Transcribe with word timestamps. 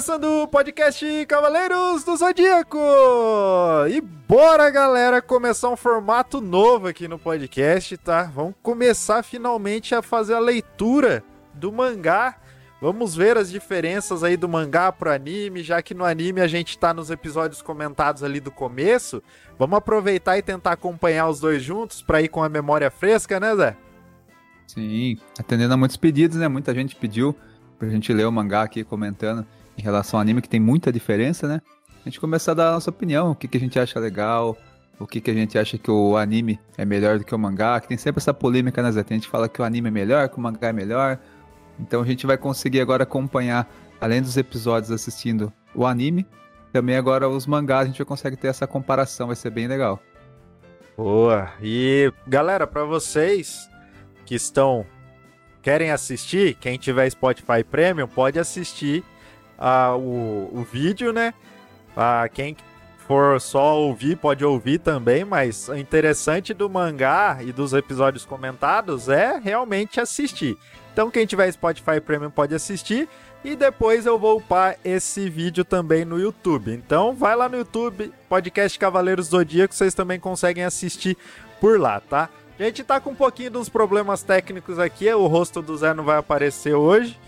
Começando 0.00 0.44
o 0.44 0.48
podcast 0.48 1.26
Cavaleiros 1.26 2.04
do 2.04 2.16
Zodíaco! 2.16 2.78
E 3.90 4.00
bora, 4.00 4.70
galera, 4.70 5.20
começar 5.20 5.68
um 5.68 5.76
formato 5.76 6.40
novo 6.40 6.86
aqui 6.86 7.06
no 7.06 7.18
podcast, 7.18 7.98
tá? 7.98 8.22
Vamos 8.22 8.54
começar 8.62 9.22
finalmente 9.22 9.94
a 9.94 10.00
fazer 10.00 10.32
a 10.32 10.38
leitura 10.38 11.22
do 11.52 11.70
mangá. 11.70 12.38
Vamos 12.80 13.14
ver 13.14 13.36
as 13.36 13.50
diferenças 13.50 14.24
aí 14.24 14.38
do 14.38 14.48
mangá 14.48 14.90
pro 14.90 15.12
anime, 15.12 15.62
já 15.62 15.82
que 15.82 15.92
no 15.92 16.06
anime 16.06 16.40
a 16.40 16.48
gente 16.48 16.78
tá 16.78 16.94
nos 16.94 17.10
episódios 17.10 17.60
comentados 17.60 18.24
ali 18.24 18.40
do 18.40 18.50
começo. 18.50 19.22
Vamos 19.58 19.76
aproveitar 19.76 20.38
e 20.38 20.42
tentar 20.42 20.72
acompanhar 20.72 21.28
os 21.28 21.40
dois 21.40 21.62
juntos 21.62 22.00
para 22.00 22.22
ir 22.22 22.28
com 22.28 22.42
a 22.42 22.48
memória 22.48 22.90
fresca, 22.90 23.38
né, 23.38 23.54
Zé? 23.54 23.76
Sim, 24.66 25.18
atendendo 25.38 25.74
a 25.74 25.76
muitos 25.76 25.98
pedidos, 25.98 26.38
né? 26.38 26.48
Muita 26.48 26.72
gente 26.72 26.96
pediu 26.96 27.36
pra 27.78 27.86
gente 27.90 28.10
ler 28.14 28.26
o 28.26 28.32
mangá 28.32 28.62
aqui 28.62 28.82
comentando 28.82 29.46
em 29.80 29.82
relação 29.82 30.18
ao 30.18 30.22
anime, 30.22 30.42
que 30.42 30.48
tem 30.48 30.60
muita 30.60 30.92
diferença, 30.92 31.48
né? 31.48 31.60
A 31.88 32.08
gente 32.08 32.20
começar 32.20 32.52
a 32.52 32.54
dar 32.54 32.68
a 32.68 32.72
nossa 32.72 32.90
opinião, 32.90 33.32
o 33.32 33.34
que, 33.34 33.48
que 33.48 33.56
a 33.56 33.60
gente 33.60 33.78
acha 33.78 33.98
legal, 33.98 34.56
o 34.98 35.06
que, 35.06 35.20
que 35.20 35.30
a 35.30 35.34
gente 35.34 35.58
acha 35.58 35.78
que 35.78 35.90
o 35.90 36.16
anime 36.16 36.60
é 36.76 36.84
melhor 36.84 37.18
do 37.18 37.24
que 37.24 37.34
o 37.34 37.38
mangá, 37.38 37.80
que 37.80 37.88
tem 37.88 37.96
sempre 37.96 38.20
essa 38.20 38.32
polêmica, 38.32 38.82
né, 38.82 38.92
Zé? 38.92 39.02
Tem 39.02 39.18
gente 39.18 39.28
fala 39.28 39.48
que 39.48 39.60
o 39.60 39.64
anime 39.64 39.88
é 39.88 39.90
melhor, 39.90 40.28
que 40.28 40.36
o 40.36 40.40
mangá 40.40 40.68
é 40.68 40.72
melhor. 40.72 41.18
Então 41.78 42.02
a 42.02 42.06
gente 42.06 42.26
vai 42.26 42.36
conseguir 42.36 42.80
agora 42.80 43.02
acompanhar, 43.02 43.68
além 44.00 44.20
dos 44.20 44.36
episódios 44.36 44.90
assistindo 44.90 45.52
o 45.74 45.86
anime, 45.86 46.26
também 46.72 46.96
agora 46.96 47.28
os 47.28 47.46
mangás, 47.46 47.84
a 47.84 47.86
gente 47.86 47.98
vai 47.98 48.06
conseguir 48.06 48.36
ter 48.36 48.48
essa 48.48 48.66
comparação, 48.66 49.26
vai 49.26 49.36
ser 49.36 49.50
bem 49.50 49.66
legal. 49.66 50.00
Boa! 50.96 51.50
E 51.62 52.12
galera, 52.26 52.66
para 52.66 52.84
vocês 52.84 53.68
que 54.26 54.34
estão 54.34 54.86
querem 55.62 55.90
assistir, 55.90 56.54
quem 56.54 56.78
tiver 56.78 57.08
Spotify 57.10 57.64
Premium 57.68 58.06
pode 58.06 58.38
assistir 58.38 59.04
o, 59.96 60.50
o 60.52 60.66
vídeo, 60.70 61.12
né? 61.12 61.34
Uh, 61.96 62.32
quem 62.32 62.56
for 63.06 63.40
só 63.40 63.76
ouvir, 63.78 64.16
pode 64.16 64.44
ouvir 64.44 64.78
também, 64.78 65.24
mas 65.24 65.68
o 65.68 65.74
interessante 65.74 66.54
do 66.54 66.70
mangá 66.70 67.38
e 67.40 67.52
dos 67.52 67.72
episódios 67.72 68.24
comentados 68.24 69.08
é 69.08 69.38
realmente 69.38 70.00
assistir. 70.00 70.56
Então, 70.92 71.10
quem 71.10 71.26
tiver 71.26 71.50
Spotify 71.50 72.00
Premium 72.00 72.30
pode 72.30 72.54
assistir. 72.54 73.08
E 73.42 73.56
depois 73.56 74.04
eu 74.04 74.18
vou 74.18 74.36
upar 74.36 74.76
esse 74.84 75.30
vídeo 75.30 75.64
também 75.64 76.04
no 76.04 76.20
YouTube. 76.20 76.72
Então, 76.72 77.14
vai 77.14 77.34
lá 77.34 77.48
no 77.48 77.56
YouTube, 77.56 78.12
podcast 78.28 78.78
Cavaleiros 78.78 79.28
Zodíaco, 79.28 79.74
vocês 79.74 79.94
também 79.94 80.20
conseguem 80.20 80.62
assistir 80.62 81.16
por 81.58 81.80
lá, 81.80 82.00
tá? 82.00 82.28
A 82.58 82.62
gente 82.64 82.84
tá 82.84 83.00
com 83.00 83.10
um 83.10 83.14
pouquinho 83.14 83.50
dos 83.50 83.70
problemas 83.70 84.22
técnicos 84.22 84.78
aqui, 84.78 85.10
o 85.10 85.26
rosto 85.26 85.62
do 85.62 85.74
Zé 85.74 85.94
não 85.94 86.04
vai 86.04 86.18
aparecer 86.18 86.74
hoje, 86.74 87.18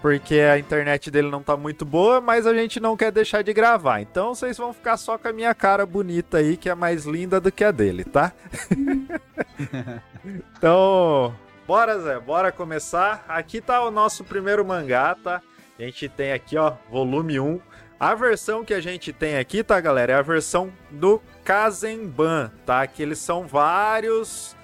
porque 0.00 0.40
a 0.40 0.58
internet 0.58 1.10
dele 1.10 1.30
não 1.30 1.42
tá 1.42 1.56
muito 1.56 1.84
boa, 1.84 2.20
mas 2.20 2.46
a 2.46 2.54
gente 2.54 2.78
não 2.78 2.96
quer 2.96 3.10
deixar 3.10 3.42
de 3.42 3.52
gravar. 3.52 4.00
Então 4.00 4.34
vocês 4.34 4.56
vão 4.56 4.72
ficar 4.72 4.96
só 4.96 5.18
com 5.18 5.28
a 5.28 5.32
minha 5.32 5.54
cara 5.54 5.84
bonita 5.84 6.38
aí, 6.38 6.56
que 6.56 6.68
é 6.68 6.74
mais 6.74 7.04
linda 7.04 7.40
do 7.40 7.50
que 7.50 7.64
a 7.64 7.70
dele, 7.70 8.04
tá? 8.04 8.32
então, 10.24 11.34
bora 11.66 11.98
Zé, 11.98 12.20
bora 12.20 12.52
começar. 12.52 13.24
Aqui 13.28 13.60
tá 13.60 13.84
o 13.84 13.90
nosso 13.90 14.24
primeiro 14.24 14.64
mangá, 14.64 15.16
tá? 15.16 15.42
A 15.78 15.82
gente 15.82 16.08
tem 16.08 16.32
aqui, 16.32 16.56
ó, 16.56 16.74
volume 16.90 17.40
1. 17.40 17.60
A 17.98 18.14
versão 18.14 18.64
que 18.64 18.74
a 18.74 18.80
gente 18.80 19.12
tem 19.12 19.38
aqui, 19.38 19.64
tá, 19.64 19.80
galera, 19.80 20.12
é 20.12 20.16
a 20.16 20.22
versão 20.22 20.72
do 20.90 21.20
Kazenban, 21.44 22.52
tá? 22.64 22.86
Que 22.86 23.02
eles 23.02 23.18
são 23.18 23.44
vários 23.44 24.56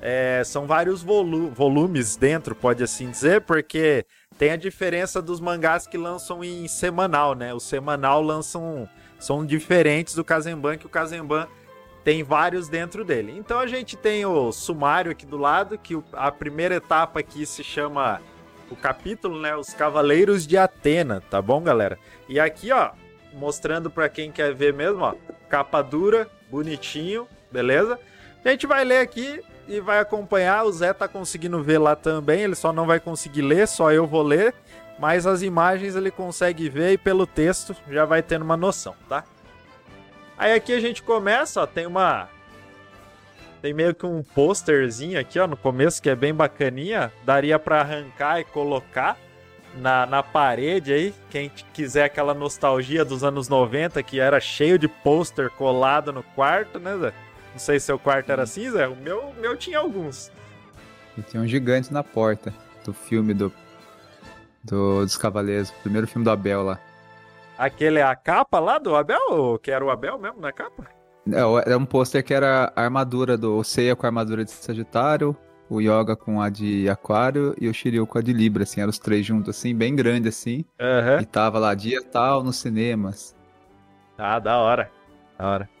é, 0.00 0.42
são 0.44 0.66
vários 0.66 1.02
volu 1.02 1.48
volumes 1.50 2.16
dentro, 2.16 2.54
pode 2.54 2.82
assim 2.82 3.10
dizer, 3.10 3.40
porque 3.42 4.04
tem 4.38 4.50
a 4.50 4.56
diferença 4.56 5.22
dos 5.22 5.40
mangás 5.40 5.86
que 5.86 5.96
lançam 5.96 6.44
em 6.44 6.68
semanal, 6.68 7.34
né? 7.34 7.54
O 7.54 7.60
semanal 7.60 8.22
lançam 8.22 8.88
são 9.18 9.46
diferentes 9.46 10.14
do 10.14 10.24
Kazemban, 10.24 10.76
que 10.76 10.86
o 10.86 10.90
Kazemban 10.90 11.48
tem 12.04 12.22
vários 12.22 12.68
dentro 12.68 13.04
dele. 13.04 13.34
Então 13.36 13.58
a 13.58 13.66
gente 13.66 13.96
tem 13.96 14.26
o 14.26 14.52
sumário 14.52 15.10
aqui 15.10 15.24
do 15.24 15.38
lado, 15.38 15.78
que 15.78 15.98
a 16.12 16.30
primeira 16.30 16.76
etapa 16.76 17.20
aqui 17.20 17.46
se 17.46 17.64
chama 17.64 18.20
o 18.70 18.76
capítulo, 18.76 19.40
né? 19.40 19.56
Os 19.56 19.72
Cavaleiros 19.72 20.46
de 20.46 20.58
Atena, 20.58 21.22
tá 21.30 21.40
bom, 21.40 21.62
galera? 21.62 21.98
E 22.28 22.38
aqui, 22.38 22.70
ó, 22.72 22.90
mostrando 23.32 23.90
para 23.90 24.08
quem 24.08 24.30
quer 24.30 24.54
ver 24.54 24.74
mesmo, 24.74 25.02
ó, 25.02 25.14
capa 25.48 25.80
dura, 25.80 26.28
bonitinho, 26.50 27.26
beleza? 27.50 27.98
A 28.44 28.50
gente 28.50 28.66
vai 28.66 28.84
ler 28.84 28.98
aqui 28.98 29.40
e 29.68 29.80
vai 29.80 29.98
acompanhar. 29.98 30.64
O 30.64 30.72
Zé 30.72 30.92
tá 30.92 31.08
conseguindo 31.08 31.62
ver 31.62 31.78
lá 31.78 31.96
também, 31.96 32.42
ele 32.42 32.54
só 32.54 32.72
não 32.72 32.86
vai 32.86 33.00
conseguir 33.00 33.42
ler, 33.42 33.66
só 33.68 33.92
eu 33.92 34.06
vou 34.06 34.22
ler. 34.22 34.54
Mas 34.98 35.26
as 35.26 35.42
imagens 35.42 35.94
ele 35.94 36.10
consegue 36.10 36.68
ver 36.68 36.92
e 36.92 36.98
pelo 36.98 37.26
texto 37.26 37.76
já 37.90 38.04
vai 38.04 38.22
tendo 38.22 38.42
uma 38.42 38.56
noção, 38.56 38.94
tá? 39.08 39.24
Aí 40.38 40.52
aqui 40.52 40.72
a 40.72 40.80
gente 40.80 41.02
começa, 41.02 41.62
ó, 41.62 41.66
tem 41.66 41.86
uma 41.86 42.28
tem 43.60 43.74
meio 43.74 43.94
que 43.94 44.06
um 44.06 44.22
posterzinho 44.22 45.18
aqui, 45.18 45.38
ó, 45.38 45.46
no 45.46 45.56
começo 45.56 46.00
que 46.00 46.08
é 46.08 46.14
bem 46.14 46.32
bacaninha, 46.32 47.12
daria 47.24 47.58
para 47.58 47.80
arrancar 47.80 48.40
e 48.40 48.44
colocar 48.44 49.18
na, 49.74 50.06
na 50.06 50.22
parede 50.22 50.92
aí, 50.92 51.14
quem 51.30 51.50
quiser 51.72 52.04
aquela 52.04 52.32
nostalgia 52.32 53.04
dos 53.04 53.24
anos 53.24 53.48
90 53.48 54.02
que 54.02 54.20
era 54.20 54.40
cheio 54.40 54.78
de 54.78 54.88
pôster 54.88 55.50
colado 55.50 56.12
no 56.12 56.22
quarto, 56.22 56.78
né, 56.78 56.96
Zé? 56.96 57.12
Não 57.56 57.60
sei 57.60 57.80
se 57.80 57.86
seu 57.86 57.98
quarto 57.98 58.30
era 58.30 58.42
assim, 58.42 58.70
Zé. 58.70 58.86
O 58.86 58.94
meu, 58.94 59.32
meu 59.40 59.56
tinha 59.56 59.78
alguns. 59.78 60.30
E 61.16 61.22
tinha 61.22 61.42
um 61.42 61.46
gigante 61.46 61.90
na 61.90 62.04
porta 62.04 62.52
do 62.84 62.92
filme 62.92 63.32
do, 63.32 63.50
do 64.62 65.00
dos 65.00 65.16
Cavaleiros. 65.16 65.70
Primeiro 65.70 66.06
filme 66.06 66.22
do 66.22 66.30
Abel 66.30 66.62
lá. 66.62 66.78
Aquele 67.56 67.98
é 67.98 68.02
a 68.02 68.14
capa 68.14 68.60
lá 68.60 68.76
do 68.76 68.94
Abel? 68.94 69.58
Que 69.62 69.70
era 69.70 69.82
o 69.82 69.88
Abel 69.88 70.18
mesmo 70.18 70.38
na 70.38 70.52
capa? 70.52 70.86
É, 71.32 71.70
era 71.70 71.78
um 71.78 71.86
pôster 71.86 72.22
que 72.22 72.34
era 72.34 72.70
a 72.76 72.82
armadura 72.82 73.38
do 73.38 73.64
Seiya 73.64 73.96
com 73.96 74.04
a 74.04 74.10
armadura 74.10 74.44
de 74.44 74.50
Sagitário, 74.50 75.34
o 75.70 75.80
Yoga 75.80 76.14
com 76.14 76.42
a 76.42 76.50
de 76.50 76.90
Aquário 76.90 77.54
e 77.58 77.70
o 77.70 77.72
Shiryu 77.72 78.06
com 78.06 78.18
a 78.18 78.20
de 78.20 78.34
Libra, 78.34 78.64
assim, 78.64 78.82
eram 78.82 78.90
os 78.90 78.98
três 78.98 79.24
juntos, 79.24 79.56
assim, 79.56 79.74
bem 79.74 79.96
grande, 79.96 80.28
assim. 80.28 80.62
Uhum. 80.78 81.22
E 81.22 81.24
tava 81.24 81.58
lá, 81.58 81.72
dia 81.72 82.04
tal, 82.04 82.44
nos 82.44 82.56
cinemas. 82.56 83.34
Ah, 84.18 84.38
da 84.38 84.58
hora. 84.58 84.90
Da 85.38 85.48
hora. 85.48 85.75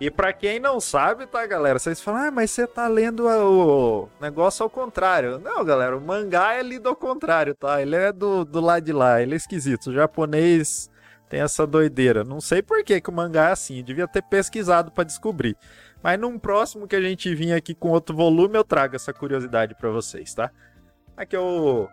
E 0.00 0.10
para 0.12 0.32
quem 0.32 0.60
não 0.60 0.78
sabe, 0.78 1.26
tá, 1.26 1.44
galera? 1.44 1.78
Vocês 1.78 2.00
falam, 2.00 2.28
ah, 2.28 2.30
mas 2.30 2.52
você 2.52 2.68
tá 2.68 2.86
lendo 2.86 3.26
o 3.26 4.08
negócio 4.20 4.62
ao 4.62 4.70
contrário. 4.70 5.40
Não, 5.40 5.64
galera, 5.64 5.96
o 5.96 6.00
mangá 6.00 6.54
é 6.54 6.62
lido 6.62 6.88
ao 6.88 6.94
contrário, 6.94 7.52
tá? 7.52 7.82
Ele 7.82 7.96
é 7.96 8.12
do, 8.12 8.44
do 8.44 8.60
lado 8.60 8.84
de 8.84 8.92
lá, 8.92 9.20
ele 9.20 9.34
é 9.34 9.36
esquisito. 9.36 9.88
O 9.88 9.92
japonês 9.92 10.88
tem 11.28 11.40
essa 11.40 11.66
doideira. 11.66 12.22
Não 12.22 12.40
sei 12.40 12.62
por 12.62 12.84
que, 12.84 13.00
que 13.00 13.10
o 13.10 13.12
mangá 13.12 13.48
é 13.48 13.52
assim, 13.52 13.82
devia 13.82 14.06
ter 14.06 14.22
pesquisado 14.22 14.92
para 14.92 15.02
descobrir. 15.02 15.56
Mas 16.00 16.18
num 16.18 16.38
próximo 16.38 16.86
que 16.86 16.94
a 16.94 17.00
gente 17.00 17.34
vir 17.34 17.52
aqui 17.52 17.74
com 17.74 17.88
outro 17.88 18.14
volume, 18.14 18.56
eu 18.56 18.62
trago 18.62 18.94
essa 18.94 19.12
curiosidade 19.12 19.74
para 19.74 19.90
vocês, 19.90 20.32
tá? 20.32 20.50
Aqui 21.16 21.34
é 21.34 21.40
o, 21.40 21.88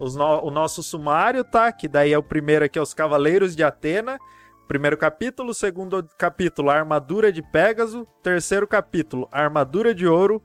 no, 0.00 0.44
o 0.44 0.50
nosso 0.50 0.82
sumário, 0.82 1.44
tá? 1.44 1.70
Que 1.70 1.86
daí 1.86 2.12
é 2.12 2.18
o 2.18 2.22
primeiro 2.22 2.64
aqui, 2.64 2.80
é 2.80 2.82
os 2.82 2.92
Cavaleiros 2.92 3.54
de 3.54 3.62
Atena. 3.62 4.18
Primeiro 4.68 4.98
capítulo, 4.98 5.54
segundo 5.54 6.06
capítulo, 6.18 6.68
Armadura 6.68 7.32
de 7.32 7.40
Pégaso, 7.40 8.06
terceiro 8.22 8.66
capítulo, 8.66 9.26
Armadura 9.32 9.94
de 9.94 10.06
Ouro, 10.06 10.42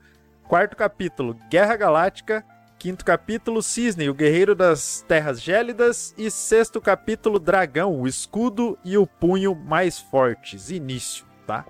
quarto 0.48 0.74
capítulo, 0.74 1.36
Guerra 1.50 1.76
Galáctica, 1.76 2.42
quinto 2.78 3.04
capítulo, 3.04 3.62
Cisne, 3.62 4.08
o 4.08 4.14
Guerreiro 4.14 4.54
das 4.54 5.04
Terras 5.06 5.42
Gélidas 5.42 6.14
e 6.16 6.30
sexto 6.30 6.80
capítulo, 6.80 7.38
Dragão, 7.38 8.00
o 8.00 8.08
escudo 8.08 8.78
e 8.82 8.96
o 8.96 9.06
punho 9.06 9.54
mais 9.54 9.98
fortes. 9.98 10.70
Início, 10.70 11.26
tá? 11.46 11.66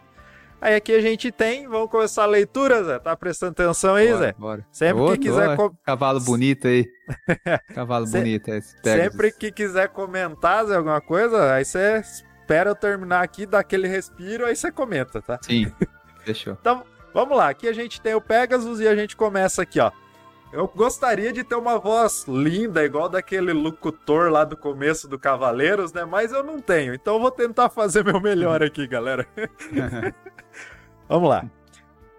Aí 0.60 0.76
aqui 0.76 0.94
a 0.94 1.00
gente 1.00 1.32
tem, 1.32 1.66
vamos 1.66 1.90
começar 1.90 2.22
a 2.22 2.26
leitura, 2.26 2.84
Zé. 2.84 3.00
Tá 3.00 3.16
prestando 3.16 3.50
atenção 3.50 3.96
aí, 3.96 4.12
bora, 4.12 4.18
Zé? 4.18 4.34
Bora. 4.38 4.66
Sempre 4.70 5.02
Ô, 5.02 5.10
que 5.10 5.18
quiser. 5.18 5.56
Com... 5.56 5.70
Cavalo 5.84 6.20
bonito 6.20 6.68
aí. 6.68 6.86
Cavalo 7.74 8.06
bonito. 8.06 8.48
É, 8.48 8.60
Sempre 8.60 9.32
que 9.32 9.50
quiser 9.50 9.88
comentar, 9.88 10.64
Zé, 10.66 10.76
alguma 10.76 11.00
coisa, 11.00 11.52
aí 11.52 11.64
você 11.64 12.00
espera 12.44 12.70
eu 12.70 12.74
terminar 12.74 13.22
aqui, 13.22 13.46
dá 13.46 13.60
aquele 13.60 13.88
respiro, 13.88 14.44
aí 14.44 14.54
você 14.54 14.70
comenta, 14.70 15.22
tá? 15.22 15.38
Sim, 15.40 15.72
fechou. 16.20 16.56
então, 16.60 16.84
vamos 17.12 17.36
lá. 17.36 17.48
Aqui 17.48 17.66
a 17.66 17.72
gente 17.72 18.00
tem 18.00 18.14
o 18.14 18.20
Pegasus 18.20 18.80
e 18.80 18.86
a 18.86 18.94
gente 18.94 19.16
começa 19.16 19.62
aqui, 19.62 19.80
ó. 19.80 19.90
Eu 20.52 20.68
gostaria 20.68 21.32
de 21.32 21.42
ter 21.42 21.56
uma 21.56 21.78
voz 21.78 22.26
linda, 22.28 22.84
igual 22.84 23.08
daquele 23.08 23.52
locutor 23.52 24.30
lá 24.30 24.44
do 24.44 24.56
começo 24.56 25.08
do 25.08 25.18
Cavaleiros, 25.18 25.92
né? 25.92 26.04
Mas 26.04 26.30
eu 26.30 26.44
não 26.44 26.60
tenho. 26.60 26.94
Então 26.94 27.14
eu 27.14 27.20
vou 27.20 27.30
tentar 27.30 27.70
fazer 27.70 28.04
meu 28.04 28.20
melhor 28.20 28.62
aqui, 28.62 28.86
galera. 28.86 29.26
Vamos 31.08 31.28
lá. 31.28 31.44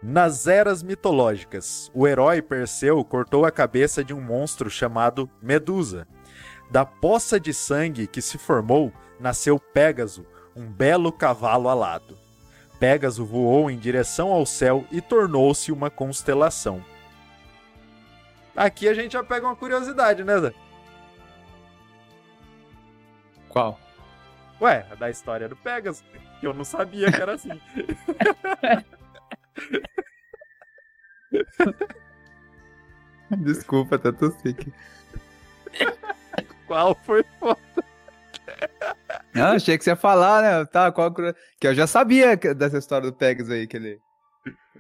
Nas 0.04 0.48
eras 0.48 0.84
mitológicas, 0.84 1.90
o 1.94 2.06
herói 2.06 2.42
Perseu 2.42 3.02
cortou 3.06 3.46
a 3.46 3.52
cabeça 3.52 4.04
de 4.04 4.14
um 4.14 4.20
monstro 4.20 4.70
chamado 4.70 5.30
Medusa. 5.42 6.06
Da 6.70 6.84
poça 6.86 7.40
de 7.40 7.54
sangue 7.54 8.06
que 8.06 8.22
se 8.22 8.38
formou, 8.38 8.92
nasceu 9.20 9.60
Pégaso, 9.60 10.26
um 10.56 10.66
belo 10.66 11.12
cavalo 11.12 11.70
alado. 11.70 12.18
Pégaso 12.80 13.26
voou 13.26 13.70
em 13.70 13.78
direção 13.78 14.32
ao 14.32 14.46
céu 14.46 14.86
e 14.92 15.02
tornou-se 15.02 15.72
uma 15.72 15.90
constelação. 15.90 16.84
Aqui 18.56 18.88
a 18.88 18.94
gente 18.94 19.14
já 19.14 19.24
pega 19.24 19.46
uma 19.46 19.56
curiosidade, 19.56 20.24
né, 20.24 20.40
Zé? 20.40 20.54
Qual? 23.50 23.80
Ué, 24.62 24.86
a 24.92 24.96
da 24.96 25.10
história 25.10 25.50
do 25.50 25.56
Pegasus. 25.56 26.04
Que 26.40 26.48
eu 26.48 26.54
não 26.54 26.64
sabia 26.64 27.12
que 27.12 27.22
era 27.22 27.34
assim. 27.34 27.60
Desculpa, 33.38 33.98
tá 33.98 34.12
tossi 34.14 34.50
aqui. 34.50 34.72
Qual 36.68 36.96
foi 37.04 37.24
foda? 37.40 37.60
Não, 39.34 39.48
achei 39.48 39.78
que 39.78 39.84
você 39.84 39.92
ia 39.92 39.96
falar, 39.96 40.42
né? 40.42 40.66
Tá, 40.66 40.92
qual... 40.92 41.14
Que 41.14 41.68
eu 41.68 41.76
já 41.76 41.88
sabia 41.88 42.36
dessa 42.36 42.78
história 42.78 43.10
do 43.10 43.16
Pegasus 43.16 43.52
aí, 43.52 43.68
que 43.68 43.78
ele 43.78 44.00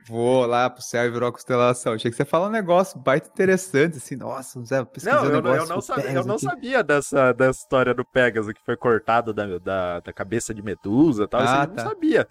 voou 0.07 0.45
lá 0.45 0.69
pro 0.69 0.81
céu 0.81 1.05
e 1.05 1.11
virou 1.11 1.29
a 1.29 1.31
constelação. 1.31 1.93
Achei 1.93 2.11
que 2.11 2.17
você 2.17 2.23
ia 2.23 2.27
falar 2.27 2.47
um 2.47 2.51
negócio 2.51 2.99
baita 2.99 3.27
interessante, 3.27 3.97
assim, 3.97 4.15
nossa, 4.15 4.63
Zé, 4.63 4.83
pesquisando 4.85 5.41
não, 5.41 5.55
eu, 5.55 5.61
eu 5.61 5.67
não 5.67 5.81
sabia, 5.81 6.11
eu 6.11 6.25
não 6.25 6.37
sabia 6.37 6.83
dessa, 6.83 7.33
dessa 7.33 7.59
história 7.59 7.93
do 7.93 8.05
Pegasus 8.05 8.53
que 8.53 8.63
foi 8.63 8.77
cortado 8.77 9.33
da, 9.33 9.57
da, 9.57 9.99
da 9.99 10.13
cabeça 10.13 10.53
de 10.53 10.61
Medusa 10.61 11.23
e 11.23 11.27
tal, 11.27 11.41
ah, 11.41 11.43
assim, 11.43 11.53
tá. 11.53 11.63
eu 11.63 11.75
não 11.75 11.91
sabia. 11.91 12.27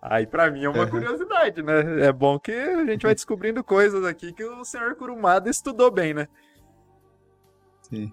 Aí 0.00 0.26
para 0.26 0.50
mim 0.50 0.64
é 0.64 0.68
uma 0.68 0.86
curiosidade, 0.86 1.62
né? 1.62 2.06
É 2.06 2.12
bom 2.12 2.38
que 2.38 2.52
a 2.52 2.84
gente 2.84 3.02
vai 3.02 3.14
descobrindo 3.14 3.64
coisas 3.64 4.04
aqui 4.04 4.32
que 4.32 4.44
o 4.44 4.64
senhor 4.64 4.94
Kurumada 4.94 5.50
estudou 5.50 5.90
bem, 5.90 6.14
né? 6.14 6.28
Sim. 7.82 8.12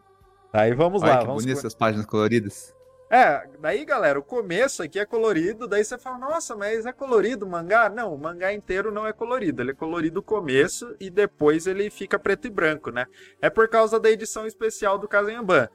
Aí 0.52 0.74
vamos 0.74 1.04
Olha 1.04 1.12
lá. 1.12 1.20
Que 1.20 1.26
vamos 1.28 1.44
bonito 1.44 1.58
essas 1.58 1.76
páginas 1.76 2.06
coloridas. 2.06 2.74
É, 3.10 3.48
daí 3.60 3.86
galera, 3.86 4.18
o 4.18 4.24
começo 4.24 4.82
aqui 4.82 5.00
é 5.00 5.06
colorido, 5.06 5.68
daí 5.68 5.84
você 5.84 5.98
fala, 5.98 6.18
nossa, 6.18 6.56
mas 6.56 6.86
é 6.86 6.92
colorido 6.92 7.46
o 7.46 7.50
mangá? 7.50 7.88
Não, 7.88 8.14
o 8.14 8.18
mangá 8.18 8.52
inteiro 8.52 8.92
não 8.92 9.06
é 9.06 9.14
colorido, 9.14 9.62
ele 9.62 9.72
é 9.72 9.76
colorido 9.76 10.20
o 10.20 10.24
começo 10.24 10.96
e 11.00 11.10
depois 11.10 11.68
ele 11.68 11.90
fica 11.92 12.18
preto 12.18 12.48
e 12.48 12.50
branco, 12.50 12.90
né? 12.90 13.06
É 13.40 13.50
por 13.50 13.68
causa 13.68 14.00
da 14.00 14.10
edição 14.10 14.48
especial 14.48 14.98
do 14.98 15.08
Kazanban. 15.08 15.70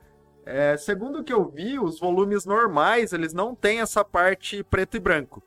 É, 0.44 0.76
segundo 0.76 1.20
o 1.20 1.24
que 1.24 1.32
eu 1.32 1.48
vi, 1.48 1.78
os 1.78 2.00
volumes 2.00 2.44
normais, 2.44 3.12
eles 3.12 3.32
não 3.32 3.54
têm 3.54 3.80
essa 3.80 4.04
parte 4.04 4.64
preto 4.64 4.96
e 4.96 5.00
branco. 5.00 5.42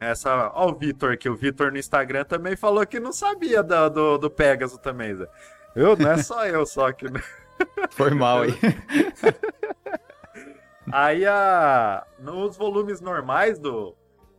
Essa, 0.00 0.52
ó, 0.54 0.70
o 0.70 0.74
Vitor 0.74 1.16
que 1.16 1.28
o 1.28 1.34
Vitor 1.34 1.72
no 1.72 1.78
Instagram 1.78 2.24
também 2.24 2.56
falou 2.56 2.86
que 2.86 3.00
não 3.00 3.12
sabia 3.12 3.62
do, 3.62 3.88
do, 3.88 4.18
do 4.18 4.30
Pegasus 4.30 4.78
também, 4.78 5.14
Zé. 5.14 5.28
Eu, 5.74 5.96
não 5.96 6.12
é 6.12 6.22
só 6.22 6.46
eu 6.46 6.64
só 6.64 6.92
que. 6.92 7.06
Foi 7.90 8.10
mal 8.10 8.42
aí. 8.42 8.52
aí 10.90 11.26
a, 11.26 12.06
nos 12.18 12.56
volumes 12.56 13.00
normais 13.00 13.58
do, 13.58 13.94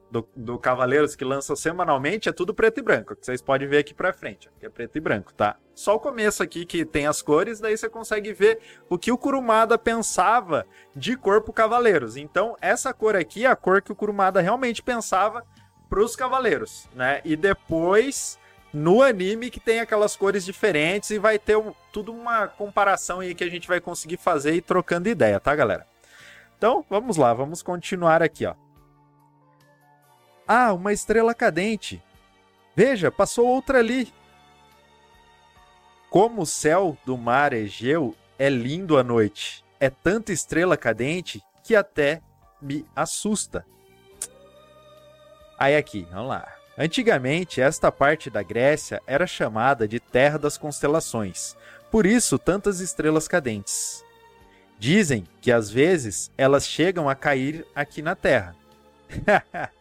do, 0.09 0.27
do, 0.35 0.59
Cavaleiros 0.59 1.15
que 1.15 1.25
lançam 1.25 1.55
semanalmente 1.55 2.29
é 2.29 2.31
tudo 2.31 2.53
preto 2.53 2.79
e 2.79 2.83
branco, 2.83 3.15
que 3.15 3.25
vocês 3.25 3.41
podem 3.41 3.67
ver 3.67 3.79
aqui 3.79 3.93
pra 3.93 4.13
frente, 4.13 4.49
que 4.59 4.65
é 4.65 4.69
preto 4.69 4.97
e 4.97 5.01
branco, 5.01 5.33
tá? 5.33 5.57
Só 5.73 5.95
o 5.95 5.99
começo 5.99 6.41
aqui 6.41 6.65
que 6.65 6.85
tem 6.85 7.07
as 7.07 7.21
cores, 7.21 7.59
daí 7.59 7.77
você 7.77 7.89
consegue 7.89 8.33
ver 8.33 8.59
o 8.89 8.97
que 8.97 9.11
o 9.11 9.17
Kurumada 9.17 9.77
pensava 9.77 10.65
de 10.95 11.17
corpo 11.17 11.51
Cavaleiros. 11.51 12.15
Então, 12.15 12.55
essa 12.61 12.93
cor 12.93 13.15
aqui 13.15 13.45
é 13.45 13.49
a 13.49 13.55
cor 13.55 13.81
que 13.81 13.91
o 13.91 13.95
Kurumada 13.95 14.39
realmente 14.39 14.81
pensava 14.81 15.43
pros 15.89 16.15
Cavaleiros, 16.15 16.87
né? 16.95 17.21
E 17.25 17.35
depois 17.35 18.39
no 18.75 19.01
anime 19.01 19.49
que 19.49 19.59
tem 19.59 19.79
aquelas 19.79 20.17
cores 20.17 20.43
diferentes 20.43 21.09
e 21.09 21.17
vai 21.17 21.39
ter 21.39 21.57
um, 21.57 21.73
tudo 21.93 22.11
uma 22.11 22.45
comparação 22.45 23.21
aí 23.21 23.33
que 23.33 23.43
a 23.43 23.49
gente 23.49 23.67
vai 23.67 23.79
conseguir 23.79 24.17
fazer 24.17 24.53
e 24.53 24.61
trocando 24.61 25.07
ideia, 25.07 25.39
tá, 25.39 25.55
galera? 25.55 25.87
Então, 26.57 26.85
vamos 26.89 27.17
lá, 27.17 27.33
vamos 27.33 27.61
continuar 27.61 28.21
aqui, 28.23 28.45
ó. 28.45 28.55
Ah, 30.47 30.73
uma 30.73 30.93
estrela 30.93 31.33
cadente. 31.33 32.01
Veja, 32.75 33.11
passou 33.11 33.47
outra 33.47 33.79
ali. 33.79 34.13
Como 36.09 36.43
o 36.43 36.45
céu 36.45 36.97
do 37.05 37.17
mar 37.17 37.51
Egeu 37.51 38.15
é 38.37 38.49
lindo 38.49 38.97
à 38.97 39.03
noite. 39.03 39.65
É 39.79 39.89
tanta 39.89 40.31
estrela 40.31 40.77
cadente 40.77 41.43
que 41.63 41.75
até 41.75 42.21
me 42.61 42.85
assusta. 42.95 43.65
Aí 45.57 45.75
aqui, 45.75 46.07
vamos 46.11 46.29
lá. 46.29 46.47
Antigamente, 46.77 47.59
esta 47.59 47.91
parte 47.91 48.29
da 48.29 48.43
Grécia 48.43 49.01
era 49.07 49.25
chamada 49.25 49.87
de 49.87 49.99
Terra 49.99 50.37
das 50.37 50.57
Constelações, 50.57 51.55
por 51.89 52.05
isso 52.05 52.37
tantas 52.37 52.81
estrelas 52.81 53.27
cadentes. 53.27 54.04
Dizem 54.77 55.25
que 55.41 55.51
às 55.51 55.69
vezes 55.69 56.31
elas 56.37 56.67
chegam 56.67 57.09
a 57.09 57.15
cair 57.15 57.65
aqui 57.73 58.01
na 58.01 58.15
Terra. 58.15 58.55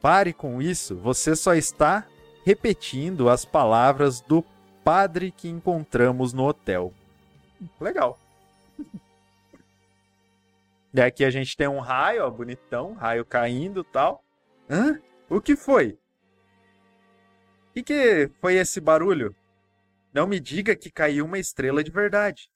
Pare 0.00 0.32
com 0.32 0.60
isso, 0.60 0.96
você 0.96 1.34
só 1.34 1.54
está 1.54 2.06
repetindo 2.44 3.28
as 3.28 3.44
palavras 3.44 4.20
do 4.20 4.44
padre 4.84 5.32
que 5.32 5.48
encontramos 5.48 6.32
no 6.32 6.46
hotel. 6.46 6.92
Legal. 7.80 8.18
E 10.94 11.00
aqui 11.02 11.26
a 11.26 11.30
gente 11.30 11.54
tem 11.58 11.68
um 11.68 11.78
raio, 11.78 12.24
ó, 12.24 12.30
bonitão, 12.30 12.94
raio 12.94 13.22
caindo 13.22 13.84
tal. 13.84 14.24
Hã? 14.70 14.98
O 15.28 15.42
que 15.42 15.54
foi? 15.54 15.98
que, 17.76 17.82
que 17.82 18.30
foi 18.40 18.54
esse 18.54 18.80
barulho? 18.80 19.34
Não 20.12 20.26
me 20.26 20.40
diga 20.40 20.74
que 20.74 20.90
caiu 20.90 21.26
uma 21.26 21.38
estrela 21.38 21.84
de 21.84 21.90
verdade. 21.90 22.50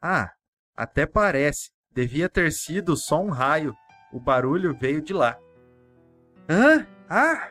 Ah, 0.00 0.32
até 0.76 1.06
parece. 1.06 1.70
Devia 1.92 2.28
ter 2.28 2.52
sido 2.52 2.96
só 2.96 3.22
um 3.22 3.30
raio. 3.30 3.74
O 4.12 4.20
barulho 4.20 4.76
veio 4.78 5.00
de 5.00 5.12
lá. 5.12 5.38
Hã? 6.48 6.86
Ah! 7.08 7.50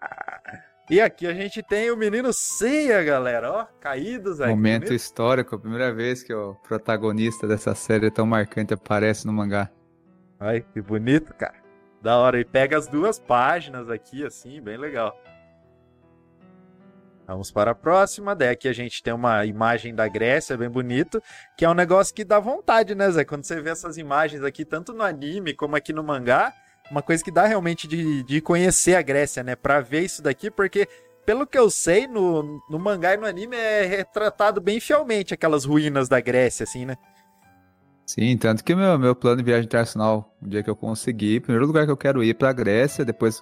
ah. 0.00 0.60
E 0.90 1.00
aqui 1.00 1.24
a 1.24 1.32
gente 1.32 1.62
tem 1.62 1.88
o 1.92 1.96
menino 1.96 2.32
Ceia, 2.32 3.00
galera. 3.04 3.52
Ó, 3.52 3.66
caídos 3.80 4.40
aqui. 4.40 4.50
Momento 4.50 4.86
bonito. 4.86 4.94
histórico, 4.94 5.54
a 5.54 5.58
primeira 5.58 5.94
vez 5.94 6.22
que 6.24 6.34
o 6.34 6.56
protagonista 6.66 7.46
dessa 7.46 7.76
série 7.76 8.10
tão 8.10 8.26
marcante 8.26 8.74
aparece 8.74 9.24
no 9.24 9.32
mangá. 9.32 9.70
Ai, 10.40 10.62
que 10.72 10.82
bonito, 10.82 11.32
cara. 11.34 11.54
Da 12.02 12.18
hora. 12.18 12.40
E 12.40 12.44
pega 12.44 12.76
as 12.76 12.88
duas 12.88 13.20
páginas 13.20 13.88
aqui, 13.88 14.24
assim, 14.24 14.60
bem 14.60 14.76
legal. 14.76 15.16
Vamos 17.30 17.52
para 17.52 17.70
a 17.70 17.74
próxima. 17.76 18.34
Daí 18.34 18.48
aqui 18.48 18.66
a 18.66 18.72
gente 18.72 19.04
tem 19.04 19.14
uma 19.14 19.46
imagem 19.46 19.94
da 19.94 20.08
Grécia, 20.08 20.56
bem 20.56 20.68
bonito, 20.68 21.22
que 21.56 21.64
é 21.64 21.70
um 21.70 21.74
negócio 21.74 22.12
que 22.12 22.24
dá 22.24 22.40
vontade, 22.40 22.92
né, 22.92 23.08
Zé? 23.08 23.24
Quando 23.24 23.44
você 23.44 23.60
vê 23.60 23.70
essas 23.70 23.96
imagens 23.96 24.42
aqui, 24.42 24.64
tanto 24.64 24.92
no 24.92 25.04
anime 25.04 25.54
como 25.54 25.76
aqui 25.76 25.92
no 25.92 26.02
mangá, 26.02 26.52
uma 26.90 27.02
coisa 27.02 27.22
que 27.22 27.30
dá 27.30 27.46
realmente 27.46 27.86
de, 27.86 28.24
de 28.24 28.40
conhecer 28.40 28.96
a 28.96 29.02
Grécia, 29.02 29.44
né? 29.44 29.54
Pra 29.54 29.80
ver 29.80 30.00
isso 30.00 30.20
daqui, 30.20 30.50
porque 30.50 30.88
pelo 31.24 31.46
que 31.46 31.56
eu 31.56 31.70
sei, 31.70 32.08
no, 32.08 32.60
no 32.68 32.80
mangá 32.80 33.14
e 33.14 33.16
no 33.16 33.26
anime 33.26 33.56
é 33.56 33.86
retratado 33.86 34.60
bem 34.60 34.80
fielmente 34.80 35.32
aquelas 35.32 35.64
ruínas 35.64 36.08
da 36.08 36.20
Grécia, 36.20 36.64
assim, 36.64 36.84
né? 36.84 36.96
Sim, 38.06 38.36
tanto 38.38 38.64
que 38.64 38.74
meu, 38.74 38.98
meu 38.98 39.14
plano 39.14 39.36
de 39.36 39.44
viagem 39.44 39.66
internacional, 39.66 40.34
um 40.42 40.48
dia 40.48 40.64
que 40.64 40.70
eu 40.70 40.74
conseguir, 40.74 41.42
primeiro 41.42 41.64
lugar 41.64 41.86
que 41.86 41.92
eu 41.92 41.96
quero 41.96 42.24
ir 42.24 42.34
para 42.34 42.50
a 42.50 42.52
Grécia, 42.52 43.04
depois 43.04 43.40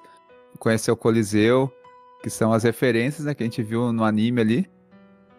conhecer 0.58 0.90
o 0.90 0.96
Coliseu, 0.96 1.72
que 2.22 2.30
são 2.30 2.52
as 2.52 2.64
referências 2.64 3.26
né, 3.26 3.34
que 3.34 3.42
a 3.42 3.46
gente 3.46 3.62
viu 3.62 3.92
no 3.92 4.04
anime 4.04 4.40
ali. 4.40 4.70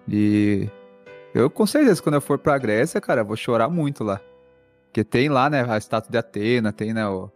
E 0.07 0.69
eu 1.33 1.49
com 1.49 1.65
certeza, 1.65 2.01
quando 2.01 2.15
eu 2.15 2.21
for 2.21 2.37
pra 2.39 2.57
Grécia, 2.57 2.99
cara, 2.99 3.21
eu 3.21 3.25
vou 3.25 3.35
chorar 3.35 3.69
muito 3.69 4.03
lá. 4.03 4.19
Porque 4.85 5.03
tem 5.03 5.29
lá, 5.29 5.49
né, 5.49 5.63
a 5.67 5.77
estátua 5.77 6.11
de 6.11 6.17
Atena, 6.17 6.73
tem, 6.73 6.93
né, 6.93 7.07
o... 7.07 7.29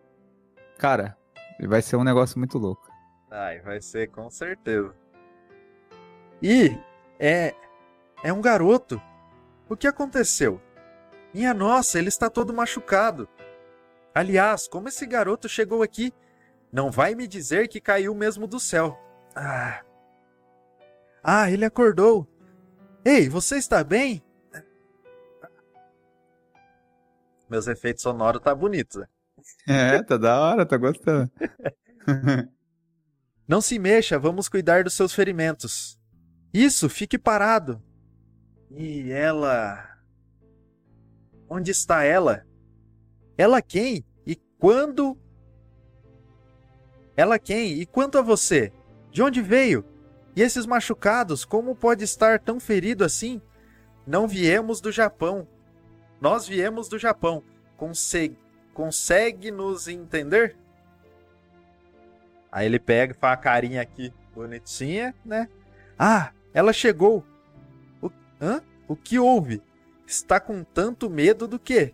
Cara, 0.78 1.16
vai 1.62 1.82
ser 1.82 1.96
um 1.96 2.04
negócio 2.04 2.40
muito 2.40 2.58
louco. 2.58 2.90
Ai, 3.30 3.60
vai 3.60 3.80
ser, 3.82 4.10
com 4.10 4.30
certeza. 4.30 4.94
E 6.42 6.76
é... 7.20 7.54
é 8.24 8.34
um 8.34 8.42
garoto. 8.42 9.02
O 9.70 9.78
que 9.78 9.88
aconteceu? 9.88 10.60
Minha 11.34 11.54
nossa, 11.54 11.98
ele 11.98 12.10
está 12.10 12.30
todo 12.30 12.54
machucado. 12.54 13.28
Aliás, 14.14 14.68
como 14.68 14.88
esse 14.88 15.06
garoto 15.06 15.50
chegou 15.50 15.82
aqui? 15.82 16.14
Não 16.72 16.92
vai 16.92 17.16
me 17.16 17.28
dizer 17.28 17.68
que 17.68 17.82
caiu 17.82 18.14
mesmo 18.14 18.46
do 18.46 18.60
céu. 18.60 18.98
Ah. 19.36 19.82
Ah, 21.24 21.50
ele 21.52 21.66
acordou. 21.66 22.28
Ei, 23.06 23.28
você 23.30 23.58
está 23.58 23.84
bem? 23.84 24.24
Meus 27.50 27.68
efeitos 27.68 28.04
sonoros 28.04 28.42
tá 28.42 28.54
bonitos. 28.54 28.98
Né? 28.98 29.08
É, 29.68 30.04
tá 30.04 30.18
da 30.18 30.40
hora, 30.40 30.66
tá 30.66 30.78
gostando. 30.78 31.32
Não 33.48 33.62
se 33.62 33.78
mexa, 33.78 34.18
vamos 34.18 34.48
cuidar 34.48 34.84
dos 34.84 34.94
seus 34.94 35.14
ferimentos. 35.14 36.00
Isso, 36.54 36.90
fique 36.90 37.18
parado. 37.18 37.82
E 38.72 39.12
ela. 39.12 39.90
Onde 41.50 41.72
está 41.72 42.04
ela? 42.04 42.46
Ela 43.38 43.62
quem? 43.62 44.06
E 44.26 44.36
quando? 44.58 45.18
Ela 47.16 47.38
quem? 47.38 47.74
E 47.74 47.86
quanto 47.86 48.18
a 48.18 48.22
você? 48.22 48.72
De 49.14 49.22
onde 49.22 49.42
veio? 49.44 49.86
E 50.36 50.42
esses 50.42 50.66
machucados, 50.66 51.46
como 51.46 51.76
pode 51.76 52.04
estar 52.04 52.40
tão 52.40 52.60
ferido 52.60 53.06
assim? 53.06 53.40
Não 54.08 54.28
viemos 54.28 54.82
do 54.82 54.92
Japão. 54.92 55.48
Nós 56.20 56.48
viemos 56.48 56.90
do 56.90 56.98
Japão. 56.98 57.44
Conse 57.78 58.36
consegue 58.74 59.52
nos 59.52 59.88
entender? 59.88 60.58
Aí 62.52 62.66
ele 62.66 62.80
pega, 62.80 63.14
faz 63.14 63.34
a 63.34 63.42
carinha 63.42 63.82
aqui 63.84 64.12
bonitinha, 64.34 65.14
né? 65.24 65.48
Ah, 65.98 66.32
ela 66.52 66.74
chegou. 66.74 67.24
O, 68.02 68.10
hã? 68.42 68.64
o 68.88 68.96
que 68.96 69.20
houve? 69.20 69.62
Está 70.08 70.40
com 70.40 70.64
tanto 70.64 71.08
medo 71.08 71.48
do 71.48 71.60
quê? 71.60 71.94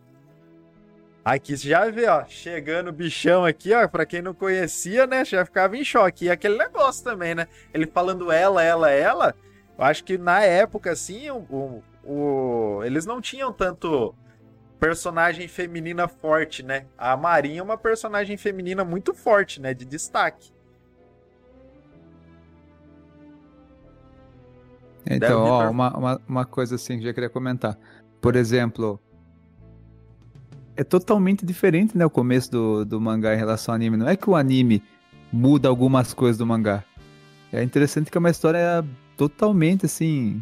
Aqui 1.23 1.57
você 1.57 1.67
já 1.67 1.89
vê, 1.89 2.07
ó, 2.07 2.23
chegando 2.25 2.88
o 2.88 2.93
bichão 2.93 3.43
aqui, 3.43 3.73
ó, 3.73 3.88
pra 3.88 4.05
quem 4.05 4.21
não 4.21 4.33
conhecia, 4.33 5.05
né, 5.05 5.25
já 5.25 5.45
ficava 5.45 5.75
em 5.75 5.83
choque. 5.83 6.25
E 6.25 6.29
aquele 6.31 6.57
negócio 6.57 7.03
também, 7.03 7.35
né, 7.35 7.47
ele 7.73 7.85
falando 7.85 8.31
ela, 8.31 8.63
ela, 8.63 8.89
ela, 8.89 9.35
eu 9.77 9.83
acho 9.83 10.03
que 10.03 10.17
na 10.17 10.41
época, 10.41 10.91
assim, 10.91 11.29
o, 11.29 11.83
o, 12.03 12.81
eles 12.83 13.05
não 13.05 13.21
tinham 13.21 13.51
tanto 13.51 14.15
personagem 14.79 15.47
feminina 15.47 16.07
forte, 16.07 16.63
né? 16.63 16.85
A 16.97 17.17
Marinha 17.17 17.59
é 17.59 17.63
uma 17.63 17.77
personagem 17.77 18.38
feminina 18.38 18.85
muito 18.85 19.13
forte, 19.13 19.61
né, 19.61 19.73
de 19.73 19.85
destaque. 19.85 20.51
Então, 25.05 25.43
ó, 25.43 25.69
uma, 25.69 25.97
uma, 25.97 26.21
uma 26.27 26.45
coisa 26.45 26.75
assim 26.75 26.97
que 26.97 27.03
eu 27.03 27.07
já 27.07 27.13
queria 27.13 27.29
comentar. 27.29 27.77
Por 28.21 28.35
exemplo, 28.35 28.99
é 30.79 30.83
totalmente 30.86 31.45
diferente, 31.45 31.98
né, 31.98 32.05
o 32.05 32.09
começo 32.09 32.50
do, 32.50 32.86
do 32.86 33.01
mangá 33.01 33.36
em 33.36 33.38
relação 33.38 33.74
ao 33.74 33.75
anime. 33.75 33.98
Não 33.98 34.07
é 34.07 34.15
que 34.15 34.29
o 34.29 34.36
anime 34.36 34.81
muda 35.29 35.67
algumas 35.67 36.13
coisas 36.13 36.38
do 36.38 36.45
mangá. 36.45 36.86
É 37.51 37.62
interessante 37.62 38.09
que 38.09 38.17
é 38.17 38.19
uma 38.19 38.29
história 38.29 38.86
totalmente, 39.17 39.86
assim, 39.86 40.41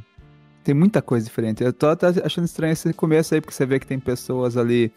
tem 0.63 0.75
muita 0.75 1.01
coisa 1.01 1.25
diferente. 1.25 1.63
Eu 1.63 1.73
tô 1.73 1.87
até 1.87 2.09
achando 2.23 2.45
estranho 2.45 2.71
esse 2.71 2.93
começo 2.93 3.33
aí, 3.33 3.41
porque 3.41 3.55
você 3.55 3.65
vê 3.65 3.79
que 3.79 3.87
tem 3.87 3.99
pessoas 3.99 4.57
ali 4.57 4.91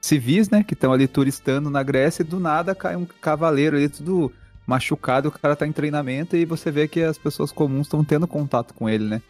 civis, 0.00 0.50
né, 0.50 0.62
que 0.62 0.74
estão 0.74 0.92
ali 0.92 1.08
turistando 1.08 1.68
na 1.68 1.82
Grécia 1.82 2.22
e 2.22 2.24
do 2.24 2.38
nada 2.38 2.72
cai 2.72 2.94
um 2.94 3.06
cavaleiro 3.20 3.76
ali, 3.76 3.88
tudo 3.88 4.30
machucado, 4.64 5.30
o 5.30 5.32
cara 5.32 5.56
tá 5.56 5.66
em 5.66 5.72
treinamento 5.72 6.36
e 6.36 6.44
você 6.44 6.70
vê 6.70 6.86
que 6.86 7.02
as 7.02 7.18
pessoas 7.18 7.50
comuns 7.50 7.88
estão 7.88 8.04
tendo 8.04 8.28
contato 8.28 8.72
com 8.72 8.88
ele, 8.88 9.04
né? 9.04 9.20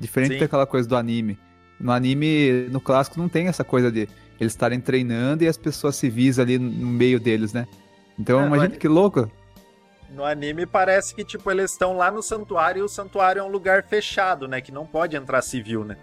Diferente 0.00 0.34
Sim. 0.34 0.40
daquela 0.40 0.64
coisa 0.64 0.88
do 0.88 0.96
anime. 0.96 1.38
No 1.78 1.92
anime, 1.92 2.68
no 2.70 2.80
clássico, 2.80 3.20
não 3.20 3.28
tem 3.28 3.46
essa 3.48 3.62
coisa 3.62 3.92
de 3.92 4.08
eles 4.42 4.52
estarem 4.52 4.80
treinando 4.80 5.44
e 5.44 5.48
as 5.48 5.56
pessoas 5.56 5.96
civis 5.96 6.38
ali 6.38 6.58
no 6.58 6.86
meio 6.86 7.20
deles, 7.20 7.52
né? 7.52 7.66
Então, 8.18 8.40
é, 8.42 8.46
imagina 8.46 8.76
que 8.76 8.88
louco. 8.88 9.30
No 10.10 10.24
anime 10.24 10.66
parece 10.66 11.14
que, 11.14 11.24
tipo, 11.24 11.50
eles 11.50 11.70
estão 11.70 11.96
lá 11.96 12.10
no 12.10 12.22
santuário 12.22 12.80
e 12.80 12.82
o 12.82 12.88
santuário 12.88 13.40
é 13.40 13.42
um 13.42 13.48
lugar 13.48 13.84
fechado, 13.84 14.46
né? 14.46 14.60
Que 14.60 14.72
não 14.72 14.84
pode 14.84 15.16
entrar 15.16 15.40
civil, 15.42 15.84
né? 15.84 15.96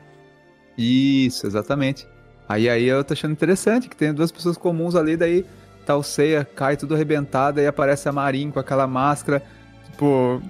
Isso, 0.77 1.45
exatamente. 1.45 2.07
Aí 2.47 2.67
aí 2.69 2.85
eu 2.85 3.03
tô 3.03 3.13
achando 3.13 3.33
interessante 3.33 3.89
que 3.89 3.95
tem 3.95 4.13
duas 4.13 4.31
pessoas 4.31 4.57
comuns 4.57 4.95
ali, 4.95 5.15
daí 5.15 5.45
tá 5.85 5.95
o 5.95 6.01
Seiya, 6.01 6.43
cai 6.43 6.75
tudo 6.77 6.95
arrebentado, 6.95 7.59
aí 7.59 7.67
aparece 7.67 8.07
a 8.09 8.11
Marin 8.11 8.49
com 8.49 8.59
aquela 8.59 8.87
máscara. 8.87 9.43
Tipo, 9.91 10.41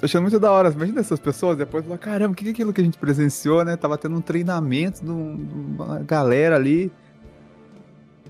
tô 0.00 0.06
achando 0.06 0.22
muito 0.22 0.40
da 0.40 0.50
hora. 0.50 0.70
Imagina 0.70 1.00
essas 1.00 1.20
pessoas 1.20 1.58
depois 1.58 1.84
falar, 1.84 1.98
caramba, 1.98 2.32
o 2.32 2.34
que 2.34 2.48
é 2.48 2.50
aquilo 2.50 2.72
que 2.72 2.80
a 2.80 2.84
gente 2.84 2.98
presenciou, 2.98 3.64
né? 3.64 3.76
Tava 3.76 3.98
tendo 3.98 4.16
um 4.16 4.20
treinamento 4.20 5.04
de 5.04 5.10
uma 5.10 5.98
galera 6.00 6.56
ali. 6.56 6.90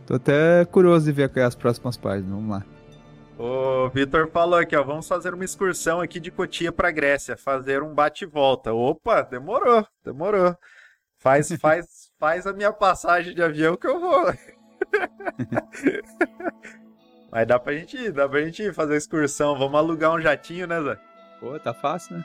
Tô 0.06 0.14
até 0.14 0.64
curioso 0.66 1.04
de 1.04 1.12
ver 1.12 1.30
as 1.40 1.54
próximas 1.54 1.96
páginas. 1.96 2.30
Vamos 2.30 2.50
lá. 2.50 2.64
O 3.38 3.88
Vitor 3.88 4.30
falou 4.30 4.58
aqui, 4.58 4.76
ó, 4.76 4.82
vamos 4.82 5.08
fazer 5.08 5.34
uma 5.34 5.44
excursão 5.44 6.00
aqui 6.00 6.20
de 6.20 6.30
Cotia 6.30 6.70
para 6.70 6.90
Grécia, 6.92 7.36
fazer 7.36 7.82
um 7.82 7.92
bate-volta. 7.92 8.72
Opa, 8.72 9.22
demorou, 9.22 9.84
demorou. 10.04 10.56
Faz, 11.18 11.50
faz, 11.60 12.12
faz 12.18 12.46
a 12.46 12.52
minha 12.52 12.72
passagem 12.72 13.34
de 13.34 13.42
avião 13.42 13.76
que 13.76 13.88
eu 13.88 13.98
vou. 13.98 14.26
Mas 17.32 17.48
dá 17.48 17.58
pra 17.58 17.72
gente 17.72 17.96
ir, 17.96 18.12
dá 18.12 18.28
pra 18.28 18.42
gente 18.42 18.62
ir 18.62 18.72
fazer 18.72 18.96
excursão. 18.96 19.58
Vamos 19.58 19.74
alugar 19.74 20.12
um 20.12 20.20
jatinho, 20.20 20.68
né, 20.68 20.80
Zé? 20.80 20.96
Pô, 21.40 21.58
tá 21.58 21.74
fácil, 21.74 22.18
né? 22.18 22.24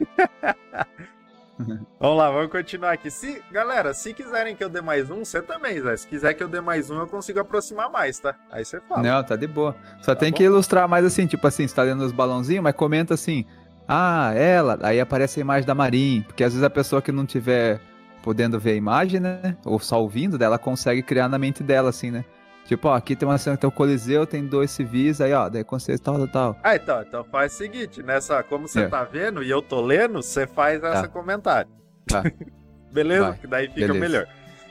vamos 2.00 2.18
lá, 2.18 2.30
vamos 2.30 2.50
continuar 2.50 2.92
aqui. 2.92 3.10
Se, 3.10 3.42
galera, 3.50 3.94
se 3.94 4.12
quiserem 4.12 4.56
que 4.56 4.64
eu 4.64 4.68
dê 4.68 4.80
mais 4.80 5.10
um, 5.10 5.24
você 5.24 5.40
também, 5.40 5.80
Zé. 5.80 5.96
Se 5.96 6.06
quiser 6.06 6.34
que 6.34 6.42
eu 6.42 6.48
dê 6.48 6.60
mais 6.60 6.90
um, 6.90 6.98
eu 6.98 7.06
consigo 7.06 7.40
aproximar 7.40 7.90
mais, 7.90 8.18
tá? 8.18 8.34
Aí 8.50 8.64
você 8.64 8.80
fala. 8.80 9.02
Não, 9.02 9.22
tá 9.22 9.36
de 9.36 9.46
boa. 9.46 9.74
Só 10.00 10.14
tá 10.14 10.20
tem 10.20 10.30
bom? 10.30 10.36
que 10.36 10.42
ilustrar 10.44 10.88
mais 10.88 11.04
assim, 11.04 11.26
tipo 11.26 11.46
assim, 11.46 11.66
você 11.66 11.74
tá 11.74 11.82
lendo 11.82 12.04
os 12.04 12.12
balãozinhos, 12.12 12.62
mas 12.62 12.74
comenta 12.74 13.14
assim. 13.14 13.44
Ah, 13.86 14.32
ela, 14.34 14.78
aí 14.82 14.98
aparece 14.98 15.40
a 15.40 15.42
imagem 15.42 15.66
da 15.66 15.74
Marin, 15.74 16.22
porque 16.26 16.42
às 16.42 16.52
vezes 16.52 16.64
a 16.64 16.70
pessoa 16.70 17.02
que 17.02 17.12
não 17.12 17.26
tiver 17.26 17.80
podendo 18.22 18.58
ver 18.58 18.72
a 18.72 18.76
imagem, 18.76 19.20
né? 19.20 19.56
Ou 19.64 19.78
só 19.78 20.00
ouvindo 20.00 20.38
dela, 20.38 20.58
consegue 20.58 21.02
criar 21.02 21.28
na 21.28 21.38
mente 21.38 21.62
dela, 21.62 21.90
assim, 21.90 22.10
né? 22.10 22.24
Tipo, 22.64 22.88
ó, 22.88 22.94
aqui 22.94 23.14
tem 23.14 23.28
uma 23.28 23.36
cena 23.36 23.56
que 23.56 23.60
tem 23.60 23.68
o 23.68 23.72
Coliseu, 23.72 24.26
tem 24.26 24.46
dois 24.46 24.70
civis, 24.70 25.20
aí, 25.20 25.34
ó, 25.34 25.48
daí 25.50 25.60
aconteceu 25.60 25.98
tal, 25.98 26.16
tal, 26.16 26.28
tal. 26.28 26.58
Ah, 26.62 26.74
então, 26.74 27.02
então 27.02 27.24
faz 27.24 27.52
o 27.52 27.56
seguinte, 27.56 28.02
nessa, 28.02 28.42
como 28.42 28.66
você 28.66 28.80
é. 28.80 28.88
tá 28.88 29.04
vendo 29.04 29.42
e 29.42 29.50
eu 29.50 29.60
tô 29.60 29.82
lendo, 29.82 30.22
você 30.22 30.46
faz 30.46 30.80
tá. 30.80 30.88
essa 30.88 31.08
comentário. 31.08 31.70
Tá. 32.06 32.22
Beleza? 32.90 33.30
Vai. 33.30 33.38
Que 33.38 33.46
daí 33.46 33.68
fica 33.68 33.80
Beleza. 33.88 34.00
melhor. 34.00 34.28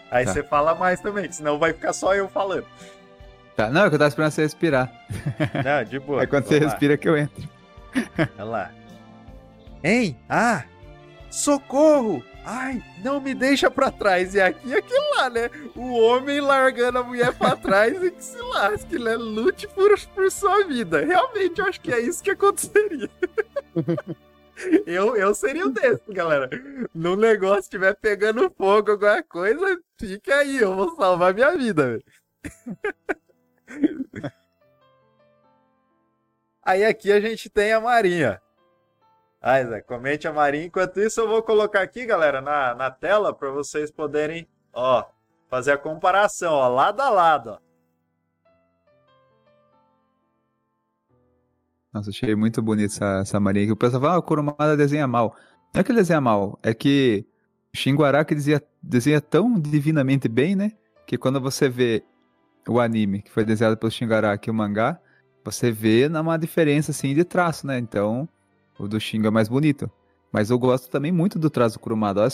Aí 0.09 0.25
tá. 0.25 0.33
você 0.33 0.43
fala 0.43 0.73
mais 0.73 0.99
também, 1.01 1.31
senão 1.31 1.59
vai 1.59 1.71
ficar 1.71 1.93
só 1.93 2.15
eu 2.15 2.27
falando. 2.27 2.65
Tá, 3.55 3.69
não, 3.69 3.85
é 3.85 3.89
que 3.89 3.95
eu 3.95 3.99
tava 3.99 4.09
esperando 4.09 4.31
você 4.31 4.41
respirar. 4.41 4.91
Não, 5.63 5.83
de 5.83 5.99
boa. 5.99 6.21
Aí 6.21 6.27
quando 6.27 6.45
você 6.45 6.59
lá. 6.59 6.65
respira 6.65 6.97
que 6.97 7.07
eu 7.07 7.15
entro. 7.15 7.47
Olha 8.39 8.43
lá. 8.43 8.71
Hein? 9.83 10.17
Ah! 10.27 10.63
Socorro! 11.29 12.23
Ai, 12.45 12.83
não 13.03 13.21
me 13.21 13.33
deixa 13.33 13.71
pra 13.71 13.89
trás. 13.89 14.35
E 14.35 14.41
aqui 14.41 14.73
é 14.73 14.77
aquilo 14.77 15.15
lá, 15.15 15.29
né? 15.29 15.49
O 15.75 15.93
homem 15.93 16.41
largando 16.41 16.99
a 16.99 17.03
mulher 17.03 17.33
pra 17.33 17.55
trás 17.57 18.01
e 18.03 18.11
que 18.11 18.23
se 18.23 18.37
lasque, 18.37 18.99
né? 18.99 19.15
Lute 19.15 19.67
por, 19.69 19.97
por 20.07 20.29
sua 20.31 20.65
vida. 20.65 21.05
Realmente, 21.05 21.59
eu 21.59 21.65
acho 21.65 21.79
que 21.79 21.93
é 21.93 21.99
isso 21.99 22.23
que 22.23 22.31
aconteceria. 22.31 23.09
eu, 24.85 25.15
eu 25.15 25.33
seria 25.33 25.65
o 25.65 25.69
desse, 25.69 26.03
galera. 26.09 26.49
No 26.93 27.15
negócio 27.15 27.61
estiver 27.61 27.95
pegando 27.95 28.51
fogo, 28.57 28.91
alguma 28.91 29.23
coisa, 29.23 29.79
fica 29.97 30.35
aí, 30.35 30.57
eu 30.57 30.75
vou 30.75 30.95
salvar 30.95 31.33
minha 31.33 31.55
vida, 31.57 31.91
velho. 31.91 32.03
aí 36.61 36.83
aqui 36.83 37.11
a 37.11 37.21
gente 37.21 37.49
tem 37.49 37.71
a 37.71 37.79
Marinha. 37.79 38.42
Zé, 39.43 39.81
comente 39.81 40.27
a 40.27 40.33
Marinha. 40.33 40.65
Enquanto 40.65 40.99
isso, 40.99 41.19
eu 41.19 41.27
vou 41.27 41.43
colocar 41.43 41.81
aqui, 41.81 42.05
galera, 42.05 42.39
na, 42.41 42.73
na 42.73 42.89
tela 42.89 43.33
para 43.33 43.51
vocês 43.51 43.91
poderem, 43.91 44.47
ó, 44.71 45.03
fazer 45.49 45.73
a 45.73 45.77
comparação, 45.77 46.53
ó, 46.53 46.67
lado 46.69 47.01
a 47.01 47.09
lado, 47.09 47.49
ó. 47.51 47.73
Nossa, 51.93 52.09
achei 52.09 52.33
muito 52.35 52.61
bonita 52.61 52.93
essa, 52.93 53.19
essa 53.21 53.39
Marinha. 53.39 53.71
O 53.71 53.75
pessoal 53.75 54.01
fala, 54.01 54.13
ah, 54.15 54.17
o 54.17 54.23
Kurumada 54.23 54.75
desenha 54.75 55.05
mal. 55.05 55.35
Não 55.73 55.81
é 55.81 55.83
que 55.83 55.91
ele 55.91 55.99
desenha 55.99 56.21
mal, 56.21 56.57
é 56.63 56.73
que 56.73 57.25
Shinguaraki 57.75 58.33
desenha, 58.33 58.61
desenha 58.81 59.21
tão 59.21 59.59
divinamente 59.59 60.27
bem, 60.27 60.55
né? 60.55 60.71
Que 61.05 61.17
quando 61.17 61.39
você 61.41 61.67
vê 61.67 62.03
o 62.67 62.79
anime, 62.79 63.21
que 63.21 63.31
foi 63.31 63.43
desenhado 63.43 63.77
pelo 63.77 63.91
Shingaraki 63.91 64.49
e 64.49 64.51
o 64.51 64.53
mangá, 64.53 64.99
você 65.43 65.71
vê 65.71 66.07
uma 66.07 66.37
diferença, 66.37 66.91
assim, 66.91 67.13
de 67.13 67.23
traço, 67.23 67.67
né? 67.67 67.77
Então, 67.77 68.27
o 68.77 68.87
do 68.87 68.99
Shingo 68.99 69.27
é 69.27 69.31
mais 69.31 69.47
bonito. 69.47 69.89
Mas 70.31 70.49
eu 70.49 70.57
gosto 70.57 70.89
também 70.89 71.11
muito 71.11 71.37
do 71.37 71.49
traço 71.49 71.79
Kurumada. 71.79 72.21
Olha 72.21 72.31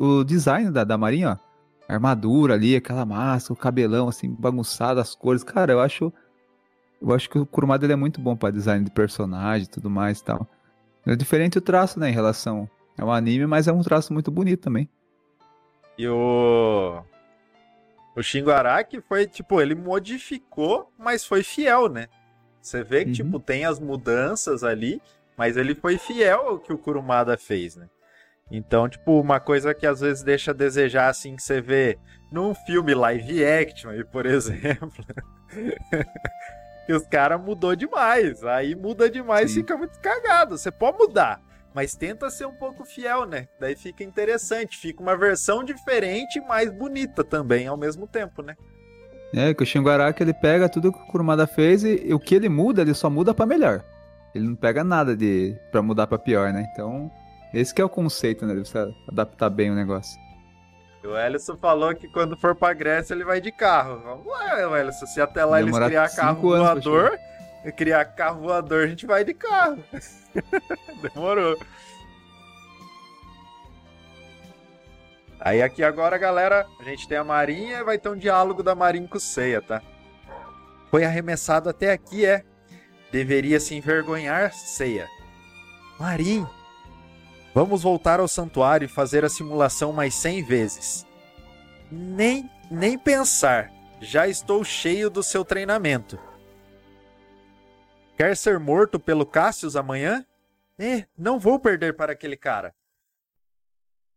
o, 0.00 0.24
design 0.24 0.70
da, 0.70 0.84
da 0.84 0.96
Marinha, 0.96 1.32
ó. 1.32 1.46
A 1.88 1.94
armadura 1.94 2.54
ali, 2.54 2.74
aquela 2.74 3.04
máscara, 3.04 3.52
o 3.52 3.56
cabelão 3.56 4.08
assim, 4.08 4.34
bagunçado, 4.34 4.98
as 4.98 5.14
cores. 5.14 5.44
Cara, 5.44 5.72
eu 5.72 5.80
acho. 5.80 6.12
Eu 7.00 7.12
acho 7.12 7.28
que 7.28 7.38
o 7.38 7.46
Kurumada 7.46 7.84
ele 7.84 7.92
é 7.92 7.96
muito 7.96 8.20
bom 8.20 8.34
para 8.34 8.50
design 8.50 8.84
de 8.84 8.90
personagem 8.90 9.66
e 9.66 9.70
tudo 9.70 9.90
mais 9.90 10.18
e 10.18 10.24
tal. 10.24 10.48
É 11.04 11.14
diferente 11.14 11.58
o 11.58 11.60
traço, 11.60 12.00
né, 12.00 12.08
em 12.08 12.12
relação 12.12 12.68
ao 12.98 13.12
anime, 13.12 13.46
mas 13.46 13.68
é 13.68 13.72
um 13.72 13.82
traço 13.82 14.12
muito 14.12 14.30
bonito 14.30 14.62
também. 14.62 14.88
E 15.98 16.08
o. 16.08 17.02
O 18.16 18.22
Shingo 18.22 18.50
Araki 18.50 19.00
foi, 19.02 19.26
tipo, 19.26 19.60
ele 19.60 19.74
modificou, 19.74 20.90
mas 20.98 21.24
foi 21.24 21.42
fiel, 21.42 21.88
né? 21.88 22.08
Você 22.62 22.82
vê 22.82 23.04
que, 23.04 23.10
uhum. 23.10 23.14
tipo, 23.14 23.38
tem 23.38 23.66
as 23.66 23.78
mudanças 23.78 24.64
ali, 24.64 25.00
mas 25.36 25.56
ele 25.56 25.74
foi 25.74 25.98
fiel 25.98 26.40
ao 26.48 26.58
que 26.58 26.72
o 26.72 26.78
Kurumada 26.78 27.36
fez, 27.36 27.76
né? 27.76 27.88
Então, 28.50 28.88
tipo, 28.88 29.20
uma 29.20 29.40
coisa 29.40 29.74
que 29.74 29.86
às 29.86 30.00
vezes 30.00 30.22
deixa 30.22 30.52
a 30.52 30.54
desejar, 30.54 31.08
assim, 31.08 31.34
que 31.34 31.42
você 31.42 31.60
vê 31.60 31.98
num 32.30 32.54
filme 32.54 32.94
live 32.94 33.44
action, 33.44 33.90
aí, 33.90 34.04
por 34.04 34.24
exemplo, 34.26 35.04
que 36.86 36.92
os 36.92 37.06
caras 37.06 37.40
mudou 37.40 37.74
demais. 37.74 38.44
Aí 38.44 38.74
muda 38.74 39.10
demais 39.10 39.50
e 39.50 39.54
fica 39.54 39.76
muito 39.76 39.98
cagado. 39.98 40.56
Você 40.56 40.70
pode 40.70 40.96
mudar, 40.96 41.42
mas 41.74 41.96
tenta 41.96 42.30
ser 42.30 42.46
um 42.46 42.54
pouco 42.54 42.84
fiel, 42.84 43.26
né? 43.26 43.48
Daí 43.58 43.74
fica 43.74 44.04
interessante, 44.04 44.78
fica 44.78 45.02
uma 45.02 45.16
versão 45.16 45.64
diferente, 45.64 46.40
mais 46.40 46.70
bonita 46.70 47.24
também 47.24 47.66
ao 47.66 47.76
mesmo 47.76 48.06
tempo, 48.06 48.42
né? 48.42 48.54
É, 49.34 49.52
que 49.52 49.62
o 49.64 49.66
Shingaraki 49.66 50.22
ele 50.22 50.32
pega 50.32 50.68
tudo 50.68 50.92
que 50.92 51.00
o 51.00 51.06
Kurumada 51.06 51.48
fez 51.48 51.82
e, 51.82 52.06
e 52.06 52.14
o 52.14 52.20
que 52.20 52.32
ele 52.32 52.48
muda, 52.48 52.80
ele 52.80 52.94
só 52.94 53.10
muda 53.10 53.34
para 53.34 53.44
melhor 53.44 53.84
ele 54.36 54.48
não 54.48 54.54
pega 54.54 54.84
nada 54.84 55.16
de 55.16 55.56
para 55.72 55.82
mudar 55.82 56.06
para 56.06 56.18
pior, 56.18 56.52
né? 56.52 56.68
Então, 56.72 57.10
esse 57.52 57.74
que 57.74 57.80
é 57.80 57.84
o 57.84 57.88
conceito, 57.88 58.44
né? 58.46 58.54
Deve 58.54 58.94
adaptar 59.08 59.50
bem 59.50 59.70
o 59.70 59.74
negócio. 59.74 60.20
O 61.02 61.16
Ellison 61.16 61.56
falou 61.56 61.94
que 61.94 62.08
quando 62.08 62.36
for 62.36 62.54
pra 62.54 62.72
Grécia 62.72 63.14
ele 63.14 63.24
vai 63.24 63.40
de 63.40 63.52
carro. 63.52 64.00
Vamos 64.04 64.26
lá, 64.26 64.78
Ellison. 64.78 65.06
Se 65.06 65.20
até 65.20 65.44
lá 65.44 65.60
eles 65.60 65.76
criar 65.76 66.08
carro 66.14 66.40
voador, 66.40 67.18
criar 67.76 68.04
carro 68.04 68.42
voador, 68.42 68.84
a 68.84 68.86
gente 68.88 69.06
vai 69.06 69.24
de 69.24 69.32
carro. 69.32 69.78
Demorou. 71.02 71.56
Aí 75.40 75.62
aqui 75.62 75.84
agora, 75.84 76.18
galera, 76.18 76.66
a 76.80 76.82
gente 76.82 77.06
tem 77.06 77.16
a 77.16 77.22
Marinha 77.22 77.78
e 77.78 77.84
vai 77.84 77.98
ter 77.98 78.08
um 78.08 78.16
diálogo 78.16 78.62
da 78.62 78.74
Marinha 78.74 79.06
com 79.06 79.16
o 79.16 79.20
Seiya, 79.20 79.62
tá? 79.62 79.80
Foi 80.90 81.04
arremessado 81.04 81.68
até 81.68 81.92
aqui, 81.92 82.26
é. 82.26 82.42
Deveria 83.16 83.58
se 83.58 83.74
envergonhar, 83.74 84.52
Seiya. 84.52 85.08
Marin, 85.98 86.46
vamos 87.54 87.82
voltar 87.82 88.20
ao 88.20 88.28
santuário 88.28 88.84
e 88.84 88.88
fazer 88.88 89.24
a 89.24 89.30
simulação 89.30 89.90
mais 89.90 90.12
cem 90.12 90.44
vezes. 90.44 91.06
Nem, 91.90 92.50
nem 92.70 92.98
pensar. 92.98 93.72
Já 94.02 94.28
estou 94.28 94.62
cheio 94.62 95.08
do 95.08 95.22
seu 95.22 95.46
treinamento. 95.46 96.18
Quer 98.18 98.36
ser 98.36 98.60
morto 98.60 99.00
pelo 99.00 99.24
Cassius 99.24 99.76
amanhã? 99.76 100.22
Eh, 100.78 101.06
não 101.16 101.38
vou 101.38 101.58
perder 101.58 101.96
para 101.96 102.12
aquele 102.12 102.36
cara. 102.36 102.74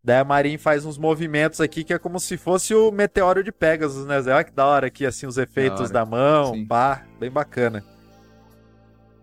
Daí 0.03 0.17
a 0.17 0.25
Marin 0.25 0.57
faz 0.57 0.85
uns 0.85 0.97
movimentos 0.97 1.61
aqui 1.61 1.85
que 1.85 1.93
é 1.93 1.97
como 1.97 2.19
se 2.19 2.35
fosse 2.35 2.75
o 2.75 2.91
meteoro 2.91 3.45
de 3.45 3.51
Pegasus, 3.53 4.05
né? 4.05 4.17
Olha 4.19 4.43
que 4.43 4.51
da 4.51 4.65
hora 4.65 4.87
aqui, 4.87 5.05
assim, 5.05 5.25
os 5.25 5.37
efeitos 5.37 5.89
da, 5.89 6.03
da 6.03 6.05
mão, 6.05 6.53
Sim. 6.53 6.67
pá, 6.67 7.05
bem 7.17 7.31
bacana. 7.31 7.81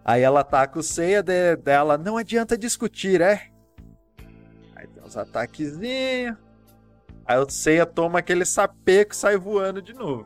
Aí 0.08 0.22
ela 0.22 0.38
ataca 0.38 0.78
o 0.78 0.84
Seiya 0.84 1.20
de, 1.20 1.56
dela, 1.56 1.98
não 1.98 2.16
adianta 2.16 2.56
discutir, 2.56 3.20
é? 3.20 3.50
Aí 4.76 4.86
tem 4.86 5.02
uns 5.02 5.16
ataquezinhos. 5.16 6.36
Aí 7.24 7.38
o 7.38 7.50
Seiya 7.50 7.84
toma 7.84 8.20
aquele 8.20 8.44
sapeco 8.44 9.12
e 9.12 9.16
sai 9.16 9.36
voando 9.36 9.82
de 9.82 9.92
novo. 9.92 10.24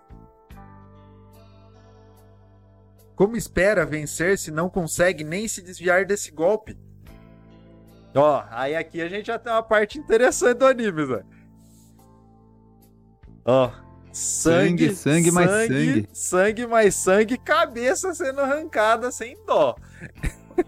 Como 3.16 3.38
espera 3.38 3.86
vencer 3.86 4.36
se 4.36 4.50
não 4.50 4.68
consegue 4.68 5.24
nem 5.24 5.48
se 5.48 5.62
desviar 5.62 6.04
desse 6.04 6.30
golpe? 6.30 6.78
Ó, 8.14 8.44
aí 8.50 8.76
aqui 8.76 9.00
a 9.00 9.08
gente 9.08 9.28
já 9.28 9.38
tem 9.38 9.50
uma 9.50 9.62
parte 9.62 9.98
interessante 9.98 10.58
do 10.58 10.66
anime, 10.66 11.06
Zé. 11.06 11.24
Ó, 13.46 13.70
sangue, 14.12 14.94
sangue, 14.94 14.94
sangue 14.94 15.30
mais 15.30 15.50
sangue. 15.50 16.08
Sangue 16.12 16.66
mais 16.66 16.94
sangue, 16.94 17.38
cabeça 17.38 18.14
sendo 18.14 18.40
arrancada 18.40 19.10
sem 19.10 19.36
dó. 19.46 19.76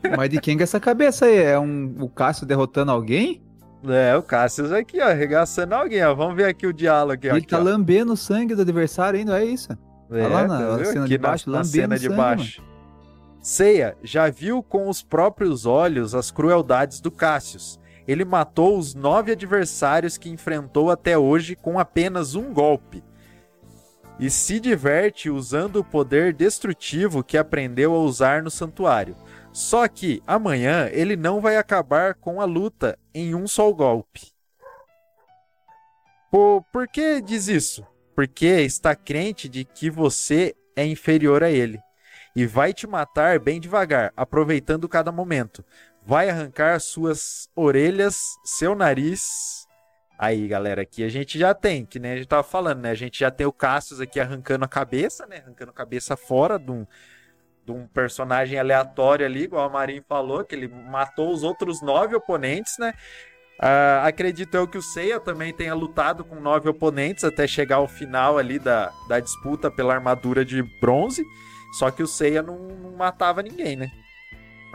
Mas 0.16 0.30
de 0.30 0.40
quem 0.40 0.58
é 0.58 0.62
essa 0.62 0.80
cabeça 0.80 1.26
aí? 1.26 1.37
É 1.37 1.58
um, 1.58 1.94
o 2.00 2.08
Cássio 2.08 2.46
derrotando 2.46 2.92
alguém? 2.92 3.42
É, 3.84 4.16
o 4.16 4.22
Cássio 4.22 4.75
aqui, 4.75 5.00
ó, 5.00 5.08
arregaçando 5.08 5.75
alguém, 5.75 6.04
ó. 6.04 6.14
Vamos 6.14 6.37
ver 6.37 6.46
aqui 6.46 6.66
o 6.66 6.72
diálogo 6.72 7.14
aqui, 7.14 7.26
Ele 7.26 7.38
aqui, 7.38 7.46
tá 7.49 7.58
ó. 7.58 7.62
lambendo 7.62 8.12
o 8.12 8.16
sangue 8.16 8.54
do 8.54 8.62
adversário 8.62 9.18
ainda, 9.18 9.42
é 9.42 9.44
isso? 9.44 9.76
É, 10.11 10.26
lá 10.26 10.46
na, 10.46 10.78
tá 10.78 10.84
cena 10.84 11.08
de 11.08 11.18
baixo, 11.18 11.50
na, 11.50 11.58
na 11.58 11.64
cena 11.64 11.96
de 11.96 12.04
sangue, 12.04 12.16
baixo. 12.16 12.61
Mano. 12.61 12.72
Seiya 13.40 13.96
já 14.04 14.30
viu 14.30 14.62
com 14.62 14.88
os 14.88 15.02
próprios 15.02 15.66
olhos 15.66 16.14
as 16.14 16.30
crueldades 16.30 17.00
do 17.00 17.11
Cassius. 17.11 17.80
Ele 18.06 18.25
matou 18.25 18.78
os 18.78 18.94
nove 18.94 19.32
adversários 19.32 20.16
que 20.16 20.28
enfrentou 20.28 20.90
até 20.90 21.18
hoje 21.18 21.56
com 21.56 21.78
apenas 21.78 22.34
um 22.34 22.52
golpe. 22.52 23.02
E 24.23 24.31
se 24.31 24.61
diverte 24.61 25.29
usando 25.29 25.81
o 25.81 25.85
poder 25.85 26.33
destrutivo 26.33 27.25
que 27.25 27.37
aprendeu 27.37 27.93
a 27.93 27.99
usar 27.99 28.41
no 28.41 28.52
santuário. 28.52 29.17
Só 29.52 29.88
que 29.88 30.23
amanhã 30.25 30.88
ele 30.93 31.17
não 31.17 31.41
vai 31.41 31.57
acabar 31.57 32.14
com 32.14 32.41
a 32.41 32.45
luta 32.45 32.97
em 33.12 33.35
um 33.35 33.49
só 33.49 33.73
golpe. 33.73 34.31
Por, 36.31 36.62
por 36.73 36.87
que 36.87 37.21
diz 37.21 37.49
isso? 37.49 37.85
Porque 38.14 38.47
está 38.47 38.95
crente 38.95 39.49
de 39.49 39.64
que 39.64 39.91
você 39.91 40.55
é 40.76 40.87
inferior 40.87 41.43
a 41.43 41.50
ele 41.50 41.81
e 42.37 42.47
vai 42.47 42.73
te 42.73 42.87
matar 42.87 43.41
bem 43.41 43.59
devagar, 43.59 44.12
aproveitando 44.17 44.88
cada 44.88 45.11
momento. 45.11 45.64
Vai 46.07 46.31
arrancar 46.31 46.81
suas 46.81 47.49
orelhas, 47.57 48.21
seu 48.45 48.76
nariz. 48.76 49.62
Aí, 50.19 50.47
galera, 50.47 50.83
aqui 50.83 51.02
a 51.02 51.09
gente 51.09 51.38
já 51.38 51.52
tem, 51.52 51.85
que 51.85 51.99
nem 51.99 52.13
a 52.13 52.17
gente 52.17 52.28
tava 52.28 52.43
falando, 52.43 52.80
né? 52.80 52.91
A 52.91 52.95
gente 52.95 53.19
já 53.19 53.30
tem 53.30 53.47
o 53.47 53.52
Cassius 53.52 54.00
aqui 54.00 54.21
arrancando 54.21 54.65
a 54.65 54.69
cabeça, 54.69 55.26
né? 55.26 55.39
Arrancando 55.39 55.71
a 55.71 55.75
cabeça 55.75 56.17
fora 56.17 56.58
de 56.58 56.71
um, 56.71 56.86
de 57.67 57.73
um 57.73 57.86
personagem 57.89 58.58
aleatório 58.58 59.26
ali, 59.26 59.45
igual 59.45 59.67
a 59.67 59.73
Marin 59.73 60.02
falou, 60.08 60.45
que 60.45 60.54
ele 60.54 60.69
matou 60.69 61.32
os 61.32 61.43
outros 61.43 61.82
nove 61.82 62.15
oponentes, 62.15 62.78
né? 62.78 62.95
Uh, 63.58 64.06
acredito 64.06 64.54
eu 64.56 64.67
que 64.67 64.78
o 64.78 64.82
Seiya 64.82 65.21
também 65.21 65.52
tenha 65.52 65.75
lutado 65.75 66.25
com 66.25 66.36
nove 66.41 66.69
oponentes 66.69 67.23
até 67.23 67.47
chegar 67.47 67.76
ao 67.76 67.86
final 67.86 68.39
ali 68.39 68.58
da, 68.58 68.93
da 69.08 69.21
disputa 69.21 69.71
pela 69.71 69.95
armadura 69.95 70.45
de 70.45 70.63
bronze. 70.80 71.25
Só 71.78 71.91
que 71.91 72.02
o 72.02 72.06
Seiya 72.06 72.43
não, 72.43 72.58
não 72.58 72.93
matava 72.93 73.43
ninguém, 73.43 73.76
né? 73.76 73.91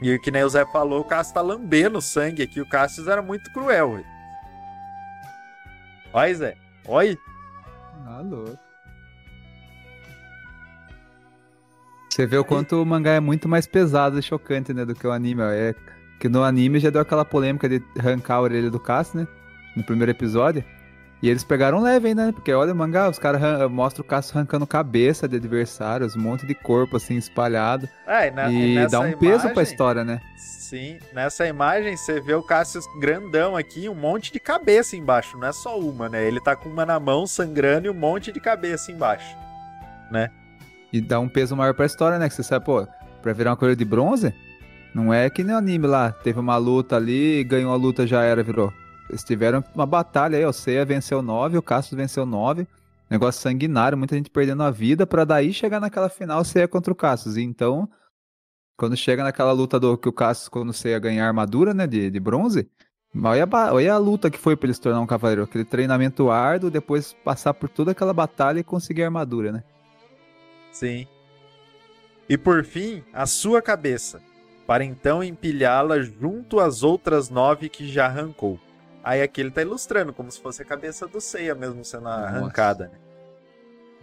E 0.01 0.17
que 0.19 0.31
nem 0.31 0.43
o 0.43 0.49
Zé 0.49 0.65
falou, 0.65 1.01
o 1.01 1.05
Cassius 1.05 1.33
tá 1.33 1.41
lambendo 1.41 2.01
sangue 2.01 2.43
aqui. 2.43 2.61
O 2.61 2.69
Cassius 2.69 3.07
era 3.07 3.21
muito 3.21 3.51
cruel, 3.51 3.93
velho. 3.93 4.16
Olha, 6.17 6.33
Zé. 6.33 6.57
Olha. 6.87 7.15
Ah, 8.07 8.21
louco. 8.21 8.57
Você 12.09 12.25
vê 12.25 12.39
o 12.39 12.43
quanto 12.43 12.81
o 12.81 12.85
mangá 12.85 13.11
é 13.11 13.19
muito 13.19 13.47
mais 13.47 13.67
pesado 13.67 14.17
e 14.17 14.23
chocante, 14.23 14.73
né, 14.73 14.83
do 14.83 14.95
que 14.95 15.05
o 15.05 15.11
anime. 15.11 15.43
É 15.43 15.75
que 16.19 16.27
no 16.27 16.43
anime 16.43 16.79
já 16.79 16.89
deu 16.89 17.01
aquela 17.01 17.23
polêmica 17.23 17.69
de 17.69 17.83
arrancar 17.99 18.37
a 18.37 18.41
orelha 18.41 18.71
do 18.71 18.79
Cassius, 18.79 19.21
né? 19.21 19.27
No 19.75 19.83
primeiro 19.83 20.09
episódio. 20.09 20.63
E 21.21 21.29
eles 21.29 21.43
pegaram 21.43 21.81
leve 21.81 22.09
ainda, 22.09 22.27
né? 22.27 22.31
Porque 22.31 22.53
olha 22.53 22.71
o 22.71 22.75
mangá, 22.75 23.09
os 23.09 23.17
caras 23.17 23.41
mostram 23.71 24.05
o 24.05 24.07
Cassius 24.07 24.35
arrancando 24.35 24.67
cabeça 24.67 25.27
de 25.27 25.35
adversários, 25.35 26.15
um 26.15 26.21
monte 26.21 26.45
de 26.45 26.53
corpo 26.53 26.97
assim 26.97 27.15
espalhado. 27.15 27.89
É, 28.05 28.27
e, 28.27 28.31
na, 28.31 28.51
e 28.51 28.87
dá 28.87 28.99
um 28.99 29.07
imagem, 29.07 29.17
peso 29.17 29.49
pra 29.49 29.63
história, 29.63 30.03
né? 30.03 30.21
Sim, 30.35 30.99
nessa 31.13 31.47
imagem 31.47 31.97
você 31.97 32.21
vê 32.21 32.35
o 32.35 32.43
Cassius 32.43 32.85
grandão 32.99 33.55
aqui, 33.55 33.89
um 33.89 33.95
monte 33.95 34.31
de 34.31 34.39
cabeça 34.39 34.95
embaixo, 34.95 35.37
não 35.39 35.47
é 35.47 35.51
só 35.51 35.79
uma, 35.79 36.07
né? 36.07 36.23
Ele 36.27 36.39
tá 36.39 36.55
com 36.55 36.69
uma 36.69 36.85
na 36.85 36.99
mão 36.99 37.25
sangrando 37.25 37.87
e 37.87 37.89
um 37.89 37.95
monte 37.95 38.31
de 38.31 38.39
cabeça 38.39 38.91
embaixo, 38.91 39.35
né? 40.11 40.29
E 40.93 41.01
dá 41.01 41.19
um 41.19 41.27
peso 41.27 41.55
maior 41.55 41.73
pra 41.73 41.85
história, 41.85 42.19
né? 42.19 42.29
Que 42.29 42.35
você 42.35 42.43
sabe, 42.43 42.65
pô, 42.65 42.87
pra 43.23 43.33
virar 43.33 43.51
uma 43.51 43.57
coisa 43.57 43.75
de 43.75 43.83
bronze, 43.83 44.33
não 44.93 45.11
é 45.11 45.29
que 45.31 45.43
nem 45.43 45.55
o 45.55 45.57
anime 45.57 45.87
lá, 45.87 46.11
teve 46.11 46.39
uma 46.39 46.57
luta 46.57 46.95
ali, 46.95 47.43
ganhou 47.43 47.73
a 47.73 47.75
luta, 47.75 48.05
já 48.05 48.21
era, 48.21 48.43
virou. 48.43 48.71
Eles 49.09 49.23
tiveram 49.23 49.63
uma 49.73 49.85
batalha 49.85 50.37
aí, 50.37 50.45
o 50.45 50.51
Seiya 50.51 50.85
venceu 50.85 51.21
9, 51.21 51.57
o 51.57 51.61
Cassius 51.61 51.97
venceu 51.97 52.25
9. 52.25 52.67
Negócio 53.09 53.41
sanguinário, 53.41 53.97
muita 53.97 54.15
gente 54.15 54.29
perdendo 54.29 54.63
a 54.63 54.71
vida 54.71 55.07
para 55.07 55.23
daí 55.23 55.53
chegar 55.53 55.79
naquela 55.79 56.09
final 56.09 56.43
Seiya 56.43 56.67
contra 56.67 56.91
o 56.91 56.95
Cassius. 56.95 57.37
E 57.37 57.41
então, 57.41 57.89
quando 58.75 58.97
chega 58.97 59.23
naquela 59.23 59.53
luta 59.53 59.79
do 59.79 59.97
que 59.97 60.09
o 60.09 60.13
Cassius, 60.13 60.49
quando 60.49 60.69
o 60.69 60.73
Seiya 60.73 60.99
ganhar 60.99 61.25
armadura, 61.25 61.73
né, 61.73 61.87
de, 61.87 62.11
de 62.11 62.19
bronze, 62.19 62.69
olha 63.15 63.47
a, 63.49 63.73
olha 63.73 63.93
a 63.93 63.97
luta 63.97 64.29
que 64.29 64.37
foi 64.37 64.57
para 64.57 64.67
ele 64.67 64.73
se 64.73 64.81
tornar 64.81 64.99
um 64.99 65.07
cavaleiro. 65.07 65.43
Aquele 65.43 65.63
treinamento 65.63 66.29
árduo, 66.29 66.69
depois 66.69 67.13
passar 67.23 67.53
por 67.53 67.69
toda 67.69 67.91
aquela 67.91 68.13
batalha 68.13 68.59
e 68.59 68.63
conseguir 68.63 69.03
a 69.03 69.05
armadura, 69.05 69.53
né? 69.53 69.63
Sim. 70.71 71.07
E 72.27 72.37
por 72.37 72.65
fim, 72.65 73.03
a 73.13 73.25
sua 73.25 73.61
cabeça, 73.61 74.21
para 74.67 74.83
então 74.83 75.23
empilhá-la 75.23 76.01
junto 76.01 76.59
às 76.59 76.83
outras 76.83 77.29
nove 77.29 77.69
que 77.69 77.87
já 77.87 78.05
arrancou. 78.05 78.59
Aí 79.07 79.21
aqui 79.21 79.39
ele 79.39 79.51
tá 79.51 79.61
ilustrando, 79.61 80.11
como 80.11 80.29
se 80.29 80.37
fosse 80.41 80.61
a 80.61 80.65
cabeça 80.65 81.07
do 81.07 81.21
Seiya 81.21 81.55
mesmo 81.55 81.81
sendo 81.85 82.09
arrancada. 82.09 82.89
Né? 82.89 82.99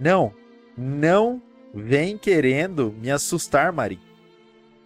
Não, 0.00 0.32
não 0.78 1.42
vem 1.74 2.16
querendo 2.16 2.90
me 2.90 3.10
assustar, 3.10 3.70
Marin. 3.70 4.00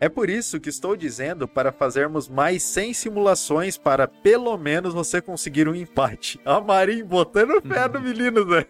É 0.01 0.09
por 0.09 0.29
isso 0.29 0.59
que 0.59 0.69
estou 0.69 0.97
dizendo 0.97 1.47
para 1.47 1.71
fazermos 1.71 2.29
mais 2.29 2.65
100 2.65 2.95
simulações 2.95 3.79
para 3.79 4.09
pelo 4.09 4.59
menos 4.59 4.93
você 4.93 5.23
conseguir 5.23 5.69
um 5.69 5.75
empate. 5.75 6.41
A 6.45 6.61
Marin 6.61 7.05
botando 7.05 7.63
fé 7.63 7.87
no 7.87 8.01
menino, 8.01 8.45
Zé. 8.51 8.67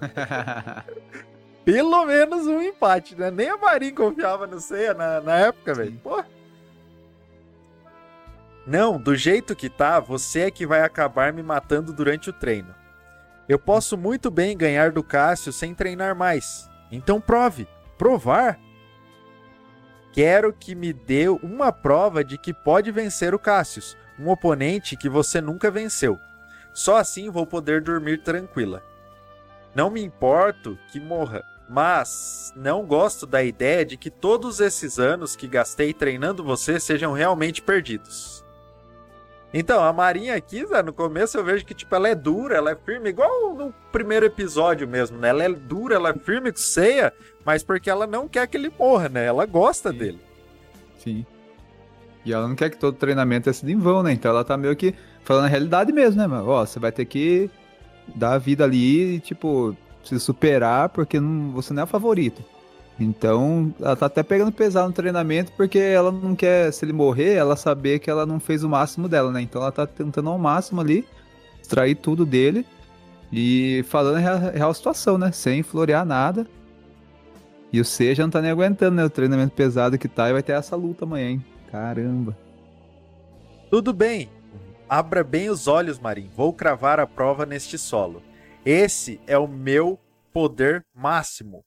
pelo 1.66 2.06
menos 2.06 2.46
um 2.46 2.62
empate, 2.62 3.16
né? 3.16 3.28
Nem 3.28 3.48
a 3.48 3.56
Marin 3.56 3.92
confiava 3.92 4.46
no 4.46 4.60
Seiya 4.60 4.94
na, 4.94 5.20
na 5.20 5.36
época, 5.36 5.74
velho. 5.74 5.98
Pô. 6.00 6.22
Não, 8.70 9.00
do 9.00 9.16
jeito 9.16 9.56
que 9.56 9.68
tá, 9.68 9.98
você 9.98 10.42
é 10.42 10.50
que 10.52 10.64
vai 10.64 10.82
acabar 10.82 11.32
me 11.32 11.42
matando 11.42 11.92
durante 11.92 12.30
o 12.30 12.32
treino. 12.32 12.72
Eu 13.48 13.58
posso 13.58 13.98
muito 13.98 14.30
bem 14.30 14.56
ganhar 14.56 14.92
do 14.92 15.02
Cássio 15.02 15.52
sem 15.52 15.74
treinar 15.74 16.14
mais. 16.14 16.70
Então 16.88 17.20
prove. 17.20 17.66
Provar? 17.98 18.60
Quero 20.12 20.52
que 20.52 20.76
me 20.76 20.92
dê 20.92 21.28
uma 21.28 21.72
prova 21.72 22.22
de 22.22 22.38
que 22.38 22.54
pode 22.54 22.92
vencer 22.92 23.34
o 23.34 23.40
Cássio, 23.40 23.82
um 24.16 24.28
oponente 24.28 24.96
que 24.96 25.08
você 25.08 25.40
nunca 25.40 25.68
venceu. 25.68 26.16
Só 26.72 26.96
assim 26.96 27.28
vou 27.28 27.44
poder 27.44 27.82
dormir 27.82 28.22
tranquila. 28.22 28.84
Não 29.74 29.90
me 29.90 30.00
importo 30.00 30.78
que 30.92 31.00
morra, 31.00 31.42
mas 31.68 32.52
não 32.54 32.86
gosto 32.86 33.26
da 33.26 33.42
ideia 33.42 33.84
de 33.84 33.96
que 33.96 34.10
todos 34.10 34.60
esses 34.60 35.00
anos 35.00 35.34
que 35.34 35.48
gastei 35.48 35.92
treinando 35.92 36.44
você 36.44 36.78
sejam 36.78 37.12
realmente 37.12 37.60
perdidos. 37.60 38.39
Então, 39.52 39.82
a 39.82 39.92
Marinha 39.92 40.36
aqui, 40.36 40.64
Zé, 40.64 40.80
no 40.82 40.92
começo 40.92 41.36
eu 41.36 41.44
vejo 41.44 41.64
que, 41.64 41.74
tipo, 41.74 41.92
ela 41.94 42.08
é 42.08 42.14
dura, 42.14 42.56
ela 42.56 42.70
é 42.70 42.76
firme, 42.76 43.08
igual 43.08 43.54
no 43.54 43.74
primeiro 43.90 44.24
episódio 44.24 44.86
mesmo, 44.86 45.18
né? 45.18 45.30
Ela 45.30 45.44
é 45.44 45.48
dura, 45.48 45.96
ela 45.96 46.10
é 46.10 46.14
firme, 46.14 46.52
ceia, 46.54 47.12
mas 47.44 47.62
porque 47.62 47.90
ela 47.90 48.06
não 48.06 48.28
quer 48.28 48.46
que 48.46 48.56
ele 48.56 48.72
morra, 48.78 49.08
né? 49.08 49.26
Ela 49.26 49.44
gosta 49.46 49.90
Sim. 49.90 49.98
dele. 49.98 50.20
Sim. 50.98 51.26
E 52.24 52.32
ela 52.32 52.46
não 52.46 52.54
quer 52.54 52.70
que 52.70 52.76
todo 52.76 52.96
treinamento 52.96 53.44
tenha 53.44 53.54
sido 53.54 53.70
em 53.70 53.78
vão, 53.78 54.02
né? 54.02 54.12
Então 54.12 54.30
ela 54.30 54.44
tá 54.44 54.56
meio 54.56 54.76
que 54.76 54.94
falando 55.24 55.46
a 55.46 55.48
realidade 55.48 55.92
mesmo, 55.92 56.20
né, 56.20 56.26
mano? 56.28 56.48
Ó, 56.48 56.64
você 56.64 56.78
vai 56.78 56.92
ter 56.92 57.04
que 57.06 57.50
dar 58.14 58.34
a 58.34 58.38
vida 58.38 58.62
ali 58.62 59.16
e, 59.16 59.20
tipo, 59.20 59.76
se 60.04 60.18
superar 60.20 60.90
porque 60.90 61.18
não, 61.18 61.50
você 61.52 61.72
não 61.72 61.80
é 61.80 61.84
a 61.84 61.86
favorita. 61.86 62.42
Então, 63.00 63.74
ela 63.80 63.96
tá 63.96 64.06
até 64.06 64.22
pegando 64.22 64.52
pesado 64.52 64.88
no 64.88 64.94
treinamento 64.94 65.52
porque 65.56 65.78
ela 65.78 66.12
não 66.12 66.36
quer, 66.36 66.70
se 66.70 66.84
ele 66.84 66.92
morrer, 66.92 67.34
ela 67.34 67.56
saber 67.56 67.98
que 67.98 68.10
ela 68.10 68.26
não 68.26 68.38
fez 68.38 68.62
o 68.62 68.68
máximo 68.68 69.08
dela, 69.08 69.32
né? 69.32 69.40
Então 69.40 69.62
ela 69.62 69.72
tá 69.72 69.86
tentando 69.86 70.28
ao 70.28 70.38
máximo 70.38 70.82
ali 70.82 71.06
extrair 71.60 71.94
tudo 71.94 72.26
dele 72.26 72.66
e 73.32 73.82
falando 73.88 74.16
a 74.16 74.18
real, 74.18 74.38
real 74.38 74.74
situação, 74.74 75.16
né? 75.16 75.32
Sem 75.32 75.62
florear 75.62 76.04
nada. 76.04 76.46
E 77.72 77.80
o 77.80 77.84
C 77.84 78.14
já 78.14 78.24
não 78.24 78.30
tá 78.30 78.42
nem 78.42 78.50
aguentando, 78.50 78.96
né? 78.96 79.04
O 79.04 79.10
treinamento 79.10 79.54
pesado 79.54 79.96
que 79.96 80.08
tá 80.08 80.28
e 80.28 80.32
vai 80.34 80.42
ter 80.42 80.52
essa 80.52 80.76
luta 80.76 81.06
amanhã, 81.06 81.30
hein? 81.30 81.44
Caramba. 81.70 82.36
Tudo 83.70 83.94
bem. 83.94 84.28
Abra 84.88 85.24
bem 85.24 85.48
os 85.48 85.66
olhos, 85.68 85.98
Marim. 85.98 86.28
Vou 86.36 86.52
cravar 86.52 87.00
a 87.00 87.06
prova 87.06 87.46
neste 87.46 87.78
solo. 87.78 88.22
Esse 88.66 89.20
é 89.26 89.38
o 89.38 89.46
meu 89.46 89.98
poder 90.32 90.84
máximo. 90.94 91.64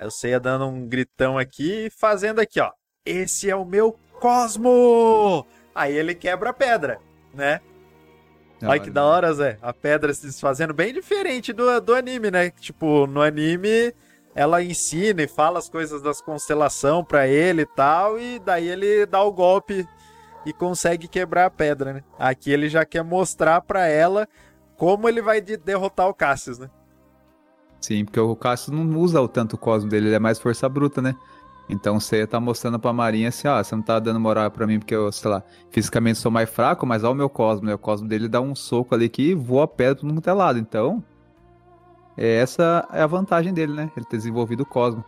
Eu 0.00 0.10
sei 0.10 0.38
dando 0.40 0.66
um 0.66 0.88
gritão 0.88 1.36
aqui 1.36 1.86
e 1.86 1.90
fazendo 1.90 2.40
aqui, 2.40 2.58
ó. 2.58 2.70
Esse 3.04 3.50
é 3.50 3.54
o 3.54 3.66
meu 3.66 3.98
Cosmo! 4.18 5.46
Aí 5.74 5.94
ele 5.94 6.14
quebra 6.14 6.50
a 6.50 6.54
pedra, 6.54 6.98
né? 7.34 7.60
Olha 8.62 8.80
que 8.80 8.90
da 8.90 9.04
hora, 9.04 9.32
Zé. 9.32 9.58
A 9.60 9.72
pedra 9.72 10.12
se 10.14 10.26
desfazendo 10.26 10.72
bem 10.72 10.92
diferente 10.92 11.52
do, 11.52 11.80
do 11.80 11.94
anime, 11.94 12.30
né? 12.30 12.50
Tipo, 12.50 13.06
no 13.06 13.20
anime 13.20 13.94
ela 14.34 14.62
ensina 14.62 15.22
e 15.22 15.28
fala 15.28 15.58
as 15.58 15.68
coisas 15.68 16.00
das 16.00 16.20
constelação 16.22 17.04
para 17.04 17.26
ele 17.26 17.62
e 17.62 17.66
tal, 17.66 18.18
e 18.18 18.38
daí 18.38 18.68
ele 18.68 19.04
dá 19.04 19.22
o 19.22 19.32
golpe 19.32 19.86
e 20.46 20.52
consegue 20.52 21.08
quebrar 21.08 21.46
a 21.46 21.50
pedra, 21.50 21.92
né? 21.92 22.04
Aqui 22.18 22.50
ele 22.50 22.68
já 22.68 22.86
quer 22.86 23.02
mostrar 23.02 23.60
para 23.60 23.86
ela 23.86 24.26
como 24.76 25.08
ele 25.08 25.20
vai 25.20 25.40
derrotar 25.40 26.08
o 26.08 26.14
Cassius, 26.14 26.58
né? 26.58 26.70
Sim, 27.80 28.04
porque 28.04 28.20
o 28.20 28.36
Cassius 28.36 28.76
não 28.76 28.98
usa 28.98 29.20
o 29.20 29.28
tanto 29.28 29.56
cosmo 29.56 29.88
dele, 29.88 30.08
ele 30.08 30.16
é 30.16 30.18
mais 30.18 30.38
força 30.38 30.68
bruta, 30.68 31.00
né? 31.00 31.16
Então 31.68 32.00
você 32.00 32.26
tá 32.26 32.40
mostrando 32.40 32.78
pra 32.78 32.92
Marinha 32.92 33.28
assim, 33.28 33.46
ó, 33.46 33.62
você 33.62 33.74
não 33.76 33.82
tá 33.82 33.98
dando 34.00 34.18
moral 34.18 34.50
pra 34.50 34.66
mim 34.66 34.78
porque 34.78 34.94
eu, 34.94 35.10
sei 35.12 35.30
lá, 35.30 35.42
fisicamente 35.70 36.18
sou 36.18 36.30
mais 36.30 36.50
fraco, 36.50 36.84
mas 36.84 37.04
ó 37.04 37.12
o 37.12 37.14
meu 37.14 37.30
cosmo, 37.30 37.66
né? 37.66 37.74
O 37.74 37.78
cosmo 37.78 38.08
dele 38.08 38.28
dá 38.28 38.40
um 38.40 38.54
soco 38.54 38.94
ali 38.94 39.08
que 39.08 39.34
voa 39.34 39.68
pedra 39.68 40.04
mundo 40.06 40.20
é 40.26 40.32
lado. 40.32 40.58
Então, 40.58 41.02
é, 42.16 42.36
essa 42.38 42.86
é 42.92 43.00
a 43.00 43.06
vantagem 43.06 43.54
dele, 43.54 43.72
né? 43.72 43.90
Ele 43.96 44.04
ter 44.04 44.16
desenvolvido 44.16 44.64
o 44.64 44.66
cosmo. 44.66 45.04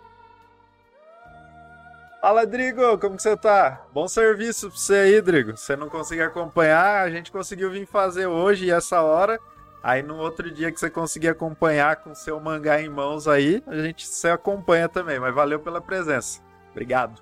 Fala, 2.20 2.46
Drigo, 2.46 2.96
como 2.98 3.16
que 3.16 3.22
você 3.22 3.36
tá? 3.36 3.84
Bom 3.92 4.06
serviço 4.06 4.68
pra 4.68 4.78
você 4.78 4.94
aí, 4.94 5.20
Drigo. 5.20 5.56
Você 5.56 5.74
não 5.74 5.88
conseguiu 5.88 6.26
acompanhar, 6.26 7.02
a 7.02 7.10
gente 7.10 7.32
conseguiu 7.32 7.72
vir 7.72 7.84
fazer 7.84 8.26
hoje 8.26 8.66
e 8.66 8.70
essa 8.70 9.02
hora. 9.02 9.40
Aí 9.82 10.02
no 10.02 10.16
outro 10.16 10.48
dia 10.50 10.70
que 10.70 10.78
você 10.78 10.88
conseguir 10.88 11.28
acompanhar 11.28 11.96
com 11.96 12.14
seu 12.14 12.38
mangá 12.38 12.80
em 12.80 12.88
mãos 12.88 13.26
aí, 13.26 13.62
a 13.66 13.76
gente 13.76 14.06
se 14.06 14.28
acompanha 14.28 14.88
também, 14.88 15.18
mas 15.18 15.34
valeu 15.34 15.58
pela 15.58 15.80
presença. 15.80 16.40
Obrigado. 16.70 17.20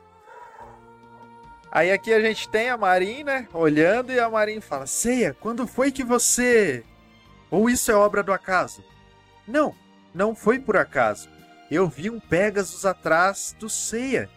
Aí 1.73 1.91
aqui 1.91 2.13
a 2.13 2.21
gente 2.21 2.49
tem 2.49 2.69
a 2.69 2.77
Marin, 2.77 3.25
né, 3.25 3.49
olhando 3.55 4.13
e 4.13 4.21
a 4.21 4.29
Marin 4.29 4.61
fala: 4.61 4.87
"Ceia, 4.87 5.35
quando 5.41 5.67
foi 5.67 5.91
que 5.91 6.05
você 6.05 6.85
ou 7.51 7.71
isso 7.71 7.91
é 7.91 7.95
obra 7.95 8.23
do 8.23 8.33
acaso?" 8.33 8.85
"Não, 9.47 9.75
não 10.13 10.35
foi 10.35 10.59
por 10.59 10.77
acaso. 10.77 11.31
Eu 11.71 11.89
vi 11.89 12.11
um 12.11 12.21
Pegasus 12.21 12.85
atrás 12.85 13.57
do 13.59 13.71
Ceia." 13.71 14.29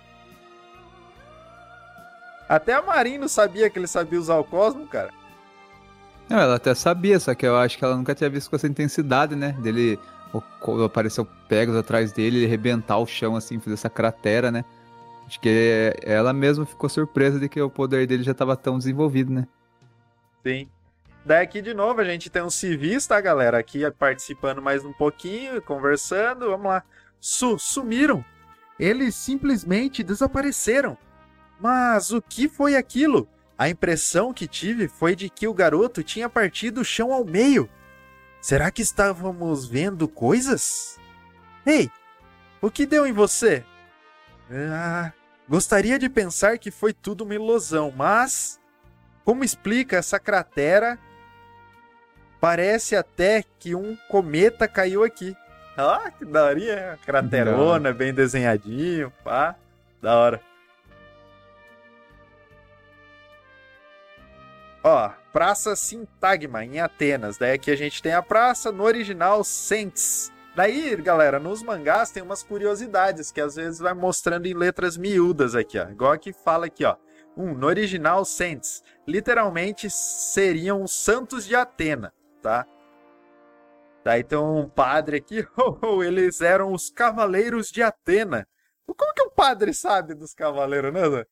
Até 2.48 2.74
a 2.74 2.82
Marin 2.82 3.18
não 3.18 3.28
sabia 3.28 3.70
que 3.70 3.80
ele 3.80 3.88
sabia 3.88 4.20
usar 4.20 4.38
o 4.38 4.44
Cosmo, 4.44 4.88
cara. 4.88 5.12
Não, 6.34 6.40
ela 6.40 6.56
até 6.56 6.74
sabia, 6.74 7.20
só 7.20 7.36
que 7.36 7.46
eu 7.46 7.56
acho 7.56 7.78
que 7.78 7.86
ela 7.86 7.96
nunca 7.96 8.16
tinha 8.16 8.28
visto 8.28 8.50
com 8.50 8.56
essa 8.56 8.66
intensidade, 8.66 9.36
né? 9.36 9.56
Dele 9.62 10.00
apareceu 10.84 11.28
Pegasus 11.48 11.80
atrás 11.80 12.12
dele, 12.12 12.38
ele 12.38 12.46
arrebentar 12.48 12.98
o 12.98 13.06
chão 13.06 13.36
assim, 13.36 13.60
fazer 13.60 13.76
essa 13.76 13.88
cratera, 13.88 14.52
né? 14.52 14.66
Acho 15.28 15.40
que 15.40 15.94
ela 16.02 16.34
mesma 16.34 16.66
ficou 16.66 16.90
surpresa 16.90 17.40
de 17.40 17.48
que 17.48 17.62
o 17.62 17.70
poder 17.70 18.08
dele 18.08 18.24
já 18.24 18.32
estava 18.32 18.58
tão 18.58 18.80
desenvolvido, 18.80 19.32
né? 19.32 19.48
Sim. 20.44 20.68
Daí 21.24 21.44
aqui 21.44 21.62
de 21.62 21.76
novo 21.76 22.02
a 22.02 22.04
gente 22.04 22.32
tem 22.32 22.42
um 22.42 22.50
civis, 22.50 23.06
tá, 23.06 23.22
galera? 23.22 23.60
Aqui 23.60 23.84
participando 23.92 24.60
mais 24.60 24.84
um 24.84 24.92
pouquinho, 24.92 25.62
conversando. 25.62 26.50
Vamos 26.50 26.66
lá. 26.66 26.84
Su 27.22 27.60
sumiram. 27.60 28.26
Eles 28.80 29.14
simplesmente 29.14 30.02
desapareceram. 30.02 30.98
Mas 31.60 32.10
o 32.10 32.20
que 32.20 32.50
foi 32.50 32.76
aquilo? 32.76 33.30
A 33.58 33.70
impressão 33.70 34.34
que 34.34 34.48
tive 34.48 34.88
foi 34.88 35.16
de 35.16 35.30
que 35.30 35.48
o 35.48 35.54
garoto 35.54 36.04
tinha 36.04 36.28
partido 36.28 36.82
o 36.82 36.86
chão 36.86 37.14
ao 37.14 37.24
meio. 37.24 37.70
Será 38.42 38.72
que 38.72 38.82
estávamos 38.82 39.66
vendo 39.66 40.08
coisas? 40.08 41.00
Ei, 41.66 41.90
o 42.62 42.70
que 42.70 42.86
deu 42.86 43.06
em 43.06 43.14
você? 43.14 43.64
Ah, 44.52 45.12
gostaria 45.48 45.98
de 45.98 46.10
pensar 46.10 46.58
que 46.58 46.72
foi 46.72 46.94
tudo 46.94 47.24
uma 47.24 47.36
ilusão, 47.36 47.94
mas 47.96 48.60
como 49.24 49.44
explica 49.44 49.98
essa 49.98 50.20
cratera? 50.20 51.00
Parece 52.42 52.96
até 52.96 53.44
que 53.58 53.74
um 53.74 53.96
cometa 54.10 54.68
caiu 54.68 55.04
aqui. 55.04 55.36
Ah, 55.78 56.12
que 56.12 56.26
daorinha, 56.26 57.00
craterona, 57.06 57.94
bem 57.94 58.14
desenhadinho, 58.14 59.12
pá, 59.24 59.56
da 60.02 60.16
hora. 60.18 60.42
Ó, 64.84 65.10
Praça 65.32 65.78
Sintagma, 65.78 66.66
em 66.66 66.82
Atenas. 66.82 67.38
Daí 67.38 67.54
aqui 67.54 67.72
a 67.72 67.76
gente 67.76 68.02
tem 68.04 68.14
a 68.14 68.22
praça, 68.22 68.70
no 68.70 68.84
original, 68.84 69.42
Sentes. 69.44 70.30
Daí, 70.56 70.96
galera, 70.98 71.40
nos 71.40 71.64
mangás 71.64 72.12
tem 72.12 72.22
umas 72.22 72.44
curiosidades 72.44 73.32
que 73.32 73.40
às 73.40 73.56
vezes 73.56 73.80
vai 73.80 73.94
mostrando 73.94 74.46
em 74.46 74.54
letras 74.54 74.98
miúdas 74.98 75.56
aqui, 75.56 75.80
ó. 75.80 75.90
Igual 75.90 76.12
aqui 76.12 76.34
fala 76.34 76.66
aqui, 76.66 76.84
ó. 76.84 76.98
Um, 77.36 77.54
no 77.54 77.66
original, 77.66 78.26
Sentes. 78.26 78.84
Literalmente 79.08 79.90
seriam 79.90 80.84
os 80.84 80.92
santos 80.92 81.46
de 81.46 81.56
Atena, 81.56 82.14
tá? 82.42 82.68
Daí 84.04 84.22
tem 84.22 84.38
um 84.38 84.68
padre 84.68 85.18
aqui, 85.18 85.48
oh, 85.58 85.78
oh, 85.82 86.04
eles 86.04 86.42
eram 86.42 86.74
os 86.74 86.90
cavaleiros 86.90 87.72
de 87.72 87.82
Atena. 87.82 88.46
Como 88.86 89.14
que 89.14 89.24
o 89.24 89.32
padre 89.32 89.74
sabe 89.74 90.14
dos 90.14 90.34
cavaleiros, 90.34 90.94
né? 90.94 91.26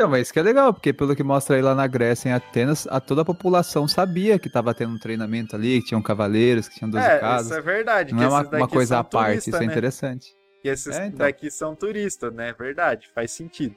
Não, 0.00 0.08
mas 0.08 0.22
isso 0.22 0.32
que 0.32 0.38
é 0.38 0.42
legal, 0.42 0.72
porque 0.72 0.94
pelo 0.94 1.14
que 1.14 1.22
mostra 1.22 1.56
aí 1.56 1.60
lá 1.60 1.74
na 1.74 1.86
Grécia, 1.86 2.30
em 2.30 2.32
Atenas, 2.32 2.86
a 2.90 2.98
toda 3.00 3.20
a 3.20 3.24
população 3.24 3.86
sabia 3.86 4.38
que 4.38 4.48
estava 4.48 4.72
tendo 4.72 4.94
um 4.94 4.98
treinamento 4.98 5.54
ali, 5.54 5.78
que 5.82 5.88
tinham 5.88 6.00
cavaleiros, 6.00 6.70
que 6.70 6.76
tinham 6.76 6.88
12 6.90 7.04
é, 7.04 7.18
casas. 7.18 7.50
Isso 7.50 7.58
é 7.58 7.60
verdade. 7.60 8.14
Não 8.14 8.22
é 8.22 8.28
uma, 8.28 8.40
uma 8.40 8.66
coisa 8.66 8.98
à 8.98 9.04
parte, 9.04 9.26
turista, 9.32 9.50
isso 9.50 9.56
é 9.58 9.60
né? 9.60 9.66
interessante. 9.66 10.34
E 10.64 10.68
esses 10.70 10.96
é, 10.96 11.08
então. 11.08 11.18
daqui 11.18 11.50
são 11.50 11.74
turistas, 11.74 12.32
né? 12.32 12.54
Verdade, 12.58 13.10
faz 13.14 13.30
sentido. 13.30 13.76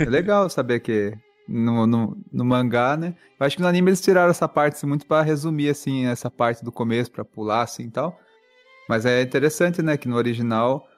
É 0.00 0.04
legal 0.04 0.50
saber 0.50 0.80
que 0.80 1.16
no, 1.48 1.86
no, 1.86 2.16
no, 2.32 2.44
mangá, 2.44 2.96
né? 2.96 3.14
Eu 3.38 3.46
acho 3.46 3.54
que 3.54 3.62
no 3.62 3.68
anime 3.68 3.90
eles 3.90 4.00
tiraram 4.00 4.32
essa 4.32 4.48
parte 4.48 4.74
assim, 4.74 4.86
muito 4.88 5.06
para 5.06 5.22
resumir, 5.22 5.68
assim, 5.68 6.06
essa 6.06 6.28
parte 6.28 6.64
do 6.64 6.72
começo, 6.72 7.08
para 7.08 7.24
pular, 7.24 7.62
assim, 7.62 7.84
e 7.84 7.90
tal. 7.90 8.18
Mas 8.88 9.06
é 9.06 9.22
interessante, 9.22 9.80
né, 9.80 9.96
que 9.96 10.08
no 10.08 10.16
original 10.16 10.88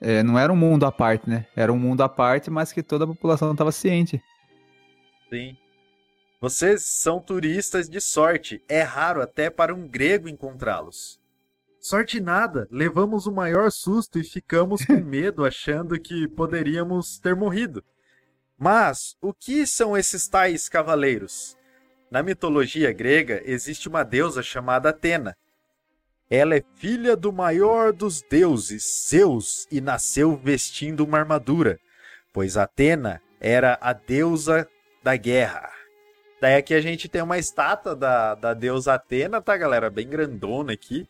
é, 0.00 0.22
não 0.22 0.38
era 0.38 0.52
um 0.52 0.56
mundo 0.56 0.84
à 0.84 0.92
parte, 0.92 1.28
né? 1.28 1.46
Era 1.56 1.72
um 1.72 1.78
mundo 1.78 2.02
à 2.02 2.08
parte, 2.08 2.50
mas 2.50 2.72
que 2.72 2.82
toda 2.82 3.04
a 3.04 3.08
população 3.08 3.52
estava 3.52 3.72
ciente. 3.72 4.22
Sim. 5.30 5.56
Vocês 6.40 6.84
são 6.84 7.20
turistas 7.20 7.88
de 7.88 8.00
sorte. 8.00 8.62
É 8.68 8.82
raro 8.82 9.22
até 9.22 9.48
para 9.48 9.74
um 9.74 9.88
grego 9.88 10.28
encontrá-los. 10.28 11.18
Sorte 11.80 12.20
nada, 12.20 12.66
levamos 12.70 13.26
o 13.26 13.32
maior 13.32 13.70
susto 13.70 14.18
e 14.18 14.24
ficamos 14.24 14.84
com 14.84 14.94
medo 15.04 15.44
achando 15.44 16.00
que 16.00 16.26
poderíamos 16.28 17.18
ter 17.18 17.36
morrido. 17.36 17.84
Mas 18.58 19.16
o 19.20 19.34
que 19.34 19.66
são 19.66 19.96
esses 19.96 20.28
tais 20.28 20.68
cavaleiros? 20.68 21.56
Na 22.10 22.22
mitologia 22.22 22.92
grega 22.92 23.42
existe 23.44 23.88
uma 23.88 24.02
deusa 24.02 24.42
chamada 24.42 24.90
Atena, 24.90 25.36
ela 26.30 26.56
é 26.56 26.64
filha 26.76 27.16
do 27.16 27.32
maior 27.32 27.92
dos 27.92 28.22
deuses, 28.22 29.06
Zeus, 29.08 29.66
e 29.70 29.80
nasceu 29.80 30.36
vestindo 30.36 31.04
uma 31.04 31.18
armadura, 31.18 31.78
pois 32.32 32.56
Atena 32.56 33.20
era 33.40 33.78
a 33.80 33.92
deusa 33.92 34.68
da 35.02 35.16
guerra. 35.16 35.70
Daí 36.40 36.56
aqui 36.56 36.74
a 36.74 36.80
gente 36.80 37.08
tem 37.08 37.22
uma 37.22 37.38
estátua 37.38 37.94
da, 37.94 38.34
da 38.34 38.54
deusa 38.54 38.94
Atena, 38.94 39.40
tá, 39.40 39.56
galera? 39.56 39.88
Bem 39.90 40.08
grandona 40.08 40.72
aqui. 40.72 41.08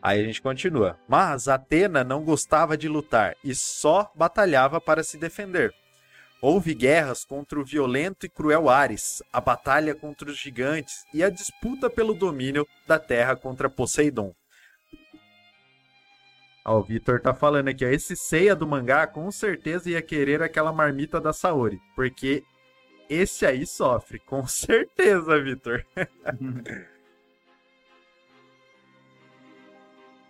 Aí 0.00 0.20
a 0.20 0.24
gente 0.24 0.40
continua. 0.40 0.98
Mas 1.08 1.48
Atena 1.48 2.04
não 2.04 2.24
gostava 2.24 2.76
de 2.76 2.88
lutar 2.88 3.36
e 3.42 3.54
só 3.54 4.10
batalhava 4.14 4.80
para 4.80 5.02
se 5.02 5.18
defender. 5.18 5.74
Houve 6.40 6.72
guerras 6.72 7.24
contra 7.24 7.58
o 7.58 7.64
violento 7.64 8.24
e 8.24 8.28
cruel 8.28 8.68
Ares, 8.68 9.20
a 9.32 9.40
batalha 9.40 9.92
contra 9.92 10.30
os 10.30 10.38
gigantes 10.38 11.04
e 11.12 11.24
a 11.24 11.30
disputa 11.30 11.90
pelo 11.90 12.14
domínio 12.14 12.64
da 12.86 12.96
terra 12.96 13.34
contra 13.34 13.68
Poseidon. 13.68 14.32
Ó, 16.64 16.78
o 16.78 16.82
Vitor 16.82 17.20
tá 17.20 17.34
falando 17.34 17.68
aqui, 17.68 17.84
ó, 17.84 17.88
esse 17.88 18.14
Seiya 18.14 18.54
do 18.54 18.68
mangá 18.68 19.04
com 19.06 19.28
certeza 19.32 19.90
ia 19.90 20.00
querer 20.00 20.40
aquela 20.42 20.72
marmita 20.72 21.20
da 21.20 21.32
Saori, 21.32 21.80
porque 21.96 22.44
esse 23.08 23.44
aí 23.44 23.66
sofre, 23.66 24.20
com 24.26 24.46
certeza, 24.46 25.42
Vitor. 25.42 25.84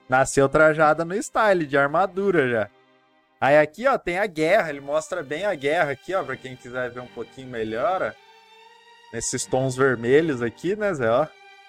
Nasceu 0.08 0.48
trajada 0.48 1.04
no 1.04 1.14
style, 1.22 1.66
de 1.66 1.76
armadura 1.76 2.48
já. 2.48 2.70
Aí 3.40 3.56
aqui, 3.56 3.86
ó, 3.86 3.96
tem 3.96 4.18
a 4.18 4.26
guerra. 4.26 4.70
Ele 4.70 4.80
mostra 4.80 5.22
bem 5.22 5.44
a 5.44 5.54
guerra 5.54 5.92
aqui, 5.92 6.14
ó, 6.14 6.22
pra 6.22 6.36
quem 6.36 6.56
quiser 6.56 6.90
ver 6.90 7.00
um 7.00 7.06
pouquinho 7.06 7.48
melhor, 7.48 8.02
ó. 8.02 8.12
Nesses 9.12 9.46
tons 9.46 9.76
vermelhos 9.76 10.42
aqui, 10.42 10.76
né, 10.76 10.92
Zé, 10.92 11.08
ó. 11.08 11.26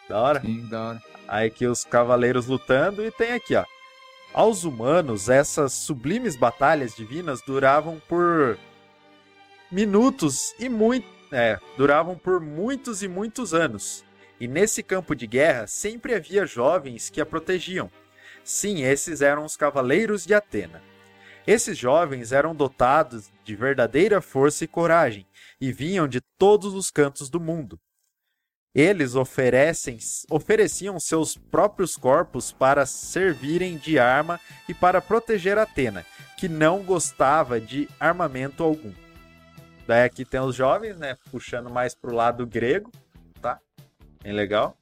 Da 0.08 0.20
hora. 0.20 0.42
Sim, 0.42 0.68
da 0.70 0.90
hora. 0.90 1.02
Aí 1.28 1.48
aqui 1.48 1.68
os 1.68 1.86
cavaleiros 1.86 2.48
lutando 2.48 3.06
e 3.06 3.12
tem 3.12 3.34
aqui, 3.34 3.56
ó. 3.56 3.64
Aos 4.34 4.64
humanos, 4.64 5.30
essas 5.30 5.74
sublimes 5.74 6.36
batalhas 6.36 6.96
divinas 6.96 7.42
duravam 7.42 8.02
por 8.08 8.58
minutos 9.72 10.54
e 10.60 10.68
muito, 10.70 11.08
é, 11.32 11.58
duravam 11.78 12.18
por 12.18 12.40
muitos 12.40 13.02
e 13.02 13.08
muitos 13.08 13.54
anos. 13.54 14.04
E 14.40 14.48
nesse 14.48 14.82
campo 14.82 15.16
de 15.16 15.28
guerra 15.28 15.68
sempre 15.68 16.14
havia 16.14 16.46
jovens 16.46 17.10
que 17.10 17.22
a 17.22 17.26
protegiam. 17.26 17.92
Sim, 18.44 18.84
esses 18.84 19.22
eram 19.22 19.46
os 19.46 19.58
cavaleiros 19.58 20.26
de 20.26 20.34
Atena. 20.34 20.82
Esses 21.50 21.76
jovens 21.76 22.32
eram 22.32 22.54
dotados 22.54 23.32
de 23.44 23.56
verdadeira 23.56 24.22
força 24.22 24.64
e 24.64 24.68
coragem 24.68 25.26
e 25.60 25.72
vinham 25.72 26.08
de 26.08 26.22
todos 26.38 26.76
os 26.76 26.92
cantos 26.92 27.28
do 27.28 27.40
mundo. 27.40 27.80
Eles 28.72 29.16
oferecem, 29.16 29.98
ofereciam 30.30 31.00
seus 31.00 31.36
próprios 31.36 31.98
corpos 31.98 32.52
para 32.52 32.86
servirem 32.86 33.78
de 33.78 33.98
arma 33.98 34.40
e 34.68 34.76
para 34.76 35.02
proteger 35.02 35.58
Atena, 35.58 36.06
que 36.38 36.48
não 36.48 36.84
gostava 36.84 37.60
de 37.60 37.90
armamento 38.00 38.64
algum. 38.64 38.94
Daí 39.88 40.04
aqui 40.04 40.24
tem 40.24 40.40
os 40.40 40.56
jovens, 40.56 41.00
né, 41.00 41.18
puxando 41.32 41.68
mais 41.72 41.96
pro 41.96 42.14
lado 42.14 42.46
grego, 42.46 42.92
tá? 43.42 43.60
Bem 44.22 44.34
legal. 44.34 44.79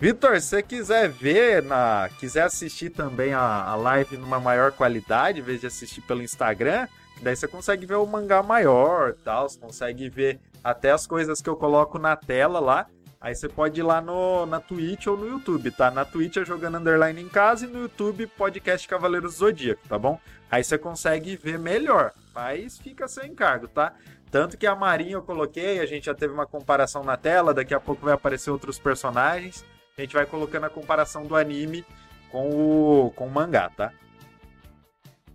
Vitor, 0.00 0.40
se 0.40 0.62
quiser 0.62 1.10
ver, 1.10 1.62
na, 1.62 2.08
quiser 2.18 2.44
assistir 2.44 2.88
também 2.88 3.34
a, 3.34 3.64
a 3.64 3.76
live 3.76 4.16
numa 4.16 4.40
maior 4.40 4.72
qualidade, 4.72 5.40
em 5.40 5.42
vez 5.42 5.60
de 5.60 5.66
assistir 5.66 6.00
pelo 6.00 6.22
Instagram, 6.22 6.88
daí 7.20 7.36
você 7.36 7.46
consegue 7.46 7.84
ver 7.84 7.96
o 7.96 8.06
mangá 8.06 8.42
maior 8.42 9.12
tal, 9.22 9.46
você 9.46 9.60
consegue 9.60 10.08
ver 10.08 10.40
até 10.64 10.90
as 10.90 11.06
coisas 11.06 11.42
que 11.42 11.50
eu 11.50 11.54
coloco 11.54 11.98
na 11.98 12.16
tela 12.16 12.58
lá. 12.58 12.86
Aí 13.20 13.34
você 13.34 13.46
pode 13.46 13.78
ir 13.78 13.82
lá 13.82 14.00
no, 14.00 14.46
na 14.46 14.58
Twitch 14.58 15.06
ou 15.06 15.18
no 15.18 15.28
YouTube, 15.28 15.70
tá? 15.70 15.90
Na 15.90 16.06
Twitch 16.06 16.38
é 16.38 16.46
jogando 16.46 16.78
underline 16.78 17.20
em 17.20 17.28
casa 17.28 17.66
e 17.66 17.68
no 17.68 17.82
YouTube 17.82 18.26
podcast 18.26 18.88
Cavaleiros 18.88 19.34
Zodíaco, 19.34 19.86
tá 19.86 19.98
bom? 19.98 20.18
Aí 20.50 20.64
você 20.64 20.78
consegue 20.78 21.36
ver 21.36 21.58
melhor, 21.58 22.14
mas 22.34 22.78
fica 22.78 23.06
sem 23.06 23.32
encargo, 23.32 23.68
tá? 23.68 23.92
Tanto 24.30 24.56
que 24.56 24.66
a 24.66 24.74
Marinha 24.74 25.16
eu 25.16 25.22
coloquei, 25.22 25.78
a 25.78 25.84
gente 25.84 26.06
já 26.06 26.14
teve 26.14 26.32
uma 26.32 26.46
comparação 26.46 27.04
na 27.04 27.18
tela, 27.18 27.52
daqui 27.52 27.74
a 27.74 27.80
pouco 27.80 28.06
vai 28.06 28.14
aparecer 28.14 28.50
outros 28.50 28.78
personagens 28.78 29.62
a 29.96 30.00
gente 30.00 30.14
vai 30.14 30.26
colocando 30.26 30.64
a 30.64 30.70
comparação 30.70 31.24
do 31.24 31.36
anime 31.36 31.84
com 32.30 32.48
o, 32.50 33.10
com 33.10 33.26
o 33.26 33.30
mangá, 33.30 33.70
tá? 33.70 33.92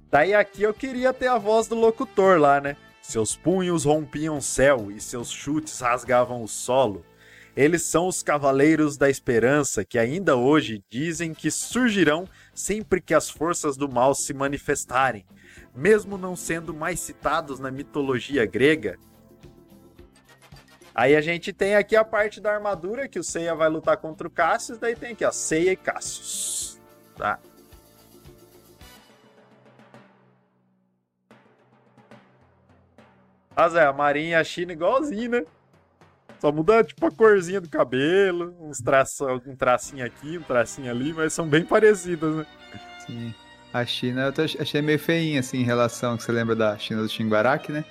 Daí 0.09 0.33
aqui 0.33 0.63
eu 0.63 0.73
queria 0.73 1.13
ter 1.13 1.27
a 1.27 1.37
voz 1.37 1.67
do 1.67 1.75
locutor 1.75 2.39
lá, 2.39 2.61
né? 2.61 2.77
Seus 3.01 3.35
punhos 3.35 3.83
rompiam 3.85 4.37
o 4.37 4.41
céu 4.41 4.89
e 4.89 4.99
seus 4.99 5.29
chutes 5.29 5.79
rasgavam 5.79 6.41
o 6.41 6.47
solo. 6.47 7.05
Eles 7.55 7.83
são 7.83 8.07
os 8.07 8.23
cavaleiros 8.23 8.97
da 8.97 9.09
esperança 9.09 9.85
que 9.85 9.97
ainda 9.97 10.35
hoje 10.35 10.83
dizem 10.89 11.33
que 11.33 11.49
surgirão 11.51 12.27
sempre 12.53 12.99
que 12.99 13.13
as 13.13 13.29
forças 13.29 13.77
do 13.77 13.87
mal 13.87 14.15
se 14.15 14.33
manifestarem. 14.33 15.25
Mesmo 15.73 16.17
não 16.17 16.35
sendo 16.35 16.73
mais 16.73 16.99
citados 16.99 17.59
na 17.59 17.69
mitologia 17.69 18.45
grega, 18.45 18.97
Aí 20.95 21.13
a 21.13 21.19
gente 21.19 21.51
tem 21.51 21.75
aqui 21.75 21.93
a 21.93 22.05
parte 22.05 22.39
da 22.39 22.53
armadura, 22.53 23.05
que 23.05 23.19
o 23.19 23.23
Seiya 23.23 23.53
vai 23.53 23.67
lutar 23.67 23.97
contra 23.97 24.25
o 24.25 24.31
Cassius, 24.31 24.77
daí 24.77 24.95
tem 24.95 25.11
aqui, 25.11 25.25
ó, 25.25 25.31
Seiya 25.31 25.73
e 25.73 25.75
Cassius. 25.75 26.79
Tá? 27.17 27.37
Ah, 33.53 33.69
Zé, 33.69 33.85
a 33.85 33.91
Marinha 33.91 34.31
e 34.31 34.35
a 34.35 34.43
China 34.43 34.71
igualzinho, 34.71 35.31
né? 35.31 35.43
Só 36.39 36.51
muda, 36.51 36.83
tipo, 36.83 37.05
a 37.05 37.11
corzinha 37.11 37.59
do 37.59 37.69
cabelo, 37.69 38.55
uns 38.61 38.79
traço, 38.79 39.25
um 39.45 39.55
tracinho 39.55 40.05
aqui, 40.05 40.37
um 40.37 40.43
tracinho 40.43 40.89
ali, 40.89 41.11
mas 41.11 41.33
são 41.33 41.47
bem 41.47 41.65
parecidas, 41.65 42.35
né? 42.35 42.45
Sim. 43.05 43.33
A 43.73 43.85
China 43.85 44.33
eu 44.37 44.61
achei 44.61 44.81
meio 44.81 44.99
feinha, 44.99 45.41
assim, 45.41 45.57
em 45.57 45.63
relação, 45.63 46.15
que 46.15 46.23
você 46.23 46.31
lembra 46.31 46.55
da 46.55 46.77
China 46.77 47.01
do 47.01 47.09
Shinguaraki, 47.09 47.73
né? 47.73 47.83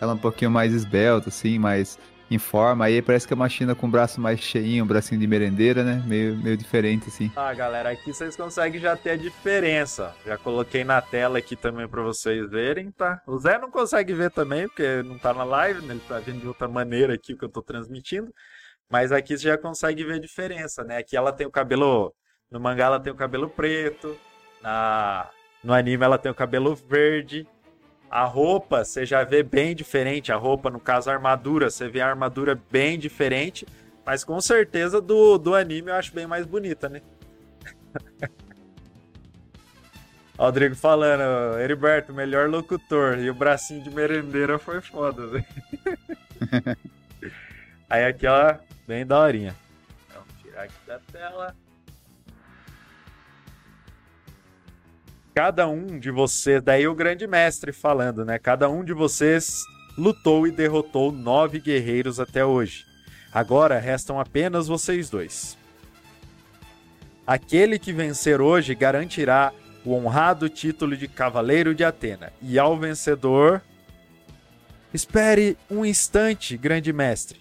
Ela 0.00 0.12
é 0.12 0.14
um 0.14 0.18
pouquinho 0.18 0.50
mais 0.50 0.72
esbelta, 0.72 1.28
assim, 1.28 1.58
mais 1.58 1.98
em 2.30 2.38
forma. 2.38 2.84
Aí 2.86 3.02
parece 3.02 3.26
que 3.26 3.32
é 3.32 3.36
uma 3.36 3.48
China 3.48 3.74
com 3.74 3.86
o 3.86 3.90
braço 3.90 4.20
mais 4.20 4.40
cheinho, 4.40 4.84
um 4.84 4.86
bracinho 4.86 5.20
de 5.20 5.26
merendeira, 5.26 5.82
né? 5.82 6.02
Meio, 6.06 6.36
meio 6.36 6.56
diferente, 6.56 7.08
assim. 7.08 7.30
Ah, 7.36 7.52
galera, 7.52 7.90
aqui 7.90 8.12
vocês 8.12 8.36
conseguem 8.36 8.80
já 8.80 8.96
ter 8.96 9.10
a 9.10 9.16
diferença. 9.16 10.14
Já 10.24 10.38
coloquei 10.38 10.84
na 10.84 11.00
tela 11.00 11.38
aqui 11.38 11.56
também 11.56 11.86
para 11.86 12.02
vocês 12.02 12.50
verem, 12.50 12.90
tá? 12.90 13.20
O 13.26 13.38
Zé 13.38 13.58
não 13.58 13.70
consegue 13.70 14.12
ver 14.14 14.30
também, 14.30 14.66
porque 14.66 15.02
não 15.02 15.18
tá 15.18 15.34
na 15.34 15.44
live, 15.44 15.84
né? 15.86 15.94
Ele 15.94 16.02
tá 16.08 16.18
vendo 16.18 16.40
de 16.40 16.48
outra 16.48 16.68
maneira 16.68 17.14
aqui 17.14 17.34
o 17.34 17.38
que 17.38 17.44
eu 17.44 17.50
tô 17.50 17.62
transmitindo. 17.62 18.32
Mas 18.90 19.10
aqui 19.10 19.36
você 19.36 19.48
já 19.48 19.58
consegue 19.58 20.04
ver 20.04 20.14
a 20.14 20.20
diferença, 20.20 20.84
né? 20.84 20.98
Aqui 20.98 21.16
ela 21.16 21.32
tem 21.32 21.46
o 21.46 21.50
cabelo. 21.50 22.14
No 22.50 22.60
mangá 22.60 22.84
ela 22.86 23.00
tem 23.00 23.12
o 23.12 23.16
cabelo 23.16 23.48
preto. 23.48 24.18
Na... 24.62 25.30
No 25.64 25.72
anime 25.72 26.04
ela 26.04 26.18
tem 26.18 26.30
o 26.30 26.34
cabelo 26.34 26.74
verde. 26.74 27.46
A 28.12 28.24
roupa 28.24 28.84
você 28.84 29.06
já 29.06 29.24
vê 29.24 29.42
bem 29.42 29.74
diferente. 29.74 30.30
A 30.30 30.36
roupa, 30.36 30.68
no 30.68 30.78
caso, 30.78 31.08
a 31.08 31.14
armadura, 31.14 31.70
você 31.70 31.88
vê 31.88 32.02
a 32.02 32.08
armadura 32.08 32.60
bem 32.70 32.98
diferente. 32.98 33.66
Mas 34.04 34.22
com 34.22 34.38
certeza 34.38 35.00
do, 35.00 35.38
do 35.38 35.54
anime 35.54 35.90
eu 35.90 35.94
acho 35.94 36.12
bem 36.12 36.26
mais 36.26 36.44
bonita, 36.44 36.90
né? 36.90 37.00
Rodrigo 40.38 40.74
falando, 40.74 41.58
Heriberto, 41.58 42.12
melhor 42.12 42.50
locutor. 42.50 43.18
E 43.18 43.30
o 43.30 43.34
bracinho 43.34 43.82
de 43.82 43.88
merendeira 43.88 44.58
foi 44.58 44.82
foda, 44.82 45.26
velho. 45.28 45.46
Aí 47.88 48.04
aqui, 48.04 48.26
ó, 48.26 48.56
bem 48.86 49.06
daorinha. 49.06 49.56
Vamos 50.12 50.28
tirar 50.42 50.64
aqui 50.64 50.74
da 50.86 50.98
tela. 51.10 51.56
Cada 55.34 55.66
um 55.66 55.98
de 55.98 56.10
vocês, 56.10 56.62
daí 56.62 56.86
o 56.86 56.94
grande 56.94 57.26
mestre 57.26 57.72
falando, 57.72 58.24
né? 58.24 58.38
Cada 58.38 58.68
um 58.68 58.84
de 58.84 58.92
vocês 58.92 59.64
lutou 59.96 60.46
e 60.46 60.50
derrotou 60.50 61.10
nove 61.10 61.58
guerreiros 61.58 62.20
até 62.20 62.44
hoje. 62.44 62.84
Agora 63.32 63.78
restam 63.78 64.20
apenas 64.20 64.68
vocês 64.68 65.08
dois. 65.08 65.56
Aquele 67.26 67.78
que 67.78 67.92
vencer 67.92 68.40
hoje 68.40 68.74
garantirá 68.74 69.52
o 69.84 69.94
honrado 69.94 70.48
título 70.48 70.96
de 70.96 71.08
Cavaleiro 71.08 71.74
de 71.74 71.84
Atena. 71.84 72.32
E 72.40 72.58
ao 72.58 72.78
vencedor. 72.78 73.62
Espere 74.92 75.56
um 75.70 75.84
instante, 75.84 76.56
grande 76.56 76.92
mestre. 76.92 77.40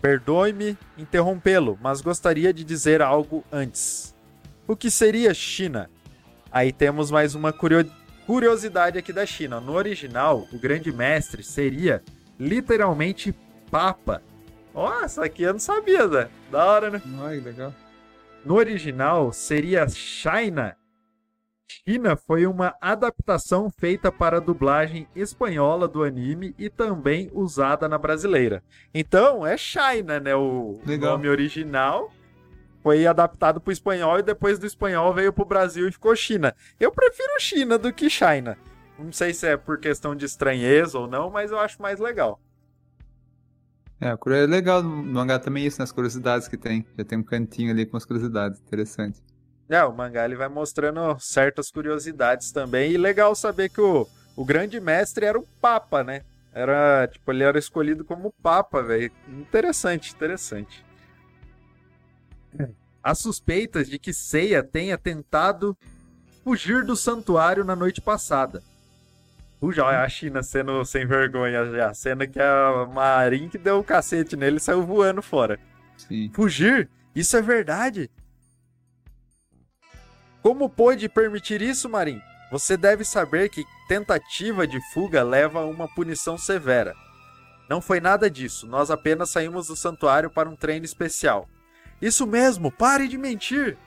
Perdoe-me 0.00 0.78
interrompê-lo, 0.96 1.76
mas 1.82 2.00
gostaria 2.00 2.52
de 2.52 2.62
dizer 2.62 3.02
algo 3.02 3.44
antes. 3.50 4.14
O 4.68 4.76
que 4.76 4.90
seria 4.90 5.34
China 5.34 5.90
Aí 6.52 6.70
temos 6.70 7.10
mais 7.10 7.34
uma 7.34 7.50
curiosidade 8.26 8.98
aqui 8.98 9.10
da 9.10 9.24
China. 9.24 9.58
No 9.58 9.72
original, 9.72 10.46
o 10.52 10.58
grande 10.58 10.92
mestre 10.92 11.42
seria 11.42 12.02
literalmente 12.38 13.34
Papa. 13.70 14.22
Ó, 14.74 15.02
essa 15.02 15.24
aqui 15.24 15.44
eu 15.44 15.54
não 15.54 15.60
sabia, 15.60 16.06
Zé. 16.06 16.28
Da 16.50 16.66
hora, 16.66 16.90
né? 16.90 17.00
Ai, 17.22 17.40
legal. 17.40 17.74
No 18.44 18.56
original, 18.56 19.32
seria 19.32 19.88
China. 19.88 20.76
China 21.66 22.16
foi 22.16 22.44
uma 22.46 22.74
adaptação 22.82 23.70
feita 23.70 24.12
para 24.12 24.36
a 24.36 24.40
dublagem 24.40 25.08
espanhola 25.16 25.88
do 25.88 26.02
anime 26.02 26.54
e 26.58 26.68
também 26.68 27.30
usada 27.32 27.88
na 27.88 27.96
brasileira. 27.96 28.62
Então, 28.92 29.46
é 29.46 29.56
China, 29.56 30.20
né? 30.20 30.34
O 30.34 30.78
legal. 30.84 31.12
nome 31.12 31.30
original 31.30 32.12
foi 32.82 33.06
adaptado 33.06 33.60
para 33.60 33.70
o 33.70 33.72
espanhol 33.72 34.18
e 34.18 34.22
depois 34.22 34.58
do 34.58 34.66
espanhol 34.66 35.14
veio 35.14 35.32
para 35.32 35.42
o 35.42 35.46
Brasil 35.46 35.88
e 35.88 35.92
ficou 35.92 36.14
China. 36.16 36.54
Eu 36.80 36.90
prefiro 36.90 37.32
China 37.38 37.78
do 37.78 37.92
que 37.92 38.10
China. 38.10 38.58
Não 38.98 39.12
sei 39.12 39.32
se 39.32 39.46
é 39.46 39.56
por 39.56 39.78
questão 39.78 40.14
de 40.14 40.24
estranheza 40.24 40.98
ou 40.98 41.06
não, 41.06 41.30
mas 41.30 41.50
eu 41.50 41.58
acho 41.58 41.80
mais 41.80 41.98
legal. 41.98 42.40
É, 44.00 44.08
é 44.10 44.46
legal 44.46 44.82
no 44.82 44.90
mangá 44.90 45.38
também 45.38 45.64
isso, 45.64 45.80
nas 45.80 45.92
curiosidades 45.92 46.48
que 46.48 46.56
tem. 46.56 46.84
Já 46.98 47.04
tem 47.04 47.18
um 47.18 47.22
cantinho 47.22 47.70
ali 47.70 47.86
com 47.86 47.96
as 47.96 48.04
curiosidades, 48.04 48.60
interessante. 48.60 49.22
É, 49.68 49.82
o 49.84 49.92
mangá 49.92 50.24
ele 50.24 50.34
vai 50.34 50.48
mostrando 50.48 51.16
certas 51.20 51.70
curiosidades 51.70 52.50
também. 52.50 52.90
E 52.90 52.98
legal 52.98 53.34
saber 53.34 53.68
que 53.68 53.80
o, 53.80 54.06
o 54.36 54.44
grande 54.44 54.80
mestre 54.80 55.24
era 55.24 55.38
o 55.38 55.46
Papa, 55.60 56.02
né? 56.02 56.22
Era, 56.52 57.08
tipo, 57.10 57.32
ele 57.32 57.44
era 57.44 57.58
escolhido 57.58 58.04
como 58.04 58.34
Papa, 58.42 58.82
velho. 58.82 59.10
Interessante, 59.28 60.12
interessante. 60.12 60.84
Há 63.02 63.14
suspeitas 63.14 63.88
de 63.88 63.98
que 63.98 64.12
Seiya 64.12 64.62
tenha 64.62 64.96
tentado 64.96 65.76
fugir 66.44 66.84
do 66.84 66.94
santuário 66.94 67.64
na 67.64 67.74
noite 67.74 68.00
passada. 68.00 68.62
Puxa, 69.60 69.84
olha 69.84 70.00
a 70.00 70.08
China 70.08 70.42
sendo 70.42 70.84
sem 70.84 71.06
vergonha 71.06 71.64
já. 71.70 71.94
Sendo 71.94 72.26
que 72.26 72.40
a 72.40 72.86
Marin 72.92 73.48
que 73.48 73.58
deu 73.58 73.76
o 73.76 73.80
um 73.80 73.84
cacete 73.84 74.36
nele 74.36 74.58
saiu 74.58 74.84
voando 74.84 75.22
fora. 75.22 75.58
Sim. 75.96 76.30
Fugir? 76.34 76.88
Isso 77.14 77.36
é 77.36 77.42
verdade? 77.42 78.10
Como 80.42 80.68
pôde 80.68 81.08
permitir 81.08 81.62
isso, 81.62 81.88
Marin? 81.88 82.20
Você 82.50 82.76
deve 82.76 83.04
saber 83.04 83.48
que 83.48 83.64
tentativa 83.86 84.66
de 84.66 84.80
fuga 84.92 85.22
leva 85.22 85.60
a 85.60 85.66
uma 85.66 85.86
punição 85.86 86.36
severa. 86.36 86.94
Não 87.68 87.80
foi 87.80 88.00
nada 88.00 88.28
disso, 88.28 88.66
nós 88.66 88.90
apenas 88.90 89.30
saímos 89.30 89.68
do 89.68 89.76
santuário 89.76 90.28
para 90.28 90.48
um 90.50 90.56
treino 90.56 90.84
especial. 90.84 91.48
Isso 92.02 92.26
mesmo, 92.26 92.72
pare 92.72 93.06
de 93.06 93.16
mentir! 93.16 93.78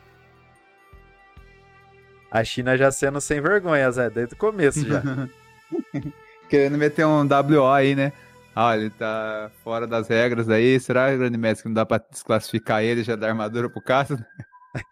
A 2.31 2.43
China 2.43 2.77
já 2.77 2.89
sendo 2.89 3.19
sem 3.19 3.41
vergonha, 3.41 3.91
Zé, 3.91 4.09
desde 4.09 4.33
o 4.33 4.37
começo 4.37 4.87
já. 4.87 5.01
Querendo 6.49 6.77
meter 6.77 7.05
um 7.05 7.27
WO 7.27 7.69
aí, 7.69 7.93
né? 7.93 8.13
Ah, 8.55 8.77
ele 8.77 8.89
tá 8.89 9.51
fora 9.63 9.85
das 9.85 10.07
regras 10.07 10.49
aí. 10.49 10.79
Será, 10.79 11.13
Grande 11.13 11.37
Mestre, 11.37 11.63
que 11.63 11.69
não 11.69 11.73
dá 11.73 11.85
pra 11.85 12.01
desclassificar 12.09 12.81
ele 12.81 13.03
já 13.03 13.17
da 13.17 13.27
armadura 13.27 13.69
pro 13.69 13.81
Cassius? 13.81 14.21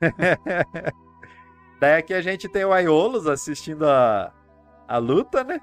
Daí 1.79 1.95
aqui 1.95 2.13
a 2.13 2.21
gente 2.21 2.49
tem 2.49 2.65
o 2.65 2.73
Aiolos 2.73 3.27
assistindo 3.27 3.88
a, 3.88 4.33
a 4.88 4.97
luta, 4.97 5.43
né? 5.43 5.59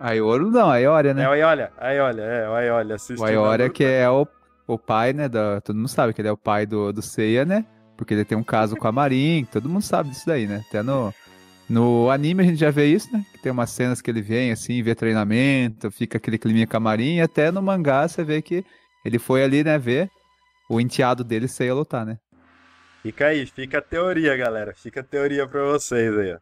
Aiolo 0.00 0.50
não, 0.50 0.68
Aioria, 0.68 1.14
né? 1.14 1.22
É 1.22 1.28
o 1.28 1.32
Aiolia, 1.32 1.72
Aiolia, 1.78 2.22
é, 2.22 2.48
o 2.48 2.54
Aiolia 2.54 2.96
assistindo 2.96 3.20
O 3.20 3.24
Aioria 3.24 3.70
que 3.70 3.84
é 3.84 4.08
o, 4.10 4.26
o 4.66 4.78
pai, 4.78 5.12
né, 5.12 5.28
da, 5.28 5.60
todo 5.60 5.76
mundo 5.76 5.88
sabe 5.88 6.12
que 6.12 6.20
ele 6.20 6.28
é 6.28 6.32
o 6.32 6.36
pai 6.36 6.66
do, 6.66 6.92
do 6.92 7.02
Seiya, 7.02 7.44
né? 7.44 7.64
Porque 7.96 8.14
ele 8.14 8.24
tem 8.24 8.36
um 8.36 8.44
caso 8.44 8.76
com 8.76 8.88
a 8.88 8.92
Marin, 8.92 9.46
todo 9.50 9.68
mundo 9.68 9.82
sabe 9.82 10.10
disso 10.10 10.26
daí, 10.26 10.46
né? 10.46 10.64
Até 10.68 10.82
no, 10.82 11.12
no 11.68 12.10
anime 12.10 12.42
a 12.42 12.46
gente 12.46 12.58
já 12.58 12.70
vê 12.70 12.86
isso, 12.86 13.12
né? 13.12 13.24
Que 13.32 13.42
tem 13.42 13.52
umas 13.52 13.70
cenas 13.70 14.00
que 14.00 14.10
ele 14.10 14.22
vem, 14.22 14.50
assim, 14.52 14.82
vê 14.82 14.94
treinamento, 14.94 15.90
fica 15.90 16.18
aquele 16.18 16.38
climinha 16.38 16.66
com 16.66 16.76
a 16.76 16.80
Marin, 16.80 17.16
e 17.16 17.20
até 17.20 17.50
no 17.50 17.62
mangá 17.62 18.08
você 18.08 18.24
vê 18.24 18.40
que 18.40 18.64
ele 19.04 19.18
foi 19.18 19.42
ali, 19.42 19.62
né, 19.64 19.78
ver 19.78 20.10
o 20.68 20.80
enteado 20.80 21.22
dele 21.22 21.48
Seiya 21.48 21.74
lutar, 21.74 22.06
né? 22.06 22.18
Fica 23.02 23.26
aí, 23.26 23.44
fica 23.46 23.78
a 23.78 23.82
teoria, 23.82 24.36
galera. 24.36 24.72
Fica 24.74 25.00
a 25.00 25.04
teoria 25.04 25.46
pra 25.46 25.64
vocês 25.64 26.16
aí, 26.16 26.34
ó. 26.34 26.38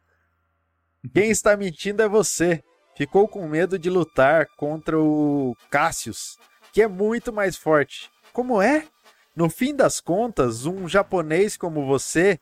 Quem 1.15 1.31
está 1.31 1.57
mentindo 1.57 2.03
é 2.03 2.09
você. 2.09 2.63
Ficou 2.97 3.27
com 3.27 3.49
medo 3.49 3.79
de 3.79 3.89
lutar 3.89 4.47
contra 4.59 4.99
o 5.01 5.57
Cassius, 5.71 6.37
que 6.73 6.83
é 6.83 6.89
muito 6.89 7.33
mais 7.33 7.57
forte. 7.57 8.11
Como 8.33 8.61
é? 8.61 8.87
No 9.35 9.49
fim 9.49 9.75
das 9.75 10.01
contas, 10.01 10.67
um 10.67 10.89
japonês 10.89 11.57
como 11.57 11.87
você 11.87 12.39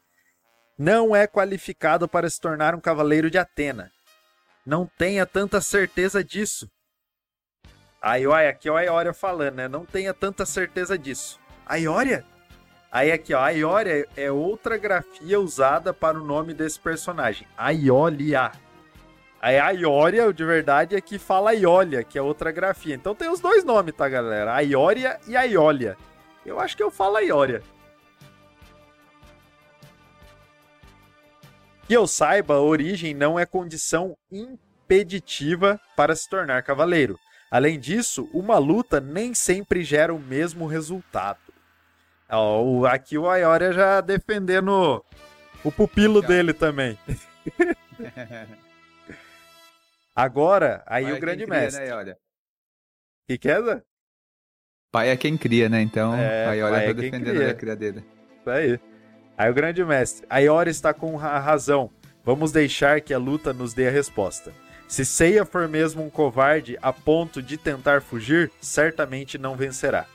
não 0.78 1.14
é 1.14 1.26
qualificado 1.26 2.08
para 2.08 2.30
se 2.30 2.40
tornar 2.40 2.74
um 2.74 2.80
cavaleiro 2.80 3.30
de 3.30 3.38
Atena. 3.38 3.90
Não 4.64 4.86
tenha 4.86 5.26
tanta 5.26 5.60
certeza 5.60 6.22
disso. 6.22 6.70
Aí, 8.00 8.26
olha, 8.26 8.50
aqui 8.50 8.68
é 8.68 8.72
a 8.72 8.80
Ioria 8.82 9.12
falando, 9.12 9.56
né? 9.56 9.68
Não 9.68 9.84
tenha 9.84 10.14
tanta 10.14 10.46
certeza 10.46 10.96
disso. 10.96 11.40
A 11.66 11.76
Ioria? 11.76 12.24
Aí 12.90 13.12
aqui, 13.12 13.34
ó, 13.34 13.40
a 13.40 13.50
Ioria 13.50 14.06
é 14.16 14.30
outra 14.30 14.76
grafia 14.78 15.38
usada 15.38 15.92
para 15.92 16.18
o 16.18 16.24
nome 16.24 16.54
desse 16.54 16.78
personagem. 16.78 17.46
Aiolia. 17.56 18.52
Aí 19.40 19.58
a 19.58 19.70
Ioria, 19.70 20.32
de 20.32 20.44
verdade, 20.44 20.96
é 20.96 21.00
que 21.00 21.18
fala 21.18 21.54
Iolia, 21.54 22.02
que 22.02 22.18
é 22.18 22.22
outra 22.22 22.50
grafia. 22.50 22.94
Então 22.94 23.14
tem 23.14 23.30
os 23.30 23.40
dois 23.40 23.62
nomes, 23.64 23.94
tá, 23.94 24.08
galera? 24.08 24.54
A 24.54 24.60
Ioria 24.60 25.18
e 25.28 25.36
a 25.36 25.44
Iolia. 25.44 25.96
Eu 26.44 26.58
acho 26.58 26.76
que 26.76 26.82
eu 26.82 26.90
falo 26.90 27.16
a 27.16 27.20
Ioria. 27.20 27.62
Que 31.86 31.94
eu 31.94 32.06
saiba, 32.06 32.54
a 32.54 32.60
origem 32.60 33.14
não 33.14 33.38
é 33.38 33.46
condição 33.46 34.16
impeditiva 34.30 35.80
para 35.96 36.16
se 36.16 36.28
tornar 36.28 36.62
cavaleiro. 36.62 37.18
Além 37.50 37.78
disso, 37.78 38.28
uma 38.34 38.58
luta 38.58 39.00
nem 39.00 39.32
sempre 39.34 39.84
gera 39.84 40.12
o 40.12 40.18
mesmo 40.18 40.66
resultado. 40.66 41.38
Ó, 42.28 42.84
aqui 42.84 43.16
o 43.16 43.28
Aioria 43.30 43.72
já 43.72 44.00
defendendo 44.00 45.02
o 45.64 45.72
pupilo 45.72 46.20
dele 46.20 46.52
também. 46.52 46.98
Agora, 50.18 50.82
aí 50.84 51.04
Pai 51.04 51.12
o 51.12 51.16
é 51.16 51.20
grande 51.20 51.44
cria, 51.46 51.60
mestre. 51.60 51.84
Né, 51.84 51.90
Ioria? 51.90 52.16
que 53.28 53.38
que 53.38 53.48
é, 53.48 53.62
Zé? 53.62 53.82
Pai 54.90 55.10
é 55.10 55.16
quem 55.16 55.36
cria, 55.36 55.68
né? 55.68 55.80
Então, 55.80 56.12
É, 56.16 56.46
a 56.46 56.52
Ioria 56.54 56.76
pai 56.76 56.84
tá 56.86 56.90
é 56.90 56.94
defendendo 56.94 57.36
cria. 57.36 57.50
a 57.50 57.54
cria 57.54 57.76
dele. 57.76 58.04
Isso 58.40 58.50
aí. 58.50 58.80
Aí 59.36 59.48
o 59.48 59.54
grande 59.54 59.84
mestre. 59.84 60.26
A 60.28 60.38
Iori 60.40 60.70
está 60.72 60.92
com 60.92 61.20
a 61.20 61.38
razão. 61.38 61.90
Vamos 62.24 62.50
deixar 62.50 63.00
que 63.00 63.14
a 63.14 63.18
luta 63.18 63.52
nos 63.52 63.72
dê 63.72 63.86
a 63.86 63.90
resposta. 63.92 64.52
Se 64.88 65.04
Seiya 65.04 65.44
for 65.44 65.68
mesmo 65.68 66.02
um 66.02 66.10
covarde 66.10 66.76
a 66.82 66.92
ponto 66.92 67.40
de 67.40 67.56
tentar 67.56 68.02
fugir, 68.02 68.50
certamente 68.60 69.38
não 69.38 69.54
vencerá. 69.54 70.06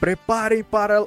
Preparem 0.00 0.64
para. 0.64 1.06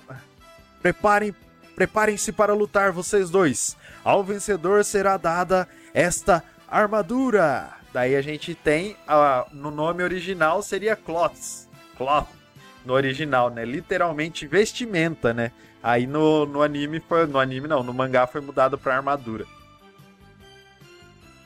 Preparem. 0.81 1.35
Preparem-se 1.75 2.31
para 2.33 2.53
lutar, 2.53 2.91
vocês 2.91 3.29
dois. 3.29 3.75
Ao 4.03 4.23
vencedor 4.23 4.83
será 4.83 5.15
dada 5.17 5.67
esta 5.93 6.43
armadura. 6.69 7.71
Daí 7.93 8.15
a 8.15 8.21
gente 8.21 8.53
tem. 8.55 8.95
a- 9.07 9.45
no 9.51 9.71
nome 9.71 10.03
original 10.03 10.61
seria 10.61 10.95
Cloths. 10.95 11.67
Cloth. 11.97 12.27
No 12.85 12.93
original, 12.93 13.49
né? 13.49 13.65
Literalmente 13.65 14.47
vestimenta, 14.47 15.33
né? 15.33 15.51
Aí 15.81 16.05
no, 16.07 16.45
no 16.45 16.61
anime 16.61 16.99
foi. 16.99 17.25
No 17.25 17.39
anime 17.39 17.67
não, 17.67 17.83
no 17.83 17.93
mangá 17.93 18.25
foi 18.27 18.41
mudado 18.41 18.77
pra 18.77 18.95
armadura. 18.95 19.45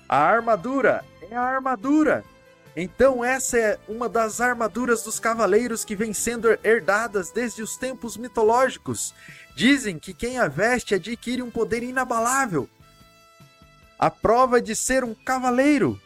A 0.08 0.18
armadura 0.18 1.04
é 1.30 1.36
a 1.36 1.42
armadura. 1.42 2.24
Então 2.76 3.24
essa 3.24 3.58
é 3.58 3.80
uma 3.88 4.10
das 4.10 4.42
armaduras 4.42 5.04
dos 5.04 5.20
cavaleiros 5.20 5.86
que 5.86 5.96
vem 5.96 6.12
sendo 6.14 6.48
herdadas 6.64 7.30
desde 7.32 7.62
os 7.62 7.78
tempos 7.78 8.18
mitológicos. 8.18 9.14
Dizem 9.56 10.00
que 10.00 10.14
quem 10.14 10.40
a 10.40 10.48
veste 10.48 10.96
adquire 10.96 11.42
um 11.44 11.52
poder 11.52 11.84
inabalável. 11.84 12.68
A 14.04 14.12
prova 14.12 14.62
de 14.62 14.76
ser 14.76 15.06
um 15.06 15.16
cavaleiro. 15.16 15.98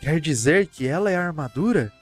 Quer 0.00 0.20
dizer 0.20 0.68
que 0.68 0.86
ela 0.86 1.10
é 1.10 1.16
a 1.16 1.26
armadura? 1.26 1.92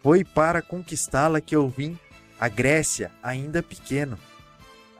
Foi 0.00 0.22
para 0.22 0.62
conquistá-la 0.62 1.40
que 1.40 1.56
eu 1.56 1.68
vim 1.68 1.98
a 2.38 2.46
Grécia, 2.48 3.10
ainda 3.20 3.64
pequeno. 3.64 4.16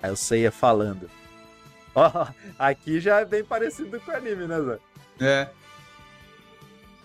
Aí 0.02 0.10
eu 0.10 0.16
saía 0.16 0.50
falando. 0.50 1.08
Ó, 1.94 2.26
aqui 2.58 2.98
já 2.98 3.20
é 3.20 3.24
bem 3.24 3.44
parecido 3.44 4.00
com 4.00 4.10
o 4.10 4.16
anime, 4.16 4.48
né, 4.48 4.60
Zé? 4.60 4.78
É. 5.20 5.48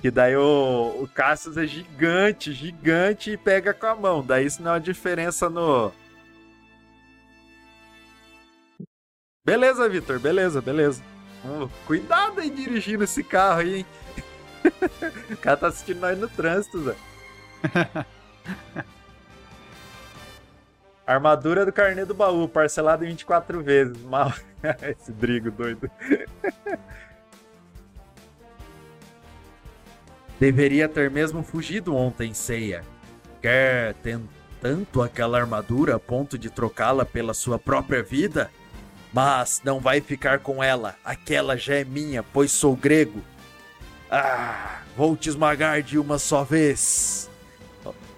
Que 0.02 0.10
daí 0.10 0.36
o, 0.36 1.04
o 1.04 1.08
Cassius 1.08 1.56
é 1.56 1.68
gigante, 1.68 2.52
gigante 2.52 3.30
e 3.30 3.38
pega 3.38 3.76
com 3.76 3.86
a 3.86 3.96
mão. 3.96 4.26
Daí 4.26 4.48
isso 4.48 4.64
não 4.64 4.72
é 4.72 4.74
uma 4.74 4.80
diferença 4.80 5.52
no. 5.52 5.92
Beleza, 9.46 9.88
Vitor, 9.88 10.20
beleza, 10.20 10.60
beleza. 10.64 11.11
Hum, 11.44 11.68
cuidado 11.86 12.40
aí 12.40 12.50
dirigindo 12.50 13.04
esse 13.04 13.24
carro 13.24 13.62
aí, 13.62 13.78
hein? 13.78 13.86
o 15.32 15.38
cara 15.38 15.58
tá 15.58 15.68
assistindo 15.68 16.00
nós 16.00 16.18
no 16.18 16.28
trânsito, 16.30 16.84
Zé. 16.84 16.96
Armadura 21.06 21.66
do 21.66 21.74
carnê 21.74 22.06
do 22.06 22.14
baú, 22.14 22.48
parcelado 22.48 23.04
em 23.04 23.10
24 23.10 23.62
vezes. 23.62 24.02
Mal. 24.04 24.34
Esse 24.98 25.12
Drigo 25.12 25.52
doido. 25.52 25.90
Deveria 30.40 30.88
ter 30.88 31.12
mesmo 31.12 31.44
fugido 31.44 31.96
ontem, 31.96 32.34
Seiya. 32.34 32.84
Quer 33.42 33.94
ter 33.96 34.20
tanto 34.62 35.02
aquela 35.02 35.40
armadura 35.40 35.96
a 35.96 36.00
ponto 36.00 36.38
de 36.38 36.50
trocá-la 36.50 37.06
pela 37.06 37.34
sua 37.34 37.60
própria 37.60 38.02
vida? 38.02 38.50
Mas 39.13 39.62
não 39.63 39.80
vai 39.80 40.00
ficar 40.02 40.39
com 40.39 40.63
ela. 40.63 40.95
Aquela 41.04 41.57
já 41.57 41.76
é 41.76 41.84
minha, 41.84 42.24
pois 42.24 42.51
sou 42.51 42.76
grego. 42.76 43.22
Ah, 44.09 44.80
vou 44.95 45.16
te 45.16 45.30
esmagar 45.30 45.82
de 45.82 45.97
uma 45.99 46.18
só 46.18 46.43
vez. 46.43 47.30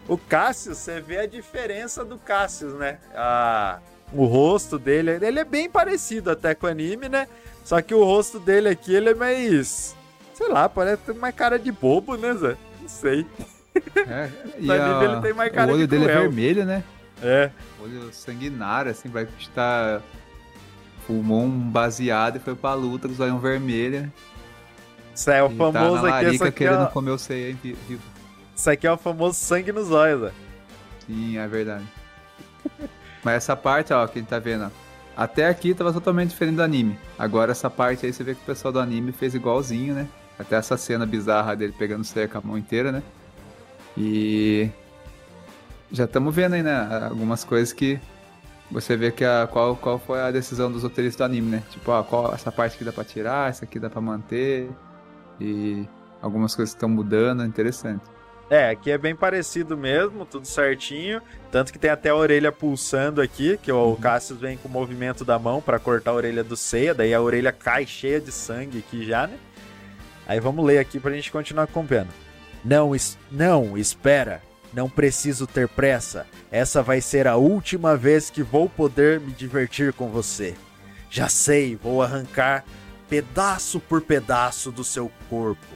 O 0.08 0.18
Cassius, 0.18 0.78
você 0.80 1.00
vê 1.00 1.20
a 1.20 1.26
diferença 1.26 2.04
do 2.04 2.18
Cassius, 2.18 2.74
né? 2.74 2.98
Ah, 3.16 3.80
o 4.12 4.26
rosto 4.26 4.78
dele, 4.78 5.12
ele 5.26 5.40
é 5.40 5.46
bem 5.46 5.70
parecido 5.70 6.30
até 6.30 6.54
com 6.54 6.68
o 6.68 6.70
anime, 6.70 7.08
né? 7.10 7.28
Só 7.64 7.82
que 7.82 7.94
o 7.96 8.04
rosto 8.04 8.40
dele 8.40 8.68
aqui, 8.70 8.94
ele 8.94 9.10
é 9.12 9.16
mais. 9.16 9.96
Sei 10.34 10.48
lá, 10.50 10.68
parece 10.68 11.14
mais 11.14 11.34
cara 11.34 11.58
de 11.58 11.72
bobo, 11.72 12.18
né, 12.18 12.34
Zé? 12.36 12.58
Não 12.82 12.90
sei. 12.90 13.26
é. 14.08 14.30
E 14.60 14.66
No 14.68 14.74
anime 14.74 15.06
a- 15.06 15.12
ele 15.14 15.22
tem 15.22 15.34
mais 15.34 15.52
cara 15.54 15.72
o 15.72 15.76
olho 15.76 15.88
de 15.88 15.88
dele 15.88 16.12
é 16.12 16.20
vermelho, 16.20 16.66
né? 16.66 16.84
É. 17.22 17.50
Olho 17.82 18.14
sanguinário, 18.14 18.92
assim, 18.92 19.08
vai 19.10 19.28
estar. 19.40 20.02
Fumou 21.06 21.44
um 21.44 21.70
baseado 21.70 22.38
e 22.38 22.40
foi 22.40 22.56
pra 22.56 22.74
luta 22.74 23.08
com 23.08 23.14
os 23.14 23.20
olhos 23.20 23.42
vermelhos. 23.42 24.08
Isso 25.14 25.30
é 25.30 25.44
o 25.44 25.52
e 25.52 25.56
famoso 25.56 26.02
tá 26.02 26.20
aqui, 26.20 26.36
isso 26.36 26.44
aqui, 26.44 26.58
querendo 26.58 26.84
ó, 26.84 26.86
comer 26.88 27.12
o 27.12 27.18
ceia 27.18 27.56
vivo. 27.62 28.02
isso 28.56 28.70
aqui 28.70 28.88
é 28.88 28.92
o 28.92 28.98
famoso 28.98 29.38
sangue 29.38 29.72
nos 29.72 29.92
olhos, 29.92 30.22
Zé. 30.22 30.32
Sim, 31.06 31.38
é 31.38 31.48
verdade. 31.48 31.84
Mas 33.24 33.36
essa 33.36 33.56
parte, 33.56 33.94
ó, 33.94 34.06
que 34.08 34.18
a 34.18 34.22
gente 34.22 34.30
tá 34.30 34.40
vendo, 34.40 34.66
ó. 34.66 34.70
Até 35.16 35.48
aqui 35.48 35.76
tava 35.76 35.94
totalmente 35.94 36.30
diferente 36.30 36.56
do 36.56 36.64
anime. 36.64 36.98
Agora 37.20 37.52
essa 37.52 37.70
parte 37.70 38.06
aí 38.06 38.12
você 38.12 38.24
vê 38.24 38.34
que 38.34 38.42
o 38.42 38.46
pessoal 38.46 38.72
do 38.72 38.80
anime 38.80 39.12
fez 39.12 39.36
igualzinho, 39.36 39.94
né? 39.94 40.08
Até 40.40 40.56
essa 40.56 40.76
cena 40.76 41.06
bizarra 41.06 41.56
dele 41.56 41.74
pegando 41.78 42.02
o 42.02 42.04
Seiya 42.04 42.28
com 42.28 42.40
a 42.40 42.42
mão 42.42 42.58
inteira, 42.58 42.92
né? 42.92 43.04
E 43.96 44.72
já 45.92 46.06
estamos 46.06 46.34
vendo 46.34 46.54
aí, 46.54 46.64
né? 46.64 47.08
Algumas 47.08 47.44
coisas 47.44 47.72
que 47.72 48.00
você 48.74 48.98
vê 48.98 49.12
que 49.12 49.24
a, 49.24 49.48
qual, 49.50 49.76
qual 49.76 50.00
foi 50.00 50.20
a 50.20 50.32
decisão 50.32 50.72
dos 50.72 50.84
roteiristas 50.84 51.18
do 51.20 51.32
anime, 51.32 51.52
né? 51.52 51.64
Tipo, 51.70 51.92
ó, 51.92 52.04
qual, 52.04 52.34
essa 52.34 52.52
parte 52.52 52.76
aqui 52.76 52.84
dá 52.84 52.92
pra 52.92 53.04
tirar, 53.04 53.50
essa 53.50 53.66
aqui 53.66 53.80
dá 53.80 53.90
pra 53.90 54.02
manter. 54.02 54.70
E 55.40 55.88
algumas 56.22 56.56
coisas 56.56 56.74
estão 56.74 56.90
mudando, 56.90 57.44
é 57.44 57.46
interessante. 57.46 58.04
É, 58.50 58.70
aqui 58.70 58.92
é 58.92 58.98
bem 58.98 59.16
parecido 59.16 59.78
mesmo, 59.78 60.26
tudo 60.26 60.46
certinho. 60.46 61.22
Tanto 61.52 61.72
que 61.72 61.80
tem 61.80 61.92
até 61.92 62.10
a 62.10 62.16
orelha 62.16 62.52
pulsando 62.52 63.22
aqui, 63.22 63.58
que 63.58 63.72
o 63.72 63.90
uhum. 63.90 63.96
Cassius 63.96 64.40
vem 64.40 64.58
com 64.58 64.68
o 64.68 64.72
movimento 64.72 65.24
da 65.24 65.38
mão 65.38 65.62
para 65.62 65.80
cortar 65.80 66.12
a 66.12 66.16
orelha 66.16 66.44
do 66.44 66.58
Seiya, 66.58 66.94
daí 66.94 67.14
a 67.14 67.22
orelha 67.22 67.52
cai 67.52 67.86
cheia 67.86 68.20
de 68.20 68.32
sangue 68.32 68.80
aqui 68.80 69.06
já, 69.06 69.28
né? 69.28 69.38
Aí 70.28 70.40
vamos 70.40 70.66
ler 70.66 70.80
aqui 70.80 71.00
pra 71.00 71.12
gente 71.12 71.32
continuar 71.32 71.64
acompanhando. 71.64 72.10
Não, 72.64 72.96
es 72.96 73.18
não, 73.32 73.78
espera. 73.78 74.42
Não 74.74 74.90
preciso 74.90 75.46
ter 75.46 75.68
pressa. 75.68 76.26
Essa 76.52 76.82
vai 76.82 77.00
ser 77.00 77.28
a 77.28 77.36
última 77.36 77.96
vez 77.96 78.30
que 78.30 78.42
vou 78.42 78.68
poder 78.68 79.20
me 79.20 79.32
divertir 79.32 79.94
com 79.94 80.10
você. 80.10 80.56
Já 81.10 81.30
sei, 81.30 81.76
vou 81.76 82.02
arrancar 82.02 82.66
pedaço 83.08 83.80
por 83.80 84.02
pedaço 84.02 84.72
do 84.72 84.84
seu 84.84 85.12
corpo. 85.30 85.76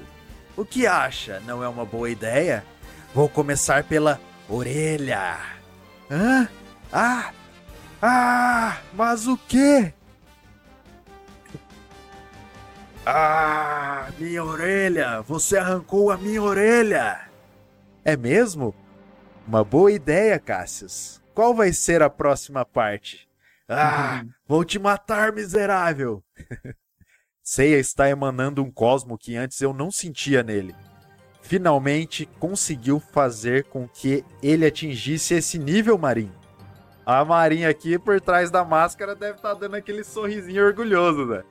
O 0.56 0.66
que 0.66 0.88
acha? 0.88 1.39
Não 1.45 1.64
é 1.64 1.68
uma 1.68 1.86
boa 1.86 2.10
ideia? 2.10 2.66
Vou 3.14 3.30
começar 3.30 3.84
pela 3.84 4.20
orelha. 4.50 5.38
Hã? 6.10 6.50
Ah! 6.91 7.32
Ah! 8.02 8.78
Mas 8.93 9.28
o 9.28 9.38
quê? 9.38 9.93
Ah! 13.06 14.08
Minha 14.18 14.43
orelha! 14.43 15.22
Você 15.22 15.58
arrancou 15.58 16.10
a 16.10 16.18
minha 16.18 16.41
orelha! 16.41 17.22
É 18.04 18.18
mesmo? 18.18 18.74
Uma 19.48 19.64
boa 19.64 19.89
ideia, 19.89 20.38
Cassius. 20.38 21.22
Qual 21.34 21.56
vai 21.56 21.72
ser 21.72 22.02
a 22.02 22.10
próxima 22.10 22.66
parte? 22.66 23.30
Ah, 23.70 24.26
vou 24.45 24.66
te 24.66 24.78
matar, 24.78 25.32
miserável! 25.32 26.22
Seiya 27.41 27.80
está 27.80 28.10
emanando 28.10 28.62
um 28.62 28.70
cosmo 28.70 29.18
que 29.18 29.38
antes 29.38 29.62
eu 29.62 29.72
não 29.72 29.89
sentia 29.89 30.43
nele. 30.43 30.76
Finalmente 31.41 32.28
conseguiu 32.39 33.00
fazer 33.00 33.64
com 33.66 33.88
que 33.88 34.26
ele 34.43 34.66
atingisse 34.66 35.36
esse 35.36 35.58
nível, 35.58 35.98
Marin. 35.98 36.30
A 37.06 37.24
Marin 37.24 37.64
aqui 37.64 37.98
por 37.98 38.20
trás 38.20 38.52
da 38.52 38.66
máscara 38.66 39.16
deve 39.16 39.38
estar 39.38 39.54
tá 39.54 39.62
dando 39.62 39.76
aquele 39.76 40.04
sorrisinho 40.04 40.66
orgulhoso, 40.66 41.26
né? 41.26 41.43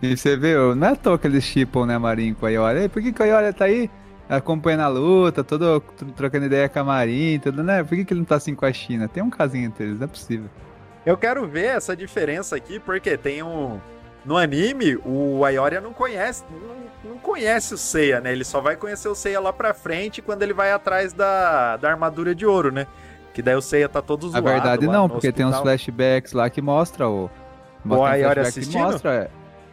E 0.00 0.16
você 0.16 0.38
vê, 0.38 0.54
não 0.74 0.86
é 0.86 0.92
à 0.92 0.96
toa 0.96 1.18
que 1.18 1.26
eles 1.26 1.44
chipam, 1.44 1.84
né, 1.84 1.98
Marin 1.98 2.32
com 2.32 2.46
a 2.46 2.50
Ioria. 2.50 2.88
Por 2.88 3.02
que, 3.02 3.12
que 3.12 3.22
a 3.22 3.26
Ioria 3.26 3.52
tá 3.52 3.66
aí? 3.66 3.90
Acompanhando 4.28 4.82
a 4.82 4.88
luta, 4.88 5.44
todo 5.44 5.80
trocando 6.16 6.46
ideia 6.46 6.68
com 6.68 6.78
a 6.78 6.84
Marin, 6.84 7.38
tudo, 7.38 7.62
né? 7.62 7.82
Por 7.82 7.96
que, 7.96 8.04
que 8.04 8.12
ele 8.12 8.20
não 8.20 8.24
tá 8.24 8.36
assim 8.36 8.54
com 8.54 8.64
a 8.64 8.72
China? 8.72 9.08
Tem 9.08 9.22
um 9.22 9.30
casinho 9.30 9.66
entre 9.66 9.84
eles, 9.84 9.98
não 9.98 10.04
é 10.04 10.08
possível. 10.08 10.48
Eu 11.04 11.16
quero 11.16 11.46
ver 11.46 11.76
essa 11.76 11.94
diferença 11.94 12.56
aqui, 12.56 12.78
porque 12.78 13.16
tem 13.16 13.42
um. 13.42 13.78
No 14.24 14.38
anime, 14.38 14.96
o 15.04 15.44
Ayoria 15.44 15.82
não 15.82 15.92
conhece, 15.92 16.44
não, 16.50 17.10
não, 17.12 17.18
conhece 17.18 17.74
o 17.74 17.76
Seiya, 17.76 18.22
né? 18.22 18.32
Ele 18.32 18.44
só 18.44 18.58
vai 18.58 18.74
conhecer 18.74 19.06
o 19.08 19.14
Seiya 19.14 19.38
lá 19.38 19.52
pra 19.52 19.74
frente 19.74 20.22
quando 20.22 20.42
ele 20.42 20.54
vai 20.54 20.72
atrás 20.72 21.12
da, 21.12 21.76
da 21.76 21.90
armadura 21.90 22.34
de 22.34 22.46
ouro, 22.46 22.72
né? 22.72 22.86
Que 23.34 23.42
daí 23.42 23.54
o 23.54 23.60
Seiya 23.60 23.86
tá 23.86 24.00
todo 24.00 24.30
zoado. 24.30 24.42
Na 24.42 24.52
verdade, 24.52 24.86
não, 24.86 25.10
porque 25.10 25.28
hospital. 25.28 25.50
tem 25.50 25.58
uns 25.58 25.62
flashbacks 25.62 26.32
lá 26.32 26.48
que 26.48 26.62
mostra 26.62 27.06
o. 27.06 27.30
Mostra 27.84 28.02
o 28.02 28.06
Ayoria 28.06 28.42
assistindo? 28.44 28.80
Mostra, 28.80 29.30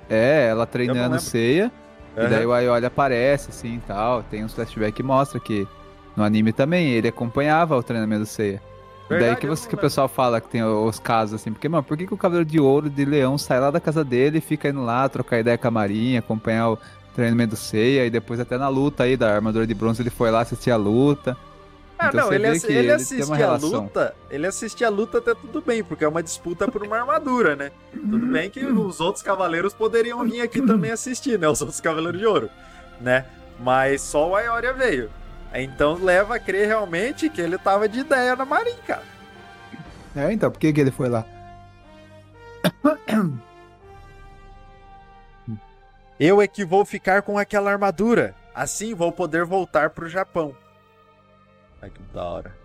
é, 0.10 0.50
ela 0.50 0.66
treinando 0.66 1.16
o 1.16 1.20
Seiya. 1.20 1.72
Uhum. 2.16 2.26
E 2.26 2.28
daí 2.28 2.46
o 2.46 2.54
Aioli 2.54 2.86
aparece, 2.86 3.50
assim, 3.50 3.76
e 3.76 3.82
tal. 3.88 4.24
Tem 4.24 4.44
uns 4.44 4.54
flashbacks 4.54 4.96
que 4.96 5.04
mostra 5.04 5.40
que 5.40 5.68
no 6.16 6.24
anime 6.24 6.52
também 6.52 6.92
ele 6.92 7.08
acompanhava 7.08 7.78
o 7.78 7.84
treinamento 7.84 8.22
do 8.22 8.26
Seiya. 8.26 8.62
Verdade, 9.08 9.32
daí 9.32 9.42
que, 9.42 9.48
você, 9.48 9.68
que 9.68 9.76
o 9.76 9.78
pessoal 9.78 10.08
fala 10.08 10.40
que 10.40 10.48
tem 10.48 10.64
os 10.64 10.98
casos 10.98 11.42
assim, 11.42 11.52
porque, 11.52 11.68
mano, 11.68 11.84
por 11.84 11.98
que, 11.98 12.08
que 12.08 12.14
o 12.14 12.18
Cavaleiro 12.18 12.50
de 12.50 12.60
Ouro 12.62 12.90
de 12.90 13.04
Leão 13.04 13.38
sai 13.38 13.60
lá 13.60 13.70
da 13.70 13.80
casa 13.80 14.06
dele 14.06 14.38
e 14.38 14.42
fica 14.42 14.70
indo 14.70 14.84
lá 14.84 15.08
trocar 15.10 15.40
ideia 15.40 15.58
com 15.58 15.68
a 15.68 15.72
Marinha, 15.72 16.20
acompanhar 16.20 16.70
o 16.70 16.80
treinamento 17.14 17.52
do 17.52 17.58
Seiya, 17.58 18.06
e 18.06 18.10
depois 18.10 18.40
até 18.40 18.58
na 18.58 18.70
luta 18.70 19.04
aí 19.04 19.18
da 19.18 19.34
armadura 19.34 19.68
de 19.68 19.74
bronze 19.74 20.02
ele 20.02 20.10
foi 20.10 20.32
lá 20.32 20.42
assistir 20.42 20.72
a 20.72 20.78
luta. 20.78 21.36
Ah, 22.02 22.08
então 22.08 22.26
não, 22.26 22.34
ele, 22.34 22.48
ass 22.48 22.64
ele, 22.64 22.80
ele 22.80 22.92
assiste 22.92 23.44
a 23.44 23.56
luta. 23.56 24.16
Ele 24.32 24.48
assiste 24.48 24.84
a 24.84 24.90
luta 24.90 25.20
até 25.20 25.36
tudo 25.36 25.62
bem, 25.62 25.84
porque 25.84 26.04
é 26.04 26.08
uma 26.08 26.24
disputa 26.24 26.68
por 26.68 26.82
uma 26.82 26.98
armadura, 26.98 27.56
né? 27.56 27.72
tudo 27.94 28.26
bem 28.26 28.50
que 28.50 28.66
os 28.66 29.00
outros 29.00 29.24
cavaleiros 29.24 29.72
poderiam 29.72 30.24
vir 30.24 30.42
aqui 30.42 30.66
também 30.66 30.90
assistir, 30.90 31.38
né? 31.38 31.48
Os 31.48 31.62
outros 31.62 31.80
cavaleiros 31.80 32.20
de 32.20 32.26
ouro, 32.26 32.50
né? 33.00 33.28
Mas 33.60 34.02
só 34.02 34.30
o 34.30 34.36
Aioria 34.36 34.74
veio. 34.74 35.12
Então 35.54 35.94
leva 35.94 36.38
a 36.38 36.40
crer 36.40 36.68
realmente 36.68 37.30
que 37.30 37.40
ele 37.40 37.60
tava 37.60 37.88
de 37.88 38.00
ideia 38.00 38.36
na 38.36 38.46
Marinha, 38.46 38.78
cara. 38.88 39.04
É, 40.16 40.34
então, 40.34 40.50
por 40.50 40.60
que, 40.60 40.74
que 40.74 40.82
ele 40.82 40.92
foi 40.92 41.08
lá? 41.08 41.24
Eu 46.20 46.42
é 46.42 46.48
que 46.48 46.66
vou 46.66 46.84
ficar 46.84 47.22
com 47.22 47.38
aquela 47.38 47.72
armadura. 47.72 48.34
Assim 48.56 48.96
vou 48.96 49.12
poder 49.12 49.46
voltar 49.46 49.92
pro 49.92 50.10
Japão. 50.10 50.56
Ai, 51.82 51.90
que 51.90 52.02
da 52.14 52.24
hora. 52.24 52.56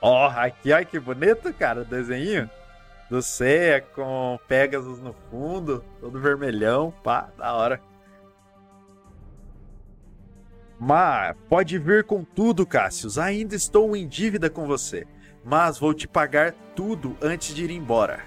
Ó, 0.00 0.26
oh, 0.26 0.30
aqui, 0.38 0.72
olha 0.72 0.84
que 0.84 0.98
bonito, 0.98 1.52
cara, 1.54 1.82
o 1.82 1.84
desenho. 1.84 2.48
Do 3.10 3.22
Ceia 3.22 3.80
com 3.80 4.38
Pegasus 4.46 5.00
no 5.00 5.14
fundo, 5.30 5.82
todo 5.98 6.20
vermelhão, 6.20 6.92
pá, 7.02 7.30
da 7.38 7.54
hora. 7.54 7.80
Mas 10.78 11.34
pode 11.48 11.78
vir 11.78 12.04
com 12.04 12.22
tudo, 12.22 12.66
Cassius. 12.66 13.18
Ainda 13.18 13.56
estou 13.56 13.96
em 13.96 14.06
dívida 14.06 14.50
com 14.50 14.66
você. 14.66 15.06
Mas 15.44 15.78
vou 15.78 15.94
te 15.94 16.06
pagar 16.06 16.52
tudo 16.76 17.16
antes 17.22 17.54
de 17.54 17.64
ir 17.64 17.70
embora. 17.70 18.20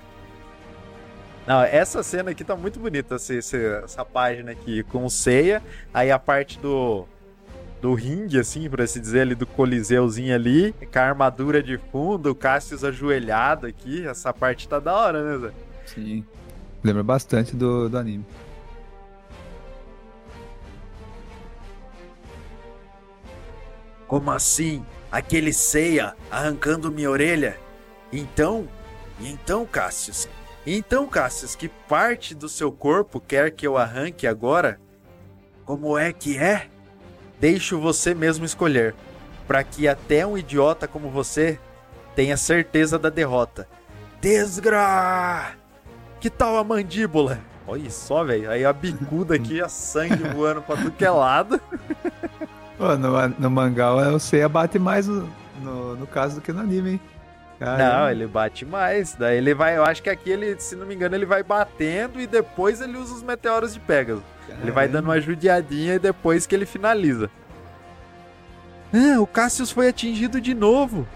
Não, 1.47 1.61
essa 1.61 2.03
cena 2.03 2.31
aqui 2.31 2.43
tá 2.43 2.55
muito 2.55 2.79
bonita, 2.79 3.15
essa, 3.15 3.33
essa 3.57 4.05
página 4.05 4.51
aqui, 4.51 4.83
com 4.83 5.05
o 5.05 5.09
Ceia. 5.09 5.61
Aí 5.93 6.11
a 6.11 6.19
parte 6.19 6.59
do, 6.59 7.07
do 7.81 7.95
ringue, 7.95 8.39
assim, 8.39 8.69
por 8.69 8.79
assim 8.79 9.01
dizer, 9.01 9.21
ali 9.21 9.33
do 9.33 9.47
coliseuzinho 9.47 10.35
ali, 10.35 10.73
com 10.73 10.99
a 10.99 11.01
armadura 11.01 11.63
de 11.63 11.79
fundo, 11.91 12.29
o 12.29 12.35
Cassius 12.35 12.83
ajoelhado 12.83 13.65
aqui, 13.65 14.05
essa 14.05 14.31
parte 14.31 14.69
tá 14.69 14.79
da 14.79 14.95
hora, 14.95 15.23
né, 15.23 15.47
Zé? 15.47 15.53
Sim. 15.87 16.25
Lembra 16.83 17.03
bastante 17.03 17.55
do, 17.55 17.89
do 17.89 17.97
anime. 17.97 18.25
Como 24.07 24.29
assim? 24.29 24.85
Aquele 25.11 25.51
ceia 25.51 26.15
arrancando 26.29 26.91
minha 26.91 27.09
orelha? 27.09 27.57
Então, 28.13 28.67
então, 29.19 29.65
Cassius, 29.65 30.27
então, 30.65 31.07
Cassius, 31.07 31.55
que 31.55 31.67
parte 31.67 32.35
do 32.35 32.47
seu 32.47 32.71
corpo 32.71 33.19
quer 33.19 33.51
que 33.51 33.65
eu 33.65 33.77
arranque 33.77 34.27
agora? 34.27 34.79
Como 35.65 35.97
é 35.97 36.13
que 36.13 36.37
é? 36.37 36.70
Deixo 37.41 37.79
você 37.79 38.13
mesmo 38.13 38.45
escolher, 38.45 38.93
para 39.47 39.63
que 39.63 39.87
até 39.87 40.23
um 40.27 40.37
idiota 40.37 40.87
como 40.87 41.09
você 41.09 41.57
tenha 42.15 42.37
certeza 42.37 42.99
da 42.99 43.09
derrota. 43.09 43.67
Desgra! 44.21 45.53
Que 46.19 46.29
tal 46.29 46.55
a 46.55 46.63
mandíbula? 46.63 47.39
Olha 47.65 47.89
só, 47.89 48.23
velho. 48.23 48.51
Aí 48.51 48.63
a 48.63 48.71
bicuda 48.71 49.33
aqui, 49.33 49.59
a 49.59 49.67
sangue 49.67 50.21
voando 50.35 50.61
pra 50.61 50.77
tudo 50.77 50.91
que 50.91 51.03
é 51.03 51.09
lado. 51.09 51.59
Pô, 52.77 52.95
no, 52.95 53.27
no 53.29 53.49
mangá 53.49 53.91
o 53.91 54.19
Seiya 54.19 54.47
bate 54.47 54.77
mais 54.77 55.07
no, 55.07 55.27
no, 55.63 55.95
no, 55.95 56.05
caso 56.05 56.35
do 56.35 56.41
que 56.41 56.53
no 56.53 56.59
anime, 56.59 56.91
hein? 56.91 57.01
Caramba. 57.57 58.01
Não, 58.01 58.11
ele 58.11 58.27
bate 58.27 58.65
mais. 58.65 59.15
Daí 59.15 59.37
ele 59.37 59.55
vai. 59.55 59.77
Eu 59.77 59.83
acho 59.83 60.03
que 60.03 60.11
aqui 60.11 60.29
ele, 60.29 60.59
se 60.59 60.75
não 60.75 60.85
me 60.85 60.93
engano, 60.93 61.15
ele 61.15 61.25
vai 61.25 61.41
batendo 61.41 62.21
e 62.21 62.27
depois 62.27 62.81
ele 62.81 62.97
usa 62.97 63.15
os 63.15 63.23
meteoros 63.23 63.73
de 63.73 63.79
Pegasus. 63.79 64.21
Ele 64.61 64.71
vai 64.71 64.87
dando 64.87 65.05
uma 65.05 65.21
judiadinha 65.21 65.95
e 65.95 65.99
depois 65.99 66.45
que 66.45 66.53
ele 66.53 66.65
finaliza. 66.65 67.29
Ah, 68.93 69.19
o 69.19 69.27
Cassius 69.27 69.71
foi 69.71 69.87
atingido 69.87 70.41
de 70.41 70.53
novo. 70.53 71.07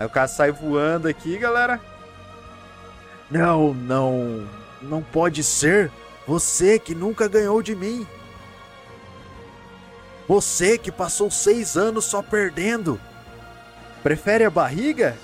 Aí 0.00 0.06
o 0.06 0.10
Cassius 0.10 0.36
sai 0.36 0.50
voando 0.50 1.06
aqui, 1.08 1.38
galera. 1.38 1.80
Não, 3.30 3.72
não. 3.74 4.46
Não 4.82 5.02
pode 5.02 5.44
ser. 5.44 5.90
Você 6.26 6.78
que 6.78 6.94
nunca 6.94 7.28
ganhou 7.28 7.62
de 7.62 7.74
mim. 7.74 8.06
Você 10.26 10.76
que 10.76 10.92
passou 10.92 11.30
seis 11.30 11.76
anos 11.76 12.04
só 12.04 12.22
perdendo. 12.22 13.00
Prefere 14.02 14.44
a 14.44 14.50
barriga? 14.50 15.16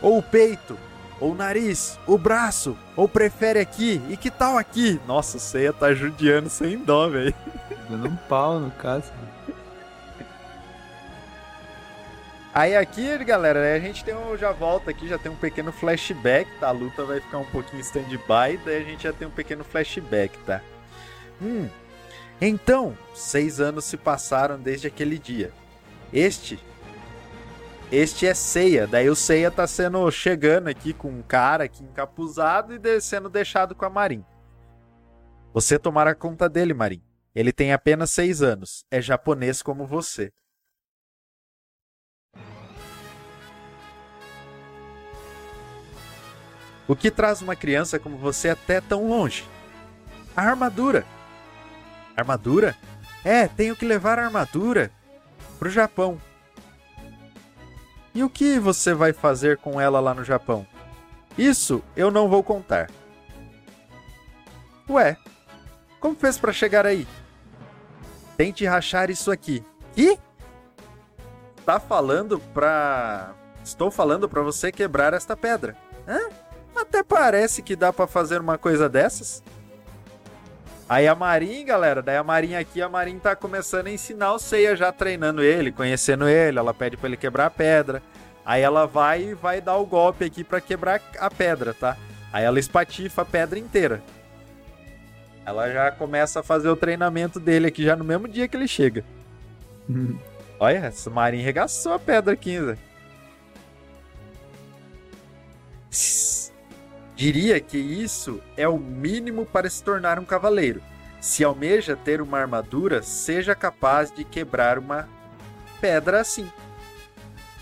Ou 0.00 0.18
o 0.18 0.22
peito? 0.22 0.78
Ou 1.22 1.30
o 1.30 1.34
nariz? 1.36 2.00
O 2.04 2.18
braço? 2.18 2.76
Ou 2.96 3.08
prefere 3.08 3.60
aqui? 3.60 4.02
E 4.10 4.16
que 4.16 4.28
tal 4.28 4.58
aqui? 4.58 5.00
Nossa, 5.06 5.38
você 5.38 5.62
ia 5.62 5.72
tá 5.72 5.94
judiando 5.94 6.50
sem 6.50 6.76
dó, 6.76 7.08
velho. 7.08 7.32
Dando 7.88 8.08
um 8.08 8.16
pau 8.16 8.58
no 8.58 8.72
caso. 8.72 9.12
Aí 12.52 12.74
aqui, 12.74 13.16
galera, 13.18 13.72
a 13.72 13.78
gente 13.78 14.04
tem 14.04 14.16
um, 14.16 14.36
já 14.36 14.50
volta 14.50 14.90
aqui, 14.90 15.06
já 15.06 15.16
tem 15.16 15.30
um 15.30 15.36
pequeno 15.36 15.70
flashback, 15.70 16.50
tá? 16.58 16.68
A 16.68 16.72
luta 16.72 17.04
vai 17.04 17.20
ficar 17.20 17.38
um 17.38 17.44
pouquinho 17.44 17.80
stand-by, 17.82 18.58
daí 18.64 18.78
a 18.78 18.84
gente 18.84 19.04
já 19.04 19.12
tem 19.12 19.28
um 19.28 19.30
pequeno 19.30 19.62
flashback, 19.62 20.36
tá? 20.40 20.60
Hum. 21.40 21.68
Então, 22.40 22.98
seis 23.14 23.60
anos 23.60 23.84
se 23.84 23.96
passaram 23.96 24.58
desde 24.58 24.88
aquele 24.88 25.20
dia. 25.20 25.52
Este. 26.12 26.58
Este 27.92 28.26
é 28.26 28.32
Ceia. 28.32 28.86
Daí 28.86 29.10
o 29.10 29.14
Ceia 29.14 29.50
tá 29.50 29.66
sendo 29.66 30.10
chegando 30.10 30.68
aqui 30.68 30.94
com 30.94 31.10
um 31.10 31.20
cara 31.20 31.64
aqui 31.64 31.84
encapuzado 31.84 32.72
e 32.72 33.00
sendo 33.02 33.28
deixado 33.28 33.74
com 33.74 33.84
a 33.84 33.90
Marin. 33.90 34.24
Você 35.52 35.78
tomará 35.78 36.14
conta 36.14 36.48
dele, 36.48 36.72
Marin. 36.72 37.02
Ele 37.34 37.52
tem 37.52 37.70
apenas 37.70 38.10
seis 38.10 38.40
anos. 38.40 38.86
É 38.90 38.98
japonês 38.98 39.60
como 39.60 39.86
você. 39.86 40.32
O 46.88 46.96
que 46.96 47.10
traz 47.10 47.42
uma 47.42 47.54
criança 47.54 47.98
como 47.98 48.16
você 48.16 48.48
até 48.48 48.80
tão 48.80 49.06
longe? 49.06 49.44
A 50.34 50.40
armadura. 50.40 51.04
Armadura? 52.16 52.74
É, 53.22 53.46
tenho 53.48 53.76
que 53.76 53.84
levar 53.84 54.18
a 54.18 54.24
armadura 54.24 54.90
pro 55.58 55.68
Japão. 55.68 56.18
E 58.14 58.22
o 58.22 58.30
que 58.30 58.58
você 58.58 58.92
vai 58.92 59.12
fazer 59.12 59.58
com 59.58 59.80
ela 59.80 60.00
lá 60.00 60.12
no 60.12 60.24
Japão? 60.24 60.66
Isso 61.36 61.82
eu 61.96 62.10
não 62.10 62.28
vou 62.28 62.42
contar. 62.42 62.90
Ué, 64.88 65.16
como 65.98 66.14
fez 66.14 66.36
para 66.36 66.52
chegar 66.52 66.84
aí? 66.84 67.06
Tente 68.36 68.66
rachar 68.66 69.10
isso 69.10 69.30
aqui. 69.30 69.64
E? 69.96 70.18
Tá 71.64 71.78
falando 71.78 72.38
pra. 72.52 73.34
Estou 73.64 73.90
falando 73.90 74.28
para 74.28 74.42
você 74.42 74.72
quebrar 74.72 75.14
esta 75.14 75.36
pedra. 75.36 75.76
Hã? 76.06 76.20
Até 76.74 77.02
parece 77.02 77.62
que 77.62 77.76
dá 77.76 77.92
para 77.92 78.06
fazer 78.06 78.40
uma 78.40 78.58
coisa 78.58 78.88
dessas. 78.88 79.42
Aí 80.88 81.08
a 81.08 81.14
Marin, 81.14 81.64
galera, 81.64 82.02
daí 82.02 82.16
a 82.16 82.24
Marin 82.24 82.54
aqui, 82.54 82.82
a 82.82 82.88
Marin 82.88 83.18
tá 83.18 83.34
começando 83.34 83.86
a 83.86 83.90
ensinar 83.90 84.34
o 84.34 84.38
Seiya 84.38 84.76
já 84.76 84.92
treinando 84.92 85.42
ele, 85.42 85.72
conhecendo 85.72 86.28
ele, 86.28 86.58
ela 86.58 86.74
pede 86.74 86.96
para 86.96 87.08
ele 87.08 87.16
quebrar 87.16 87.46
a 87.46 87.50
pedra. 87.50 88.02
Aí 88.44 88.60
ela 88.60 88.86
vai 88.86 89.22
e 89.22 89.34
vai 89.34 89.60
dar 89.60 89.76
o 89.76 89.86
golpe 89.86 90.24
aqui 90.24 90.42
para 90.42 90.60
quebrar 90.60 91.00
a 91.18 91.30
pedra, 91.30 91.72
tá? 91.72 91.96
Aí 92.32 92.44
ela 92.44 92.58
espatifa 92.58 93.22
a 93.22 93.24
pedra 93.24 93.58
inteira. 93.58 94.02
Ela 95.46 95.70
já 95.70 95.90
começa 95.90 96.40
a 96.40 96.42
fazer 96.42 96.68
o 96.68 96.76
treinamento 96.76 97.40
dele 97.40 97.68
aqui 97.68 97.84
já 97.84 97.96
no 97.96 98.04
mesmo 98.04 98.28
dia 98.28 98.48
que 98.48 98.56
ele 98.56 98.68
chega. 98.68 99.04
Olha, 100.58 100.78
essa 100.78 101.10
Marin 101.10 101.42
regaçou 101.42 101.94
a 101.94 101.98
pedra 101.98 102.36
15. 102.36 102.76
Diria 107.22 107.60
que 107.60 107.78
isso 107.78 108.42
é 108.56 108.66
o 108.66 108.76
mínimo 108.76 109.46
para 109.46 109.70
se 109.70 109.80
tornar 109.80 110.18
um 110.18 110.24
cavaleiro. 110.24 110.82
Se 111.20 111.44
almeja 111.44 111.94
ter 111.94 112.20
uma 112.20 112.40
armadura, 112.40 113.00
seja 113.00 113.54
capaz 113.54 114.10
de 114.10 114.24
quebrar 114.24 114.76
uma 114.76 115.08
pedra 115.80 116.20
assim. 116.20 116.50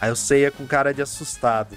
Aí 0.01 0.09
eu 0.09 0.17
Seiya 0.17 0.51
com 0.51 0.67
cara 0.67 0.95
de 0.95 1.03
assustado. 1.03 1.77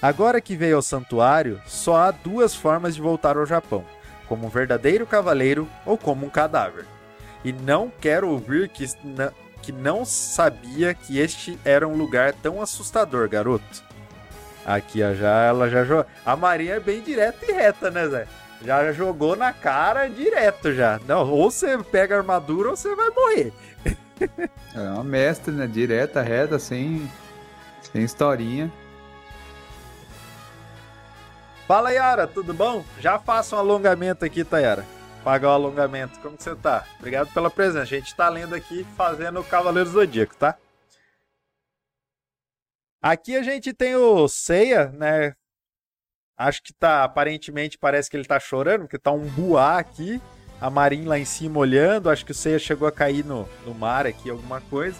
Agora 0.00 0.40
que 0.40 0.54
veio 0.54 0.76
ao 0.76 0.80
santuário, 0.82 1.60
só 1.66 1.96
há 1.96 2.12
duas 2.12 2.54
formas 2.54 2.94
de 2.94 3.00
voltar 3.00 3.36
ao 3.36 3.44
Japão: 3.44 3.84
como 4.28 4.46
um 4.46 4.48
verdadeiro 4.48 5.04
cavaleiro 5.04 5.68
ou 5.84 5.98
como 5.98 6.24
um 6.24 6.30
cadáver. 6.30 6.86
E 7.44 7.52
não 7.52 7.90
quero 8.00 8.28
ouvir 8.28 8.68
que, 8.68 8.86
que 9.60 9.72
não 9.72 10.04
sabia 10.04 10.94
que 10.94 11.18
este 11.18 11.58
era 11.64 11.88
um 11.88 11.96
lugar 11.96 12.32
tão 12.32 12.62
assustador, 12.62 13.28
garoto. 13.28 13.87
Aqui, 14.68 15.02
ó, 15.02 15.14
já, 15.14 15.44
ela 15.44 15.70
já 15.70 15.82
jogou. 15.82 16.04
A 16.26 16.36
Maria 16.36 16.74
é 16.74 16.80
bem 16.80 17.00
direta 17.00 17.38
e 17.48 17.52
reta, 17.52 17.90
né, 17.90 18.06
Zé? 18.06 18.26
Já 18.62 18.92
jogou 18.92 19.34
na 19.34 19.50
cara 19.50 20.08
direto 20.08 20.74
já. 20.74 21.00
Não, 21.06 21.26
ou 21.26 21.50
você 21.50 21.78
pega 21.78 22.14
a 22.14 22.18
armadura 22.18 22.68
ou 22.68 22.76
você 22.76 22.94
vai 22.94 23.08
morrer. 23.08 23.52
É 24.74 24.80
uma 24.80 25.04
mestre, 25.04 25.52
né? 25.52 25.66
Direta, 25.66 26.20
reta, 26.20 26.58
sem, 26.58 27.10
sem 27.80 28.02
historinha. 28.02 28.70
Fala, 31.66 31.90
Yara, 31.90 32.26
tudo 32.26 32.52
bom? 32.52 32.84
Já 33.00 33.18
faça 33.18 33.56
um 33.56 33.58
alongamento 33.60 34.24
aqui, 34.24 34.44
Tayara. 34.44 34.84
Pagar 35.24 35.48
o 35.48 35.52
alongamento. 35.52 36.18
Como 36.20 36.36
que 36.36 36.42
você 36.42 36.54
tá? 36.54 36.84
Obrigado 36.98 37.32
pela 37.32 37.50
presença. 37.50 37.82
A 37.82 37.86
gente 37.86 38.14
tá 38.14 38.28
lendo 38.28 38.54
aqui, 38.54 38.86
fazendo 38.96 39.40
o 39.40 39.44
Cavaleiro 39.44 39.88
Zodíaco, 39.88 40.36
tá? 40.36 40.56
Aqui 43.00 43.36
a 43.36 43.42
gente 43.42 43.72
tem 43.72 43.94
o 43.94 44.26
Seiya, 44.26 44.88
né? 44.90 45.34
Acho 46.36 46.62
que 46.62 46.72
tá, 46.72 47.04
aparentemente 47.04 47.78
parece 47.78 48.10
que 48.10 48.16
ele 48.16 48.24
tá 48.24 48.38
chorando, 48.38 48.82
porque 48.82 48.98
tá 48.98 49.12
um 49.12 49.26
buá 49.26 49.78
aqui. 49.78 50.20
A 50.60 50.68
Marin 50.68 51.04
lá 51.04 51.18
em 51.18 51.24
cima 51.24 51.58
olhando. 51.58 52.10
Acho 52.10 52.24
que 52.24 52.32
o 52.32 52.34
Seiya 52.34 52.58
chegou 52.58 52.88
a 52.88 52.92
cair 52.92 53.24
no, 53.24 53.48
no 53.64 53.74
mar 53.74 54.06
aqui, 54.06 54.28
alguma 54.28 54.60
coisa. 54.62 54.98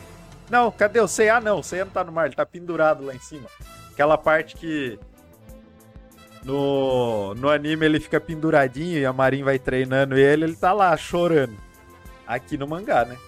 Não, 0.49 0.71
cadê 0.71 1.01
o 1.01 1.09
Seiya? 1.09 1.37
Ah, 1.37 1.41
não, 1.41 1.59
o 1.59 1.63
Seiya 1.63 1.85
não 1.85 1.93
tá 1.93 2.05
no 2.05 2.13
mar, 2.13 2.27
ele 2.27 2.37
tá 2.37 2.47
pendurado 2.47 3.05
lá 3.05 3.15
em 3.15 3.21
cima. 3.21 3.49
Aquela 3.91 4.17
parte 4.17 4.57
que 4.57 4.99
no, 6.45 7.35
no 7.35 7.51
anime 7.51 7.85
ele 7.85 8.01
fica 8.01 8.21
penduradinho 8.21 8.99
e 8.99 9.05
a 9.05 9.13
Marin 9.13 9.43
vai 9.43 9.59
treinando 9.59 10.17
ele, 10.17 10.45
ele 10.45 10.57
tá 10.57 10.73
lá 10.73 10.97
chorando. 10.97 11.57
Aqui 12.27 12.57
no 12.57 12.67
mangá, 12.67 13.05
né? 13.05 13.19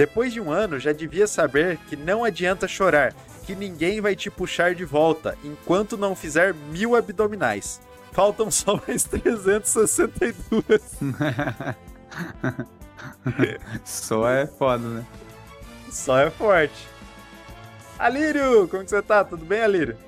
Depois 0.00 0.32
de 0.32 0.40
um 0.40 0.50
ano, 0.50 0.78
já 0.78 0.92
devia 0.92 1.26
saber 1.26 1.76
que 1.86 1.94
não 1.94 2.24
adianta 2.24 2.66
chorar, 2.66 3.12
que 3.44 3.54
ninguém 3.54 4.00
vai 4.00 4.16
te 4.16 4.30
puxar 4.30 4.74
de 4.74 4.82
volta 4.82 5.36
enquanto 5.44 5.98
não 5.98 6.16
fizer 6.16 6.54
mil 6.54 6.96
abdominais. 6.96 7.82
Faltam 8.10 8.48
só 8.50 8.80
mais 8.88 9.04
362. 9.04 10.54
só 13.84 14.26
é 14.26 14.46
foda, 14.46 14.88
né? 14.88 15.06
Só 15.90 16.18
é 16.18 16.30
forte. 16.30 16.88
Alírio, 17.98 18.66
como 18.68 18.82
que 18.82 18.88
você 18.88 19.02
tá? 19.02 19.22
Tudo 19.22 19.44
bem, 19.44 19.60
Alírio? 19.60 19.98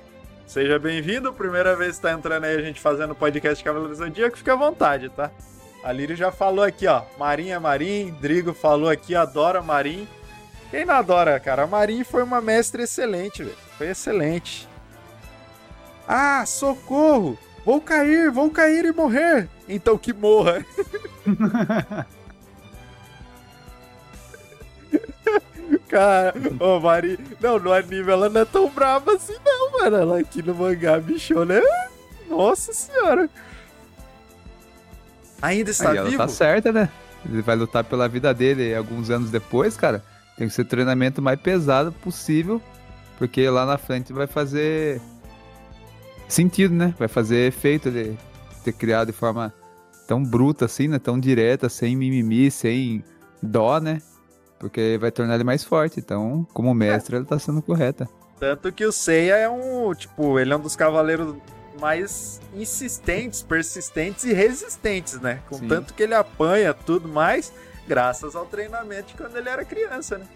Seja 0.47 0.79
bem-vindo. 0.79 1.31
Primeira 1.31 1.75
vez 1.75 1.97
que 1.97 2.01
tá 2.01 2.13
entrando 2.13 2.45
aí 2.45 2.55
a 2.55 2.61
gente 2.63 2.81
fazendo 2.81 3.13
podcast 3.13 3.63
Cavaleiros 3.63 3.99
do 3.99 4.05
Zodíaco, 4.05 4.39
fica 4.39 4.53
à 4.53 4.55
vontade, 4.55 5.09
tá? 5.09 5.29
A 5.83 5.91
Lírio 5.91 6.15
já 6.15 6.31
falou 6.31 6.63
aqui, 6.63 6.87
ó. 6.87 7.01
Marinha 7.17 7.59
Marim. 7.59 8.11
Drigo 8.21 8.53
falou 8.53 8.89
aqui, 8.89 9.13
adora 9.15 9.61
Marim. 9.61 10.07
Quem 10.71 10.85
não 10.85 10.93
adora, 10.95 11.39
cara? 11.39 11.63
A 11.63 11.67
Marim 11.67 12.03
foi 12.03 12.23
uma 12.23 12.41
mestre 12.41 12.83
excelente, 12.83 13.43
velho. 13.43 13.57
Foi 13.77 13.89
excelente. 13.89 14.67
Ah, 16.07 16.45
socorro! 16.45 17.37
Vou 17.65 17.79
cair, 17.79 18.29
vou 18.31 18.49
cair 18.49 18.85
e 18.85 18.91
morrer. 18.91 19.47
Então 19.67 19.97
que 19.97 20.11
morra. 20.11 20.65
Cara, 25.87 26.33
ô 26.59 26.79
Mari. 26.79 27.19
Não, 27.39 27.59
no 27.59 27.71
anime 27.71 28.11
ela 28.11 28.27
não 28.27 28.41
é 28.41 28.45
tão 28.45 28.67
brava 28.67 29.13
assim, 29.13 29.35
não, 29.45 29.71
mano. 29.73 29.95
Ela 29.95 30.19
aqui 30.19 30.41
no 30.41 30.55
mangá 30.55 30.99
bichona 30.99 31.55
é. 31.55 31.87
Nossa 32.27 32.73
senhora. 32.73 33.29
Ainda 35.43 35.71
está 35.71 35.89
Aí, 35.91 35.97
vivo? 35.97 36.07
Ela 36.07 36.17
tá 36.19 36.27
certa, 36.29 36.71
né? 36.71 36.89
Ele 37.25 37.41
vai 37.41 37.57
lutar 37.57 37.83
pela 37.83 38.07
vida 38.07 38.33
dele 38.33 38.73
alguns 38.73 39.09
anos 39.09 39.29
depois, 39.29 39.75
cara. 39.75 40.01
Tem 40.37 40.47
que 40.47 40.53
ser 40.53 40.61
o 40.61 40.65
treinamento 40.65 41.21
mais 41.21 41.37
pesado 41.37 41.91
possível, 41.91 42.61
porque 43.17 43.49
lá 43.49 43.65
na 43.65 43.77
frente 43.77 44.13
vai 44.13 44.25
fazer 44.25 45.01
sentido, 46.29 46.73
né? 46.73 46.95
Vai 46.97 47.09
fazer 47.09 47.45
efeito 47.45 47.89
ele 47.89 48.17
ter 48.63 48.71
criado 48.71 49.07
de 49.07 49.13
forma 49.13 49.53
tão 50.07 50.23
bruta 50.23 50.63
assim, 50.63 50.87
né? 50.87 50.97
Tão 50.97 51.19
direta, 51.19 51.67
sem 51.67 51.93
mimimi, 51.93 52.49
sem 52.49 53.03
dó, 53.41 53.81
né? 53.81 54.01
Porque 54.57 54.97
vai 54.99 55.11
tornar 55.11 55.35
ele 55.35 55.43
mais 55.43 55.61
forte. 55.61 55.99
Então, 55.99 56.47
como 56.53 56.73
mestre, 56.73 57.17
é. 57.17 57.19
ele 57.19 57.25
tá 57.25 57.37
sendo 57.37 57.61
correta. 57.61 58.07
Tanto 58.39 58.71
que 58.71 58.85
o 58.85 58.93
Seiya 58.93 59.35
é 59.35 59.49
um, 59.49 59.93
tipo, 59.93 60.39
ele 60.39 60.53
é 60.53 60.55
um 60.55 60.61
dos 60.61 60.77
cavaleiros 60.77 61.35
mais 61.79 62.39
insistentes, 62.53 63.41
persistentes 63.41 64.23
e 64.23 64.33
resistentes, 64.33 65.19
né? 65.19 65.41
Com 65.49 65.57
Sim. 65.57 65.67
tanto 65.67 65.93
que 65.93 66.03
ele 66.03 66.13
apanha 66.13 66.73
tudo 66.73 67.07
mais, 67.07 67.51
graças 67.87 68.35
ao 68.35 68.45
treinamento 68.45 69.09
de 69.09 69.13
quando 69.15 69.35
ele 69.37 69.49
era 69.49 69.65
criança, 69.65 70.17
né? 70.17 70.27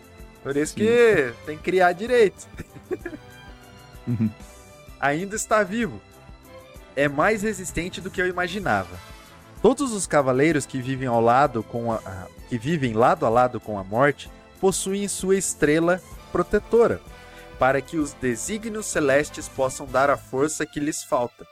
Por 0.43 0.55
isso 0.55 0.73
Sim. 0.73 0.79
que 0.79 1.33
tem 1.45 1.57
que 1.57 1.63
criar 1.63 1.91
direito. 1.93 2.47
uhum. 4.07 4.29
Ainda 4.99 5.35
está 5.35 5.63
vivo. 5.63 6.01
É 6.95 7.07
mais 7.07 7.43
resistente 7.43 8.01
do 8.01 8.09
que 8.09 8.21
eu 8.21 8.27
imaginava. 8.27 8.97
Todos 9.61 9.91
os 9.91 10.07
cavaleiros 10.07 10.65
que 10.65 10.81
vivem 10.81 11.07
ao 11.07 11.21
lado 11.21 11.63
com 11.63 11.91
a, 11.91 12.27
que 12.49 12.57
vivem 12.57 12.93
lado 12.93 13.25
a 13.25 13.29
lado 13.29 13.59
com 13.59 13.77
a 13.77 13.83
morte 13.83 14.29
possuem 14.59 15.07
sua 15.07 15.35
estrela 15.35 16.01
protetora 16.31 17.01
para 17.59 17.81
que 17.81 17.97
os 17.97 18.13
desígnios 18.13 18.85
celestes 18.85 19.47
possam 19.47 19.85
dar 19.85 20.09
a 20.09 20.17
força 20.17 20.65
que 20.65 20.79
lhes 20.79 21.03
falta. 21.03 21.45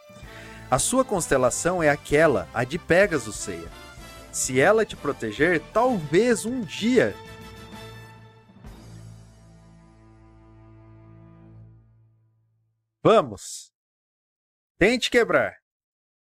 A 0.69 0.79
sua 0.79 1.05
constelação 1.05 1.81
é 1.81 1.89
aquela, 1.89 2.47
a 2.53 2.63
de 2.63 2.79
Pegasus, 2.79 3.35
Ceia. 3.35 3.69
Se 4.31 4.59
ela 4.59 4.85
te 4.85 4.95
proteger, 4.95 5.61
talvez 5.71 6.45
um 6.45 6.61
dia. 6.61 7.15
Vamos! 13.03 13.71
Tente 14.77 15.09
quebrar. 15.09 15.55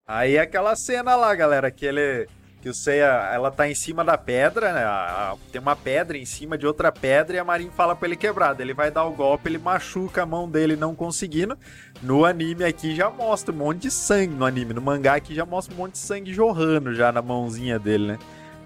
Aí 0.08 0.38
é 0.38 0.42
aquela 0.42 0.76
cena 0.76 1.16
lá, 1.16 1.36
galera, 1.36 1.70
que 1.70 1.86
ele 1.86 2.28
Que 2.62 2.68
o 2.68 2.74
Seiya, 2.74 3.06
ela 3.34 3.50
tá 3.50 3.70
em 3.70 3.74
cima 3.74 4.04
da 4.04 4.18
pedra, 4.18 4.74
né? 4.74 4.84
A- 4.84 5.32
a- 5.32 5.36
tem 5.50 5.62
uma 5.62 5.78
pedra 5.78 6.18
em 6.18 6.26
cima 6.26 6.58
de 6.58 6.68
outra 6.68 6.92
pedra 6.92 7.38
e 7.38 7.40
a 7.40 7.44
Marin 7.46 7.70
fala 7.70 7.96
pra 7.96 8.06
ele 8.06 8.18
quebrar. 8.18 8.60
Ele 8.60 8.74
vai 8.74 8.92
dar 8.92 9.06
o 9.06 9.12
golpe, 9.12 9.48
ele 9.48 9.58
machuca 9.58 10.24
a 10.24 10.26
mão 10.26 10.50
dele 10.50 10.76
não 10.76 10.94
conseguindo. 10.94 11.58
No 12.02 12.26
anime 12.26 12.66
aqui 12.66 12.94
já 12.94 13.10
mostra 13.10 13.54
um 13.56 13.58
monte 13.58 13.84
de 13.84 13.92
sangue 13.92 14.34
no 14.34 14.44
anime. 14.46 14.74
No 14.74 14.82
mangá 14.82 15.16
aqui 15.16 15.34
já 15.34 15.46
mostra 15.46 15.74
um 15.74 15.78
monte 15.78 15.94
de 15.94 16.00
sangue 16.00 16.34
jorrando 16.34 16.94
já 16.94 17.14
na 17.14 17.22
mãozinha 17.22 17.80
dele, 17.80 18.08
né? 18.08 18.20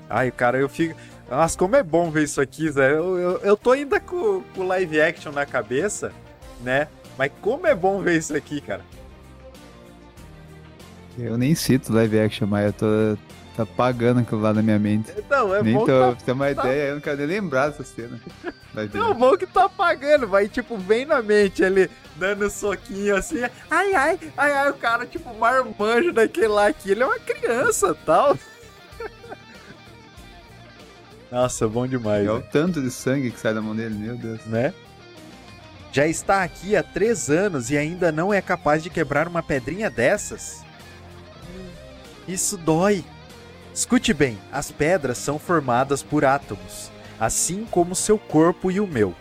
Ai, 0.10 0.32
cara, 0.32 0.58
eu 0.58 0.68
fico. 0.68 1.00
Nossa, 1.30 1.56
como 1.58 1.76
é 1.76 1.84
bom 1.84 2.10
ver 2.10 2.24
isso 2.24 2.42
aqui, 2.42 2.70
Zé. 2.72 2.92
Eu, 2.94 3.18
eu, 3.20 3.38
eu 3.44 3.56
tô 3.58 3.72
ainda 3.74 4.00
com 4.00 4.44
o 4.58 4.64
live 4.64 5.00
action 5.02 5.32
na 5.32 5.46
cabeça, 5.46 6.12
né? 6.62 6.88
Mas 7.16 7.32
como 7.42 7.68
é 7.68 7.76
bom 7.76 8.02
ver 8.02 8.18
isso 8.18 8.36
aqui, 8.36 8.60
cara. 8.60 8.82
Eu 11.18 11.38
nem 11.38 11.54
cito 11.54 11.94
live 11.94 12.20
action, 12.20 12.48
mas 12.48 12.66
eu 12.66 12.74
tô 12.74 13.18
tá 13.56 13.64
apagando 13.64 14.20
aquilo 14.22 14.42
lá 14.42 14.54
na 14.54 14.62
minha 14.62 14.80
mente. 14.80 15.12
Não, 15.30 15.56
é 15.56 15.62
nem 15.62 15.74
bom 15.74 15.86
tô, 15.86 16.16
que 16.16 16.24
tá, 16.24 16.34
uma 16.34 16.50
ideia, 16.52 16.90
eu 16.90 16.94
não 16.96 17.02
quero 17.02 17.18
nem 17.18 17.28
lembrar 17.28 17.70
dessa 17.70 17.84
cena. 17.84 18.20
Não, 18.74 18.84
action. 18.84 19.14
bom 19.14 19.38
que 19.38 19.46
tá 19.46 19.66
apagando, 19.66 20.28
vai 20.28 20.48
tipo, 20.50 20.78
vem 20.78 21.06
na 21.06 21.22
mente 21.22 21.62
ele 21.64 21.90
dando 22.16 22.50
soquinho 22.50 23.16
assim, 23.16 23.38
ai, 23.70 23.94
ai, 23.94 24.20
ai, 24.36 24.52
ai, 24.54 24.70
o 24.70 24.74
cara, 24.74 25.06
tipo, 25.06 25.34
marmanjo 25.36 26.12
daquele 26.12 26.48
lá 26.48 26.68
aqui, 26.68 26.92
ele 26.92 27.04
é 27.04 27.06
uma 27.06 27.20
criança 27.20 27.96
tal. 28.06 28.38
Nossa, 31.32 31.68
bom 31.68 31.88
demais, 31.88 32.24
É 32.24 32.28
né? 32.28 32.32
o 32.32 32.42
tanto 32.42 32.82
de 32.82 32.92
sangue 32.92 33.32
que 33.32 33.40
sai 33.40 33.54
da 33.54 33.62
mão 33.62 33.76
dele, 33.76 33.96
meu 33.96 34.16
Deus. 34.16 34.46
né? 34.46 34.74
Já 35.92 36.08
está 36.08 36.44
aqui 36.44 36.76
há 36.76 36.82
três 36.82 37.30
anos 37.30 37.70
e 37.70 37.78
ainda 37.78 38.12
não 38.12 38.34
é 38.34 38.42
capaz 38.42 38.82
de 38.82 38.90
quebrar 38.90 39.28
uma 39.28 39.44
pedrinha 39.44 39.92
dessas? 39.92 40.64
Isso 42.28 42.58
dói. 42.58 43.04
Escute 43.74 44.14
bem, 44.14 44.38
as 44.52 44.70
pedras 44.70 45.18
são 45.18 45.40
formadas 45.40 46.04
por 46.04 46.24
átomos, 46.24 46.92
assim 47.20 47.66
como 47.72 47.96
seu 47.96 48.20
corpo 48.20 48.70
e 48.70 48.80
o 48.80 48.86
meu. 48.86 49.16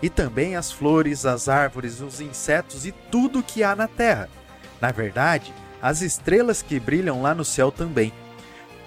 E 0.00 0.08
também 0.08 0.54
as 0.54 0.70
flores, 0.70 1.26
as 1.26 1.48
árvores, 1.48 2.00
os 2.00 2.20
insetos 2.20 2.86
e 2.86 2.92
tudo 2.92 3.42
que 3.42 3.64
há 3.64 3.74
na 3.74 3.88
Terra. 3.88 4.28
Na 4.80 4.92
verdade, 4.92 5.52
as 5.80 6.00
estrelas 6.00 6.62
que 6.62 6.78
brilham 6.78 7.22
lá 7.22 7.34
no 7.34 7.44
céu 7.44 7.72
também. 7.72 8.12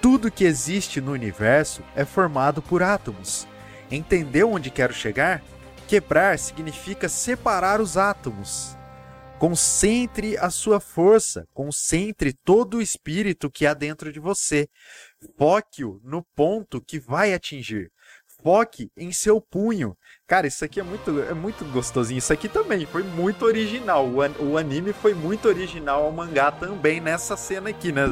Tudo 0.00 0.30
que 0.30 0.44
existe 0.44 0.98
no 0.98 1.12
universo 1.12 1.82
é 1.94 2.04
formado 2.04 2.62
por 2.62 2.82
átomos. 2.82 3.46
Entendeu 3.90 4.50
onde 4.50 4.70
quero 4.70 4.94
chegar? 4.94 5.42
Quebrar 5.86 6.38
significa 6.38 7.06
separar 7.06 7.82
os 7.82 7.98
átomos. 7.98 8.76
Concentre 9.38 10.36
a 10.38 10.48
sua 10.48 10.80
força, 10.80 11.46
concentre 11.52 12.32
todo 12.32 12.78
o 12.78 12.82
espírito 12.82 13.50
que 13.50 13.66
há 13.66 13.74
dentro 13.74 14.10
de 14.10 14.18
você. 14.18 14.66
Foque-o 15.36 16.00
no 16.02 16.22
ponto 16.34 16.80
que 16.80 16.98
vai 16.98 17.34
atingir. 17.34 17.90
Foque 18.42 18.90
em 18.96 19.12
seu 19.12 19.40
punho. 19.40 19.94
Cara, 20.26 20.46
isso 20.46 20.64
aqui 20.64 20.80
é 20.80 20.82
muito, 20.82 21.20
é 21.20 21.34
muito 21.34 21.64
gostosinho. 21.66 22.18
Isso 22.18 22.32
aqui 22.32 22.48
também 22.48 22.86
foi 22.86 23.02
muito 23.02 23.44
original. 23.44 24.06
O, 24.08 24.22
an- 24.22 24.34
o 24.40 24.56
anime 24.56 24.92
foi 24.94 25.12
muito 25.12 25.48
original 25.48 26.04
ao 26.04 26.12
mangá 26.12 26.50
também 26.50 27.00
nessa 27.00 27.36
cena 27.36 27.68
aqui, 27.70 27.92
né? 27.92 28.04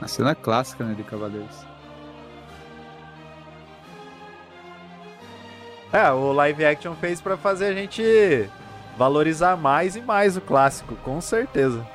A 0.00 0.06
cena 0.06 0.34
clássica, 0.34 0.84
né, 0.84 0.94
de 0.94 1.02
Cavaleiros. 1.04 1.71
É, 5.92 6.10
o 6.10 6.32
live 6.32 6.64
action 6.64 6.94
fez 6.94 7.20
pra 7.20 7.36
fazer 7.36 7.66
a 7.66 7.74
gente 7.74 8.48
valorizar 8.96 9.56
mais 9.56 9.94
e 9.94 10.00
mais 10.00 10.36
o 10.36 10.40
clássico, 10.40 10.96
com 10.96 11.20
certeza. 11.20 11.86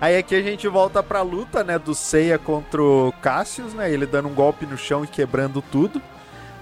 Aí 0.00 0.16
aqui 0.16 0.34
a 0.34 0.42
gente 0.42 0.66
volta 0.66 1.02
pra 1.02 1.22
luta, 1.22 1.62
né, 1.62 1.78
do 1.78 1.94
Seiya 1.94 2.38
contra 2.38 2.82
o 2.82 3.12
Cassius, 3.20 3.74
né, 3.74 3.90
ele 3.90 4.06
dando 4.06 4.28
um 4.28 4.34
golpe 4.34 4.66
no 4.66 4.76
chão 4.76 5.04
e 5.04 5.08
quebrando 5.08 5.62
tudo. 5.62 6.00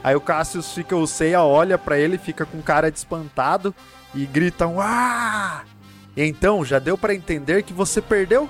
Aí 0.04 0.14
o 0.14 0.20
Cassius 0.20 0.72
fica, 0.72 0.94
o 0.94 1.06
Seiya 1.06 1.42
olha 1.42 1.78
pra 1.78 1.98
ele, 1.98 2.18
fica 2.18 2.44
com 2.46 2.62
cara 2.62 2.90
de 2.90 2.98
espantado 2.98 3.74
e 4.14 4.24
grita 4.26 4.66
um 4.66 4.80
ah! 4.80 5.64
Então, 6.16 6.64
já 6.64 6.78
deu 6.78 6.96
pra 6.96 7.14
entender 7.14 7.62
que 7.62 7.72
você 7.72 8.00
perdeu? 8.00 8.48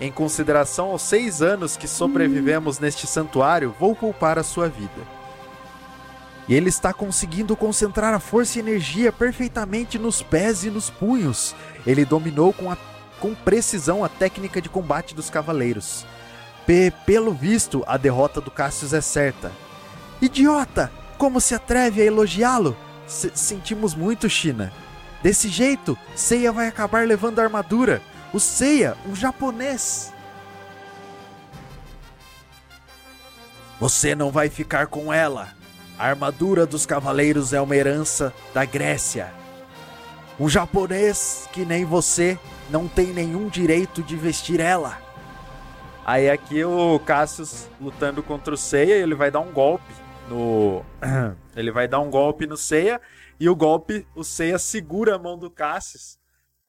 Em 0.00 0.10
consideração 0.12 0.90
aos 0.90 1.02
seis 1.02 1.42
anos 1.42 1.76
que 1.76 1.88
sobrevivemos 1.88 2.78
neste 2.78 3.06
santuário, 3.06 3.74
vou 3.78 3.94
poupar 3.94 4.38
a 4.38 4.44
sua 4.44 4.68
vida. 4.68 5.19
E 6.48 6.54
ele 6.54 6.68
está 6.68 6.92
conseguindo 6.92 7.54
concentrar 7.56 8.12
a 8.12 8.18
força 8.18 8.58
e 8.58 8.60
energia 8.60 9.12
perfeitamente 9.12 9.98
nos 9.98 10.22
pés 10.22 10.64
e 10.64 10.70
nos 10.70 10.90
punhos. 10.90 11.54
Ele 11.86 12.04
dominou 12.04 12.52
com, 12.52 12.70
a- 12.70 12.76
com 13.20 13.34
precisão 13.34 14.04
a 14.04 14.08
técnica 14.08 14.60
de 14.60 14.68
combate 14.68 15.14
dos 15.14 15.30
cavaleiros. 15.30 16.04
Pe- 16.66 16.92
pelo 17.06 17.32
visto, 17.32 17.84
a 17.86 17.96
derrota 17.96 18.40
do 18.40 18.50
Cassius 18.50 18.92
é 18.92 19.00
certa. 19.00 19.52
Idiota! 20.20 20.90
Como 21.18 21.40
se 21.40 21.54
atreve 21.54 22.00
a 22.02 22.04
elogiá-lo? 22.06 22.76
Se- 23.06 23.30
sentimos 23.34 23.94
muito, 23.94 24.28
China. 24.28 24.72
Desse 25.22 25.48
jeito, 25.48 25.96
Seiya 26.16 26.50
vai 26.50 26.66
acabar 26.66 27.06
levando 27.06 27.38
a 27.38 27.42
armadura. 27.44 28.00
O 28.32 28.40
Seiya, 28.40 28.96
um 29.06 29.14
japonês. 29.14 30.12
Você 33.78 34.14
não 34.14 34.30
vai 34.30 34.48
ficar 34.48 34.86
com 34.86 35.12
ela. 35.12 35.48
A 36.00 36.06
armadura 36.06 36.64
dos 36.64 36.86
cavaleiros 36.86 37.52
é 37.52 37.60
uma 37.60 37.76
herança 37.76 38.32
da 38.54 38.64
Grécia. 38.64 39.30
Um 40.40 40.48
japonês 40.48 41.46
que 41.52 41.62
nem 41.62 41.84
você 41.84 42.38
não 42.70 42.88
tem 42.88 43.08
nenhum 43.08 43.48
direito 43.50 44.02
de 44.02 44.16
vestir 44.16 44.60
ela. 44.60 44.96
Aí 46.02 46.30
aqui 46.30 46.64
o 46.64 46.98
Cassius 47.00 47.68
lutando 47.78 48.22
contra 48.22 48.54
o 48.54 48.56
Seiya, 48.56 48.94
ele 48.94 49.14
vai 49.14 49.30
dar 49.30 49.40
um 49.40 49.52
golpe 49.52 49.92
no 50.26 50.82
ele 51.54 51.70
vai 51.70 51.86
dar 51.86 52.00
um 52.00 52.08
golpe 52.08 52.46
no 52.46 52.56
Seiya 52.56 52.98
e 53.38 53.46
o 53.46 53.54
golpe 53.54 54.06
o 54.14 54.24
Seiya 54.24 54.58
segura 54.58 55.16
a 55.16 55.18
mão 55.18 55.36
do 55.36 55.50
Cassius 55.50 56.18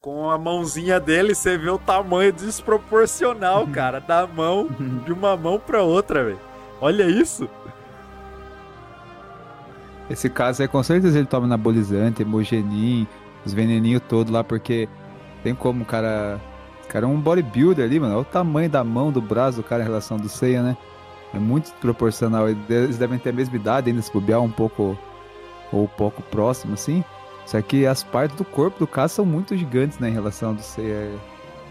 com 0.02 0.30
a 0.30 0.38
mãozinha 0.38 1.00
dele, 1.00 1.34
você 1.34 1.58
vê 1.58 1.70
o 1.70 1.80
tamanho 1.80 2.34
desproporcional, 2.34 3.66
cara, 3.68 4.02
da 4.02 4.28
mão 4.28 4.68
de 5.06 5.14
uma 5.14 5.38
mão 5.38 5.58
para 5.58 5.82
outra, 5.82 6.22
velho. 6.22 6.40
Olha 6.82 7.04
isso. 7.04 7.50
Esse 10.12 10.30
caso 10.30 10.62
aí, 10.62 10.68
com 10.68 10.84
certeza 10.84 11.18
ele 11.18 11.28
toma 11.28 11.46
anabolizante, 11.46 12.22
hemogenin, 12.22 13.08
os 13.46 13.54
veneninhos 13.54 14.02
todos 14.10 14.32
lá, 14.32 14.44
porque 14.44 14.90
tem 15.42 15.56
como 15.56 15.84
o 15.84 15.86
cara. 15.86 16.40
O 16.84 16.88
cara 16.88 17.06
é 17.06 17.08
um 17.08 17.20
bodybuilder 17.20 17.86
ali, 17.86 18.00
mano. 18.00 18.16
Olha 18.16 18.22
o 18.22 18.26
tamanho 18.26 18.70
da 18.70 18.84
mão, 18.84 19.12
do 19.12 19.22
braço 19.22 19.58
do 19.58 19.64
cara 19.64 19.82
em 19.82 19.86
relação 19.86 20.18
do 20.18 20.28
Seiya, 20.28 20.62
né? 20.62 20.78
É 21.34 21.40
muito 21.40 21.72
proporcional. 21.80 22.50
Eles 22.50 22.98
devem 22.98 23.18
ter 23.18 23.30
a 23.30 23.34
mesma 23.34 23.56
idade 23.56 23.90
ainda, 23.90 24.02
se 24.02 24.12
bobear 24.12 24.42
um 24.42 24.52
pouco 24.52 24.98
ou 25.72 25.86
um 25.86 25.88
pouco 25.88 26.22
próximo, 26.24 26.74
assim. 26.74 27.02
Só 27.46 27.62
que 27.62 27.86
as 27.86 28.04
partes 28.04 28.36
do 28.36 28.44
corpo 28.44 28.80
do 28.80 28.88
cara 28.88 29.08
são 29.08 29.26
muito 29.26 29.56
gigantes, 29.56 29.98
né, 29.98 30.10
em 30.10 30.14
relação 30.14 30.54
do 30.54 30.62
Seiya. 30.62 31.12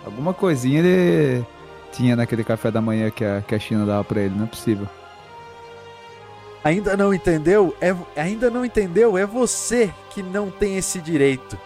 Alguma 0.04 0.32
coisinha 0.32 0.80
ele 0.80 1.44
tinha 1.92 2.16
naquele 2.16 2.42
café 2.42 2.70
da 2.70 2.80
manhã 2.80 3.10
que 3.10 3.22
a, 3.22 3.42
que 3.46 3.54
a 3.54 3.58
China 3.58 3.84
dava 3.84 4.02
pra 4.02 4.22
ele, 4.22 4.34
não 4.34 4.44
é 4.44 4.48
possível. 4.48 4.88
Ainda 6.62 6.96
não 6.96 7.14
entendeu? 7.14 7.74
É, 7.80 7.94
ainda 8.20 8.50
não 8.50 8.64
entendeu? 8.64 9.16
É 9.16 9.24
você 9.24 9.92
que 10.10 10.22
não 10.22 10.50
tem 10.50 10.76
esse 10.76 11.00
direito. 11.00 11.58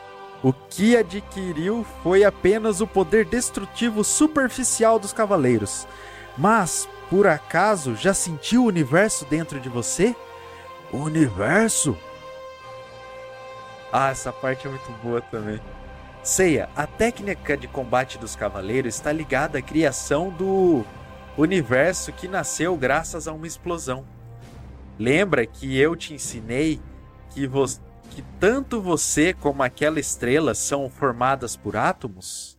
O 0.42 0.52
que 0.52 0.96
adquiriu 0.96 1.84
foi 2.02 2.22
apenas 2.22 2.80
o 2.80 2.86
poder 2.86 3.24
destrutivo 3.24 4.04
superficial 4.04 4.98
dos 4.98 5.12
cavaleiros. 5.12 5.86
Mas, 6.36 6.88
por 7.10 7.26
acaso, 7.26 7.96
já 7.96 8.14
sentiu 8.14 8.64
o 8.64 8.66
universo 8.66 9.24
dentro 9.24 9.58
de 9.58 9.68
você? 9.68 10.14
O 10.92 10.98
universo? 10.98 11.96
Ah, 13.92 14.10
essa 14.10 14.32
parte 14.32 14.66
é 14.66 14.70
muito 14.70 14.90
boa 15.02 15.20
também. 15.20 15.60
Seiya, 16.22 16.68
a 16.76 16.86
técnica 16.86 17.56
de 17.56 17.66
combate 17.66 18.18
dos 18.18 18.36
cavaleiros 18.36 18.94
está 18.94 19.12
ligada 19.12 19.58
à 19.58 19.62
criação 19.62 20.30
do 20.30 20.84
universo 21.36 22.12
que 22.12 22.28
nasceu 22.28 22.76
graças 22.76 23.26
a 23.26 23.32
uma 23.32 23.46
explosão. 23.46 24.04
Lembra 24.98 25.44
que 25.46 25.78
eu 25.78 25.96
te 25.96 26.14
ensinei 26.14 26.80
que, 27.30 27.48
que 28.10 28.22
tanto 28.38 28.80
você 28.80 29.32
como 29.32 29.62
aquela 29.62 29.98
estrela 29.98 30.54
são 30.54 30.88
formadas 30.88 31.56
por 31.56 31.76
átomos? 31.76 32.56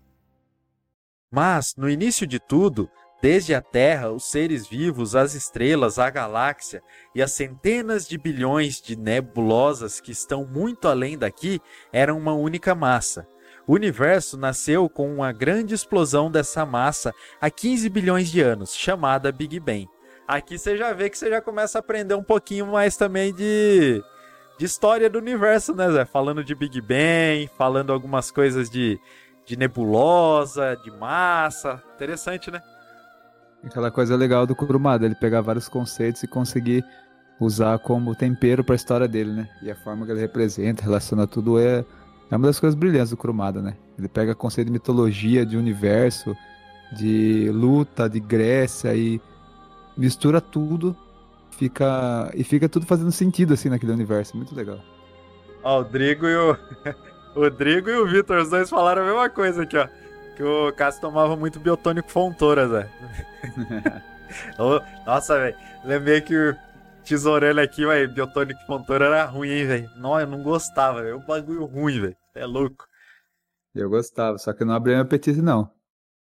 Mas, 1.31 1.75
no 1.77 1.89
início 1.89 2.27
de 2.27 2.39
tudo, 2.39 2.89
desde 3.21 3.55
a 3.55 3.61
Terra, 3.61 4.11
os 4.11 4.25
seres 4.25 4.67
vivos, 4.67 5.15
as 5.15 5.33
estrelas, 5.33 5.97
a 5.97 6.09
galáxia 6.09 6.83
e 7.13 7.21
as 7.21 7.31
centenas 7.31 8.07
de 8.07 8.17
bilhões 8.17 8.81
de 8.81 8.95
nebulosas 8.95 10.01
que 10.01 10.11
estão 10.11 10.45
muito 10.45 10.87
além 10.87 11.17
daqui 11.17 11.59
eram 11.91 12.17
uma 12.17 12.33
única 12.33 12.75
massa. 12.75 13.27
O 13.67 13.73
universo 13.73 14.37
nasceu 14.37 14.87
com 14.87 15.11
uma 15.11 15.31
grande 15.31 15.73
explosão 15.73 16.29
dessa 16.29 16.65
massa 16.65 17.11
há 17.41 17.49
15 17.49 17.89
bilhões 17.89 18.29
de 18.29 18.41
anos, 18.41 18.75
chamada 18.75 19.31
Big 19.31 19.59
Bang. 19.59 19.87
Aqui 20.27 20.57
você 20.57 20.75
já 20.75 20.91
vê 20.91 21.09
que 21.09 21.17
você 21.17 21.29
já 21.29 21.39
começa 21.39 21.77
a 21.77 21.81
aprender 21.81 22.15
um 22.15 22.23
pouquinho 22.23 22.65
mais 22.67 22.97
também 22.97 23.33
de, 23.33 24.03
de 24.57 24.65
história 24.65 25.07
do 25.07 25.19
universo, 25.19 25.75
né, 25.75 25.91
Zé? 25.91 26.03
Falando 26.03 26.43
de 26.43 26.55
Big 26.55 26.81
Bang, 26.81 27.47
falando 27.55 27.93
algumas 27.93 28.31
coisas 28.31 28.67
de, 28.67 28.99
de 29.45 29.55
nebulosa, 29.55 30.75
de 30.83 30.89
massa. 30.89 31.81
Interessante, 31.95 32.49
né? 32.49 32.59
Aquela 33.63 33.91
coisa 33.91 34.15
legal 34.15 34.47
do 34.47 34.55
Kurumada, 34.55 35.05
ele 35.05 35.15
pegar 35.15 35.41
vários 35.41 35.69
conceitos 35.69 36.23
e 36.23 36.27
conseguir 36.27 36.83
usar 37.39 37.77
como 37.79 38.15
tempero 38.15 38.63
para 38.63 38.73
a 38.73 38.77
história 38.77 39.07
dele, 39.07 39.31
né? 39.31 39.49
E 39.61 39.69
a 39.69 39.75
forma 39.75 40.05
que 40.05 40.11
ele 40.11 40.21
representa, 40.21 40.83
relaciona 40.83 41.27
tudo 41.27 41.59
é, 41.59 41.85
é 42.31 42.35
uma 42.35 42.47
das 42.47 42.59
coisas 42.59 42.77
brilhantes 42.77 43.11
do 43.11 43.17
Kurumada, 43.17 43.61
né? 43.61 43.75
Ele 43.97 44.07
pega 44.07 44.33
conceito 44.33 44.67
de 44.67 44.73
mitologia, 44.73 45.45
de 45.45 45.55
universo, 45.55 46.35
de 46.91 47.49
luta, 47.51 48.09
de 48.09 48.19
Grécia 48.19 48.95
e 48.95 49.21
mistura 49.97 50.41
tudo, 50.41 50.95
fica 51.51 52.31
e 52.33 52.43
fica 52.43 52.67
tudo 52.69 52.85
fazendo 52.85 53.11
sentido 53.11 53.53
assim 53.53 53.69
naquele 53.69 53.91
universo, 53.91 54.35
muito 54.35 54.55
legal. 54.55 54.79
Ó, 55.63 55.79
o 55.79 55.83
Drigo 55.83 56.27
e 56.27 56.35
o 56.35 56.57
o 57.35 57.49
Drigo 57.49 57.89
e 57.89 57.97
o 57.97 58.07
Vitor, 58.07 58.37
os 58.37 58.49
dois 58.49 58.69
falaram 58.69 59.03
a 59.03 59.05
mesma 59.05 59.29
coisa 59.29 59.63
aqui, 59.63 59.77
ó. 59.77 59.87
Que 60.35 60.43
o 60.43 60.73
Cássio 60.73 61.01
tomava 61.01 61.35
muito 61.35 61.59
biotônico 61.59 62.11
Fontoura, 62.11 62.67
Zé. 62.67 62.89
Nossa, 65.05 65.39
velho. 65.39 65.55
Lembrei 65.85 66.19
que 66.19 66.35
o 66.35 66.55
tesourando 67.05 67.61
aqui, 67.61 67.85
velho, 67.85 68.11
biotônico 68.11 68.59
Fontoura 68.65 69.05
era 69.05 69.25
ruim, 69.25 69.49
hein, 69.49 69.67
velho. 69.67 69.89
Não, 69.95 70.19
eu 70.19 70.27
não 70.27 70.43
gostava, 70.43 71.01
velho. 71.01 71.13
É 71.13 71.15
um 71.15 71.25
bagulho 71.25 71.65
ruim, 71.65 72.01
velho. 72.01 72.17
É 72.33 72.45
louco. 72.45 72.85
Eu 73.73 73.89
gostava, 73.89 74.37
só 74.37 74.53
que 74.53 74.63
eu 74.63 74.67
não 74.67 74.73
abria 74.73 74.95
meu 74.95 75.03
apetite, 75.03 75.41
não. 75.41 75.69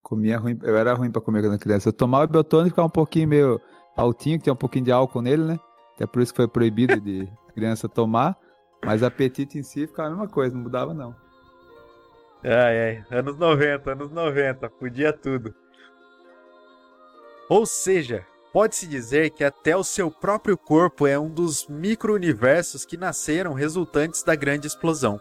Comia 0.03 0.39
ruim, 0.39 0.59
eu 0.63 0.77
era 0.77 0.95
ruim 0.95 1.11
pra 1.11 1.21
comer 1.21 1.43
quando 1.43 1.59
criança. 1.59 1.89
Eu 1.89 1.93
tomava 1.93 2.27
biotônico, 2.27 2.71
ficava 2.71 2.87
um 2.87 2.91
pouquinho 2.91 3.29
meio 3.29 3.61
altinho, 3.97 4.39
que 4.39 4.45
tem 4.45 4.53
um 4.53 4.57
pouquinho 4.57 4.85
de 4.87 4.93
álcool 4.93 5.23
nele, 5.23 5.43
né? 5.43 5.61
Até 5.95 6.07
por 6.07 6.23
isso 6.23 6.33
que 6.33 6.39
foi 6.39 6.49
proibido 6.49 7.01
de 7.01 7.29
criança 7.55 7.89
tomar. 7.89 8.37
Mas 8.85 9.03
apetite 9.03 9.59
em 9.59 9.63
si 9.63 9.87
ficava 9.87 10.09
a 10.09 10.11
mesma 10.13 10.29
coisa, 10.29 10.55
não 10.55 10.63
mudava 10.63 10.95
não. 10.95 11.15
Ai, 12.43 13.05
ai, 13.11 13.19
anos 13.19 13.37
90, 13.37 13.93
anos 13.93 14.11
90, 14.11 14.71
podia 14.71 15.13
tudo. 15.13 15.55
Ou 17.51 17.67
seja, 17.67 18.27
pode-se 18.53 18.87
dizer 18.87 19.31
que 19.31 19.45
até 19.45 19.77
o 19.77 19.85
seu 19.85 20.11
próprio 20.11 20.57
corpo 20.57 21.07
é 21.07 21.19
um 21.19 21.29
dos 21.29 21.67
micro-universos 21.67 22.87
que 22.87 22.97
nasceram 22.97 23.53
resultantes 23.53 24.23
da 24.23 24.35
grande 24.35 24.67
explosão. 24.67 25.21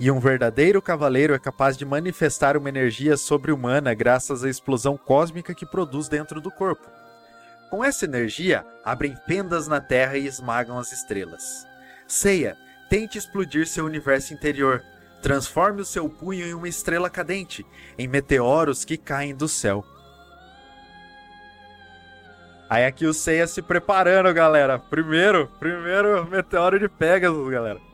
E 0.00 0.10
um 0.10 0.20
verdadeiro 0.20 0.80
cavaleiro 0.80 1.34
é 1.34 1.38
capaz 1.38 1.76
de 1.76 1.84
manifestar 1.84 2.56
uma 2.56 2.68
energia 2.68 3.16
sobre-humana 3.16 3.94
graças 3.94 4.44
à 4.44 4.48
explosão 4.48 4.96
cósmica 4.96 5.54
que 5.54 5.66
produz 5.66 6.08
dentro 6.08 6.40
do 6.40 6.50
corpo. 6.50 6.88
Com 7.68 7.84
essa 7.84 8.04
energia, 8.04 8.64
abrem 8.84 9.16
fendas 9.26 9.66
na 9.66 9.80
Terra 9.80 10.16
e 10.16 10.26
esmagam 10.26 10.78
as 10.78 10.92
estrelas. 10.92 11.66
Seiya 12.06 12.56
Tente 12.88 13.18
explodir 13.18 13.66
seu 13.66 13.84
universo 13.84 14.32
interior. 14.32 14.82
Transforme 15.20 15.82
o 15.82 15.84
seu 15.84 16.08
punho 16.08 16.46
em 16.46 16.54
uma 16.54 16.68
estrela 16.68 17.10
cadente, 17.10 17.66
em 17.98 18.08
meteoros 18.08 18.84
que 18.84 18.96
caem 18.96 19.34
do 19.34 19.48
céu. 19.48 19.84
Aí 22.70 22.84
aqui 22.84 23.06
o 23.06 23.12
Seiya 23.12 23.46
se 23.46 23.60
preparando, 23.60 24.32
galera. 24.32 24.78
Primeiro, 24.78 25.48
primeiro 25.58 26.24
meteoro 26.26 26.78
de 26.78 26.88
Pegasus, 26.88 27.50
galera. 27.50 27.87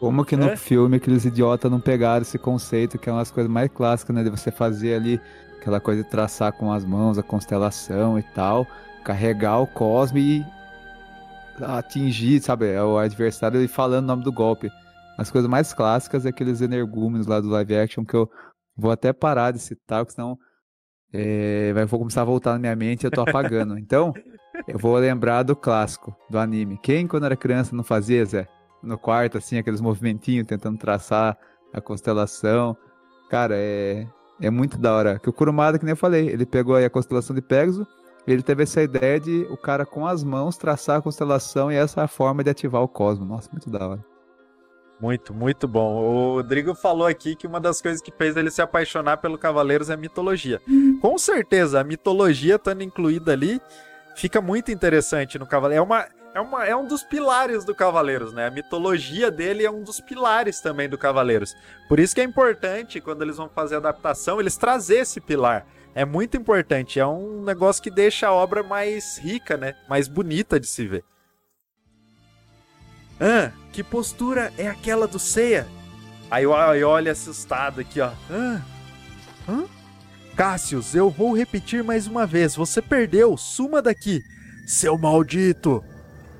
Como 0.00 0.24
que 0.24 0.34
no 0.34 0.46
é? 0.46 0.56
filme 0.56 0.96
aqueles 0.96 1.26
idiotas 1.26 1.70
não 1.70 1.78
pegaram 1.78 2.22
esse 2.22 2.38
conceito, 2.38 2.98
que 2.98 3.10
é 3.10 3.12
uma 3.12 3.18
das 3.18 3.30
coisas 3.30 3.52
mais 3.52 3.70
clássicas, 3.70 4.16
né? 4.16 4.24
De 4.24 4.30
você 4.30 4.50
fazer 4.50 4.94
ali 4.94 5.20
aquela 5.60 5.78
coisa 5.78 6.02
de 6.02 6.08
traçar 6.08 6.52
com 6.54 6.72
as 6.72 6.86
mãos 6.86 7.18
a 7.18 7.22
constelação 7.22 8.18
e 8.18 8.22
tal, 8.22 8.66
carregar 9.04 9.58
o 9.58 9.66
cosme 9.66 10.20
e 10.38 10.46
atingir, 11.62 12.40
sabe, 12.40 12.72
é 12.72 12.82
o 12.82 12.96
adversário 12.96 13.62
e 13.62 13.68
falando 13.68 14.04
o 14.04 14.06
nome 14.06 14.24
do 14.24 14.32
golpe. 14.32 14.70
As 15.18 15.30
coisas 15.30 15.50
mais 15.50 15.74
clássicas 15.74 16.24
é 16.24 16.30
aqueles 16.30 16.62
energúmenos 16.62 17.26
lá 17.26 17.38
do 17.38 17.50
live 17.50 17.76
action 17.76 18.02
que 18.02 18.14
eu 18.14 18.26
vou 18.74 18.90
até 18.90 19.12
parar 19.12 19.50
de 19.50 19.58
citar, 19.58 20.02
porque 20.02 20.14
senão 20.14 20.38
é, 21.12 21.74
vai, 21.74 21.84
vou 21.84 22.00
começar 22.00 22.22
a 22.22 22.24
voltar 22.24 22.52
na 22.54 22.58
minha 22.58 22.74
mente 22.74 23.02
e 23.02 23.06
eu 23.06 23.10
tô 23.10 23.20
apagando. 23.20 23.76
Então, 23.78 24.14
eu 24.66 24.78
vou 24.78 24.96
lembrar 24.96 25.42
do 25.42 25.54
clássico, 25.54 26.16
do 26.30 26.38
anime. 26.38 26.78
Quem, 26.82 27.06
quando 27.06 27.26
era 27.26 27.36
criança, 27.36 27.76
não 27.76 27.84
fazia, 27.84 28.24
Zé? 28.24 28.48
No 28.82 28.98
quarto, 28.98 29.38
assim, 29.38 29.58
aqueles 29.58 29.80
movimentinhos 29.80 30.46
tentando 30.46 30.78
traçar 30.78 31.36
a 31.72 31.80
constelação. 31.80 32.76
Cara, 33.28 33.54
é, 33.56 34.06
é 34.40 34.50
muito 34.50 34.78
da 34.78 34.94
hora. 34.94 35.18
Que 35.18 35.28
o 35.28 35.32
Kurumada, 35.32 35.78
que 35.78 35.84
nem 35.84 35.92
eu 35.92 35.96
falei, 35.96 36.28
ele 36.28 36.46
pegou 36.46 36.74
aí 36.74 36.84
a 36.84 36.90
constelação 36.90 37.34
de 37.34 37.42
Pegasus 37.42 37.86
ele 38.26 38.42
teve 38.42 38.62
essa 38.62 38.82
ideia 38.82 39.18
de 39.18 39.46
o 39.50 39.56
cara 39.56 39.86
com 39.86 40.06
as 40.06 40.22
mãos 40.22 40.56
traçar 40.56 40.98
a 40.98 41.02
constelação 41.02 41.70
e 41.70 41.76
essa 41.76 42.00
é 42.00 42.04
a 42.04 42.08
forma 42.08 42.44
de 42.44 42.50
ativar 42.50 42.82
o 42.82 42.88
cosmos. 42.88 43.28
Nossa, 43.28 43.48
muito 43.50 43.70
da 43.70 43.86
hora. 43.86 44.04
Muito, 45.00 45.32
muito 45.32 45.66
bom. 45.66 45.94
O 45.94 46.34
Rodrigo 46.34 46.74
falou 46.74 47.06
aqui 47.06 47.34
que 47.34 47.46
uma 47.46 47.58
das 47.58 47.80
coisas 47.80 48.02
que 48.02 48.12
fez 48.12 48.36
ele 48.36 48.50
se 48.50 48.60
apaixonar 48.60 49.16
pelo 49.16 49.38
Cavaleiros 49.38 49.88
é 49.88 49.94
a 49.94 49.96
mitologia. 49.96 50.60
Com 51.00 51.16
certeza, 51.16 51.80
a 51.80 51.84
mitologia 51.84 52.56
estando 52.56 52.82
incluída 52.82 53.32
ali, 53.32 53.60
fica 54.14 54.42
muito 54.42 54.70
interessante 54.70 55.38
no 55.38 55.46
Cavaleiro. 55.46 55.82
É, 55.82 55.84
uma, 55.84 56.06
é, 56.34 56.40
uma, 56.40 56.64
é 56.64 56.76
um 56.76 56.86
dos 56.86 57.02
pilares 57.02 57.64
do 57.64 57.74
Cavaleiros, 57.74 58.32
né? 58.32 58.46
A 58.46 58.50
mitologia 58.50 59.30
dele 59.30 59.64
é 59.64 59.70
um 59.70 59.82
dos 59.82 60.00
pilares 60.00 60.60
também 60.60 60.88
do 60.88 60.98
Cavaleiros. 60.98 61.56
Por 61.88 61.98
isso 61.98 62.14
que 62.14 62.20
é 62.20 62.24
importante, 62.24 63.00
quando 63.00 63.22
eles 63.22 63.36
vão 63.36 63.48
fazer 63.48 63.76
a 63.76 63.78
adaptação, 63.78 64.40
eles 64.40 64.56
trazer 64.56 64.98
esse 64.98 65.20
pilar 65.20 65.66
é 65.94 66.04
muito 66.04 66.36
importante. 66.36 67.00
É 67.00 67.06
um 67.06 67.42
negócio 67.42 67.82
que 67.82 67.90
deixa 67.90 68.28
a 68.28 68.32
obra 68.32 68.62
mais 68.62 69.18
rica, 69.18 69.56
né? 69.56 69.74
Mais 69.88 70.08
bonita 70.08 70.58
de 70.60 70.66
se 70.66 70.86
ver. 70.86 71.04
Ah, 73.20 73.50
que 73.72 73.82
postura 73.82 74.52
é 74.56 74.68
aquela 74.68 75.06
do 75.06 75.18
Ceia? 75.18 75.66
Aí 76.30 76.44
eu 76.44 76.52
olho 76.88 77.10
assustado 77.10 77.80
aqui, 77.80 78.00
ó. 78.00 78.12
Ah, 78.30 78.60
hã? 79.48 79.64
Cássius, 80.36 80.94
eu 80.94 81.10
vou 81.10 81.36
repetir 81.36 81.82
mais 81.82 82.06
uma 82.06 82.24
vez. 82.24 82.54
Você 82.54 82.80
perdeu. 82.80 83.36
Suma 83.36 83.82
daqui. 83.82 84.22
Seu 84.66 84.96
maldito. 84.96 85.84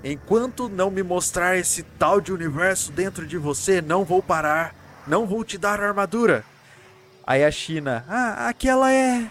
Enquanto 0.02 0.68
não 0.68 0.90
me 0.90 1.02
mostrar 1.02 1.56
esse 1.56 1.82
tal 1.82 2.20
de 2.20 2.32
universo 2.32 2.90
dentro 2.92 3.26
de 3.26 3.36
você, 3.36 3.82
não 3.82 4.04
vou 4.04 4.22
parar. 4.22 4.74
Não 5.06 5.26
vou 5.26 5.44
te 5.44 5.58
dar 5.58 5.80
armadura. 5.80 6.44
Aí 7.26 7.44
a 7.44 7.50
China, 7.50 8.04
ah, 8.08 8.48
aquela 8.48 8.92
é 8.92 9.30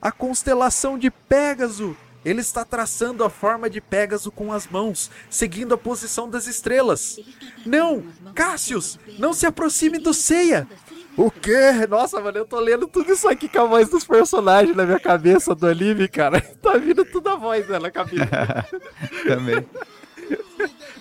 a 0.00 0.12
constelação 0.12 0.98
de 0.98 1.10
Pégaso. 1.10 1.96
Ele 2.24 2.40
está 2.40 2.64
traçando 2.64 3.24
a 3.24 3.30
forma 3.30 3.70
de 3.70 3.80
Pégaso 3.80 4.30
com 4.30 4.52
as 4.52 4.66
mãos, 4.66 5.10
seguindo 5.30 5.74
a 5.74 5.78
posição 5.78 6.28
das 6.28 6.46
estrelas. 6.46 7.18
Não! 7.64 8.04
Cassius! 8.34 8.98
Não 9.18 9.32
se 9.32 9.46
aproxime 9.46 9.98
do 9.98 10.12
Ceia! 10.12 10.66
O 11.16 11.30
quê? 11.30 11.86
Nossa, 11.88 12.20
mano, 12.20 12.38
eu 12.38 12.44
tô 12.44 12.60
lendo 12.60 12.86
tudo 12.86 13.10
isso 13.10 13.26
aqui 13.26 13.48
com 13.48 13.60
a 13.60 13.64
voz 13.64 13.88
dos 13.88 14.04
personagens 14.04 14.76
na 14.76 14.84
minha 14.84 15.00
cabeça 15.00 15.54
do 15.54 15.66
anime, 15.66 16.08
cara. 16.08 16.40
Tá 16.60 16.76
vindo 16.76 17.04
tudo 17.04 17.28
a 17.28 17.36
voz 17.36 17.68
né, 17.68 17.78
na 17.78 17.90
cabeça. 17.90 18.26
Também. 19.26 19.64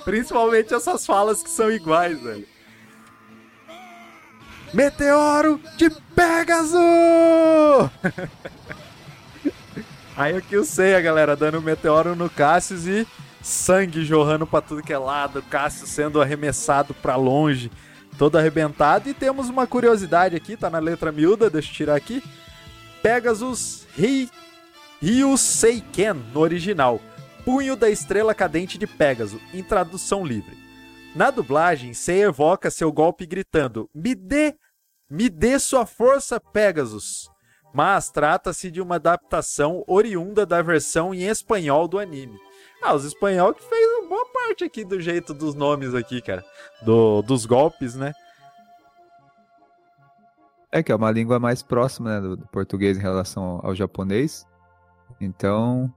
Principalmente 0.04 0.74
essas 0.74 1.06
falas 1.06 1.42
que 1.42 1.50
são 1.50 1.72
iguais, 1.72 2.22
velho. 2.22 2.48
Meteoro 4.74 5.60
de 5.76 5.90
Pégaso! 6.16 6.78
Aí 10.16 10.38
o 10.38 10.42
que 10.42 10.56
eu 10.56 10.64
sei, 10.64 10.96
a 10.96 11.02
galera, 11.02 11.36
dando 11.36 11.58
um 11.58 11.62
meteoro 11.62 12.16
no 12.16 12.30
Cassius 12.30 12.86
e 12.86 13.06
sangue 13.42 14.06
jorrando 14.06 14.48
pra 14.48 14.62
tudo 14.62 14.82
que 14.82 14.94
é 14.94 14.98
lado, 14.98 15.42
Cassius 15.44 15.90
sendo 15.90 16.22
arremessado 16.22 16.94
pra 16.94 17.16
longe, 17.16 17.72
todo 18.18 18.38
arrebentado. 18.38 19.10
E 19.10 19.14
temos 19.14 19.50
uma 19.50 19.68
curiosidade 19.68 20.36
aqui, 20.36 20.58
tá 20.58 20.70
na 20.70 20.80
letra 20.80 21.12
miúda, 21.12 21.50
deixa 21.50 21.70
eu 21.70 21.74
tirar 21.74 21.96
aqui. 21.96 22.24
Pegasus 23.02 23.86
Ri... 23.96 24.30
Ryuseiken, 25.02 26.14
no 26.34 26.40
original. 26.40 27.00
Punho 27.44 27.76
da 27.76 27.90
Estrela 27.90 28.34
Cadente 28.34 28.78
de 28.78 28.88
Pégaso, 28.88 29.40
em 29.54 29.62
tradução 29.62 30.26
livre. 30.26 30.58
Na 31.16 31.30
dublagem, 31.30 31.94
Sei 31.94 32.24
evoca 32.24 32.72
seu 32.72 32.92
golpe 32.92 33.26
gritando: 33.26 33.90
Me 33.94 34.16
dê! 34.16 34.56
Me 35.10 35.30
dê 35.30 35.60
sua 35.60 35.86
força, 35.86 36.40
Pegasus! 36.40 37.30
mas 37.76 38.10
trata-se 38.10 38.72
de 38.72 38.80
uma 38.80 38.96
adaptação 38.96 39.84
oriunda 39.86 40.46
da 40.46 40.62
versão 40.62 41.14
em 41.14 41.24
espanhol 41.24 41.90
do 41.90 42.00
anime. 42.00 42.40
Ah, 42.86 42.94
os 42.94 43.04
espanhol 43.04 43.52
que 43.52 43.64
fez 43.64 43.98
uma 43.98 44.10
boa 44.10 44.26
parte 44.32 44.64
aqui 44.64 44.86
do 44.86 45.02
jeito 45.02 45.34
dos 45.34 45.56
nomes 45.56 45.96
aqui, 45.96 46.22
cara. 46.22 46.46
Do, 46.84 47.24
dos 47.24 47.44
golpes, 47.48 47.96
né? 47.96 48.14
É 50.72 50.84
que 50.84 50.92
é 50.92 50.96
uma 50.96 51.10
língua 51.10 51.40
mais 51.40 51.64
próxima 51.64 52.12
né, 52.12 52.22
do, 52.22 52.36
do 52.38 52.48
português 52.50 52.96
em 52.96 53.02
relação 53.02 53.44
ao, 53.44 53.68
ao 53.68 53.76
japonês. 53.76 54.46
Então, 55.20 55.92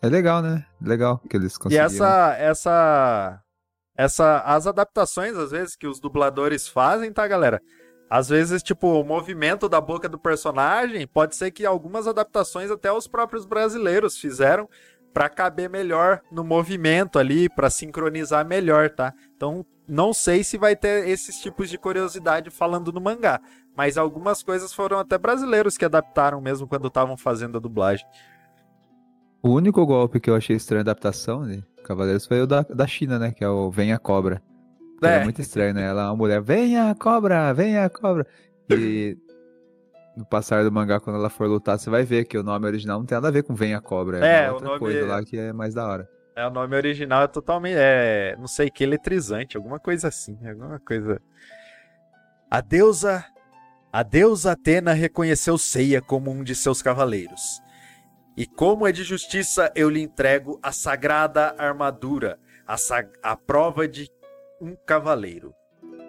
é 0.00 0.08
legal, 0.08 0.40
né? 0.40 0.64
Legal 0.80 1.20
que 1.28 1.36
eles 1.36 1.58
conseguiram. 1.58 1.82
E 1.82 1.86
essa, 1.86 2.36
essa, 2.38 3.42
essa, 3.96 4.40
as 4.42 4.68
adaptações 4.68 5.36
às 5.36 5.50
vezes 5.50 5.74
que 5.74 5.88
os 5.88 5.98
dubladores 5.98 6.68
fazem, 6.68 7.12
tá, 7.12 7.26
galera? 7.26 7.60
Às 8.08 8.28
vezes, 8.28 8.62
tipo, 8.62 9.00
o 9.00 9.02
movimento 9.02 9.68
da 9.68 9.80
boca 9.80 10.08
do 10.08 10.18
personagem 10.18 11.04
pode 11.06 11.34
ser 11.34 11.50
que 11.50 11.64
algumas 11.64 12.06
adaptações 12.06 12.70
até 12.70 12.92
os 12.92 13.08
próprios 13.08 13.46
brasileiros 13.46 14.18
fizeram 14.18 14.68
para 15.12 15.28
caber 15.28 15.68
melhor 15.68 16.20
no 16.30 16.42
movimento 16.42 17.18
ali, 17.18 17.48
para 17.48 17.70
sincronizar 17.70 18.46
melhor, 18.46 18.90
tá? 18.90 19.12
Então 19.36 19.64
não 19.86 20.12
sei 20.12 20.42
se 20.42 20.56
vai 20.56 20.74
ter 20.74 21.08
esses 21.08 21.40
tipos 21.40 21.68
de 21.68 21.76
curiosidade 21.76 22.50
falando 22.50 22.92
no 22.92 23.00
mangá. 23.00 23.40
Mas 23.76 23.96
algumas 23.96 24.42
coisas 24.42 24.72
foram 24.72 24.98
até 24.98 25.16
brasileiros 25.18 25.78
que 25.78 25.84
adaptaram 25.84 26.40
mesmo 26.40 26.66
quando 26.66 26.88
estavam 26.88 27.16
fazendo 27.16 27.56
a 27.56 27.60
dublagem. 27.60 28.06
O 29.42 29.50
único 29.50 29.84
golpe 29.84 30.20
que 30.20 30.30
eu 30.30 30.36
achei 30.36 30.56
estranho 30.56 30.80
a 30.80 30.82
adaptação 30.82 31.46
de 31.46 31.64
Cavaleiros 31.82 32.26
foi 32.26 32.40
o 32.40 32.46
da, 32.46 32.62
da 32.62 32.86
China, 32.86 33.18
né? 33.18 33.32
Que 33.32 33.42
é 33.42 33.48
o 33.48 33.70
Venha 33.70 33.98
Cobra. 33.98 34.42
É. 35.02 35.16
é 35.16 35.24
muito 35.24 35.40
estranho, 35.40 35.74
né? 35.74 35.82
Ela 35.82 36.02
é 36.02 36.04
uma 36.06 36.16
mulher, 36.16 36.40
venha 36.40 36.94
cobra, 36.94 37.52
venha 37.52 37.90
cobra. 37.90 38.24
E 38.70 39.18
no 40.16 40.26
passar 40.26 40.64
do 40.64 40.70
mangá, 40.70 41.00
quando 41.00 41.16
ela 41.16 41.30
for 41.30 41.46
lutar, 41.46 41.78
você 41.78 41.88
vai 41.88 42.04
ver 42.04 42.24
que 42.24 42.36
o 42.36 42.42
nome 42.42 42.66
original 42.66 42.98
não 42.98 43.06
tem 43.06 43.16
nada 43.16 43.28
a 43.28 43.30
ver 43.30 43.42
com 43.42 43.54
Venha 43.54 43.80
Cobra. 43.80 44.24
É, 44.26 44.44
é 44.44 44.52
outra 44.52 44.68
nome... 44.68 44.78
coisa 44.78 45.06
lá 45.06 45.22
que 45.24 45.38
é 45.38 45.52
mais 45.52 45.74
da 45.74 45.86
hora. 45.86 46.08
É, 46.34 46.46
o 46.46 46.50
nome 46.50 46.76
original 46.76 47.22
é 47.22 47.26
totalmente. 47.26 47.76
É, 47.78 48.34
não 48.38 48.46
sei 48.46 48.70
que 48.70 48.82
eletrizante, 48.82 49.56
alguma 49.56 49.78
coisa 49.78 50.08
assim. 50.08 50.38
Alguma 50.46 50.78
coisa. 50.80 51.20
A 52.50 52.60
deusa. 52.60 53.24
A 53.92 54.02
deusa 54.02 54.52
Atena 54.52 54.94
reconheceu 54.94 55.58
Seiya 55.58 56.00
como 56.00 56.30
um 56.30 56.42
de 56.42 56.54
seus 56.54 56.80
cavaleiros. 56.80 57.60
E 58.34 58.46
como 58.46 58.86
é 58.86 58.92
de 58.92 59.04
justiça, 59.04 59.70
eu 59.74 59.90
lhe 59.90 60.00
entrego 60.00 60.58
a 60.62 60.72
sagrada 60.72 61.54
armadura, 61.58 62.38
a, 62.66 62.78
sag 62.78 63.10
a 63.22 63.36
prova 63.36 63.86
de 63.86 64.08
um 64.58 64.74
cavaleiro. 64.86 65.52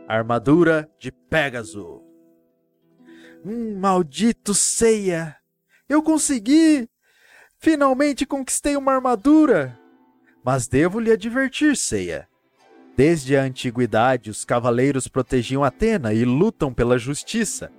A 0.08 0.16
armadura 0.16 0.90
de 0.98 1.12
Pégaso. 1.12 2.02
Hum, 3.46 3.76
maldito 3.78 4.54
Seiya! 4.54 5.36
Eu 5.90 6.02
consegui! 6.02 6.90
Finalmente 7.60 8.26
conquistei 8.26 8.78
uma 8.78 8.94
armadura! 8.94 9.78
Mas 10.46 10.68
devo 10.68 11.00
lhe 11.00 11.12
advertir, 11.12 11.76
Seiya. 11.76 12.28
Desde 12.96 13.36
a 13.36 13.44
antiguidade, 13.44 14.30
os 14.30 14.46
cavaleiros 14.46 15.08
protegiam 15.08 15.64
Atena 15.64 16.14
e 16.14 16.24
lutam 16.24 16.74
pela 16.74 16.98
justiça. 16.98 17.72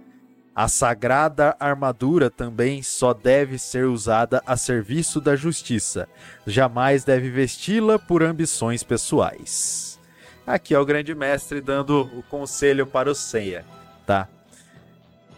A 0.55 0.69
sagrada 0.69 1.57
armadura 1.59 2.31
também 2.31 2.83
só 2.83 3.15
deve 3.15 3.59
ser 3.59 3.87
usada 3.87 4.43
a 4.47 4.57
serviço 4.57 5.21
da 5.21 5.35
justiça. 5.35 6.09
Jamais 6.47 7.05
deve 7.05 7.31
vesti-la 7.31 7.99
por 7.99 8.23
ambições 8.23 8.83
pessoais. 8.83 9.99
Aqui 10.47 10.75
é 10.75 10.79
o 10.79 10.85
grande 10.85 11.15
mestre 11.15 11.61
dando 11.61 12.03
o 12.03 12.23
conselho 12.25 12.87
para 12.87 13.11
o 13.11 13.15
Seiya, 13.15 13.65
tá? 14.07 14.29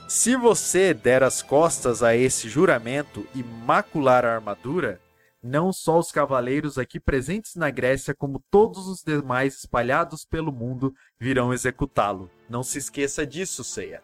Se 0.08 0.36
você 0.36 0.94
der 0.94 1.24
as 1.24 1.42
costas 1.42 2.00
a 2.00 2.14
esse 2.14 2.48
juramento 2.48 3.26
e 3.34 3.42
macular 3.42 4.24
a 4.24 4.36
armadura, 4.36 5.00
não 5.42 5.72
só 5.72 5.98
os 5.98 6.12
cavaleiros 6.12 6.78
aqui 6.78 7.00
presentes 7.00 7.56
na 7.56 7.70
Grécia, 7.70 8.14
como 8.14 8.40
todos 8.48 8.86
os 8.86 9.02
demais 9.02 9.56
espalhados 9.56 10.24
pelo 10.24 10.52
mundo 10.52 10.94
virão 11.18 11.52
executá-lo. 11.52 12.30
Não 12.48 12.62
se 12.62 12.78
esqueça 12.78 13.26
disso, 13.26 13.64
Seiya. 13.64 14.00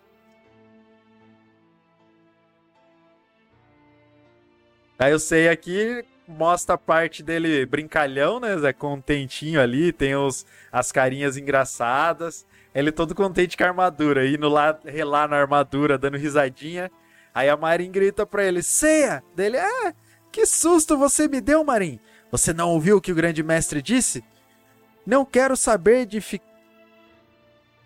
Aí 4.99 5.15
o 5.15 5.21
Seiya 5.21 5.53
aqui 5.53 6.05
mostra 6.27 6.75
a 6.75 6.79
parte 6.79 7.23
dele 7.23 7.65
brincalhão, 7.65 8.41
né? 8.41 8.73
Contentinho 8.73 9.61
ali, 9.61 9.93
tem 9.93 10.17
os, 10.17 10.45
as 10.73 10.91
carinhas 10.91 11.37
engraçadas. 11.37 12.45
Ele 12.75 12.91
todo 12.91 13.15
contente 13.15 13.57
com 13.57 13.65
a 13.65 13.69
armadura, 13.69 14.27
indo 14.27 14.49
lá 14.49 14.79
relar 14.85 15.29
na 15.29 15.37
armadura, 15.37 15.99
dando 15.99 16.17
risadinha. 16.17 16.91
Aí 17.35 17.49
a 17.49 17.57
Marin 17.57 17.91
grita 17.91 18.27
pra 18.27 18.45
ele, 18.45 18.63
Seiya! 18.63 19.23
Dele, 19.35 19.59
ah, 19.59 19.95
que 20.31 20.47
susto 20.47 20.97
você 20.97 21.29
me 21.29 21.41
deu, 21.41 21.63
Marim! 21.65 22.01
Você 22.31 22.53
não 22.55 22.71
ouviu 22.71 22.97
o 22.97 23.01
que 23.01 23.13
o 23.13 23.15
grande 23.15 23.43
mestre 23.43 23.83
disse? 23.83 24.25
Não 25.05 25.25
quero 25.25 25.57
saber 25.57 26.07
de 26.07 26.21
ficar. 26.21 26.51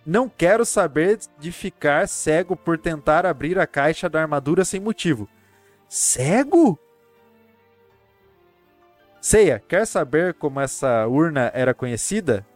Não 0.06 0.28
quero 0.28 0.64
saber 0.64 1.18
de 1.36 1.50
ficar 1.50 2.06
cego 2.06 2.54
por 2.54 2.78
tentar 2.78 3.26
abrir 3.26 3.58
a 3.58 3.66
caixa 3.66 4.08
da 4.08 4.22
armadura 4.22 4.64
sem 4.64 4.78
motivo. 4.78 5.28
Cego? 5.88 6.78
Ceia, 9.20 9.58
quer 9.58 9.84
saber 9.84 10.34
como 10.34 10.60
essa 10.60 11.08
urna 11.08 11.50
era 11.52 11.74
conhecida? 11.74 12.46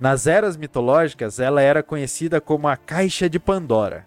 Nas 0.00 0.28
eras 0.28 0.56
mitológicas, 0.56 1.40
ela 1.40 1.60
era 1.60 1.82
conhecida 1.82 2.40
como 2.40 2.68
a 2.68 2.76
Caixa 2.76 3.28
de 3.28 3.38
Pandora. 3.38 4.06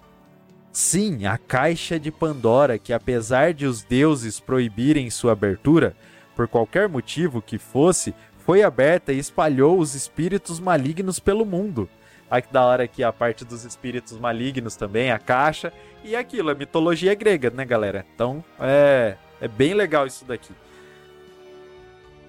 Sim, 0.71 1.25
a 1.25 1.37
caixa 1.37 1.99
de 1.99 2.09
Pandora, 2.09 2.79
que 2.79 2.93
apesar 2.93 3.53
de 3.53 3.65
os 3.65 3.83
deuses 3.83 4.39
proibirem 4.39 5.09
sua 5.09 5.33
abertura, 5.33 5.93
por 6.33 6.47
qualquer 6.47 6.87
motivo 6.87 7.41
que 7.41 7.57
fosse, 7.57 8.15
foi 8.37 8.63
aberta 8.63 9.11
e 9.11 9.19
espalhou 9.19 9.77
os 9.77 9.93
espíritos 9.93 10.61
malignos 10.61 11.19
pelo 11.19 11.45
mundo. 11.45 11.89
Olha 12.29 12.41
que 12.41 12.53
da 12.53 12.63
hora 12.63 12.83
aqui 12.83 13.03
a 13.03 13.11
parte 13.11 13.43
dos 13.43 13.65
espíritos 13.65 14.17
malignos 14.17 14.77
também, 14.77 15.11
a 15.11 15.19
caixa 15.19 15.73
e 16.05 16.15
aquilo, 16.15 16.49
a 16.49 16.55
mitologia 16.55 17.13
grega, 17.13 17.49
né, 17.49 17.65
galera? 17.65 18.05
Então, 18.15 18.41
é, 18.57 19.17
é 19.41 19.49
bem 19.49 19.73
legal 19.73 20.07
isso 20.07 20.23
daqui. 20.23 20.53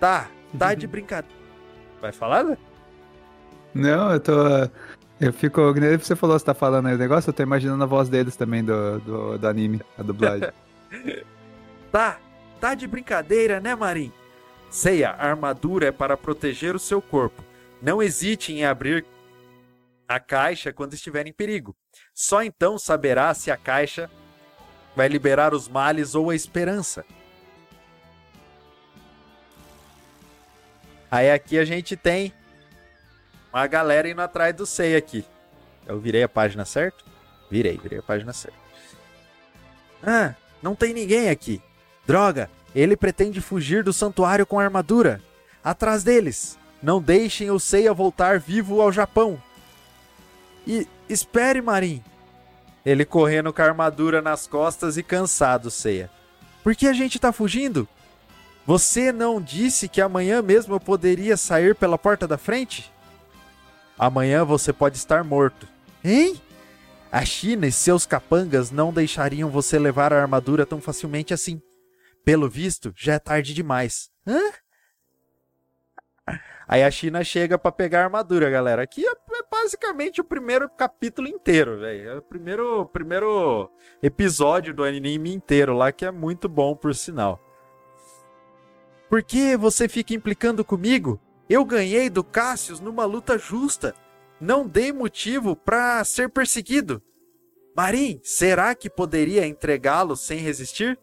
Tá, 0.01 0.29
tá 0.59 0.75
de 0.75 0.89
brincadeira. 0.89 1.37
Vai 2.01 2.11
falar, 2.11 2.43
né? 2.43 2.59
Não, 3.75 4.12
eu 4.12 4.20
tô. 4.20 4.33
Eu 5.20 5.33
fico, 5.33 5.73
nem 5.75 5.97
você 5.97 6.16
falou, 6.16 6.39
você 6.39 6.45
tá 6.45 6.53
falando 6.53 6.89
aí 6.89 6.95
o 6.95 6.99
negócio, 6.99 7.31
eu 7.31 7.33
tô 7.33 7.43
imaginando 7.43 7.83
a 7.83 7.87
voz 7.87 8.09
deles 8.09 8.35
também 8.35 8.64
do, 8.64 8.99
do, 9.01 9.39
do 9.39 9.47
anime, 9.47 9.81
a 9.97 10.03
dublagem. 10.03 10.51
tá, 11.93 12.18
tá 12.61 12.75
de 12.75 12.89
brincadeira, 12.89 13.61
né, 13.61 13.75
Marim? 13.75 14.12
Sei, 14.68 15.05
a 15.05 15.12
armadura 15.12 15.87
é 15.87 15.93
para 15.93 16.16
proteger 16.16 16.75
o 16.75 16.79
seu 16.79 17.01
corpo. 17.01 17.45
Não 17.81 18.03
hesite 18.03 18.53
em 18.53 18.64
abrir 18.64 19.05
a 20.09 20.18
caixa 20.18 20.73
quando 20.73 20.95
estiver 20.95 21.27
em 21.27 21.33
perigo. 21.33 21.77
Só 22.12 22.43
então 22.43 22.79
saberá 22.79 23.33
se 23.33 23.51
a 23.51 23.57
caixa 23.57 24.11
vai 24.97 25.09
liberar 25.09 25.55
os 25.55 25.68
males 25.68 26.14
ou 26.14 26.31
a 26.31 26.35
esperança. 26.35 27.05
Aí 31.11 31.31
aqui 31.31 31.59
a 31.59 31.64
gente 31.64 31.95
tem 31.95 32.33
uma 33.53 33.66
galera 33.66 34.09
indo 34.09 34.20
atrás 34.20 34.55
do 34.55 34.64
Sei 34.64 34.96
aqui. 34.96 35.24
Eu 35.86 35.98
virei 36.00 36.22
a 36.22 36.28
página 36.28 36.64
certo? 36.64 37.05
Virei, 37.50 37.76
virei 37.76 37.98
a 37.98 38.03
página 38.03 38.32
certa. 38.32 38.57
Ah, 40.03 40.34
não 40.62 40.74
tem 40.74 40.94
ninguém 40.94 41.28
aqui. 41.28 41.61
Droga, 42.07 42.48
ele 42.74 42.96
pretende 42.96 43.40
fugir 43.40 43.84
do 43.84 43.92
santuário 43.92 44.46
com 44.46 44.59
a 44.59 44.64
armadura. 44.64 45.20
Atrás 45.62 46.03
deles. 46.03 46.59
Não 46.82 47.00
deixem 47.00 47.50
o 47.50 47.61
Seiya 47.61 47.94
voltar 47.94 48.40
vivo 48.40 48.80
ao 48.80 48.90
Japão. 48.90 49.40
E 50.66 50.86
espere, 51.09 51.61
Marin. 51.61 52.03
Ele 52.84 53.05
correndo 53.05 53.53
com 53.53 53.62
a 53.62 53.66
armadura 53.66 54.20
nas 54.20 54.48
costas 54.48 54.96
e 54.96 55.03
cansado, 55.03 55.70
Seiya. 55.70 56.11
Por 56.64 56.74
que 56.74 56.88
a 56.88 56.92
gente 56.92 57.18
tá 57.18 57.32
fugindo? 57.32 57.86
Você 58.66 59.12
não 59.12 59.40
disse 59.40 59.88
que 59.88 60.00
amanhã 60.00 60.40
mesmo 60.42 60.74
eu 60.74 60.80
poderia 60.80 61.36
sair 61.36 61.74
pela 61.74 61.98
porta 61.98 62.26
da 62.26 62.38
frente? 62.38 62.92
Amanhã 64.03 64.44
você 64.44 64.72
pode 64.72 64.96
estar 64.96 65.22
morto. 65.22 65.68
Hein? 66.03 66.34
A 67.12 67.24
China 67.24 67.68
e 67.68 67.70
seus 67.70 68.05
capangas 68.05 68.72
não 68.72 68.92
deixariam 68.92 69.48
você 69.48 69.78
levar 69.78 70.12
a 70.12 70.20
armadura 70.20 70.66
tão 70.66 70.80
facilmente 70.80 71.32
assim. 71.32 71.62
Pelo 72.24 72.50
visto, 72.50 72.92
já 72.96 73.12
é 73.12 73.18
tarde 73.20 73.55
demais. 73.55 74.11
Hã? 74.26 74.40
Aí 76.66 76.82
a 76.82 76.90
China 76.90 77.22
chega 77.22 77.57
para 77.57 77.70
pegar 77.70 78.00
a 78.00 78.05
armadura, 78.07 78.50
galera. 78.50 78.82
Aqui 78.82 79.07
é, 79.07 79.12
é 79.12 79.42
basicamente 79.48 80.20
o 80.20 80.24
primeiro 80.24 80.68
capítulo 80.68 81.28
inteiro, 81.28 81.78
velho. 81.78 82.11
É 82.11 82.16
o 82.16 82.22
primeiro, 82.22 82.84
primeiro 82.86 83.70
episódio 84.03 84.74
do 84.74 84.82
anime 84.82 85.32
inteiro 85.32 85.76
lá, 85.76 85.92
que 85.92 86.05
é 86.05 86.11
muito 86.11 86.48
bom, 86.48 86.74
por 86.74 86.92
sinal. 86.92 87.40
Por 89.09 89.22
que 89.22 89.57
você 89.57 89.88
fica 89.88 90.12
implicando 90.12 90.64
comigo? 90.64 91.20
Eu 91.53 91.66
ganhei 91.66 92.09
do 92.09 92.24
Cassius 92.24 92.80
numa 92.80 93.05
luta 93.05 93.36
justa. 93.36 93.94
Não 94.40 94.66
dei 94.66 94.90
motivo 94.90 95.55
para 95.55 96.03
ser 96.03 96.30
perseguido. 96.30 97.03
Marim, 97.76 98.18
será 98.22 98.74
que 98.74 98.88
poderia 98.88 99.46
entregá-lo 99.46 100.16
sem 100.16 100.38
resistir? 100.38 100.98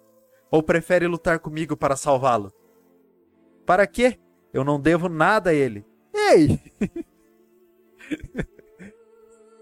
Ou 0.49 0.63
prefere 0.63 1.05
lutar 1.05 1.37
comigo 1.37 1.77
para 1.77 1.95
salvá-lo? 1.95 2.51
Para 3.63 3.85
quê? 3.85 4.19
Eu 4.51 4.63
não 4.63 4.81
devo 4.81 5.07
nada 5.07 5.51
a 5.51 5.53
ele. 5.53 5.85
Ei! 6.11 6.59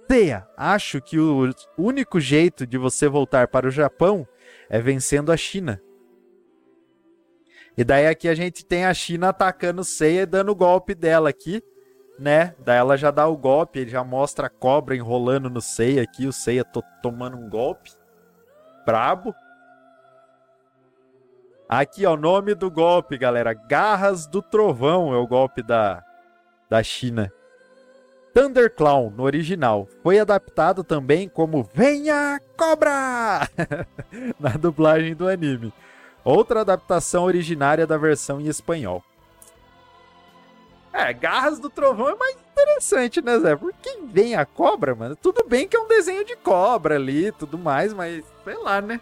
Teia, 0.07 0.47
acho 0.55 1.01
que 1.01 1.19
o 1.19 1.53
único 1.77 2.17
jeito 2.17 2.65
de 2.65 2.77
você 2.77 3.09
voltar 3.09 3.49
para 3.49 3.67
o 3.67 3.71
Japão 3.71 4.25
é 4.69 4.79
vencendo 4.79 5.33
a 5.33 5.35
China. 5.35 5.81
E 7.77 7.83
daí 7.83 8.07
aqui 8.07 8.27
a 8.27 8.33
gente 8.33 8.65
tem 8.65 8.85
a 8.85 8.93
China 8.93 9.29
atacando 9.29 9.83
Seiya 9.83 10.23
e 10.23 10.25
dando 10.25 10.51
o 10.51 10.55
golpe 10.55 10.95
dela 10.95 11.29
aqui, 11.29 11.61
né? 12.17 12.55
Daí 12.57 12.79
ela 12.79 12.97
já 12.97 13.11
dá 13.11 13.27
o 13.27 13.37
golpe, 13.37 13.79
ele 13.79 13.91
já 13.91 14.03
mostra 14.03 14.47
a 14.47 14.49
cobra 14.49 14.95
enrolando 14.95 15.47
no 15.47 15.61
Seiya 15.61 16.01
aqui, 16.01 16.25
o 16.25 16.33
Seiya 16.33 16.63
to 16.63 16.83
tomando 17.03 17.37
um 17.37 17.47
golpe. 17.47 17.91
Brabo. 18.83 19.35
Aqui, 21.69 22.05
ó, 22.05 22.13
o 22.13 22.17
nome 22.17 22.55
do 22.55 22.71
golpe, 22.71 23.17
galera. 23.17 23.53
Garras 23.53 24.25
do 24.25 24.41
Trovão 24.41 25.13
é 25.13 25.17
o 25.17 25.27
golpe 25.27 25.61
da, 25.61 26.03
da 26.69 26.81
China. 26.81 27.31
Thunderclown 28.33 29.11
no 29.11 29.23
original. 29.23 29.87
Foi 30.01 30.17
adaptado 30.17 30.83
também 30.83 31.27
como 31.27 31.69
Venha 31.73 32.39
Cobra 32.55 33.47
na 34.39 34.51
dublagem 34.51 35.13
do 35.13 35.27
anime. 35.27 35.73
Outra 36.27 36.59
adaptação 36.59 37.23
originária 37.23 37.87
da 37.87 37.97
versão 37.97 38.41
em 38.41 38.47
espanhol. 38.47 39.01
É, 40.91 41.13
Garras 41.13 41.57
do 41.57 41.69
Trovão 41.69 42.09
é 42.09 42.15
mais 42.15 42.35
interessante, 42.51 43.21
né, 43.21 43.39
Zé? 43.39 43.55
Porque 43.55 43.97
vem 44.11 44.35
a 44.35 44.45
cobra, 44.45 44.93
mano. 44.93 45.15
Tudo 45.15 45.45
bem 45.47 45.69
que 45.69 45.77
é 45.77 45.79
um 45.79 45.87
desenho 45.87 46.25
de 46.25 46.35
cobra 46.35 46.95
ali 46.95 47.31
tudo 47.31 47.57
mais, 47.57 47.93
mas 47.93 48.25
sei 48.43 48.57
lá, 48.57 48.81
né? 48.81 48.99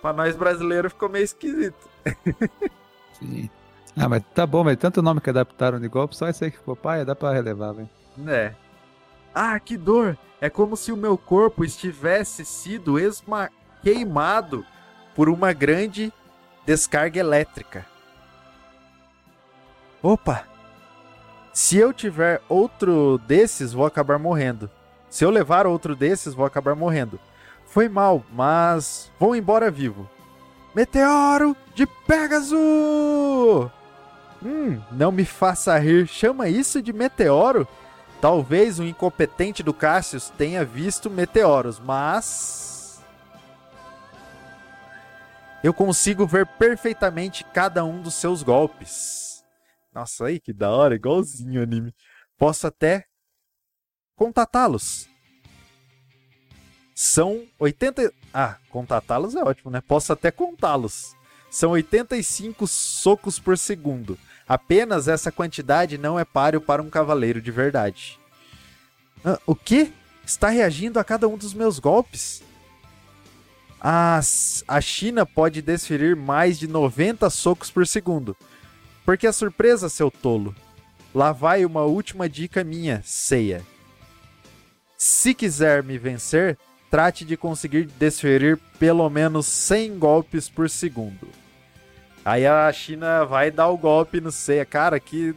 Pra 0.00 0.14
nós 0.14 0.36
brasileiros 0.36 0.94
ficou 0.94 1.10
meio 1.10 1.26
esquisito. 1.26 1.86
Sim. 3.20 3.50
Ah, 3.94 4.08
mas 4.08 4.22
tá 4.34 4.46
bom, 4.46 4.64
mas 4.64 4.78
tanto 4.78 5.02
nome 5.02 5.20
que 5.20 5.28
adaptaram 5.28 5.78
de 5.78 5.86
golpe, 5.86 6.16
só 6.16 6.28
esse 6.30 6.46
aí 6.46 6.50
que 6.50 6.56
ficou 6.56 6.74
pai, 6.74 7.04
dá 7.04 7.14
pra 7.14 7.30
relevar, 7.30 7.74
velho. 7.74 7.90
É. 8.26 8.54
Ah, 9.34 9.60
que 9.60 9.76
dor! 9.76 10.16
É 10.40 10.48
como 10.48 10.78
se 10.78 10.90
o 10.90 10.96
meu 10.96 11.18
corpo 11.18 11.62
estivesse 11.62 12.42
sido 12.42 12.98
esma 12.98 13.50
queimado 13.82 14.64
por 15.14 15.28
uma 15.28 15.52
grande 15.52 16.10
descarga 16.66 17.20
elétrica. 17.20 17.86
Opa! 20.02 20.44
Se 21.52 21.76
eu 21.78 21.92
tiver 21.92 22.42
outro 22.48 23.18
desses, 23.26 23.72
vou 23.72 23.86
acabar 23.86 24.18
morrendo. 24.18 24.68
Se 25.08 25.24
eu 25.24 25.30
levar 25.30 25.66
outro 25.66 25.94
desses, 25.94 26.34
vou 26.34 26.44
acabar 26.44 26.74
morrendo. 26.74 27.20
Foi 27.66 27.88
mal, 27.88 28.24
mas 28.32 29.10
vou 29.18 29.36
embora 29.36 29.70
vivo. 29.70 30.08
Meteoro 30.74 31.56
de 31.74 31.86
Pégaso! 31.86 33.70
Hum, 34.44 34.80
não 34.90 35.10
me 35.10 35.24
faça 35.24 35.78
rir. 35.78 36.06
Chama 36.06 36.48
isso 36.48 36.82
de 36.82 36.92
meteoro? 36.92 37.66
Talvez 38.20 38.78
o 38.78 38.84
incompetente 38.84 39.62
do 39.62 39.72
Cassius 39.72 40.30
tenha 40.30 40.64
visto 40.64 41.08
meteoros, 41.08 41.78
mas. 41.78 42.73
Eu 45.64 45.72
consigo 45.72 46.26
ver 46.26 46.46
perfeitamente 46.46 47.42
cada 47.42 47.86
um 47.86 48.02
dos 48.02 48.12
seus 48.16 48.42
golpes. 48.42 49.42
Nossa, 49.94 50.26
aí 50.26 50.38
que 50.38 50.52
da 50.52 50.70
hora, 50.70 50.94
igualzinho 50.94 51.58
o 51.58 51.62
anime. 51.62 51.94
Posso 52.36 52.66
até 52.66 53.06
contatá-los. 54.14 55.08
São 56.94 57.46
80. 57.58 58.12
Ah, 58.34 58.58
contatá-los 58.68 59.34
é 59.34 59.42
ótimo, 59.42 59.70
né? 59.70 59.80
Posso 59.80 60.12
até 60.12 60.30
contá-los. 60.30 61.16
São 61.50 61.70
85 61.70 62.66
socos 62.66 63.38
por 63.38 63.56
segundo. 63.56 64.18
Apenas 64.46 65.08
essa 65.08 65.32
quantidade 65.32 65.96
não 65.96 66.18
é 66.18 66.26
páreo 66.26 66.60
para 66.60 66.82
um 66.82 66.90
cavaleiro 66.90 67.40
de 67.40 67.50
verdade. 67.50 68.20
Ah, 69.24 69.38
o 69.46 69.54
que? 69.54 69.94
Está 70.26 70.50
reagindo 70.50 71.00
a 71.00 71.04
cada 71.04 71.26
um 71.26 71.38
dos 71.38 71.54
meus 71.54 71.78
golpes? 71.78 72.42
A, 73.86 74.18
a 74.66 74.80
China 74.80 75.26
pode 75.26 75.60
desferir 75.60 76.16
mais 76.16 76.58
de 76.58 76.66
90 76.66 77.28
socos 77.28 77.70
por 77.70 77.86
segundo. 77.86 78.34
Porque 79.04 79.26
a 79.26 79.32
surpresa, 79.32 79.90
seu 79.90 80.10
tolo. 80.10 80.56
Lá 81.14 81.32
vai 81.32 81.66
uma 81.66 81.82
última 81.82 82.26
dica 82.26 82.64
minha, 82.64 83.02
ceia. 83.04 83.62
Se 84.96 85.34
quiser 85.34 85.82
me 85.82 85.98
vencer, 85.98 86.56
trate 86.90 87.26
de 87.26 87.36
conseguir 87.36 87.84
desferir 87.98 88.58
pelo 88.78 89.10
menos 89.10 89.44
100 89.44 89.98
golpes 89.98 90.48
por 90.48 90.70
segundo. 90.70 91.28
Aí 92.24 92.46
a 92.46 92.72
China 92.72 93.26
vai 93.26 93.50
dar 93.50 93.68
o 93.68 93.76
golpe 93.76 94.18
no 94.18 94.32
Seiya. 94.32 94.64
Cara, 94.64 94.98
que. 94.98 95.34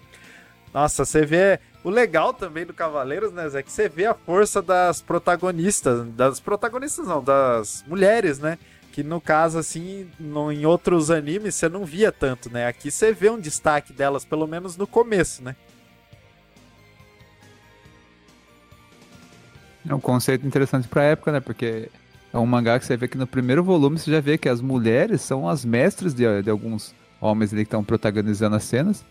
Nossa, 0.73 1.03
você 1.03 1.25
vê. 1.25 1.59
O 1.87 1.89
legal 1.89 2.33
também 2.33 2.65
do 2.65 2.73
Cavaleiros, 2.73 3.31
né, 3.31 3.47
Zé? 3.47 3.59
É 3.59 3.63
que 3.63 3.71
você 3.71 3.87
vê 3.87 4.05
a 4.07 4.13
força 4.13 4.61
das 4.61 5.01
protagonistas. 5.01 6.05
Das 6.09 6.37
protagonistas, 6.37 7.07
não, 7.07 7.23
das 7.23 7.81
mulheres, 7.87 8.39
né? 8.39 8.57
Que 8.91 9.01
no 9.01 9.21
caso, 9.21 9.57
assim, 9.57 10.05
no, 10.19 10.51
em 10.51 10.65
outros 10.65 11.09
animes 11.09 11.55
você 11.55 11.69
não 11.69 11.85
via 11.85 12.11
tanto, 12.11 12.51
né? 12.51 12.67
Aqui 12.67 12.91
você 12.91 13.13
vê 13.13 13.29
um 13.29 13.39
destaque 13.39 13.93
delas, 13.93 14.25
pelo 14.25 14.45
menos 14.45 14.75
no 14.75 14.85
começo, 14.85 15.41
né? 15.41 15.55
É 19.87 19.95
um 19.95 20.01
conceito 20.01 20.45
interessante 20.45 20.89
pra 20.89 21.03
época, 21.03 21.31
né? 21.31 21.39
Porque 21.39 21.89
é 22.33 22.37
um 22.37 22.45
mangá 22.45 22.77
que 22.77 22.85
você 22.85 22.97
vê 22.97 23.07
que 23.07 23.17
no 23.17 23.25
primeiro 23.25 23.63
volume 23.63 23.97
você 23.97 24.11
já 24.11 24.19
vê 24.19 24.37
que 24.37 24.49
as 24.49 24.59
mulheres 24.59 25.21
são 25.21 25.47
as 25.47 25.63
mestras 25.63 26.13
de, 26.13 26.41
de 26.43 26.49
alguns 26.49 26.93
homens 27.21 27.53
ali 27.53 27.63
que 27.63 27.67
estão 27.67 27.81
protagonizando 27.81 28.57
as 28.57 28.65
cenas. 28.65 29.05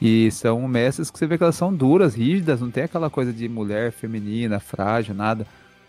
E 0.00 0.30
são 0.30 0.66
mestras 0.66 1.10
que 1.10 1.18
você 1.18 1.26
vê 1.26 1.36
que 1.36 1.44
elas 1.44 1.56
são 1.56 1.74
duras, 1.74 2.14
rígidas, 2.14 2.60
não 2.60 2.70
tem 2.70 2.84
aquela 2.84 3.10
coisa 3.10 3.32
de 3.32 3.48
mulher 3.48 3.92
feminina, 3.92 4.58
frágil, 4.58 5.14
nada. 5.14 5.46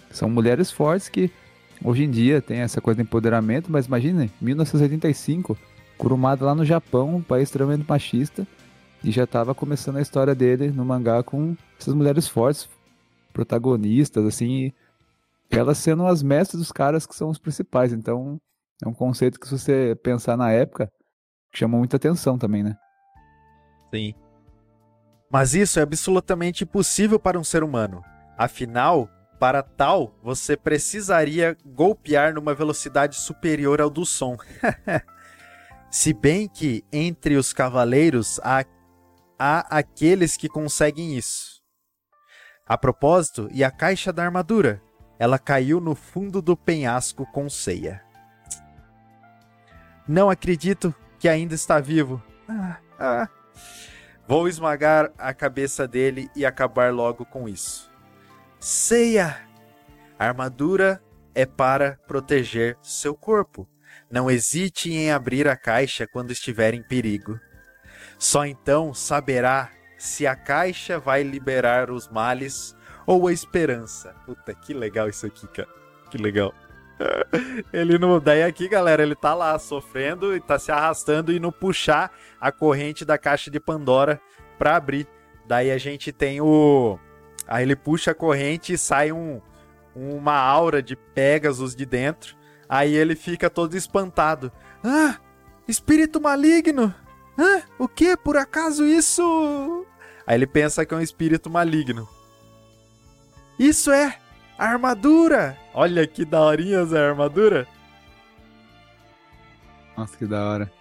São 0.10 0.30
mulheres 0.30 0.70
fortes 0.70 1.08
que 1.08 1.32
hoje 1.84 2.04
em 2.04 2.12
dia 2.12 2.42
tem 2.42 2.60
essa 2.60 2.82
coisa 2.82 2.98
de 2.98 3.04
empoderamento, 3.04 3.72
mas 3.72 3.86
imagine, 3.86 4.30
1985, 4.42 5.58
Kurumada 5.98 6.44
lá 6.44 6.56
no 6.56 6.66
Japão, 6.66 7.18
um 7.18 7.22
país 7.22 7.44
extremamente 7.44 7.86
machista, 7.88 8.48
e 9.04 9.12
já 9.12 9.24
estava 9.24 9.54
começando 9.54 9.98
a 9.98 10.02
história 10.02 10.34
dele 10.34 10.72
no 10.72 10.84
mangá 10.84 11.22
com 11.22 11.56
essas 11.80 11.94
mulheres 11.94 12.28
fortes, 12.28 12.68
protagonistas, 13.32 14.26
assim, 14.26 14.74
elas 15.50 15.78
sendo 15.78 16.08
as 16.08 16.24
mestras 16.24 16.60
dos 16.60 16.72
caras 16.72 17.06
que 17.06 17.16
são 17.16 17.30
os 17.30 17.38
principais. 17.38 17.94
Então, 17.94 18.42
é 18.84 18.88
um 18.88 18.94
conceito 18.94 19.40
que, 19.40 19.48
se 19.48 19.58
você 19.58 19.96
pensar 20.02 20.36
na 20.36 20.52
época, 20.52 20.92
chama 21.54 21.78
muita 21.78 21.98
atenção 21.98 22.36
também, 22.36 22.64
né? 22.64 22.76
Sim. 23.94 24.14
Mas 25.30 25.54
isso 25.54 25.80
é 25.80 25.84
absolutamente 25.84 26.64
impossível 26.64 27.20
para 27.20 27.40
um 27.40 27.44
ser 27.44 27.64
humano. 27.64 28.04
Afinal, 28.38 29.10
para 29.40 29.64
tal, 29.64 30.14
você 30.22 30.58
precisaria 30.58 31.58
golpear 31.66 32.34
numa 32.34 32.54
velocidade 32.54 33.16
superior 33.16 33.82
ao 33.82 33.90
do 33.90 34.06
som. 34.06 34.38
Se 35.90 36.14
bem 36.14 36.48
que 36.48 36.84
entre 36.92 37.36
os 37.36 37.52
cavaleiros 37.52 38.40
há, 38.44 38.64
há 39.38 39.78
aqueles 39.78 40.38
que 40.38 40.48
conseguem 40.48 41.18
isso. 41.18 41.62
A 42.68 42.78
propósito, 42.78 43.50
e 43.52 43.64
a 43.64 43.72
caixa 43.72 44.14
da 44.14 44.24
armadura? 44.24 44.82
Ela 45.20 45.38
caiu 45.38 45.82
no 45.82 45.96
fundo 45.96 46.42
do 46.42 46.56
penhasco 46.56 47.26
com 47.32 47.50
ceia. 47.50 48.02
Não 50.08 50.30
acredito 50.30 50.94
que 51.20 51.28
ainda 51.28 51.54
está 51.54 51.80
vivo. 51.80 52.22
Ah, 52.48 52.78
ah. 53.00 53.30
Vou 54.28 54.48
esmagar 54.48 55.12
a 55.18 55.34
cabeça 55.34 55.88
dele 55.88 56.30
e 56.36 56.46
acabar 56.46 56.94
logo 56.94 57.26
com 57.26 57.50
isso. 57.50 57.92
Ceia! 58.60 59.38
A 60.18 60.28
armadura 60.28 61.02
é 61.34 61.46
para 61.46 61.98
proteger 62.08 62.78
seu 62.82 63.16
corpo. 63.16 63.68
Não 64.10 64.30
hesite 64.30 64.92
em 64.94 65.12
abrir 65.12 65.48
a 65.48 65.58
caixa 65.58 66.08
quando 66.08 66.32
estiver 66.32 66.74
em 66.74 66.84
perigo. 66.84 67.40
Só 68.20 68.46
então 68.46 68.94
saberá 68.94 69.72
se 69.98 70.28
a 70.28 70.36
caixa 70.36 71.00
vai 71.00 71.24
liberar 71.24 71.90
os 71.90 72.08
males 72.08 72.76
ou 73.06 73.28
a 73.28 73.34
esperança. 73.34 74.14
Puta, 74.26 74.54
que 74.54 74.74
legal 74.74 75.10
isso 75.10 75.26
aqui, 75.26 75.48
cara. 75.48 75.70
Que 76.10 76.18
legal. 76.18 76.54
Ele 77.74 77.98
não. 77.98 78.20
Daí 78.20 78.44
aqui, 78.44 78.68
galera, 78.68 79.04
ele 79.04 79.16
tá 79.16 79.34
lá 79.34 79.58
sofrendo 79.58 80.36
e 80.36 80.40
tá 80.40 80.58
se 80.60 80.72
arrastando 80.72 81.32
e 81.32 81.40
não 81.40 81.52
puxar 81.52 82.12
a 82.40 82.52
corrente 82.52 83.06
da 83.06 83.18
caixa 83.18 83.50
de 83.50 83.60
Pandora 83.60 84.22
pra 84.58 84.76
abrir. 84.76 85.08
Daí 85.46 85.72
a 85.72 85.78
gente 85.78 86.12
tem 86.12 86.42
o. 86.42 87.00
Aí 87.48 87.64
ele 87.64 87.76
puxa 87.76 88.12
a 88.12 88.16
corrente 88.16 88.74
e 88.74 88.78
sai 88.78 89.12
um, 89.12 89.42
uma 89.96 90.38
aura 90.38 90.82
de 90.82 90.96
Pegasus 90.96 91.76
de 91.76 91.86
dentro. 91.86 92.36
Aí 92.70 92.94
ele 92.94 93.16
fica 93.16 93.50
todo 93.50 93.76
espantado. 93.76 94.52
Ah! 94.84 95.18
Espírito 95.68 96.22
maligno! 96.22 96.94
Ah! 97.38 97.64
O 97.78 97.88
que? 97.88 98.16
Por 98.16 98.38
acaso 98.38 98.86
isso? 98.86 99.86
Aí 100.26 100.36
ele 100.36 100.48
pensa 100.48 100.86
que 100.86 100.94
é 100.94 100.98
um 100.98 101.02
espírito 101.02 101.50
maligno. 101.50 102.08
Isso 103.60 103.92
é 103.92 104.18
armadura! 104.66 105.58
Olha 105.74 106.06
que 106.06 106.26
daorinha 106.26 106.80
essa 106.80 107.00
armadura. 107.00 107.68
Nossa, 109.98 110.18
que 110.18 110.26
da 110.26 110.44
hora. 110.44 110.72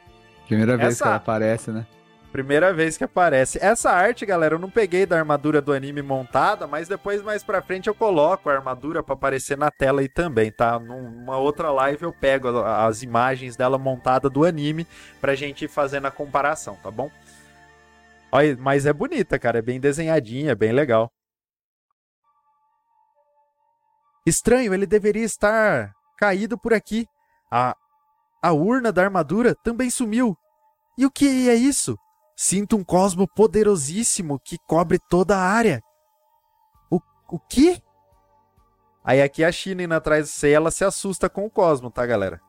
Primeira 0.46 0.76
vez 0.76 0.94
essa... 0.94 1.04
que 1.04 1.08
ela 1.08 1.16
aparece, 1.16 1.70
né? 1.70 1.86
Primeira 2.32 2.72
vez 2.72 2.96
que 2.96 3.02
aparece. 3.02 3.58
Essa 3.60 3.90
arte, 3.90 4.24
galera, 4.24 4.54
eu 4.54 4.58
não 4.58 4.70
peguei 4.70 5.04
da 5.04 5.18
armadura 5.18 5.60
do 5.60 5.72
anime 5.72 6.00
montada, 6.00 6.64
mas 6.64 6.86
depois 6.86 7.22
mais 7.22 7.42
pra 7.42 7.60
frente 7.60 7.88
eu 7.88 7.94
coloco 7.94 8.48
a 8.48 8.54
armadura 8.54 9.02
para 9.02 9.14
aparecer 9.14 9.58
na 9.58 9.68
tela 9.68 10.00
aí 10.00 10.08
também, 10.08 10.52
tá? 10.52 10.78
Numa 10.78 11.38
outra 11.38 11.72
live 11.72 12.04
eu 12.04 12.12
pego 12.12 12.62
as 12.62 13.02
imagens 13.02 13.56
dela 13.56 13.78
montada 13.78 14.30
do 14.30 14.44
anime 14.44 14.86
pra 15.20 15.34
gente 15.34 15.64
ir 15.64 15.68
fazendo 15.68 16.06
a 16.06 16.10
comparação, 16.10 16.76
tá 16.80 16.90
bom? 16.90 17.10
Olha, 18.30 18.56
mas 18.60 18.86
é 18.86 18.92
bonita, 18.92 19.36
cara, 19.36 19.58
é 19.58 19.62
bem 19.62 19.80
desenhadinha, 19.80 20.52
é 20.52 20.54
bem 20.54 20.70
legal. 20.70 21.10
Estranho, 24.26 24.74
ele 24.74 24.86
deveria 24.86 25.24
estar 25.24 25.92
caído 26.16 26.58
por 26.58 26.72
aqui. 26.72 27.06
A, 27.50 27.74
a 28.42 28.52
urna 28.52 28.92
da 28.92 29.02
armadura 29.02 29.54
também 29.54 29.90
sumiu. 29.90 30.36
E 30.96 31.06
o 31.06 31.10
que 31.10 31.48
é 31.48 31.54
isso? 31.54 31.96
Sinto 32.36 32.76
um 32.76 32.84
cosmo 32.84 33.26
poderosíssimo 33.26 34.38
que 34.40 34.58
cobre 34.66 34.98
toda 35.08 35.36
a 35.36 35.42
área. 35.42 35.80
O 36.90 37.00
o 37.30 37.38
quê? 37.38 37.82
Aí 39.02 39.22
aqui 39.22 39.42
a 39.42 39.50
China 39.50 39.82
indo 39.82 39.94
atrás 39.94 40.26
do 40.26 40.30
Seiya, 40.30 40.56
ela 40.56 40.70
se 40.70 40.84
assusta 40.84 41.28
com 41.28 41.46
o 41.46 41.50
Cosmo, 41.50 41.90
tá, 41.90 42.04
galera? 42.04 42.40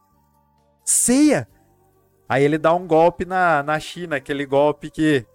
Seiya! 0.84 1.48
Aí 2.28 2.44
ele 2.44 2.58
dá 2.58 2.74
um 2.74 2.86
golpe 2.86 3.26
na, 3.26 3.64
na 3.64 3.80
China, 3.80 4.18
aquele 4.18 4.46
golpe 4.46 4.90
que 4.90 5.26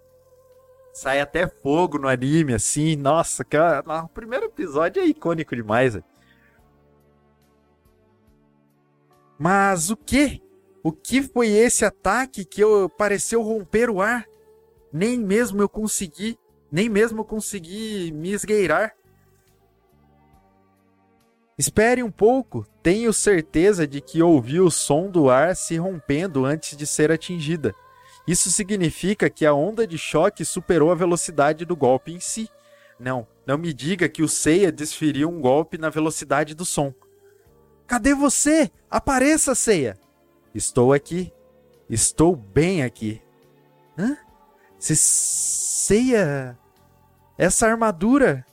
sai 0.92 1.20
até 1.20 1.46
fogo 1.46 1.98
no 1.98 2.08
anime, 2.08 2.54
assim. 2.54 2.96
Nossa, 2.96 3.44
cara, 3.44 3.82
o 4.04 4.08
primeiro 4.08 4.46
episódio 4.46 5.02
é 5.02 5.06
icônico 5.06 5.54
demais. 5.54 5.94
Véio. 5.94 6.04
Mas 9.38 9.90
o 9.90 9.96
que? 9.96 10.42
O 10.82 10.92
que 10.92 11.22
foi 11.22 11.48
esse 11.48 11.84
ataque 11.84 12.44
que 12.44 12.62
eu 12.62 12.88
pareceu 12.88 13.42
romper 13.42 13.90
o 13.90 14.00
ar? 14.00 14.24
Nem 14.92 15.18
mesmo 15.18 15.60
eu 15.60 15.68
consegui, 15.68 16.38
nem 16.70 16.88
mesmo 16.88 17.20
eu 17.20 17.24
consegui 17.24 18.12
me 18.12 18.32
esgueirar. 18.32 18.94
Espere 21.58 22.02
um 22.02 22.10
pouco, 22.10 22.66
tenho 22.82 23.12
certeza 23.12 23.86
de 23.86 24.00
que 24.00 24.22
ouvi 24.22 24.60
o 24.60 24.70
som 24.70 25.10
do 25.10 25.30
ar 25.30 25.56
se 25.56 25.76
rompendo 25.76 26.44
antes 26.44 26.76
de 26.76 26.86
ser 26.86 27.10
atingida. 27.10 27.74
Isso 28.28 28.50
significa 28.50 29.30
que 29.30 29.46
a 29.46 29.54
onda 29.54 29.86
de 29.86 29.96
choque 29.96 30.44
superou 30.44 30.90
a 30.90 30.94
velocidade 30.94 31.64
do 31.64 31.74
golpe 31.74 32.12
em 32.12 32.20
si. 32.20 32.48
Não, 32.98 33.26
não 33.46 33.56
me 33.56 33.72
diga 33.72 34.08
que 34.08 34.22
o 34.22 34.28
Seiya 34.28 34.70
desferiu 34.72 35.28
um 35.28 35.40
golpe 35.40 35.78
na 35.78 35.88
velocidade 35.88 36.54
do 36.54 36.64
som. 36.64 36.92
Cadê 37.86 38.14
você? 38.14 38.70
Apareça, 38.90 39.54
Seiya! 39.54 39.98
Estou 40.54 40.92
aqui. 40.92 41.32
Estou 41.88 42.34
bem 42.34 42.82
aqui. 42.82 43.22
Hã? 43.98 44.16
Se 44.78 44.96
Seiya. 44.96 46.58
Essa 47.38 47.66
armadura 47.66 48.44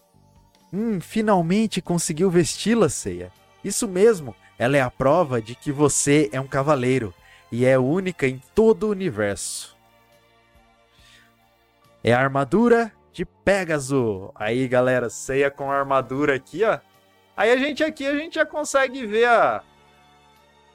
Hum, 0.76 1.00
finalmente 1.00 1.80
conseguiu 1.84 2.32
vesti-la, 2.32 2.90
Ceia. 2.90 3.32
Isso 3.64 3.88
mesmo, 3.88 4.36
ela 4.58 4.76
é 4.76 4.82
a 4.82 4.90
prova 4.90 5.40
de 5.40 5.54
que 5.54 5.72
você 5.72 6.28
é 6.34 6.42
um 6.42 6.48
cavaleiro 6.48 7.14
e 7.52 7.64
é 7.64 7.78
única 7.78 8.28
em 8.28 8.42
todo 8.56 8.88
o 8.88 8.90
universo. 8.90 9.78
É 12.04 12.12
a 12.12 12.20
armadura 12.20 12.92
de 13.12 13.24
Pégaso. 13.24 14.32
Aí, 14.34 14.68
galera, 14.68 15.12
ceia 15.12 15.52
com 15.52 15.72
a 15.72 15.78
armadura 15.78 16.36
aqui, 16.36 16.64
ó. 16.64 16.80
Aí 17.36 17.52
a 17.52 17.58
gente 17.58 17.84
aqui, 17.84 18.06
a 18.06 18.16
gente 18.16 18.36
já 18.36 18.46
consegue 18.46 19.06
ver 19.06 19.26
a... 19.26 19.64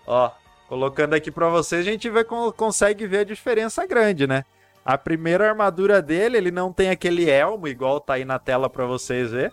Ó, 0.06 0.30
colocando 0.68 1.14
aqui 1.14 1.30
pra 1.30 1.48
vocês, 1.48 1.86
a 1.86 1.90
gente 1.90 2.08
vê, 2.10 2.24
consegue 2.24 3.06
ver 3.06 3.18
a 3.18 3.24
diferença 3.24 3.86
grande, 3.86 4.26
né? 4.26 4.44
A 4.84 4.96
primeira 4.96 5.48
armadura 5.48 6.00
dele, 6.00 6.36
ele 6.38 6.50
não 6.50 6.72
tem 6.72 6.90
aquele 6.90 7.28
elmo, 7.28 7.68
igual 7.68 8.00
tá 8.00 8.14
aí 8.14 8.24
na 8.24 8.38
tela 8.38 8.70
pra 8.70 8.86
vocês 8.86 9.30
verem. 9.30 9.52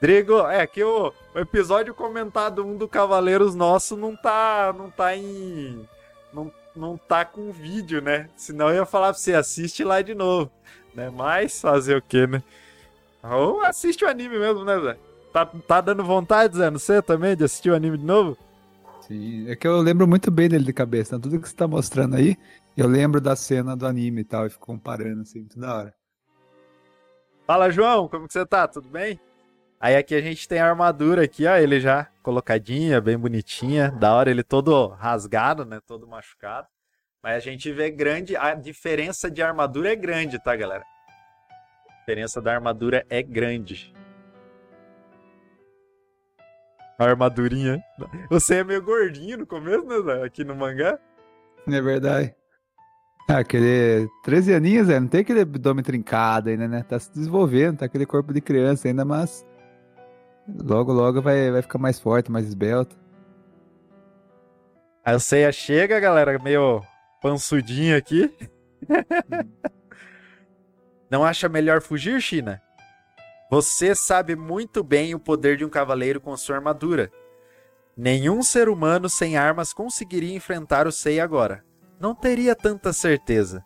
Drigo, 0.00 0.46
é 0.46 0.66
que 0.66 0.84
o, 0.84 1.12
o, 1.34 1.38
episódio 1.38 1.94
comentado 1.94 2.64
um 2.64 2.76
do 2.76 2.86
Cavaleiros 2.86 3.54
nosso 3.54 3.96
não 3.96 4.14
tá, 4.14 4.74
não 4.76 4.90
tá 4.90 5.16
em 5.16 5.88
não, 6.32 6.52
não 6.74 6.98
tá 6.98 7.24
com 7.24 7.50
vídeo, 7.50 8.02
né? 8.02 8.28
Senão 8.36 8.68
eu 8.68 8.76
ia 8.76 8.86
falar 8.86 9.08
pra 9.08 9.18
você 9.18 9.32
assiste 9.32 9.82
lá 9.82 10.02
de 10.02 10.14
novo, 10.14 10.50
né? 10.94 11.10
Mas 11.10 11.60
fazer 11.60 11.96
o 11.96 12.02
quê, 12.02 12.26
né? 12.26 12.42
Ou 13.22 13.62
assiste 13.62 14.04
o 14.04 14.08
anime 14.08 14.38
mesmo, 14.38 14.64
né, 14.64 14.78
Zé? 14.78 14.96
Tá, 15.36 15.44
tá 15.44 15.80
dando 15.82 16.02
vontade, 16.02 16.56
Zé, 16.56 16.70
não 16.70 16.78
sei 16.78 17.02
também, 17.02 17.36
de 17.36 17.44
assistir 17.44 17.68
o 17.68 17.74
anime 17.74 17.98
de 17.98 18.06
novo? 18.06 18.38
Sim, 19.02 19.50
é 19.50 19.54
que 19.54 19.68
eu 19.68 19.76
lembro 19.82 20.08
muito 20.08 20.30
bem 20.30 20.48
dele 20.48 20.64
de 20.64 20.72
cabeça, 20.72 21.14
né? 21.14 21.22
tudo 21.22 21.38
que 21.38 21.46
você 21.46 21.54
tá 21.54 21.68
mostrando 21.68 22.16
aí, 22.16 22.38
eu 22.74 22.88
lembro 22.88 23.20
da 23.20 23.36
cena 23.36 23.76
do 23.76 23.86
anime 23.86 24.22
e 24.22 24.24
tal, 24.24 24.46
e 24.46 24.48
fico 24.48 24.64
comparando 24.64 25.20
assim, 25.20 25.40
muito 25.40 25.60
da 25.60 25.76
hora. 25.76 25.94
Fala, 27.46 27.68
João, 27.68 28.08
como 28.08 28.26
que 28.26 28.32
você 28.32 28.46
tá? 28.46 28.66
Tudo 28.66 28.88
bem? 28.88 29.20
Aí 29.78 29.94
aqui 29.94 30.14
a 30.14 30.22
gente 30.22 30.48
tem 30.48 30.58
a 30.58 30.70
armadura 30.70 31.24
aqui, 31.24 31.46
ó, 31.46 31.54
ele 31.54 31.80
já 31.80 32.08
colocadinha, 32.22 32.98
bem 32.98 33.18
bonitinha, 33.18 33.90
da 33.90 34.14
hora 34.14 34.30
ele 34.30 34.42
todo 34.42 34.86
rasgado, 34.86 35.66
né, 35.66 35.82
todo 35.86 36.08
machucado. 36.08 36.66
Mas 37.22 37.36
a 37.36 37.40
gente 37.40 37.70
vê 37.72 37.90
grande, 37.90 38.34
a 38.38 38.54
diferença 38.54 39.30
de 39.30 39.42
armadura 39.42 39.92
é 39.92 39.96
grande, 39.96 40.42
tá, 40.42 40.56
galera? 40.56 40.84
A 41.90 41.98
diferença 41.98 42.40
da 42.40 42.54
armadura 42.54 43.04
é 43.10 43.22
grande. 43.22 43.94
A 46.98 47.04
armadurinha. 47.04 47.82
Você 48.30 48.56
é 48.56 48.64
meio 48.64 48.82
gordinho 48.82 49.38
no 49.38 49.46
começo, 49.46 50.04
né, 50.04 50.24
aqui 50.24 50.44
no 50.44 50.56
mangá? 50.56 50.98
É 51.68 51.80
verdade. 51.80 52.34
Ah, 53.28 53.38
aquele 53.38 54.08
13 54.22 54.54
aninhos, 54.54 54.88
é, 54.88 55.00
não 55.00 55.08
tem 55.08 55.20
aquele 55.20 55.40
abdômen 55.40 55.82
trincado 55.82 56.48
ainda, 56.48 56.68
né? 56.68 56.84
Tá 56.88 56.98
se 56.98 57.12
desenvolvendo, 57.12 57.78
tá 57.78 57.86
aquele 57.86 58.06
corpo 58.06 58.32
de 58.32 58.40
criança 58.40 58.86
ainda, 58.86 59.04
mas 59.04 59.44
Logo, 60.48 60.92
logo 60.92 61.20
vai, 61.20 61.50
vai 61.50 61.60
ficar 61.60 61.78
mais 61.78 61.98
forte, 61.98 62.30
mais 62.30 62.46
esbelto. 62.46 62.96
Aí 65.04 65.14
o 65.14 65.20
Seiya 65.20 65.50
chega, 65.50 65.98
galera, 65.98 66.38
meio 66.38 66.82
pansudinho 67.20 67.96
aqui. 67.96 68.32
Não 71.10 71.24
acha 71.24 71.48
melhor 71.48 71.80
fugir, 71.80 72.20
China? 72.20 72.60
Você 73.48 73.94
sabe 73.94 74.34
muito 74.34 74.82
bem 74.82 75.14
o 75.14 75.20
poder 75.20 75.56
de 75.56 75.64
um 75.64 75.68
cavaleiro 75.68 76.20
com 76.20 76.36
sua 76.36 76.56
armadura. 76.56 77.12
Nenhum 77.96 78.42
ser 78.42 78.68
humano 78.68 79.08
sem 79.08 79.36
armas 79.36 79.72
conseguiria 79.72 80.34
enfrentar 80.34 80.86
o 80.86 80.92
Sei 80.92 81.20
agora. 81.20 81.64
Não 82.00 82.14
teria 82.14 82.56
tanta 82.56 82.92
certeza. 82.92 83.64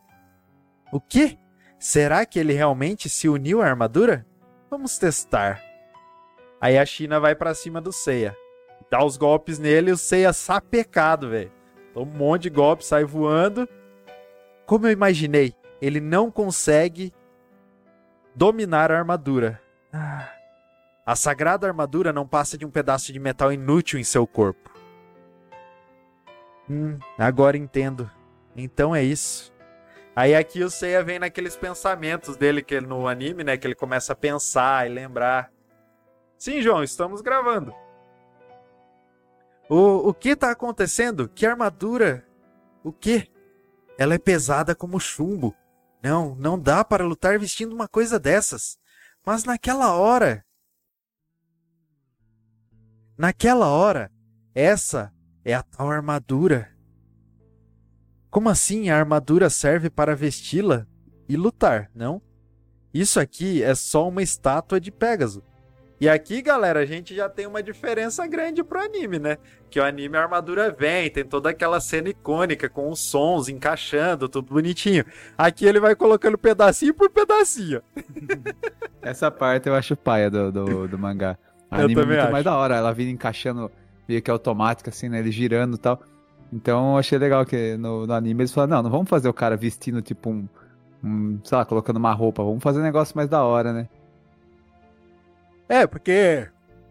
O 0.93 1.01
quê? 1.01 1.39
Será 1.79 2.27
que 2.27 2.39
ele 2.39 2.53
realmente 2.53 3.09
se 3.09 3.29
uniu 3.29 3.63
à 3.63 3.67
armadura? 3.67 4.27
Vamos 4.71 4.99
testar. 4.99 5.63
Aí 6.61 6.77
a 6.77 6.85
China 6.85 7.19
vai 7.19 7.35
para 7.35 7.55
cima 7.55 7.81
do 7.81 7.91
Seiya. 7.91 8.37
Dá 8.91 9.03
os 9.03 9.17
golpes 9.17 9.59
nele 9.59 9.91
e 9.91 9.95
o 9.95 9.97
Seiya 9.97 10.33
sapecado, 10.33 11.31
velho. 11.31 11.51
Um 11.97 12.05
monte 12.05 12.43
de 12.43 12.51
golpes, 12.51 12.87
sai 12.87 13.05
voando. 13.05 13.67
Como 14.67 14.87
eu 14.87 14.93
imaginei, 14.93 15.55
ele 15.81 16.01
não 16.01 16.31
consegue 16.31 17.13
dominar 18.35 18.93
a 18.93 18.99
armadura. 18.99 19.61
A 19.93 21.17
sagrada 21.17 21.67
armadura 21.67 22.13
não 22.13 22.27
passa 22.27 22.57
de 22.57 22.65
um 22.65 22.71
pedaço 22.71 23.13
de 23.13 23.19
metal 23.19 23.53
inútil 23.53 23.99
em 23.99 24.05
seu 24.05 24.27
corpo. 24.27 24.71
Hum, 26.69 26.99
agora 27.19 27.57
entendo. 27.57 28.11
Então 28.55 28.95
é 28.95 29.03
isso. 29.03 29.53
Aí 30.15 30.35
aqui 30.35 30.63
o 30.63 30.71
Seiya 30.71 31.03
vem 31.03 31.19
naqueles 31.19 31.57
pensamentos 31.57 32.37
dele 32.37 32.63
que 32.63 32.81
no 32.81 33.09
anime, 33.09 33.43
né, 33.43 33.57
que 33.57 33.67
ele 33.67 33.75
começa 33.75 34.13
a 34.13 34.17
pensar 34.17 34.87
e 34.87 34.93
lembrar. 34.93 35.51
Sim, 36.39 36.61
João, 36.61 36.83
estamos 36.83 37.21
gravando. 37.21 37.75
O, 39.69 40.09
o 40.09 40.15
que 40.15 40.31
está 40.31 40.51
acontecendo? 40.51 41.29
Que 41.29 41.47
armadura? 41.47 42.27
O 42.83 42.93
que? 42.93 43.31
Ela 43.99 44.15
é 44.15 44.19
pesada 44.19 44.75
como 44.75 44.99
chumbo. 44.99 45.55
Não, 46.03 46.35
não 46.35 46.59
dá 46.59 46.83
para 46.85 47.05
lutar 47.05 47.39
vestindo 47.39 47.75
uma 47.75 47.87
coisa 47.87 48.19
dessas. 48.19 48.80
Mas 49.25 49.45
naquela 49.45 49.95
hora. 49.95 50.45
Naquela 53.17 53.69
hora, 53.69 54.11
essa 54.55 55.13
é 55.45 55.55
a 55.55 55.63
tal 55.63 55.91
armadura. 55.91 56.75
Como 58.31 58.49
assim 58.49 58.89
a 58.89 58.97
armadura 58.97 59.51
serve 59.51 59.91
para 59.91 60.17
vesti-la 60.17 60.87
e 61.29 61.37
lutar, 61.37 61.91
não? 61.95 62.23
Isso 62.93 63.21
aqui 63.21 63.63
é 63.63 63.75
só 63.75 64.09
uma 64.09 64.23
estátua 64.23 64.81
de 64.81 64.91
Pégaso. 64.91 65.45
E 66.01 66.09
aqui, 66.09 66.41
galera, 66.41 66.81
a 66.81 66.87
gente 66.87 67.15
já 67.15 67.29
tem 67.29 67.47
uma 67.47 67.63
diferença 67.63 68.27
grande 68.27 68.65
pro 68.65 68.81
anime, 68.81 69.19
né? 69.19 69.37
Que 69.69 69.79
o 69.79 69.85
anime 69.85 70.17
a 70.17 70.23
armadura 70.23 70.71
vem, 70.71 71.11
tem 71.11 71.23
toda 71.23 71.51
aquela 71.51 71.79
cena 71.79 72.09
icônica 72.09 72.71
com 72.71 72.89
os 72.89 73.01
sons 73.01 73.51
encaixando, 73.51 74.27
tudo 74.27 74.55
bonitinho. 74.55 75.05
Aqui 75.37 75.67
ele 75.67 75.79
vai 75.79 75.95
colocando 75.95 76.39
pedacinho 76.39 76.95
por 76.95 77.11
pedacinho. 77.11 77.83
Essa 79.03 79.31
parte 79.31 79.69
eu 79.69 79.75
acho 79.75 79.95
paia 79.95 80.31
do, 80.31 80.51
do, 80.51 80.89
do 80.89 80.99
mangá. 80.99 81.37
O 81.71 81.75
eu 81.75 81.85
anime 81.85 82.01
é 82.01 82.07
muito 82.07 82.21
acho. 82.21 82.33
mais 82.33 82.45
da 82.45 82.57
hora, 82.57 82.77
ela 82.77 82.95
vindo 82.95 83.11
encaixando 83.11 83.71
meio 84.09 84.23
que 84.23 84.31
automática, 84.31 84.89
assim, 84.89 85.11
né? 85.11 85.19
Ele 85.19 85.31
girando 85.31 85.75
e 85.75 85.79
tal. 85.79 86.01
Então 86.51 86.93
eu 86.93 86.99
achei 86.99 87.19
legal 87.19 87.45
que 87.45 87.77
no, 87.77 88.07
no 88.07 88.13
anime 88.15 88.41
eles 88.41 88.55
falaram, 88.55 88.77
não, 88.77 88.85
não 88.85 88.91
vamos 88.91 89.09
fazer 89.11 89.29
o 89.29 89.35
cara 89.35 89.55
vestindo 89.55 90.01
tipo 90.01 90.31
um, 90.31 90.49
um, 91.05 91.39
sei 91.45 91.59
lá, 91.59 91.67
colocando 91.67 91.99
uma 91.99 92.15
roupa, 92.15 92.43
vamos 92.43 92.63
fazer 92.63 92.81
um 92.81 92.85
negócio 92.85 93.15
mais 93.15 93.29
da 93.29 93.45
hora, 93.45 93.71
né? 93.75 93.87
É, 95.71 95.87
porque 95.87 96.49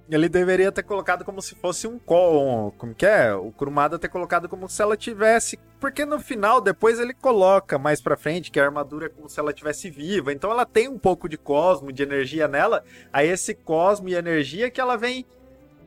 ele 0.10 0.30
deveria 0.30 0.72
ter 0.72 0.84
colocado 0.84 1.26
como 1.26 1.42
se 1.42 1.54
fosse 1.54 1.86
um 1.86 2.00
com, 2.00 2.74
como 2.78 2.96
que 2.96 3.06
é? 3.06 3.34
O 3.34 3.52
Kurumada 3.52 4.00
ter 4.00 4.08
colocado 4.08 4.48
como 4.48 4.70
se 4.70 4.82
ela 4.82 4.96
tivesse, 4.96 5.60
porque 5.82 6.06
no 6.06 6.18
final 6.18 6.62
depois 6.62 6.98
ele 6.98 7.14
coloca 7.14 7.78
mais 7.78 8.02
para 8.02 8.16
frente 8.16 8.50
que 8.50 8.58
a 8.58 8.64
armadura 8.64 9.08
é 9.08 9.10
como 9.10 9.28
se 9.28 9.38
ela 9.38 9.52
tivesse 9.52 9.90
viva. 9.90 10.32
Então 10.32 10.50
ela 10.50 10.66
tem 10.66 10.88
um 10.88 10.98
pouco 10.98 11.28
de 11.28 11.38
cosmo, 11.38 11.92
de 11.92 12.04
energia 12.04 12.48
nela. 12.48 12.82
Aí 13.12 13.28
esse 13.28 13.54
cosmo 13.54 14.08
e 14.08 14.16
energia 14.16 14.72
que 14.72 14.80
ela 14.80 14.96
vem 14.96 15.26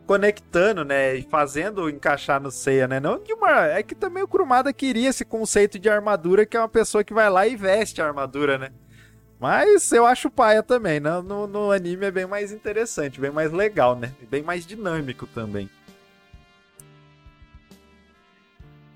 conectando, 0.07 0.85
né, 0.85 1.15
e 1.15 1.23
fazendo 1.23 1.89
encaixar 1.89 2.43
no 2.43 2.51
Seiya, 2.51 2.87
né? 2.87 3.01
Não 3.01 3.19
de 3.19 3.33
uma, 3.33 3.69
é 3.69 3.83
que 3.83 3.95
também 3.95 4.23
o 4.23 4.29
Kurumada 4.29 4.71
queria 4.71 5.09
esse 5.09 5.25
conceito 5.25 5.79
de 5.79 5.89
armadura 5.89 6.45
que 6.45 6.59
é 6.59 6.61
uma 6.61 6.69
pessoa 6.69 7.03
que 7.03 7.15
vai 7.15 7.31
lá 7.31 7.47
e 7.47 7.57
veste 7.57 8.03
a 8.03 8.07
armadura, 8.07 8.59
né? 8.59 8.71
Mas 9.43 9.91
eu 9.91 10.07
acho 10.07 10.31
paia 10.31 10.63
também. 10.63 11.01
Né? 11.01 11.21
no, 11.21 11.49
no, 11.49 11.73
anime 11.73 12.07
é 12.07 12.13
bem 12.13 12.27
mais 12.27 12.53
interessante, 12.53 13.21
bem 13.21 13.33
mais 13.33 13.51
legal, 13.51 13.97
né? 13.97 14.13
Bem 14.31 14.41
mais 14.41 14.65
dinâmico 14.65 15.27
também. 15.27 15.69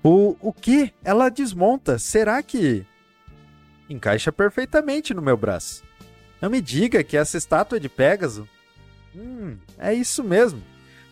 O, 0.01 0.37
o 0.39 0.53
que? 0.53 0.93
Ela 1.03 1.27
desmonta. 1.27 1.99
Será 1.99 2.41
que 2.41 2.85
encaixa 3.89 4.31
perfeitamente 4.31 5.13
no 5.13 5.21
meu 5.21 5.35
braço? 5.35 5.83
Não 6.41 6.49
me 6.49 6.61
diga 6.61 7.03
que 7.03 7.17
essa 7.17 7.37
estátua 7.37 7.77
de 7.77 7.89
Pégaso. 7.89 8.47
Hum, 9.13 9.57
é 9.77 9.93
isso 9.93 10.23
mesmo. 10.23 10.63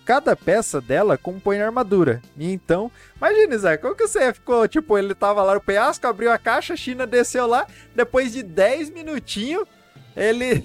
Cada 0.06 0.36
peça 0.36 0.80
dela 0.80 1.18
compõe 1.18 1.60
armadura. 1.60 2.22
E 2.38 2.52
então, 2.52 2.92
imagine, 3.18 3.58
Zé, 3.58 3.76
como 3.76 3.96
que 3.96 4.08
você 4.08 4.32
ficou? 4.32 4.68
Tipo, 4.68 5.00
ele 5.00 5.16
tava 5.16 5.42
lá 5.42 5.56
no 5.56 5.62
penhasco, 5.62 6.06
abriu 6.06 6.32
a 6.32 6.38
caixa, 6.38 6.74
a 6.76 6.78
China 6.78 7.08
desceu 7.08 7.48
lá, 7.48 7.66
depois 7.96 8.32
de 8.32 8.44
10 8.44 8.92
minutinhos, 8.92 9.68
ele. 10.16 10.64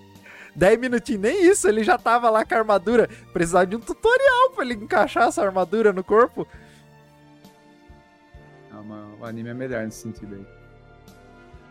10 0.56 0.80
minutinhos, 0.80 1.20
nem 1.20 1.44
isso, 1.44 1.68
ele 1.68 1.84
já 1.84 1.98
tava 1.98 2.30
lá 2.30 2.44
com 2.44 2.54
a 2.54 2.58
armadura. 2.58 3.08
Precisava 3.32 3.66
de 3.66 3.76
um 3.76 3.80
tutorial 3.80 4.50
pra 4.54 4.64
ele 4.64 4.74
encaixar 4.74 5.28
essa 5.28 5.44
armadura 5.44 5.92
no 5.92 6.02
corpo. 6.02 6.48
Não, 8.72 9.18
o 9.20 9.24
anime 9.24 9.50
é 9.50 9.54
melhor 9.54 9.84
nesse 9.84 10.02
sentido 10.02 10.34
aí. 10.34 10.46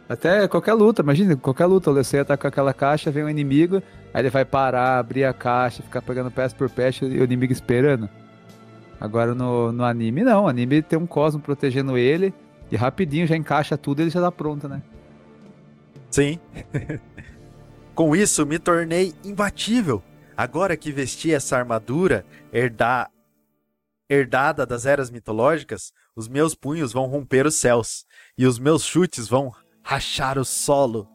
Até 0.10 0.48
qualquer 0.48 0.74
luta, 0.74 1.02
imagina, 1.02 1.36
qualquer 1.36 1.66
luta, 1.66 1.90
o 1.90 1.94
Lesseia 1.94 2.24
tá 2.24 2.38
com 2.38 2.48
aquela 2.48 2.74
caixa, 2.74 3.12
vem 3.12 3.26
um 3.26 3.30
inimigo, 3.30 3.84
aí 4.14 4.22
ele 4.22 4.30
vai 4.30 4.46
parar, 4.46 5.00
abrir 5.00 5.26
a 5.26 5.34
caixa, 5.34 5.84
ficar 5.84 6.02
pegando 6.02 6.32
peça 6.32 6.56
por 6.56 6.70
peça 6.70 7.06
e 7.06 7.20
o 7.20 7.24
inimigo 7.26 7.52
esperando. 7.52 8.10
Agora 9.00 9.36
no, 9.36 9.72
no 9.72 9.84
anime 9.84 10.24
não, 10.24 10.46
o 10.46 10.48
anime 10.48 10.82
tem 10.82 10.98
um 10.98 11.06
Cosmo 11.06 11.42
protegendo 11.42 11.98
ele 11.98 12.34
e 12.72 12.76
rapidinho 12.76 13.28
já 13.28 13.36
encaixa 13.36 13.78
tudo 13.78 14.00
e 14.00 14.04
ele 14.04 14.10
já 14.10 14.22
tá 14.22 14.32
pronto, 14.32 14.68
né? 14.68 14.82
Sim. 16.10 16.40
Com 17.94 18.16
isso 18.16 18.46
me 18.46 18.58
tornei 18.58 19.14
imbatível. 19.24 20.02
Agora 20.36 20.78
que 20.78 20.92
vesti 20.92 21.34
essa 21.34 21.58
armadura 21.58 22.26
herdar... 22.54 23.12
herdada 24.10 24.66
das 24.66 24.86
eras 24.86 25.10
mitológicas, 25.10 25.92
os 26.16 26.28
meus 26.28 26.56
punhos 26.56 26.94
vão 26.94 27.06
romper 27.08 27.46
os 27.46 27.56
céus 27.56 28.06
e 28.38 28.46
os 28.46 28.58
meus 28.58 28.84
chutes 28.84 29.28
vão 29.28 29.52
rachar 29.88 30.38
o 30.38 30.44
solo. 30.44 31.08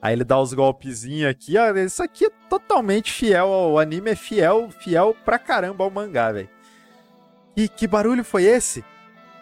Aí 0.00 0.14
ele 0.14 0.24
dá 0.24 0.40
os 0.40 0.54
golpezinhos 0.54 1.30
aqui, 1.30 1.58
ó. 1.58 1.70
Isso 1.74 2.02
aqui 2.02 2.24
é 2.24 2.30
totalmente 2.48 3.12
fiel 3.12 3.52
ao 3.52 3.78
anime, 3.78 4.12
é 4.12 4.16
fiel, 4.16 4.70
fiel 4.70 5.14
pra 5.22 5.38
caramba 5.38 5.84
ao 5.84 5.90
mangá, 5.90 6.32
velho. 6.32 6.48
E 7.54 7.68
que 7.68 7.86
barulho 7.86 8.24
foi 8.24 8.44
esse? 8.44 8.82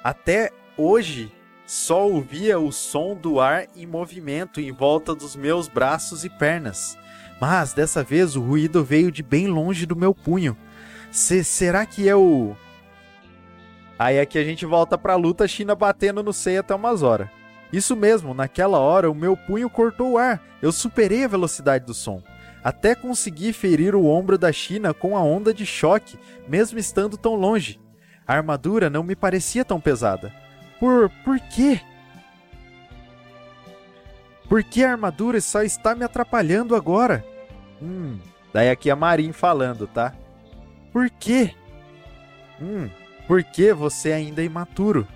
Até 0.03 0.51
hoje 0.77 1.31
só 1.65 2.09
ouvia 2.09 2.59
o 2.59 2.73
som 2.73 3.15
do 3.15 3.39
ar 3.39 3.69
em 3.77 3.87
movimento 3.87 4.61
em 4.61 4.73
volta 4.73 5.15
dos 5.15 5.37
meus 5.37 5.69
braços 5.69 6.25
e 6.25 6.31
pernas. 6.31 6.99
Mas 7.41 7.73
dessa 7.73 8.03
vez 8.03 8.35
o 8.35 8.41
ruído 8.41 8.85
veio 8.85 9.13
de 9.13 9.23
bem 9.23 9.47
longe 9.47 9.87
do 9.87 9.95
meu 9.95 10.13
punho. 10.13 10.57
Se, 11.13 11.45
será 11.45 11.87
que 11.87 12.09
é 12.09 12.17
o 12.17 12.57
Aí 14.03 14.19
aqui 14.19 14.37
a 14.37 14.43
gente 14.43 14.67
volta 14.67 14.99
pra 14.99 15.15
luta, 15.15 15.47
China 15.47 15.77
batendo 15.77 16.25
no 16.25 16.33
Sei 16.33 16.59
até 16.59 16.75
umas 16.75 17.05
horas. 17.05 17.29
Isso 17.73 17.95
mesmo, 17.95 18.35
naquela 18.35 18.81
hora 18.81 19.09
o 19.09 19.15
meu 19.15 19.37
punho 19.37 19.71
cortou 19.71 20.11
o 20.11 20.19
ar. 20.19 20.43
Eu 20.61 20.73
superei 20.73 21.23
a 21.23 21.29
velocidade 21.29 21.85
do 21.85 21.95
som. 21.95 22.21
Até 22.65 22.97
consegui 22.97 23.53
ferir 23.53 23.95
o 23.95 24.07
ombro 24.07 24.37
da 24.37 24.51
China 24.51 24.93
com 24.93 25.17
a 25.17 25.23
onda 25.23 25.55
de 25.55 25.65
choque, 25.65 26.19
mesmo 26.49 26.81
estando 26.81 27.17
tão 27.17 27.37
longe. 27.37 27.81
A 28.27 28.35
armadura 28.35 28.91
não 28.91 29.05
me 29.05 29.15
parecia 29.15 29.65
tão 29.65 29.81
pesada. 29.81 30.35
Por. 30.81 31.09
por 31.25 31.39
quê? 31.39 31.81
Por 34.49 34.65
que 34.65 34.83
a 34.83 34.91
armadura 34.91 35.41
só 35.41 35.63
está 35.63 35.95
me 35.95 36.05
atrapalhando 36.05 36.75
agora? 36.75 37.25
Hum. 37.81 38.19
Daí 38.53 38.69
aqui 38.69 38.91
a 38.91 38.97
Marin 38.97 39.31
falando, 39.31 39.87
tá? 39.87 40.13
Por 40.93 41.09
quê? 41.09 41.55
Hum. 42.61 42.91
Porque 43.27 43.73
você 43.73 44.13
ainda 44.13 44.43
é 44.43 44.45
imaturo. 44.45 45.07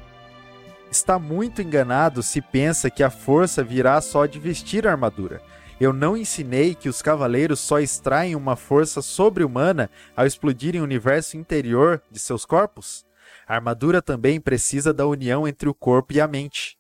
Está 0.91 1.19
muito 1.19 1.61
enganado 1.61 2.23
se 2.23 2.41
pensa 2.41 2.91
que 2.91 3.03
a 3.03 3.11
força 3.11 3.63
virá 3.63 4.01
só 4.01 4.25
de 4.27 4.39
vestir 4.39 4.87
a 4.87 4.93
armadura. 4.93 5.43
Eu 5.79 5.93
não 5.93 6.17
ensinei 6.17 6.75
que 6.75 6.89
os 6.89 7.03
cavaleiros 7.03 7.61
só 7.61 7.79
extraem 7.79 8.35
uma 8.35 8.57
força 8.57 9.03
sobre-humana 9.03 9.91
ao 10.17 10.25
explodirem 10.25 10.81
o 10.81 10.85
universo 10.85 11.37
interior 11.37 12.01
de 12.11 12.19
seus 12.19 12.47
corpos? 12.47 13.05
A 13.47 13.57
armadura 13.57 14.01
também 14.01 14.41
precisa 14.41 14.95
da 14.95 15.07
união 15.07 15.47
entre 15.47 15.69
o 15.69 15.75
corpo 15.75 16.15
e 16.15 16.21
a 16.21 16.27
mente. 16.27 16.79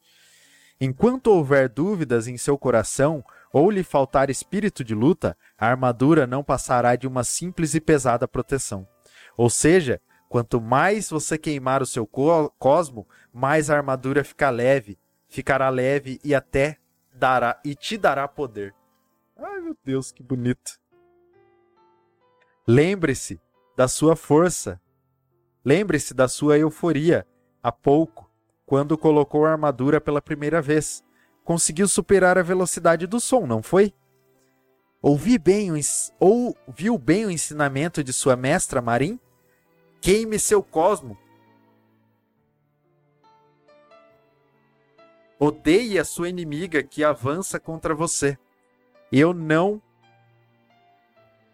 Enquanto 0.80 1.28
houver 1.28 1.68
dúvidas 1.68 2.26
em 2.26 2.38
seu 2.38 2.56
coração 2.56 3.22
ou 3.52 3.70
lhe 3.70 3.82
faltar 3.82 4.30
espírito 4.30 4.82
de 4.82 4.94
luta, 4.94 5.36
a 5.58 5.68
armadura 5.68 6.26
não 6.26 6.42
passará 6.42 6.96
de 6.96 7.06
uma 7.06 7.22
simples 7.22 7.74
e 7.74 7.80
pesada 7.80 8.26
proteção. 8.26 8.86
Ou 9.36 9.50
seja, 9.50 10.00
Quanto 10.28 10.60
mais 10.60 11.08
você 11.08 11.38
queimar 11.38 11.82
o 11.82 11.86
seu 11.86 12.06
co 12.06 12.50
cosmo, 12.58 13.06
mais 13.32 13.70
a 13.70 13.76
armadura 13.76 14.24
fica 14.24 14.50
leve, 14.50 14.98
ficará 15.28 15.68
leve 15.68 16.20
e 16.24 16.34
até 16.34 16.78
dará 17.12 17.60
e 17.64 17.74
te 17.74 17.96
dará 17.96 18.26
poder. 18.26 18.74
Ai 19.36 19.60
meu 19.60 19.76
Deus, 19.84 20.10
que 20.10 20.22
bonito. 20.22 20.78
Lembre-se 22.66 23.40
da 23.76 23.86
sua 23.86 24.16
força. 24.16 24.80
Lembre-se 25.64 26.14
da 26.14 26.26
sua 26.28 26.58
euforia 26.58 27.26
há 27.62 27.70
pouco, 27.70 28.30
quando 28.64 28.96
colocou 28.98 29.44
a 29.44 29.52
armadura 29.52 30.00
pela 30.00 30.22
primeira 30.22 30.60
vez. 30.60 31.04
Conseguiu 31.44 31.86
superar 31.86 32.36
a 32.38 32.42
velocidade 32.42 33.06
do 33.06 33.20
som, 33.20 33.46
não 33.46 33.62
foi? 33.62 33.94
Ouvi 35.00 35.38
bem 35.38 35.70
o, 36.18 36.54
ouviu 36.66 36.98
bem 36.98 37.26
o 37.26 37.30
ensinamento 37.30 38.02
de 38.02 38.12
sua 38.12 38.34
mestra 38.34 38.82
Marim? 38.82 39.20
Queime 40.00 40.38
seu 40.38 40.62
cosmo. 40.62 41.18
Odeie 45.38 45.98
a 45.98 46.04
sua 46.04 46.28
inimiga 46.28 46.82
que 46.82 47.04
avança 47.04 47.60
contra 47.60 47.94
você. 47.94 48.38
Eu 49.12 49.34
não. 49.34 49.82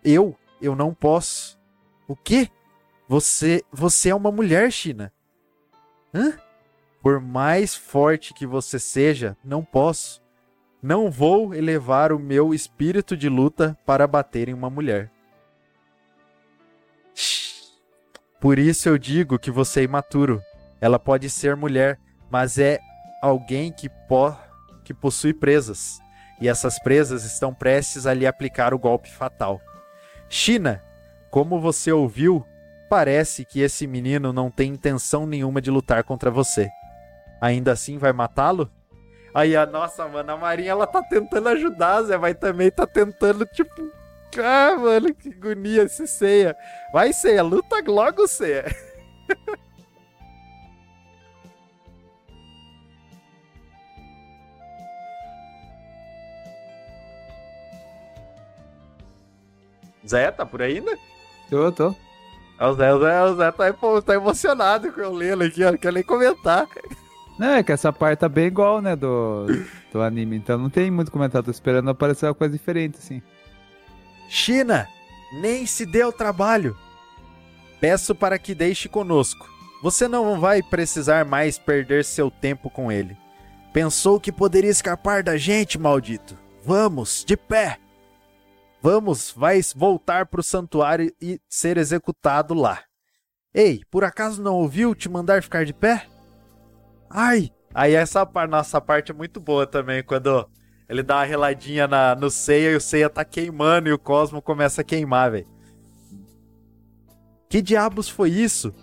Eu, 0.05 0.37
eu 0.61 0.77
não 0.77 0.95
posso. 0.95 1.59
O 2.07 2.15
quê? 2.15 2.49
Você, 3.09 3.65
você 3.73 4.11
é 4.11 4.15
uma 4.15 4.31
mulher, 4.31 4.71
China. 4.71 5.13
Hã? 6.15 6.39
Por 7.03 7.21
mais 7.21 7.75
forte 7.75 8.33
que 8.33 8.47
você 8.47 8.79
seja, 8.79 9.37
não 9.45 9.65
posso. 9.65 10.23
Não 10.81 11.11
vou 11.11 11.55
elevar 11.55 12.13
o 12.13 12.19
meu 12.19 12.55
espírito 12.55 13.17
de 13.17 13.29
luta 13.29 13.77
para 13.85 14.07
bater 14.07 14.49
em 14.49 14.55
uma 14.55 14.71
mulher. 14.71 15.11
Por 18.43 18.59
isso 18.59 18.89
eu 18.89 18.99
digo 18.99 19.39
que 19.39 19.53
você 19.53 19.83
é 19.83 19.85
imaturo. 19.85 20.43
Ela 20.81 20.99
pode 20.99 21.31
ser 21.31 21.55
mulher, 21.55 21.97
mas 22.29 22.59
é 22.59 22.81
alguém 23.23 23.71
que, 23.71 23.89
po 23.89 24.37
que 24.83 24.93
possui 24.93 25.33
presas. 25.33 26.01
E 26.41 26.49
essas 26.49 26.77
presas 26.81 27.23
estão 27.23 27.55
prestes 27.55 28.05
a 28.05 28.13
lhe 28.13 28.27
aplicar 28.27 28.75
o 28.75 28.79
golpe 28.81 29.09
fatal. 29.09 29.61
China, 30.29 30.83
como 31.31 31.61
você 31.61 31.93
ouviu, 31.93 32.45
parece 32.91 33.45
que 33.45 33.61
esse 33.61 33.87
menino 33.87 34.33
não 34.33 34.51
tem 34.51 34.73
intenção 34.73 35.25
nenhuma 35.25 35.63
de 35.63 35.71
lutar 35.71 36.03
contra 36.03 36.29
você. 36.29 36.69
Ainda 37.41 37.71
assim 37.71 37.97
vai 37.97 38.13
matá-lo? 38.13 38.69
Aí 39.33 39.55
a 39.55 39.65
nossa, 39.65 40.09
mano, 40.09 40.33
a 40.33 40.37
Marinha 40.37 40.73
ela 40.73 40.87
tá 40.89 41.01
tentando 41.01 41.49
ajudar, 41.51 42.03
Zé, 42.03 42.19
mas 42.19 42.35
também 42.35 42.73
tá 42.73 42.89
tentando, 42.89 43.47
tipo, 43.47 43.89
ah, 44.41 44.77
mano, 44.79 45.15
que 45.15 45.29
agonia 45.29 45.83
esse 45.83 46.07
ceia. 46.07 46.57
Vai, 46.93 47.13
ceia, 47.13 47.43
luta 47.43 47.83
logo, 47.87 48.27
ceia. 48.27 48.65
Zé, 60.07 60.31
tá 60.31 60.45
por 60.45 60.61
aí 60.63 60.79
ainda? 60.79 60.99
Tô, 61.49 61.73
tô. 61.73 61.95
O 62.61 62.75
Zé, 62.75 62.95
o 62.95 63.01
Zé, 63.01 63.23
o 63.23 63.35
Zé 63.37 63.51
tá, 63.51 63.73
tá 64.05 64.15
emocionado 64.15 64.93
com 64.93 65.01
eu 65.01 65.13
lendo 65.13 65.43
aqui, 65.43 65.65
ó. 65.65 65.71
Não 65.71 65.79
quer 65.79 65.93
nem 65.93 66.03
comentar. 66.03 66.69
É 67.41 67.63
que 67.63 67.73
essa 67.73 67.93
parte 67.93 68.21
tá 68.21 68.29
bem 68.29 68.47
igual, 68.47 68.81
né, 68.81 68.95
do, 68.95 69.47
do 69.93 70.01
anime. 70.01 70.37
Então 70.37 70.59
não 70.59 70.71
tem 70.71 70.91
muito 70.91 71.11
comentário. 71.11 71.45
Tô 71.45 71.51
esperando 71.51 71.91
aparecer 71.91 72.27
uma 72.27 72.35
coisa 72.35 72.53
diferente, 72.53 72.99
assim. 72.99 73.23
China, 74.33 74.89
nem 75.33 75.67
se 75.67 75.85
dê 75.85 76.03
o 76.05 76.13
trabalho. 76.13 76.77
Peço 77.81 78.15
para 78.15 78.39
que 78.39 78.55
deixe 78.55 78.89
conosco. 78.89 79.49
Você 79.83 80.09
não 80.09 80.41
vai 80.41 80.63
precisar 80.63 81.25
mais 81.25 81.59
perder 81.59 82.05
seu 82.05 82.31
tempo 82.31 82.71
com 82.71 82.91
ele. 82.91 83.17
Pensou 83.73 84.21
que 84.21 84.33
poderia 84.33 84.71
escapar 84.71 85.23
da 85.23 85.37
gente, 85.37 85.79
maldito? 85.79 86.39
Vamos, 86.65 87.25
de 87.27 87.37
pé! 87.37 87.79
Vamos, 88.81 89.33
vai 89.37 89.61
voltar 89.77 90.27
para 90.27 90.41
o 90.41 90.45
santuário 90.45 91.13
e 91.21 91.41
ser 91.49 91.77
executado 91.77 92.55
lá. 92.55 92.83
Ei, 93.53 93.83
por 93.91 94.03
acaso 94.03 94.43
não 94.43 94.55
ouviu 94.55 94.95
te 94.95 95.09
mandar 95.09 95.43
ficar 95.43 95.65
de 95.65 95.75
pé? 95.75 96.07
Ai, 97.11 97.51
Aí 97.75 97.95
essa 97.95 98.29
nossa 98.49 98.81
parte 98.81 99.13
é 99.13 99.15
muito 99.15 99.41
boa 99.41 99.67
também, 99.67 100.03
quando 100.03 100.49
ele 100.93 101.03
dá 101.03 101.17
uma 101.17 101.25
reladinha 101.25 101.89
na, 101.89 102.15
no 102.15 102.31
Seiya 102.31 102.73
e 102.73 102.77
o 102.77 102.81
Seiya 102.81 103.09
tá 103.09 103.25
queimando 103.25 103.89
e 103.89 103.93
o 103.93 103.99
Cosmo 103.99 104.43
começa 104.43 104.83
a 104.83 104.85
queimar, 104.85 105.31
velho. 105.31 105.47
Que 107.49 107.63
diabos 107.63 108.11
foi 108.11 108.29
isso? 108.29 108.75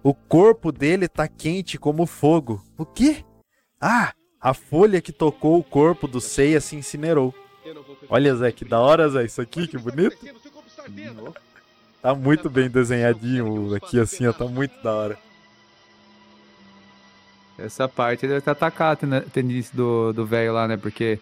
O 0.00 0.14
corpo 0.14 0.70
dele 0.70 1.08
tá 1.08 1.26
quente 1.26 1.76
como 1.76 2.06
fogo. 2.06 2.62
O 2.78 2.86
quê? 2.86 3.24
Ah, 3.80 4.12
a 4.40 4.54
folha 4.54 5.00
que 5.00 5.10
tocou 5.10 5.58
o 5.58 5.64
corpo 5.64 6.06
do 6.06 6.20
Seiya 6.20 6.60
se 6.60 6.76
incinerou. 6.76 7.34
Olha, 8.08 8.36
Zé, 8.36 8.52
que 8.52 8.64
da 8.64 8.78
hora, 8.78 9.08
Zé, 9.08 9.24
isso 9.24 9.40
aqui, 9.40 9.66
que 9.66 9.76
bonito. 9.76 10.16
Tá 12.00 12.14
muito 12.14 12.48
bem 12.48 12.70
desenhadinho 12.70 13.74
aqui, 13.74 13.98
assim, 13.98 14.24
ó, 14.24 14.32
tá 14.32 14.44
muito 14.44 14.80
da 14.84 14.94
hora. 14.94 15.18
Essa 17.58 17.88
parte 17.88 18.26
ele 18.26 18.38
vai 18.38 18.52
atacar 18.52 18.92
a 18.92 19.20
tendência 19.30 19.74
do 19.74 20.26
velho 20.26 20.52
lá, 20.52 20.68
né? 20.68 20.76
Porque 20.76 21.18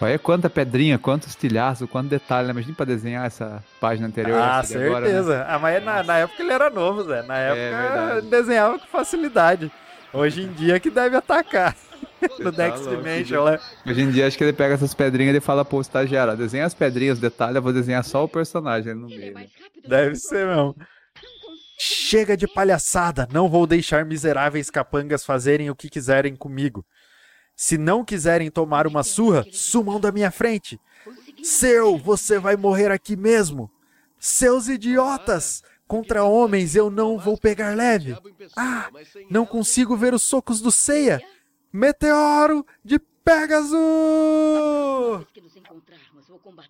olha 0.00 0.18
quanta 0.18 0.48
pedrinha, 0.48 0.98
quanto 0.98 1.26
estilhaço, 1.26 1.88
quanto 1.88 2.08
detalhe, 2.08 2.46
né? 2.46 2.52
Imagina 2.52 2.74
pra 2.74 2.86
desenhar 2.86 3.26
essa 3.26 3.62
página 3.80 4.06
anterior. 4.06 4.38
Ah, 4.40 4.62
certeza. 4.62 4.86
Agora, 4.86 5.22
né? 5.22 5.46
Ah, 5.48 5.58
mas 5.58 5.84
na, 5.84 6.02
na, 6.02 6.18
época 6.18 6.42
ele 6.42 6.52
era 6.52 6.70
novo, 6.70 7.02
Zé. 7.04 7.22
Na 7.22 7.38
é 7.38 7.48
época 7.48 8.18
é 8.18 8.20
desenhava 8.22 8.78
com 8.78 8.86
facilidade. 8.86 9.70
Hoje 10.12 10.42
em 10.42 10.52
dia 10.52 10.78
que 10.78 10.90
deve 10.90 11.16
atacar. 11.16 11.74
no 12.38 12.52
tá 12.52 12.64
Next 12.64 12.88
Dimension 12.88 13.44
lá. 13.44 13.58
Hoje 13.86 14.02
em 14.02 14.10
dia 14.10 14.26
acho 14.26 14.36
que 14.36 14.44
ele 14.44 14.52
pega 14.52 14.74
essas 14.74 14.94
pedrinhas 14.94 15.36
e 15.36 15.40
fala 15.40 15.64
pro 15.64 15.80
estagiário, 15.80 16.36
desenha 16.36 16.64
as 16.64 16.74
pedrinhas, 16.74 17.18
detalhe, 17.18 17.58
eu 17.58 17.62
vou 17.62 17.72
desenhar 17.72 18.04
só 18.04 18.24
o 18.24 18.28
personagem 18.28 18.94
no 18.94 19.08
meio. 19.08 19.34
Deve 19.86 20.14
ser 20.16 20.46
mesmo. 20.46 20.74
Chega 21.78 22.36
de 22.36 22.46
palhaçada, 22.46 23.28
não 23.30 23.48
vou 23.48 23.66
deixar 23.66 24.04
miseráveis 24.04 24.70
capangas 24.70 25.24
fazerem 25.24 25.68
o 25.68 25.76
que 25.76 25.90
quiserem 25.90 26.34
comigo. 26.34 26.84
Se 27.54 27.76
não 27.76 28.04
quiserem 28.04 28.50
tomar 28.50 28.86
uma 28.86 29.02
surra, 29.02 29.44
sumam 29.52 30.00
da 30.00 30.10
minha 30.10 30.30
frente. 30.30 30.80
Seu, 31.42 31.98
você 31.98 32.38
vai 32.38 32.56
morrer 32.56 32.90
aqui 32.90 33.16
mesmo. 33.16 33.70
Seus 34.18 34.68
idiotas! 34.68 35.62
Contra 35.86 36.24
homens 36.24 36.74
eu 36.74 36.90
não 36.90 37.16
vou 37.16 37.38
pegar 37.38 37.76
leve. 37.76 38.16
Ah, 38.56 38.90
não 39.30 39.46
consigo 39.46 39.96
ver 39.96 40.12
os 40.14 40.22
socos 40.22 40.60
do 40.60 40.72
Ceia. 40.72 41.22
Meteoro 41.72 42.66
de 42.84 42.98
Pegasus! 43.24 43.76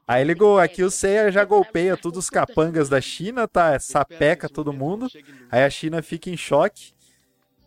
Aí 0.06 0.24
ligou, 0.24 0.58
aqui 0.58 0.82
o 0.82 0.90
Seiya 0.90 1.30
já 1.30 1.44
golpeia 1.44 1.96
todos 1.96 2.24
os 2.24 2.30
capangas 2.30 2.88
da 2.88 3.00
China, 3.00 3.46
tá? 3.46 3.78
Sapeca 3.78 4.48
todo 4.48 4.72
mundo. 4.72 5.08
Aí 5.50 5.64
a 5.64 5.70
China 5.70 6.02
fica 6.02 6.30
em 6.30 6.36
choque. 6.36 6.92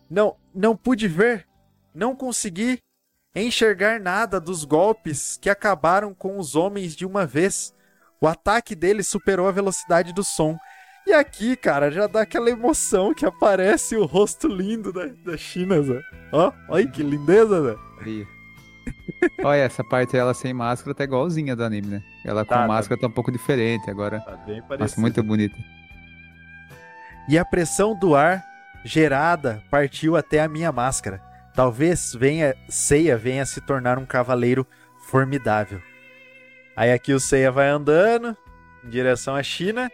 Não, 0.09 0.35
não 0.53 0.75
pude 0.75 1.07
ver, 1.07 1.47
não 1.93 2.15
consegui 2.15 2.79
enxergar 3.35 3.99
nada 3.99 4.39
dos 4.39 4.63
golpes 4.63 5.37
que 5.39 5.49
acabaram 5.49 6.13
com 6.13 6.39
os 6.39 6.55
homens 6.55 6.95
de 6.95 7.05
uma 7.05 7.25
vez. 7.25 7.73
O 8.19 8.27
ataque 8.27 8.75
dele 8.75 9.03
superou 9.03 9.47
a 9.47 9.51
velocidade 9.51 10.11
do 10.11 10.23
som. 10.23 10.57
E 11.05 11.13
aqui, 11.13 11.55
cara, 11.55 11.89
já 11.89 12.07
dá 12.07 12.21
aquela 12.21 12.49
emoção 12.49 13.13
que 13.13 13.25
aparece 13.25 13.95
o 13.95 14.05
rosto 14.05 14.47
lindo 14.47 14.91
da, 14.91 15.05
da 15.07 15.37
China, 15.37 15.81
Zé. 15.81 16.01
Ó, 16.31 16.51
olha 16.69 16.87
que 16.87 17.01
lindeza, 17.01 17.63
Zé. 17.63 17.75
Olha, 19.43 19.61
essa 19.61 19.83
parte 19.83 20.13
dela 20.13 20.33
sem 20.33 20.53
máscara 20.53 20.93
tá 20.93 21.03
igualzinha 21.03 21.55
do 21.55 21.63
anime, 21.63 21.87
né? 21.87 22.03
Ela 22.25 22.43
com 22.43 22.49
tá, 22.49 22.61
tá. 22.61 22.67
máscara 22.67 22.99
tá. 22.99 23.07
tá 23.07 23.11
um 23.11 23.13
pouco 23.13 23.31
diferente 23.31 23.89
agora. 23.89 24.19
Tá 24.21 24.37
bem 24.37 24.61
parecido. 24.61 24.79
Nossa, 24.79 25.01
muito 25.01 25.23
bonita. 25.23 25.55
E 27.27 27.37
a 27.37 27.45
pressão 27.45 27.97
do 27.97 28.15
ar 28.15 28.43
gerada 28.83 29.63
partiu 29.69 30.15
até 30.15 30.41
a 30.41 30.47
minha 30.47 30.71
máscara. 30.71 31.21
Talvez 31.53 32.13
venha 32.13 32.55
Seiya 32.69 33.17
venha 33.17 33.45
se 33.45 33.61
tornar 33.61 33.97
um 33.97 34.05
cavaleiro 34.05 34.65
formidável. 35.07 35.81
Aí 36.75 36.91
aqui 36.91 37.13
o 37.13 37.19
Seiya 37.19 37.51
vai 37.51 37.67
andando 37.67 38.35
em 38.83 38.89
direção 38.89 39.35
à 39.35 39.43
China 39.43 39.89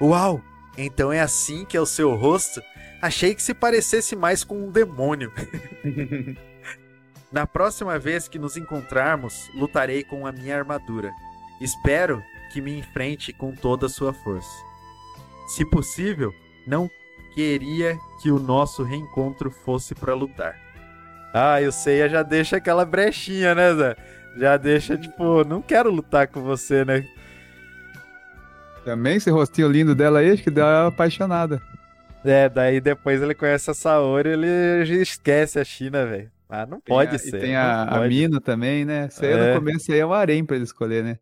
Uau! 0.00 0.42
Então 0.76 1.10
é 1.10 1.20
assim 1.20 1.64
que 1.64 1.76
é 1.76 1.80
o 1.80 1.86
seu 1.86 2.14
rosto? 2.14 2.62
Achei 3.00 3.34
que 3.34 3.42
se 3.42 3.54
parecesse 3.54 4.14
mais 4.14 4.44
com 4.44 4.66
um 4.66 4.70
demônio. 4.70 5.32
Na 7.30 7.46
próxima 7.46 7.98
vez 7.98 8.28
que 8.28 8.38
nos 8.38 8.56
encontrarmos, 8.56 9.50
lutarei 9.54 10.04
com 10.04 10.26
a 10.26 10.32
minha 10.32 10.56
armadura. 10.56 11.12
Espero 11.60 12.22
que 12.52 12.60
me 12.60 12.78
enfrente 12.78 13.32
com 13.32 13.54
toda 13.54 13.86
a 13.86 13.90
sua 13.90 14.12
força. 14.12 14.64
Se 15.48 15.64
possível, 15.64 16.32
não 16.66 16.90
queria 17.34 17.98
que 18.22 18.30
o 18.30 18.38
nosso 18.38 18.82
reencontro 18.82 19.50
fosse 19.50 19.94
para 19.94 20.14
lutar. 20.14 20.56
Ah, 21.34 21.56
o 21.66 21.72
Seiya 21.72 22.08
já 22.08 22.22
deixa 22.22 22.56
aquela 22.56 22.84
brechinha, 22.84 23.54
né, 23.54 23.74
Zé? 23.74 23.96
Já 24.38 24.56
deixa, 24.56 24.96
tipo, 24.96 25.44
não 25.44 25.60
quero 25.60 25.90
lutar 25.90 26.28
com 26.28 26.42
você, 26.42 26.84
né? 26.84 27.06
Também 28.84 29.16
esse 29.16 29.30
rostinho 29.30 29.68
lindo 29.68 29.94
dela 29.94 30.20
aí, 30.20 30.30
acho 30.30 30.42
que 30.42 30.50
deu 30.50 30.64
uma 30.64 30.86
apaixonada. 30.86 31.60
É, 32.24 32.48
daí 32.48 32.80
depois 32.80 33.20
ele 33.20 33.34
conhece 33.34 33.70
a 33.70 33.74
Saori 33.74 34.30
e 34.30 34.32
ele 34.32 35.02
esquece 35.02 35.58
a 35.58 35.64
China, 35.64 36.06
velho. 36.06 36.30
Ah, 36.48 36.64
não 36.64 36.80
tem 36.80 36.94
pode 36.94 37.16
a, 37.16 37.18
ser. 37.18 37.36
E 37.36 37.40
tem 37.40 37.56
a, 37.56 37.84
a 37.84 38.06
Mino 38.06 38.40
também, 38.40 38.84
né? 38.84 39.06
Isso 39.06 39.24
aí 39.24 39.32
é. 39.32 39.54
no 39.54 39.60
começo 39.60 39.92
aí 39.92 39.98
é 39.98 40.06
um 40.06 40.12
harém 40.12 40.44
pra 40.44 40.56
ele 40.56 40.64
escolher, 40.64 41.02
né? 41.02 41.18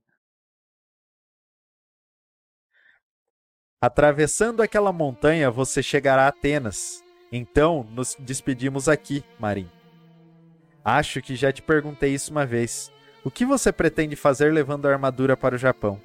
Atravessando 3.80 4.62
aquela 4.62 4.92
montanha, 4.92 5.51
você 5.51 5.82
chegará 5.82 6.24
a 6.24 6.28
Atenas. 6.28 7.02
Então, 7.30 7.86
nos 7.90 8.16
despedimos 8.18 8.88
aqui, 8.88 9.24
Marim. 9.38 9.68
Acho 10.84 11.20
que 11.20 11.34
já 11.34 11.52
te 11.52 11.62
perguntei 11.62 12.14
isso 12.14 12.30
uma 12.30 12.46
vez. 12.46 12.92
O 13.24 13.30
que 13.30 13.44
você 13.44 13.72
pretende 13.72 14.16
fazer 14.16 14.52
levando 14.52 14.86
a 14.86 14.92
armadura 14.92 15.36
para 15.36 15.55
o 15.55 15.59
Japão? 15.59 16.01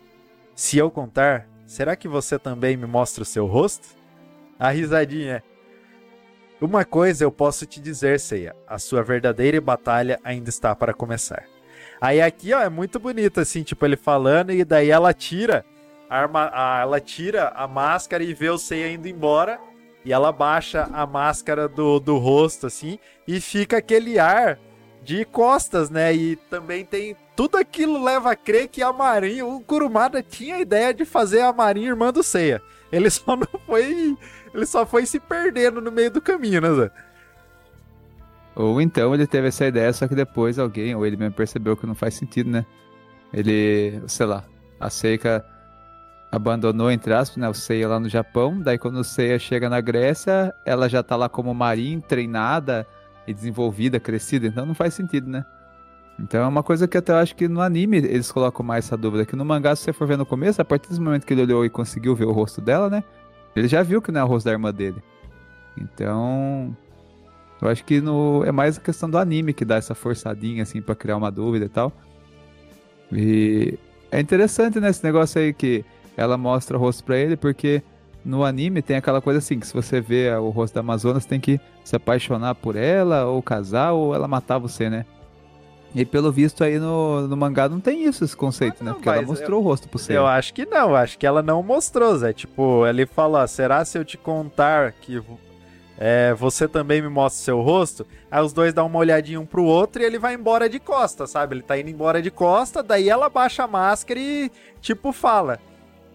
Se 0.56 0.78
eu 0.78 0.90
contar, 0.90 1.48
será 1.66 1.96
que 1.96 2.08
você 2.08 2.40
também 2.40 2.76
me 2.76 2.86
mostra 2.86 3.24
o 3.24 3.26
seu 3.26 3.46
rosto? 3.46 3.88
A 4.58 4.70
risadinha. 4.70 5.44
Uma 6.62 6.84
coisa 6.84 7.24
eu 7.24 7.32
posso 7.32 7.66
te 7.66 7.80
dizer, 7.80 8.20
Seiya, 8.20 8.56
a 8.68 8.78
sua 8.78 9.02
verdadeira 9.02 9.62
batalha 9.62 10.20
ainda 10.24 10.50
está 10.50 10.76
para 10.76 10.94
começar. 10.94 11.46
Aí 12.02 12.22
aqui, 12.22 12.54
ó, 12.54 12.62
é 12.62 12.70
muito 12.70 13.00
bonito 13.00 13.40
assim, 13.40 13.64
tipo 13.64 13.86
ele 13.86 13.96
falando 13.96 14.52
e 14.52 14.66
daí 14.66 14.90
ela 14.90 15.14
tira 15.14 15.66
a 16.10 16.18
arma, 16.18 16.50
a, 16.54 16.82
ela 16.82 17.00
tira 17.00 17.50
a 17.50 17.68
máscara 17.68 18.24
e 18.24 18.34
vê 18.34 18.50
o 18.50 18.58
Seiya 18.58 18.92
indo 18.92 19.08
embora 19.08 19.60
e 20.04 20.12
ela 20.12 20.32
baixa 20.32 20.90
a 20.92 21.06
máscara 21.06 21.68
do, 21.68 22.00
do 22.00 22.18
rosto 22.18 22.68
assim 22.68 23.00
e 23.28 23.40
fica 23.40 23.78
aquele 23.78 24.20
ar 24.20 24.60
de 25.02 25.24
costas, 25.26 25.90
né? 25.90 26.14
E 26.14 26.36
também 26.36 26.84
tem 26.84 27.16
tudo 27.36 27.58
aquilo 27.58 28.04
leva 28.04 28.32
a 28.32 28.36
crer 28.36 28.68
que 28.68 28.82
a 28.82 28.92
Marinha, 28.92 29.46
o 29.46 29.62
Kurumada 29.62 30.22
tinha 30.22 30.56
a 30.56 30.62
ideia 30.62 30.94
de 30.94 31.06
fazer 31.06 31.42
a 31.42 31.54
Marinha 31.54 31.90
irmã 31.90 32.12
do 32.12 32.22
Seiya. 32.22 32.62
Ele 32.92 33.10
só 33.10 33.36
não 33.38 33.48
foi, 33.66 34.18
ele 34.54 34.66
só 34.66 34.86
foi 34.86 35.06
se 35.06 35.20
perdendo 35.20 35.82
no 35.82 35.92
meio 35.92 36.12
do 36.12 36.22
caminho, 36.22 36.62
né, 36.62 36.74
Zé? 36.74 36.92
Ou 38.56 38.82
então 38.82 39.14
ele 39.14 39.26
teve 39.26 39.48
essa 39.48 39.66
ideia, 39.66 39.92
só 39.94 40.08
que 40.08 40.16
depois 40.16 40.60
alguém, 40.60 40.96
ou 40.96 41.06
ele 41.06 41.16
mesmo 41.16 41.34
percebeu 41.34 41.78
que 41.78 41.86
não 41.86 41.96
faz 41.96 42.16
sentido, 42.16 42.50
né? 42.50 42.66
Ele, 43.32 44.02
sei 44.08 44.26
lá, 44.26 44.44
a 44.80 44.90
Seika 44.90 45.46
abandonou, 46.32 46.92
entre 46.92 47.14
aspas, 47.14 47.38
né, 47.38 47.50
o 47.50 47.54
Seiya 47.54 47.88
lá 47.88 48.00
no 48.00 48.10
Japão, 48.10 48.60
daí 48.60 48.78
quando 48.78 48.98
o 48.98 49.04
Seiya 49.04 49.40
chega 49.40 49.70
na 49.70 49.82
Grécia, 49.82 50.54
ela 50.66 50.88
já 50.88 51.02
tá 51.02 51.16
lá 51.16 51.28
como 51.28 51.54
Marin, 51.54 52.00
treinada 52.02 52.86
e 53.26 53.34
desenvolvida, 53.34 54.00
crescida, 54.00 54.48
então 54.48 54.66
não 54.66 54.76
faz 54.76 54.94
sentido, 54.94 55.30
né? 55.30 55.46
Então 56.20 56.44
é 56.44 56.48
uma 56.48 56.62
coisa 56.62 56.88
que 56.88 56.98
até 56.98 57.14
eu 57.14 57.18
acho 57.18 57.36
que 57.36 57.48
no 57.48 57.62
anime 57.62 57.98
eles 57.98 58.32
colocam 58.32 58.66
mais 58.66 58.86
essa 58.86 58.98
dúvida. 58.98 59.26
Que 59.26 59.38
no 59.38 59.46
mangá, 59.46 59.74
se 59.76 59.84
você 59.84 59.94
for 59.94 60.06
ver 60.06 60.18
no 60.18 60.26
começo, 60.26 60.62
a 60.62 60.66
partir 60.66 60.94
do 60.94 61.02
momento 61.02 61.26
que 61.26 61.34
ele 61.34 61.44
olhou 61.44 61.64
e 61.64 61.70
conseguiu 61.70 62.14
ver 62.14 62.26
o 62.26 62.32
rosto 62.32 62.60
dela, 62.60 62.90
né? 62.90 63.04
Ele 63.56 63.68
já 63.68 63.84
viu 63.84 64.02
que 64.02 64.12
não 64.12 64.22
é 64.22 64.24
o 64.24 64.28
rosto 64.28 64.46
da 64.46 64.52
irmã 64.52 64.74
dele. 64.74 65.02
Então. 65.78 66.76
Eu 67.62 67.68
acho 67.68 67.84
que 67.84 68.00
no, 68.00 68.44
é 68.46 68.52
mais 68.52 68.78
a 68.78 68.82
questão 68.82 69.10
do 69.10 69.18
anime 69.18 69.54
que 69.54 69.66
dá 69.66 69.76
essa 69.76 69.94
forçadinha, 69.94 70.64
assim, 70.64 70.82
para 70.82 70.96
criar 70.96 71.18
uma 71.18 71.30
dúvida 71.30 71.66
e 71.66 71.70
tal. 71.70 71.92
E 73.12 73.78
é 74.12 74.20
interessante, 74.20 74.80
né, 74.80 74.90
esse 74.90 75.04
negócio 75.04 75.42
aí 75.42 75.54
que 75.54 75.84
ela 76.16 76.38
mostra 76.38 76.78
o 76.78 76.80
rosto 76.80 77.04
pra 77.04 77.18
ele, 77.18 77.36
porque 77.36 77.84
no 78.24 78.46
anime 78.46 78.82
tem 78.82 78.96
aquela 78.96 79.22
coisa 79.22 79.40
assim, 79.40 79.60
que 79.60 79.68
se 79.68 79.74
você 79.74 80.00
vê 80.00 80.34
o 80.36 80.50
rosto 80.50 80.74
da 80.74 80.80
Amazonas, 80.80 81.26
tem 81.26 81.40
que 81.40 81.60
se 81.84 81.96
apaixonar 81.96 82.56
por 82.56 82.76
ela, 82.76 83.26
ou 83.26 83.42
casar, 83.42 83.92
ou 83.92 84.16
ela 84.16 84.28
matar 84.28 84.58
você, 84.58 84.90
né? 84.90 85.06
E 85.94 86.06
pelo 86.06 86.32
visto 86.32 86.64
aí 86.64 86.78
no, 86.78 87.28
no 87.28 87.36
mangá 87.36 87.68
não 87.68 87.80
tem 87.80 88.04
isso, 88.06 88.24
esse 88.24 88.38
conceito, 88.38 88.78
ah, 88.82 88.84
não, 88.84 88.92
né? 88.92 88.94
Porque 88.94 89.10
ela 89.10 89.22
mostrou 89.24 89.60
eu, 89.60 89.64
o 89.64 89.68
rosto 89.68 89.90
pro 89.90 89.98
Seiya. 89.98 90.20
Eu 90.20 90.28
acho 90.28 90.54
que 90.54 90.66
não, 90.66 90.96
acho 90.96 91.18
que 91.18 91.26
ela 91.26 91.42
não 91.42 91.64
mostrou, 91.64 92.16
Zé. 92.18 92.32
Tipo, 92.32 92.86
ele 92.86 93.06
fala, 93.06 93.48
será 93.48 93.84
se 93.84 93.98
eu 93.98 94.06
te 94.06 94.18
contar 94.18 94.92
que 94.92 95.22
é, 95.98 96.34
você 96.36 96.68
também 96.68 97.02
me 97.02 97.10
mostra 97.10 97.42
o 97.42 97.44
seu 97.44 97.62
rosto? 97.62 98.06
Aí 98.30 98.42
os 98.44 98.54
dois 98.54 98.74
dão 98.74 98.86
uma 98.86 99.00
olhadinha 99.00 99.40
um 99.40 99.46
pro 99.46 99.64
outro 99.64 100.02
e 100.02 100.06
ele 100.06 100.20
vai 100.20 100.36
embora 100.36 100.70
de 100.70 100.80
costa, 100.80 101.26
sabe? 101.26 101.56
Ele 101.56 101.64
tá 101.64 101.78
indo 101.78 101.90
embora 101.90 102.22
de 102.22 102.30
costa, 102.30 102.84
daí 102.84 103.10
ela 103.10 103.28
baixa 103.28 103.64
a 103.64 103.68
máscara 103.68 104.20
e, 104.20 104.52
tipo, 104.80 105.12
fala. 105.12 105.60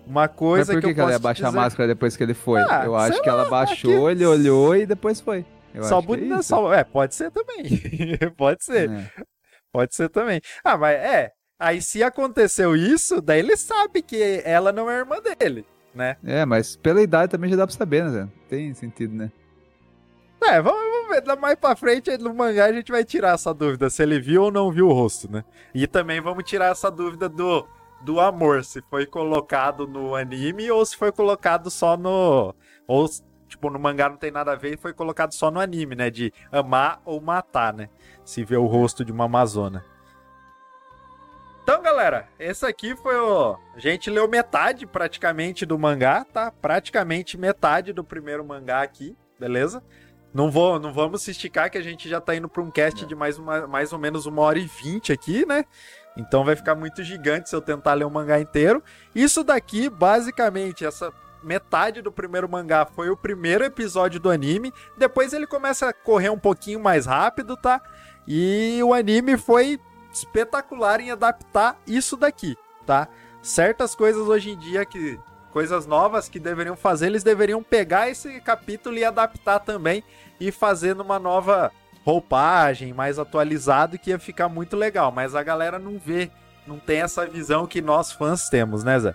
Uma 0.06 0.28
coisa 0.28 0.72
Mas 0.72 0.76
por 0.76 0.80
que, 0.80 0.86
que, 0.86 0.90
eu 0.92 0.94
que 0.94 1.01
ela 1.01 1.12
ia 1.12 1.18
baixar 1.18 1.46
dizer... 1.46 1.59
a 1.59 1.62
máscara 1.62 1.88
depois 1.88 2.16
que 2.16 2.22
ele 2.22 2.34
foi? 2.34 2.60
Ah, 2.60 2.82
eu 2.84 2.94
acho 2.94 3.20
que 3.22 3.28
lá, 3.28 3.40
ela 3.40 3.51
baixou, 3.51 4.06
aqui... 4.06 4.16
ele 4.16 4.26
olhou 4.26 4.76
e 4.76 4.86
depois 4.86 5.20
foi. 5.20 5.44
Eu 5.74 5.82
só 5.82 6.01
que 6.01 6.32
é 6.32 6.42
só, 6.42 6.72
é, 6.72 6.84
pode 6.84 7.14
ser 7.14 7.32
também. 7.32 7.64
pode 8.36 8.62
ser. 8.64 8.88
É. 8.88 9.34
Pode 9.74 9.92
ser 9.92 10.09
também. 10.09 10.40
Ah, 10.62 10.78
mas 10.78 10.96
é. 10.96 11.32
Aí 11.59 11.82
se 11.82 12.01
aconteceu 12.01 12.76
isso, 12.76 13.20
daí 13.20 13.40
ele 13.40 13.56
sabe 13.56 14.02
que 14.02 14.40
ela 14.44 14.70
não 14.70 14.88
é 14.88 14.98
irmã 14.98 15.16
dele, 15.20 15.66
né? 15.92 16.16
É, 16.24 16.44
mas 16.44 16.76
pela 16.76 17.02
idade 17.02 17.32
também 17.32 17.51
já 17.51 17.56
dá 17.56 17.66
pra 17.66 17.74
saber, 17.74 18.05
né, 18.05 18.10
Zé? 18.10 18.28
Tem 18.48 18.72
sentido, 18.72 19.12
né? 19.16 19.32
É, 20.44 20.62
vamos, 20.62 20.80
vamos 20.80 21.09
ver. 21.09 21.36
Mais 21.40 21.56
pra 21.56 21.74
frente 21.74 22.16
no 22.18 22.32
mangá 22.32 22.66
a 22.66 22.72
gente 22.72 22.92
vai 22.92 23.02
tirar 23.05 23.34
essa 23.34 23.52
dúvida 23.52 23.90
se 23.90 24.01
ele 24.01 24.20
viu 24.20 24.44
ou 24.44 24.52
não 24.52 24.70
viu 24.70 24.86
o 24.86 24.92
rosto, 24.92 25.28
né? 25.28 25.44
E 25.74 25.88
também 25.88 26.20
vamos 26.20 26.44
tirar 26.44 26.70
essa 26.70 26.88
dúvida 26.88 27.28
do, 27.28 27.66
do 28.02 28.20
amor, 28.20 28.64
se 28.64 28.80
foi 28.88 29.06
colocado 29.06 29.88
no 29.88 30.14
anime 30.14 30.70
ou 30.70 30.86
se 30.86 30.96
foi 30.96 31.10
colocado 31.10 31.68
só 31.68 31.96
no. 31.96 32.55
Ou, 32.86 33.09
tipo, 33.55 33.70
no 33.70 33.78
mangá 33.78 34.09
não 34.09 34.16
tem 34.16 34.31
nada 34.31 34.52
a 34.52 34.56
ver 34.56 34.74
e 34.74 34.76
foi 34.76 34.93
colocado 34.93 35.32
só 35.32 35.51
no 35.51 35.60
anime, 35.60 35.94
né? 35.94 36.10
De 36.10 36.32
amar 36.52 37.01
ou 37.05 37.20
matar, 37.20 37.72
né? 37.72 37.89
Se 38.24 38.44
vê 38.44 38.56
o 38.56 38.66
rosto 38.66 39.05
de 39.05 39.12
uma 39.12 39.24
Amazona. 39.24 39.85
Então, 41.62 41.81
galera, 41.82 42.28
esse 42.39 42.66
aqui 42.66 42.94
foi 42.94 43.16
o. 43.16 43.56
A 43.74 43.78
gente 43.78 44.10
leu 44.10 44.28
metade 44.28 44.86
praticamente 44.86 45.64
do 45.64 45.78
mangá, 45.78 46.24
tá? 46.24 46.51
Praticamente 46.51 47.39
metade 47.39 47.93
do 47.93 48.05
primeiro 48.05 48.44
mangá 48.44 48.82
aqui, 48.82 49.16
beleza? 49.40 49.82
Não, 50.32 50.51
vou, 50.51 50.78
não 50.78 50.93
vamos 50.93 51.22
se 51.22 51.31
esticar 51.31 51.70
que 51.70 51.78
a 51.78 51.82
gente 51.82 52.09
já 52.09 52.20
tá 52.20 52.35
indo 52.35 52.48
para 52.48 52.62
um 52.62 52.70
cast 52.70 53.06
de 53.06 53.14
mais, 53.14 53.39
uma, 53.39 53.66
mais 53.66 53.93
ou 53.93 53.98
menos 53.98 54.26
uma 54.26 54.43
hora 54.43 54.59
e 54.59 54.66
vinte 54.66 55.12
aqui, 55.12 55.47
né? 55.47 55.64
Então 56.16 56.44
vai 56.44 56.55
ficar 56.55 56.74
muito 56.74 57.02
gigante 57.02 57.48
se 57.48 57.56
eu 57.56 57.62
tentar 57.62 57.94
ler 57.94 58.05
o 58.05 58.10
mangá 58.10 58.39
inteiro. 58.40 58.82
Isso 59.14 59.43
daqui, 59.43 59.89
basicamente, 59.89 60.85
essa 60.85 61.12
metade 61.45 62.03
do 62.03 62.11
primeiro 62.11 62.49
mangá 62.49 62.87
foi 62.87 63.11
o 63.11 63.16
primeiro 63.16 63.65
episódio 63.65 64.19
do 64.19 64.31
anime. 64.31 64.73
Depois 64.97 65.33
ele 65.33 65.47
começa 65.47 65.89
a 65.89 65.93
correr 65.93 66.31
um 66.31 66.39
pouquinho 66.39 66.81
mais 66.81 67.07
rápido, 67.07 67.57
tá? 67.57 67.81
E 68.27 68.81
o 68.83 68.95
anime 68.95 69.37
foi 69.37 69.79
espetacular 70.12 71.01
em 71.01 71.11
adaptar 71.11 71.79
isso 71.87 72.16
daqui, 72.16 72.57
tá? 72.87 73.09
Certas 73.43 73.95
coisas 73.95 74.27
hoje 74.27 74.51
em 74.51 74.59
dia 74.59 74.85
que 74.87 75.19
coisas 75.53 75.87
novas 75.87 76.29
que 76.29 76.41
deveriam 76.41 76.75
fazer, 76.75 77.07
eles 77.07 77.23
deveriam 77.23 77.62
pegar 77.62 78.09
esse 78.09 78.41
capítulo 78.41 78.97
e 78.97 79.05
adaptar 79.05 79.61
também 79.61 80.03
e 80.41 80.51
fazer 80.51 80.97
numa 80.97 81.19
nova 81.19 81.71
roupagem, 82.05 82.93
mais 82.93 83.19
atualizado, 83.19 83.99
que 83.99 84.11
ia 84.11 84.19
ficar 84.19 84.49
muito 84.49 84.77
legal. 84.77 85.12
Mas 85.12 85.35
a 85.35 85.43
galera 85.43 85.79
não 85.79 85.99
vê, 85.99 86.31
não 86.66 86.79
tem 86.79 87.01
essa 87.01 87.25
visão 87.27 87.66
que 87.66 87.81
nós 87.81 88.12
fãs 88.12 88.49
temos, 88.49 88.83
né, 88.83 88.99
Zé? 88.99 89.15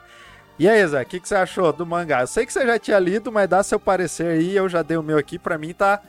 E 0.60 0.68
aí, 0.68 0.86
Zé, 0.86 1.02
o 1.02 1.06
que, 1.06 1.22
que 1.22 1.27
você 1.27 1.36
achou 1.36 1.72
do 1.72 1.86
mangá? 1.86 2.19
Eu 2.19 2.27
sei 2.27 2.45
que 2.45 2.52
você 2.52 2.65
já 2.68 2.77
tinha 2.77 2.99
lido, 2.99 3.31
mas 3.31 3.48
dá 3.48 3.64
seu 3.64 3.80
parecer 3.80 4.27
aí, 4.27 4.53
eu 4.53 4.68
já 4.68 4.81
dei 4.81 4.98
o 4.98 5.02
meu 5.02 5.18
aqui, 5.18 5.40
pra 5.40 5.57
mim 5.57 5.73
tá. 5.73 6.02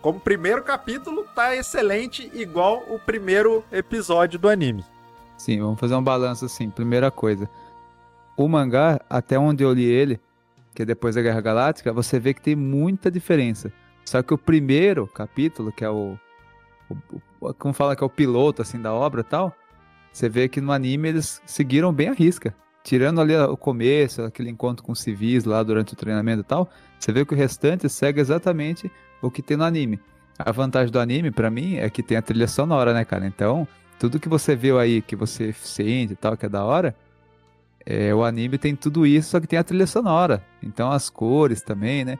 Como 0.00 0.18
primeiro 0.18 0.62
capítulo, 0.62 1.26
tá 1.34 1.54
excelente, 1.54 2.30
igual 2.32 2.82
o 2.88 2.98
primeiro 2.98 3.62
episódio 3.70 4.38
do 4.38 4.48
anime. 4.48 4.82
Sim, 5.36 5.60
vamos 5.60 5.78
fazer 5.78 5.94
um 5.94 6.02
balanço 6.02 6.46
assim. 6.46 6.70
Primeira 6.70 7.10
coisa. 7.10 7.50
O 8.34 8.48
mangá, 8.48 8.98
até 9.10 9.38
onde 9.38 9.62
eu 9.62 9.74
li 9.74 9.84
ele, 9.84 10.18
que 10.74 10.82
é 10.82 10.84
depois 10.86 11.14
da 11.14 11.20
Guerra 11.20 11.42
Galáctica, 11.42 11.92
você 11.92 12.18
vê 12.18 12.32
que 12.32 12.40
tem 12.40 12.56
muita 12.56 13.10
diferença. 13.10 13.70
Só 14.06 14.22
que 14.22 14.32
o 14.32 14.38
primeiro 14.38 15.06
capítulo, 15.06 15.70
que 15.70 15.84
é 15.84 15.90
o, 15.90 16.18
o, 16.88 16.96
o 17.40 17.54
como 17.54 17.74
fala 17.74 17.94
que 17.94 18.02
é 18.02 18.06
o 18.06 18.10
piloto 18.10 18.62
assim 18.62 18.80
da 18.80 18.92
obra 18.92 19.22
tal, 19.22 19.54
você 20.10 20.30
vê 20.30 20.48
que 20.48 20.62
no 20.62 20.72
anime 20.72 21.10
eles 21.10 21.42
seguiram 21.44 21.92
bem 21.92 22.08
a 22.08 22.14
risca. 22.14 22.54
Tirando 22.82 23.20
ali 23.20 23.36
o 23.36 23.56
começo, 23.56 24.22
aquele 24.22 24.50
encontro 24.50 24.84
com 24.84 24.92
os 24.92 25.00
civis 25.00 25.44
lá 25.44 25.62
durante 25.62 25.92
o 25.92 25.96
treinamento 25.96 26.40
e 26.40 26.44
tal, 26.44 26.68
você 26.98 27.12
vê 27.12 27.24
que 27.24 27.32
o 27.32 27.36
restante 27.36 27.88
segue 27.88 28.20
exatamente 28.20 28.90
o 29.20 29.30
que 29.30 29.40
tem 29.40 29.56
no 29.56 29.64
anime. 29.64 30.00
A 30.38 30.50
vantagem 30.50 30.90
do 30.90 30.98
anime, 30.98 31.30
pra 31.30 31.48
mim, 31.50 31.76
é 31.76 31.88
que 31.88 32.02
tem 32.02 32.16
a 32.16 32.22
trilha 32.22 32.48
sonora, 32.48 32.92
né, 32.92 33.04
cara? 33.04 33.24
Então, 33.26 33.68
tudo 34.00 34.18
que 34.18 34.28
você 34.28 34.56
viu 34.56 34.78
aí, 34.80 35.00
que 35.00 35.14
você 35.14 35.52
sente 35.52 36.14
e 36.14 36.16
tal, 36.16 36.36
que 36.36 36.46
é 36.46 36.48
da 36.48 36.64
hora, 36.64 36.94
é, 37.86 38.12
o 38.14 38.24
anime 38.24 38.58
tem 38.58 38.74
tudo 38.74 39.06
isso, 39.06 39.30
só 39.30 39.40
que 39.40 39.46
tem 39.46 39.58
a 39.58 39.64
trilha 39.64 39.86
sonora. 39.86 40.42
Então, 40.62 40.90
as 40.90 41.08
cores 41.08 41.62
também, 41.62 42.04
né? 42.04 42.18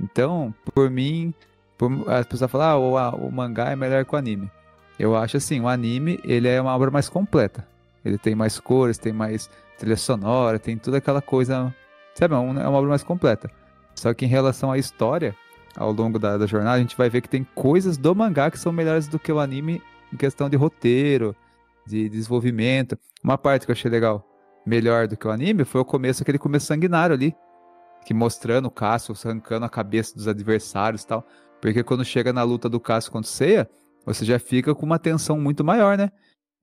Então, 0.00 0.54
por 0.74 0.90
mim, 0.90 1.34
por, 1.76 1.90
as 2.08 2.26
pessoas 2.26 2.50
falam, 2.50 2.66
ah, 2.68 2.78
o, 2.78 2.96
a- 2.96 3.10
o 3.16 3.32
mangá 3.32 3.70
é 3.70 3.76
melhor 3.76 4.04
que 4.04 4.14
o 4.14 4.18
anime. 4.18 4.48
Eu 4.98 5.16
acho 5.16 5.36
assim, 5.38 5.60
o 5.60 5.66
anime, 5.66 6.20
ele 6.22 6.46
é 6.46 6.60
uma 6.60 6.74
obra 6.74 6.90
mais 6.90 7.08
completa. 7.08 7.66
Ele 8.04 8.18
tem 8.18 8.34
mais 8.34 8.60
cores, 8.60 8.98
tem 8.98 9.12
mais 9.12 9.50
trilha 9.78 9.96
sonora, 9.96 10.58
tem 10.58 10.76
toda 10.76 10.98
aquela 10.98 11.20
coisa, 11.22 11.74
sabe, 12.14 12.34
é 12.34 12.36
é 12.36 12.40
uma 12.40 12.78
obra 12.78 12.90
mais 12.90 13.02
completa. 13.02 13.50
Só 13.94 14.12
que 14.12 14.24
em 14.24 14.28
relação 14.28 14.72
à 14.72 14.78
história, 14.78 15.36
ao 15.76 15.92
longo 15.92 16.18
da, 16.18 16.36
da 16.36 16.46
jornada, 16.46 16.76
a 16.76 16.80
gente 16.80 16.96
vai 16.96 17.08
ver 17.08 17.20
que 17.20 17.28
tem 17.28 17.44
coisas 17.54 17.96
do 17.96 18.14
mangá 18.14 18.50
que 18.50 18.58
são 18.58 18.72
melhores 18.72 19.08
do 19.08 19.18
que 19.18 19.32
o 19.32 19.38
anime 19.38 19.82
em 20.12 20.16
questão 20.16 20.48
de 20.48 20.56
roteiro, 20.56 21.34
de 21.86 22.08
desenvolvimento. 22.08 22.98
Uma 23.22 23.38
parte 23.38 23.66
que 23.66 23.70
eu 23.70 23.74
achei 23.74 23.90
legal, 23.90 24.24
melhor 24.66 25.06
do 25.06 25.16
que 25.16 25.26
o 25.26 25.30
anime, 25.30 25.64
foi 25.64 25.80
o 25.80 25.84
começo, 25.84 26.22
aquele 26.22 26.38
começo 26.38 26.66
sanguinário 26.66 27.14
ali, 27.14 27.34
que 28.04 28.14
mostrando 28.14 28.66
o 28.66 28.70
Cássio 28.70 29.14
arrancando 29.24 29.66
a 29.66 29.68
cabeça 29.68 30.14
dos 30.14 30.28
adversários 30.28 31.02
e 31.02 31.06
tal. 31.06 31.26
Porque 31.60 31.82
quando 31.82 32.04
chega 32.04 32.32
na 32.32 32.42
luta 32.42 32.68
do 32.68 32.78
Cássio 32.78 33.10
contra 33.10 33.28
o 33.28 33.32
Seiya, 33.32 33.68
você 34.04 34.24
já 34.24 34.38
fica 34.38 34.74
com 34.74 34.84
uma 34.84 34.98
tensão 34.98 35.38
muito 35.40 35.64
maior, 35.64 35.96
né? 35.96 36.10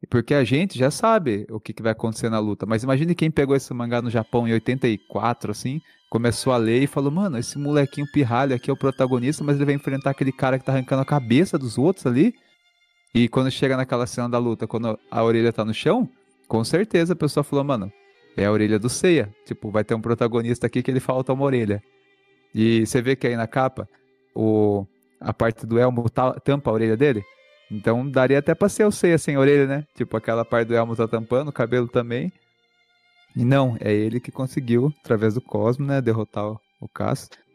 Porque 0.10 0.34
a 0.34 0.44
gente 0.44 0.78
já 0.78 0.90
sabe 0.90 1.46
o 1.50 1.60
que, 1.60 1.74
que 1.74 1.82
vai 1.82 1.92
acontecer 1.92 2.30
na 2.30 2.40
luta. 2.40 2.66
Mas 2.66 2.84
imagine 2.84 3.14
quem 3.16 3.30
pegou 3.30 3.56
esse 3.56 3.74
mangá 3.74 4.02
no 4.02 4.10
Japão 4.10 4.48
em 4.48 4.54
84, 4.54 5.52
assim, 5.52 5.80
começou 6.10 6.52
a 6.54 6.58
ler 6.58 6.84
e 6.84 6.88
falou, 6.88 7.12
mano, 7.12 7.38
esse 7.38 7.58
molequinho 7.58 8.08
pirralho 8.12 8.56
aqui 8.56 8.70
é 8.70 8.74
o 8.74 8.78
protagonista, 8.78 9.44
mas 9.44 9.56
ele 9.56 9.66
vai 9.66 9.76
enfrentar 9.76 10.10
aquele 10.10 10.32
cara 10.32 10.58
que 10.58 10.66
tá 10.66 10.72
arrancando 10.72 11.02
a 11.04 11.06
cabeça 11.06 11.58
dos 11.58 11.78
outros 11.78 12.06
ali. 12.08 12.34
E 13.14 13.28
quando 13.28 13.52
chega 13.52 13.78
naquela 13.78 14.08
cena 14.08 14.28
da 14.28 14.38
luta, 14.38 14.66
quando 14.68 14.98
a 15.10 15.24
orelha 15.24 15.54
tá 15.54 15.64
no 15.64 15.74
chão, 15.74 16.10
com 16.48 16.64
certeza 16.64 17.14
a 17.14 17.16
pessoa 17.16 17.44
falou, 17.44 17.64
mano, 17.64 17.92
é 18.36 18.46
a 18.46 18.52
orelha 18.52 18.80
do 18.80 18.90
Seiya. 18.90 19.30
Tipo, 19.46 19.70
vai 19.70 19.84
ter 19.84 19.94
um 19.94 20.02
protagonista 20.02 20.66
aqui 20.68 20.82
que 20.82 20.90
ele 20.90 21.00
falta 21.00 21.32
uma 21.34 21.44
orelha. 21.46 21.82
E 22.56 22.86
você 22.86 23.02
vê 23.02 23.16
que 23.16 23.28
aí 23.28 23.36
na 23.36 23.48
capa, 23.48 23.88
o, 24.34 24.86
a 25.20 25.34
parte 25.34 25.66
do 25.66 25.78
elmo 25.78 26.10
ta- 26.10 26.34
tampa 26.40 26.70
a 26.70 26.74
orelha 26.74 26.98
dele. 26.98 27.24
Então 27.72 28.08
daria 28.08 28.40
até 28.40 28.54
pra 28.54 28.68
ser 28.68 28.86
o 28.86 28.92
Seiya 28.92 29.18
sem 29.18 29.38
orelha, 29.38 29.66
né? 29.66 29.88
Tipo, 29.96 30.18
aquela 30.18 30.44
parte 30.44 30.68
do 30.68 30.76
elmo 30.76 30.96
tá 30.96 31.08
tampando, 31.08 31.48
o 31.48 31.54
cabelo 31.54 31.88
também. 31.88 32.32
E 33.34 33.46
não, 33.46 33.78
é 33.80 33.94
ele 33.94 34.20
que 34.20 34.30
conseguiu, 34.32 34.94
através 35.00 35.34
do 35.34 35.42
Cosmo, 35.42 35.86
né, 35.86 36.02
derrotar 36.02 36.46
o, 36.46 36.60
o. 36.82 36.90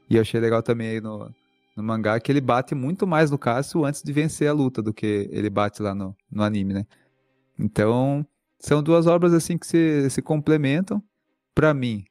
E 0.09 0.17
eu 0.17 0.23
achei 0.23 0.41
legal 0.41 0.63
também 0.63 0.89
aí 0.89 1.01
no, 1.03 1.31
no 1.77 1.83
mangá 1.83 2.19
que 2.19 2.33
ele 2.33 2.41
bate 2.41 2.75
muito 2.75 3.07
mais 3.07 3.31
no 3.31 3.37
Cássio 3.37 3.85
antes 3.85 4.03
de 4.03 4.11
vencer 4.11 4.49
a 4.49 4.53
luta 4.55 4.81
do 4.81 4.95
que 4.95 5.29
ele 5.31 5.51
bate 5.51 5.83
lá 5.83 5.95
no, 5.95 6.17
no 6.33 6.43
anime, 6.43 6.73
né? 6.73 6.87
Então, 7.59 8.27
são 8.59 8.83
duas 8.83 9.07
obras 9.07 9.35
assim 9.35 9.59
que 9.59 9.67
se, 9.67 10.09
se 10.09 10.23
complementam. 10.23 11.03
Pra 11.55 11.75
mim, 11.75 12.05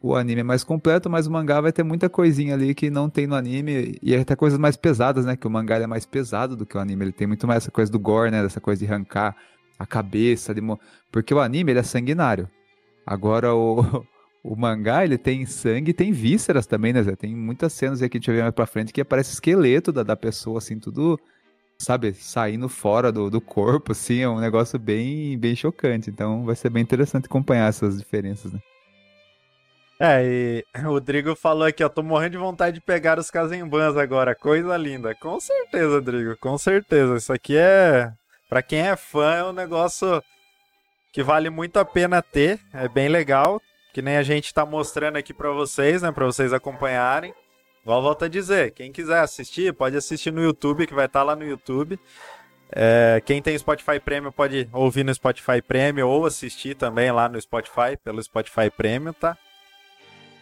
o 0.00 0.14
anime 0.14 0.40
é 0.40 0.44
mais 0.44 0.62
completo, 0.62 1.10
mas 1.10 1.26
o 1.26 1.30
mangá 1.30 1.60
vai 1.60 1.72
ter 1.72 1.82
muita 1.82 2.08
coisinha 2.08 2.54
ali 2.54 2.74
que 2.74 2.88
não 2.88 3.10
tem 3.10 3.26
no 3.26 3.34
anime. 3.34 3.98
E 4.00 4.14
até 4.14 4.36
coisas 4.36 4.58
mais 4.58 4.76
pesadas, 4.76 5.24
né? 5.26 5.36
Que 5.36 5.46
o 5.46 5.50
mangá 5.50 5.76
é 5.76 5.86
mais 5.86 6.06
pesado 6.06 6.56
do 6.56 6.64
que 6.64 6.76
o 6.76 6.80
anime. 6.80 7.06
Ele 7.06 7.12
tem 7.12 7.26
muito 7.26 7.46
mais 7.46 7.64
essa 7.64 7.70
coisa 7.70 7.90
do 7.90 7.98
gore, 7.98 8.30
né? 8.30 8.42
Dessa 8.42 8.60
coisa 8.60 8.84
de 8.84 8.90
arrancar 8.90 9.36
a 9.78 9.84
cabeça. 9.84 10.54
De. 10.54 10.60
Porque 11.10 11.34
o 11.34 11.40
anime 11.40 11.72
ele 11.72 11.80
é 11.80 11.82
sanguinário. 11.82 12.48
Agora 13.04 13.52
o, 13.54 14.06
o 14.44 14.54
mangá 14.54 15.04
ele 15.04 15.18
tem 15.18 15.44
sangue 15.46 15.90
e 15.90 15.94
tem 15.94 16.12
vísceras 16.12 16.66
também, 16.66 16.92
né? 16.92 17.02
Zé? 17.02 17.16
Tem 17.16 17.34
muitas 17.34 17.72
cenas 17.72 18.00
aí 18.00 18.08
que 18.08 18.18
a 18.18 18.20
gente 18.20 18.30
ver 18.30 18.42
mais 18.42 18.54
pra 18.54 18.66
frente 18.66 18.92
que 18.92 19.00
aparece 19.00 19.32
esqueleto 19.32 19.90
da, 19.90 20.04
da 20.04 20.16
pessoa, 20.16 20.58
assim, 20.58 20.78
tudo, 20.78 21.18
sabe, 21.76 22.14
saindo 22.14 22.68
fora 22.68 23.10
do, 23.10 23.28
do 23.28 23.40
corpo, 23.40 23.90
assim. 23.90 24.20
É 24.20 24.28
um 24.28 24.38
negócio 24.38 24.78
bem, 24.78 25.36
bem 25.36 25.56
chocante. 25.56 26.08
Então 26.08 26.44
vai 26.44 26.54
ser 26.54 26.70
bem 26.70 26.84
interessante 26.84 27.26
acompanhar 27.26 27.68
essas 27.68 27.98
diferenças, 27.98 28.52
né? 28.52 28.60
É, 30.00 30.22
e 30.24 30.64
o 30.84 30.90
Rodrigo 30.90 31.34
falou 31.34 31.66
aqui, 31.66 31.82
ó, 31.82 31.88
tô 31.88 32.02
morrendo 32.02 32.32
de 32.32 32.38
vontade 32.38 32.74
de 32.74 32.80
pegar 32.80 33.18
os 33.18 33.30
Kazembans 33.30 33.96
agora, 33.96 34.34
coisa 34.34 34.76
linda. 34.76 35.14
Com 35.14 35.40
certeza, 35.40 35.88
Rodrigo, 35.88 36.36
com 36.36 36.56
certeza. 36.56 37.16
Isso 37.16 37.32
aqui 37.32 37.56
é, 37.56 38.12
Pra 38.48 38.62
quem 38.62 38.80
é 38.80 38.96
fã, 38.96 39.34
é 39.34 39.44
um 39.44 39.52
negócio 39.52 40.22
que 41.12 41.22
vale 41.22 41.50
muito 41.50 41.78
a 41.78 41.84
pena 41.84 42.22
ter, 42.22 42.58
é 42.72 42.88
bem 42.88 43.08
legal, 43.08 43.60
que 43.92 44.00
nem 44.00 44.16
a 44.16 44.22
gente 44.22 44.54
tá 44.54 44.64
mostrando 44.64 45.16
aqui 45.16 45.34
pra 45.34 45.50
vocês, 45.50 46.00
né, 46.00 46.10
Pra 46.10 46.24
vocês 46.24 46.52
acompanharem. 46.52 47.34
Igual 47.82 48.02
volta 48.02 48.24
a 48.24 48.28
dizer, 48.28 48.72
quem 48.72 48.92
quiser 48.92 49.20
assistir, 49.20 49.72
pode 49.74 49.96
assistir 49.96 50.30
no 50.30 50.42
YouTube, 50.42 50.86
que 50.86 50.94
vai 50.94 51.06
estar 51.06 51.22
lá 51.22 51.36
no 51.36 51.44
YouTube. 51.44 51.98
É, 52.70 53.22
quem 53.24 53.40
tem 53.40 53.56
Spotify 53.56 53.98
Premium 53.98 54.32
pode 54.32 54.68
ouvir 54.72 55.04
no 55.04 55.14
Spotify 55.14 55.62
Premium 55.66 56.06
ou 56.06 56.26
assistir 56.26 56.74
também 56.74 57.10
lá 57.10 57.28
no 57.28 57.40
Spotify, 57.40 57.96
pelo 58.02 58.22
Spotify 58.22 58.70
Premium, 58.70 59.12
tá? 59.12 59.36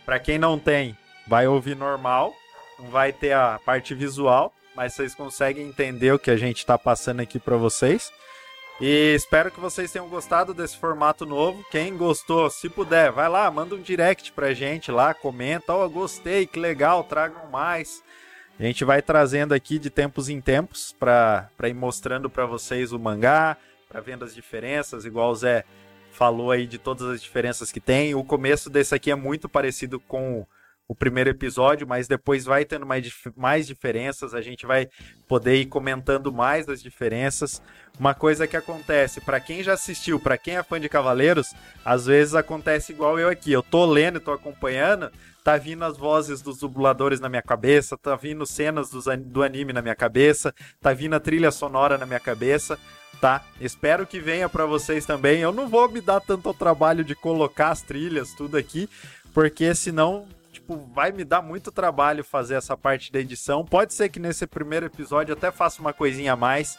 Pra 0.07 0.21
quem 0.21 0.39
não 0.39 0.57
tem, 0.57 0.97
vai 1.27 1.49
ouvir 1.49 1.75
normal, 1.75 2.33
não 2.79 2.89
vai 2.89 3.13
ter 3.13 3.33
a 3.33 3.61
parte 3.65 3.93
visual, 3.93 4.55
mas 4.77 4.95
vocês 4.95 5.17
conseguem 5.17 5.67
entender 5.67 6.13
o 6.13 6.19
que 6.19 6.31
a 6.31 6.37
gente 6.37 6.65
tá 6.65 6.79
passando 6.79 7.21
aqui 7.21 7.41
pra 7.41 7.57
vocês. 7.57 8.13
E 8.81 9.15
espero 9.15 9.51
que 9.51 9.59
vocês 9.59 9.91
tenham 9.91 10.09
gostado 10.09 10.55
desse 10.55 10.77
formato 10.77 11.27
novo. 11.27 11.65
Quem 11.73 11.97
gostou, 11.97 12.49
se 12.49 12.69
puder, 12.69 13.11
vai 13.11 13.29
lá, 13.29 13.51
manda 13.51 13.75
um 13.75 13.83
direct 13.83 14.31
pra 14.31 14.55
gente 14.55 14.93
lá, 14.93 15.13
comenta, 15.13 15.73
ó, 15.73 15.89
gostei, 15.89 16.47
que 16.47 16.61
legal, 16.61 17.03
tragam 17.03 17.51
mais. 17.51 18.01
A 18.61 18.63
gente 18.63 18.85
vai 18.85 19.03
trazendo 19.03 19.55
aqui 19.55 19.79
de 19.79 19.91
tempos 19.91 20.29
em 20.29 20.41
tempos 20.41 20.95
para 20.99 21.51
ir 21.65 21.75
mostrando 21.75 22.31
para 22.31 22.47
vocês 22.47 22.93
o 22.93 22.99
mangá, 22.99 23.57
para 23.89 24.01
vendo 24.01 24.25
as 24.25 24.35
diferenças, 24.35 25.05
igual 25.05 25.31
o 25.31 25.35
Zé 25.35 25.65
falou 26.17 26.51
aí 26.51 26.67
de 26.67 26.79
todas 26.79 27.07
as 27.09 27.23
diferenças 27.23 27.71
que 27.71 27.79
tem. 27.79 28.15
O 28.15 28.25
começo 28.25 28.71
desse 28.71 28.95
aqui 28.95 29.11
é 29.11 29.15
muito 29.15 29.51
parecido 29.51 30.01
com 30.01 30.47
o 30.89 30.95
primeiro 30.95 31.29
episódio, 31.29 31.87
mas 31.87 32.09
depois 32.09 32.45
vai 32.45 32.65
tendo 32.65 32.87
mais, 32.87 33.13
mais 33.37 33.67
diferenças, 33.67 34.33
a 34.33 34.41
gente 34.41 34.65
vai 34.65 34.89
poder 35.29 35.57
ir 35.57 35.67
comentando 35.67 36.33
mais 36.33 36.65
das 36.65 36.83
diferenças. 36.83 37.61
Uma 37.99 38.15
coisa 38.15 38.47
que 38.47 38.57
acontece, 38.57 39.21
para 39.21 39.41
quem 39.41 39.63
já 39.63 39.75
assistiu, 39.75 40.19
para 40.19 40.39
quem 40.39 40.57
é 40.57 40.63
fã 40.63 40.81
de 40.81 40.89
Cavaleiros, 40.89 41.53
às 41.85 42.07
vezes 42.07 42.35
acontece 42.35 42.93
igual 42.93 43.19
eu 43.19 43.29
aqui. 43.29 43.53
Eu 43.53 43.63
tô 43.63 43.85
lendo, 43.85 44.21
tô 44.21 44.33
acompanhando, 44.33 45.11
tá 45.43 45.57
vindo 45.57 45.85
as 45.85 45.99
vozes 45.99 46.41
dos 46.41 46.59
dubladores 46.59 47.21
na 47.21 47.29
minha 47.29 47.43
cabeça, 47.43 47.99
tá 47.99 48.15
vindo 48.15 48.47
cenas 48.47 48.89
dos, 48.89 49.05
do 49.19 49.43
anime 49.43 49.73
na 49.73 49.83
minha 49.83 49.95
cabeça, 49.95 50.55
tá 50.81 50.93
vindo 50.93 51.15
a 51.15 51.21
trilha 51.21 51.51
sonora 51.51 51.99
na 51.99 52.07
minha 52.07 52.21
cabeça 52.21 52.79
tá? 53.21 53.45
Espero 53.61 54.07
que 54.07 54.21
venha 54.21 54.49
para 54.49 54.67
vocês 54.67 55.05
também. 55.05 55.41
Eu 55.41 55.53
não 55.53 55.69
vou 55.69 55.89
me 55.91 56.01
dar 56.01 56.21
tanto 56.21 56.53
trabalho 56.55 57.05
de 57.05 57.15
colocar 57.15 57.71
as 57.71 57.83
trilhas, 57.83 58.33
tudo 58.33 58.57
aqui, 58.57 58.89
porque 59.35 59.75
senão 59.75 60.27
tipo, 60.53 60.89
vai 60.93 61.13
me 61.13 61.25
dar 61.25 61.43
muito 61.43 61.71
trabalho 61.71 62.25
fazer 62.25 62.55
essa 62.55 62.77
parte 62.77 63.13
da 63.13 63.21
edição. 63.21 63.65
Pode 63.65 63.95
ser 63.95 64.09
que 64.09 64.19
nesse 64.19 64.47
primeiro 64.47 64.87
episódio 64.87 65.33
até 65.33 65.51
faça 65.51 65.81
uma 65.81 65.93
coisinha 65.93 66.33
a 66.33 66.37
mais 66.37 66.77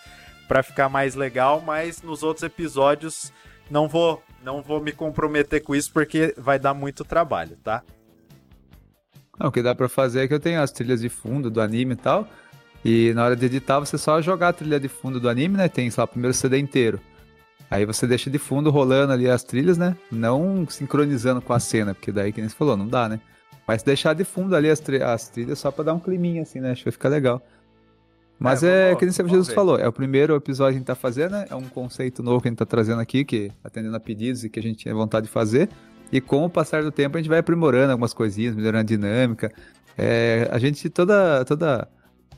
para 0.47 0.61
ficar 0.61 0.89
mais 0.89 1.15
legal, 1.15 1.61
mas 1.61 2.01
nos 2.01 2.23
outros 2.23 2.43
episódios 2.43 3.31
não 3.69 3.87
vou, 3.87 4.23
não 4.43 4.61
vou 4.61 4.81
me 4.81 4.91
comprometer 4.91 5.63
com 5.63 5.75
isso 5.75 5.91
porque 5.91 6.33
vai 6.37 6.57
dar 6.57 6.73
muito 6.73 7.03
trabalho, 7.03 7.57
tá? 7.63 7.83
Não, 9.39 9.47
o 9.47 9.51
que 9.51 9.61
dá 9.61 9.75
para 9.75 9.87
fazer 9.87 10.21
é 10.21 10.27
que 10.27 10.33
eu 10.33 10.39
tenho 10.39 10.61
as 10.61 10.71
trilhas 10.71 11.01
de 11.01 11.09
fundo 11.09 11.51
do 11.51 11.61
anime 11.61 11.93
e 11.93 11.97
tal, 11.97 12.27
e 12.89 13.13
na 13.13 13.25
hora 13.25 13.35
de 13.35 13.45
editar 13.45 13.81
você 13.81 13.97
só 13.97 14.21
jogar 14.21 14.47
a 14.47 14.53
trilha 14.53 14.79
de 14.79 14.87
fundo 14.87 15.19
do 15.19 15.27
anime, 15.27 15.57
né? 15.57 15.67
Tem, 15.67 15.91
sei 15.91 15.99
lá, 15.99 16.05
o 16.05 16.07
primeiro 16.07 16.33
CD 16.33 16.57
inteiro. 16.57 17.01
Aí 17.69 17.85
você 17.85 18.07
deixa 18.07 18.29
de 18.29 18.39
fundo 18.39 18.69
rolando 18.69 19.11
ali 19.11 19.29
as 19.29 19.43
trilhas, 19.43 19.77
né? 19.77 19.93
Não 20.09 20.65
sincronizando 20.69 21.41
com 21.41 21.51
a 21.51 21.59
cena, 21.59 21.93
porque 21.93 22.13
daí, 22.13 22.31
que 22.31 22.39
nem 22.39 22.49
você 22.49 22.55
falou, 22.55 22.77
não 22.77 22.87
dá, 22.87 23.09
né? 23.09 23.19
Mas 23.67 23.83
deixar 23.83 24.13
de 24.13 24.23
fundo 24.23 24.55
ali 24.55 24.69
as, 24.69 24.81
as 25.03 25.27
trilhas 25.27 25.59
só 25.59 25.69
pra 25.69 25.83
dar 25.83 25.93
um 25.95 25.99
climinha, 25.99 26.43
assim, 26.43 26.61
né? 26.61 26.71
Acho 26.71 26.83
que 26.83 26.85
vai 26.85 26.93
ficar 26.93 27.09
legal. 27.09 27.45
Mas 28.39 28.63
é, 28.63 28.91
é 28.91 28.95
que 28.95 29.03
nem 29.03 29.11
o 29.11 29.27
Jesus 29.27 29.49
ver. 29.49 29.53
falou, 29.53 29.77
é 29.77 29.85
o 29.85 29.91
primeiro 29.91 30.33
episódio 30.37 30.71
que 30.71 30.77
a 30.77 30.79
gente 30.79 30.87
tá 30.87 30.95
fazendo, 30.95 31.31
né? 31.31 31.45
É 31.49 31.55
um 31.55 31.67
conceito 31.67 32.23
novo 32.23 32.39
que 32.39 32.47
a 32.47 32.51
gente 32.51 32.59
tá 32.59 32.65
trazendo 32.65 33.01
aqui, 33.01 33.25
que 33.25 33.51
atendendo 33.65 33.97
a 33.97 33.99
pedidos 33.99 34.45
e 34.45 34.49
que 34.49 34.61
a 34.61 34.63
gente 34.63 34.77
tinha 34.77 34.95
vontade 34.95 35.25
de 35.25 35.31
fazer. 35.33 35.67
E 36.09 36.21
com 36.21 36.45
o 36.45 36.49
passar 36.49 36.83
do 36.83 36.91
tempo 36.91 37.17
a 37.17 37.19
gente 37.19 37.27
vai 37.27 37.39
aprimorando 37.39 37.91
algumas 37.91 38.13
coisinhas, 38.13 38.55
melhorando 38.55 38.79
a 38.79 38.83
dinâmica. 38.83 39.51
É, 39.97 40.47
a 40.49 40.57
gente, 40.57 40.89
toda, 40.89 41.43
toda, 41.43 41.89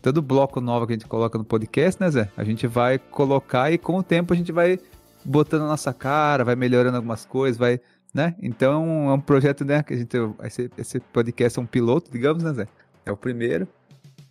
todo 0.01 0.21
bloco 0.21 0.61
novo 0.61 0.87
que 0.87 0.93
a 0.93 0.95
gente 0.95 1.07
coloca 1.07 1.37
no 1.37 1.43
podcast, 1.43 2.01
né, 2.01 2.09
Zé? 2.09 2.29
A 2.35 2.43
gente 2.43 2.67
vai 2.67 2.97
colocar 2.97 3.71
e 3.71 3.77
com 3.77 3.97
o 3.97 4.03
tempo 4.03 4.33
a 4.33 4.37
gente 4.37 4.51
vai 4.51 4.79
botando 5.23 5.63
a 5.63 5.67
nossa 5.67 5.93
cara, 5.93 6.43
vai 6.43 6.55
melhorando 6.55 6.95
algumas 6.95 7.25
coisas, 7.25 7.57
vai 7.57 7.79
né? 8.13 8.35
Então 8.41 9.09
é 9.09 9.13
um 9.13 9.19
projeto, 9.19 9.63
né? 9.63 9.83
Que 9.83 9.93
a 9.93 9.97
gente, 9.97 10.17
esse, 10.43 10.71
esse 10.77 10.99
podcast 10.99 11.59
é 11.59 11.61
um 11.61 11.65
piloto, 11.65 12.11
digamos, 12.11 12.43
né, 12.43 12.53
Zé? 12.53 12.67
É 13.05 13.11
o 13.11 13.17
primeiro. 13.17 13.67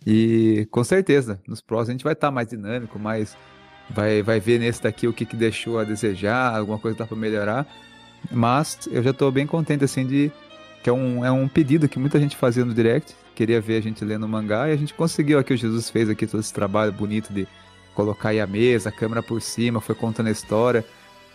E 0.05 0.67
com 0.71 0.83
certeza, 0.83 1.39
nos 1.47 1.61
próximos 1.61 1.89
a 1.89 1.91
gente 1.93 2.03
vai 2.03 2.13
estar 2.13 2.27
tá 2.27 2.31
mais 2.31 2.47
dinâmico, 2.47 2.99
mais. 2.99 3.37
Vai, 3.89 4.21
vai 4.21 4.39
ver 4.39 4.59
nesse 4.59 4.83
daqui 4.83 5.07
o 5.07 5.13
que, 5.13 5.25
que 5.25 5.35
deixou 5.35 5.79
a 5.79 5.83
desejar, 5.83 6.55
alguma 6.55 6.77
coisa 6.77 6.95
dá 6.95 7.07
para 7.07 7.17
melhorar. 7.17 7.67
Mas 8.31 8.77
eu 8.91 9.01
já 9.01 9.09
estou 9.09 9.31
bem 9.31 9.47
contente, 9.47 9.83
assim, 9.83 10.05
de. 10.05 10.31
Que 10.83 10.89
é 10.89 10.93
um, 10.93 11.25
é 11.25 11.31
um 11.31 11.47
pedido 11.47 11.89
que 11.89 11.99
muita 11.99 12.19
gente 12.19 12.37
fazia 12.37 12.63
no 12.63 12.73
direct. 12.73 13.15
Queria 13.39 13.61
ver 13.61 13.77
a 13.77 13.81
gente 13.81 14.03
lendo 14.03 14.27
mangá 14.27 14.67
e 14.67 14.73
a 14.73 14.75
gente 14.75 14.93
conseguiu 14.93 15.39
aqui. 15.39 15.53
O 15.53 15.57
Jesus 15.57 15.89
fez 15.89 16.09
aqui 16.09 16.27
todo 16.27 16.41
esse 16.41 16.53
trabalho 16.53 16.91
bonito 16.91 17.31
de 17.31 17.47
colocar 17.95 18.29
aí 18.29 18.41
a 18.41 18.45
mesa, 18.45 18.89
a 18.89 18.91
câmera 18.91 19.23
por 19.23 19.41
cima, 19.41 19.79
foi 19.79 19.95
contando 19.95 20.27
a 20.27 20.31
história. 20.31 20.83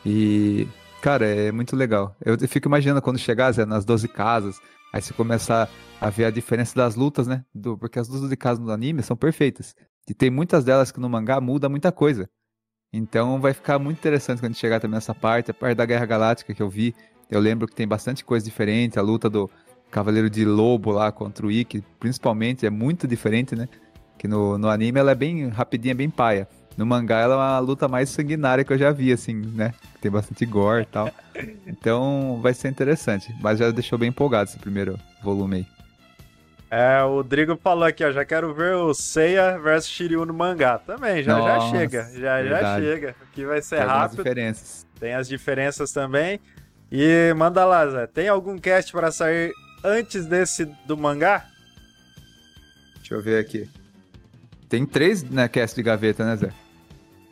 E 0.05 0.69
Cara, 1.01 1.27
é 1.27 1.51
muito 1.51 1.75
legal. 1.75 2.15
Eu 2.23 2.39
fico 2.47 2.69
imaginando 2.69 3.01
quando 3.01 3.19
chegar, 3.19 3.53
Zé, 3.53 3.67
nas 3.67 3.85
12 3.85 4.07
casas, 4.09 4.59
aí 4.91 5.01
você 5.01 5.15
começar 5.15 5.71
a 5.99 6.11
ver 6.11 6.27
a 6.27 6.31
diferença 6.31 6.75
das 6.75 6.95
lutas, 6.95 7.27
né? 7.27 7.43
Do, 7.55 7.77
porque 7.79 7.99
as 7.99 8.09
lutas 8.09 8.29
de 8.31 8.37
casa 8.39 8.59
no 8.61 8.71
anime 8.71 9.03
são 9.03 9.15
perfeitas. 9.17 9.75
E 10.07 10.13
tem 10.13 10.31
muitas 10.31 10.63
delas 10.63 10.93
que 10.93 11.01
no 11.01 11.09
mangá 11.09 11.41
muda 11.41 11.69
muita 11.71 11.91
coisa. 11.91 12.29
Então 12.93 13.41
vai 13.41 13.55
ficar 13.55 13.79
muito 13.79 13.99
interessante 13.99 14.41
quando 14.41 14.55
chegar 14.55 14.79
também 14.79 14.95
nessa 14.95 15.15
parte. 15.15 15.51
A 15.51 15.55
parte 15.55 15.77
da 15.77 15.87
Guerra 15.87 16.05
Galáctica 16.05 16.53
que 16.53 16.63
eu 16.63 16.69
vi, 16.69 16.95
eu 17.31 17.41
lembro 17.41 17.67
que 17.67 17.75
tem 17.75 17.89
bastante 17.89 18.25
coisa 18.25 18.45
diferente. 18.45 18.99
A 18.99 19.03
luta 19.03 19.31
do 19.31 19.51
Cavaleiro 19.95 20.29
de 20.29 20.45
Lobo 20.45 20.91
lá 20.91 21.13
contra 21.13 21.47
o 21.47 21.53
Ikki, 21.53 21.81
principalmente, 22.01 22.67
é 22.67 22.71
muito 22.71 23.07
diferente, 23.07 23.55
né? 23.55 23.69
Que 24.19 24.27
no, 24.27 24.59
no 24.59 24.69
anime 24.69 24.99
ela 24.99 25.13
é 25.13 25.15
bem 25.15 25.47
rapidinha, 25.47 25.95
bem 25.95 26.11
paia. 26.11 26.49
No 26.77 26.85
mangá 26.85 27.21
ela 27.21 27.35
é 27.35 27.37
uma 27.37 27.59
luta 27.61 27.87
mais 27.87 28.09
sanguinária 28.09 28.65
que 28.65 28.73
eu 28.73 28.77
já 28.77 28.91
vi, 28.91 29.13
assim, 29.13 29.35
né? 29.55 29.73
Tem 30.01 30.11
bastante 30.11 30.45
gore 30.45 30.83
e 30.83 30.87
tal. 30.87 31.09
Então 31.65 32.41
vai 32.43 32.53
ser 32.55 32.69
interessante. 32.69 33.33
Mas 33.41 33.61
já 33.61 33.71
deixou 33.71 33.97
bem 33.97 34.09
empolgado 34.09 34.51
esse 34.51 34.59
primeiro 34.59 34.99
volume 35.23 35.57
aí. 35.59 35.67
É, 36.71 37.03
o 37.05 37.23
Drigo 37.23 37.57
falou 37.57 37.85
aqui, 37.85 38.05
ó, 38.05 38.11
já 38.11 38.25
quero 38.25 38.53
ver 38.53 38.75
o 38.75 38.93
Seiya 38.95 39.59
versus 39.61 39.91
Shiryu 39.91 40.25
no 40.27 40.35
mangá. 40.35 40.79
Também, 40.79 41.23
já, 41.23 41.39
Nossa, 41.39 41.67
já 41.67 41.79
chega. 41.79 42.11
Já, 42.15 42.45
já 42.45 42.81
chega. 42.81 43.17
Aqui 43.23 43.45
vai 43.45 43.63
ser 43.63 43.77
Tem 43.77 43.87
rápido. 43.87 44.25
Tem 44.25 44.33
as 44.33 44.35
diferenças. 44.35 44.87
Tem 44.99 45.15
as 45.15 45.29
diferenças 45.29 45.93
também. 45.93 46.41
E 46.91 47.33
manda 47.37 47.65
lá, 47.65 47.87
Zé. 47.89 48.07
Tem 48.09 48.29
algum 48.29 48.59
cast 48.59 48.91
para 48.91 49.13
sair 49.13 49.53
antes 49.85 50.25
desse 50.25 50.65
do 50.87 50.97
mangá? 50.97 51.47
Deixa 52.97 53.15
eu 53.15 53.23
ver 53.23 53.39
aqui. 53.39 53.69
Tem 54.69 54.87
três 54.87 55.23
né, 55.23 55.47
cast 55.47 55.77
de 55.77 55.83
gaveta, 55.83 56.25
né, 56.25 56.37
Zé? 56.37 56.51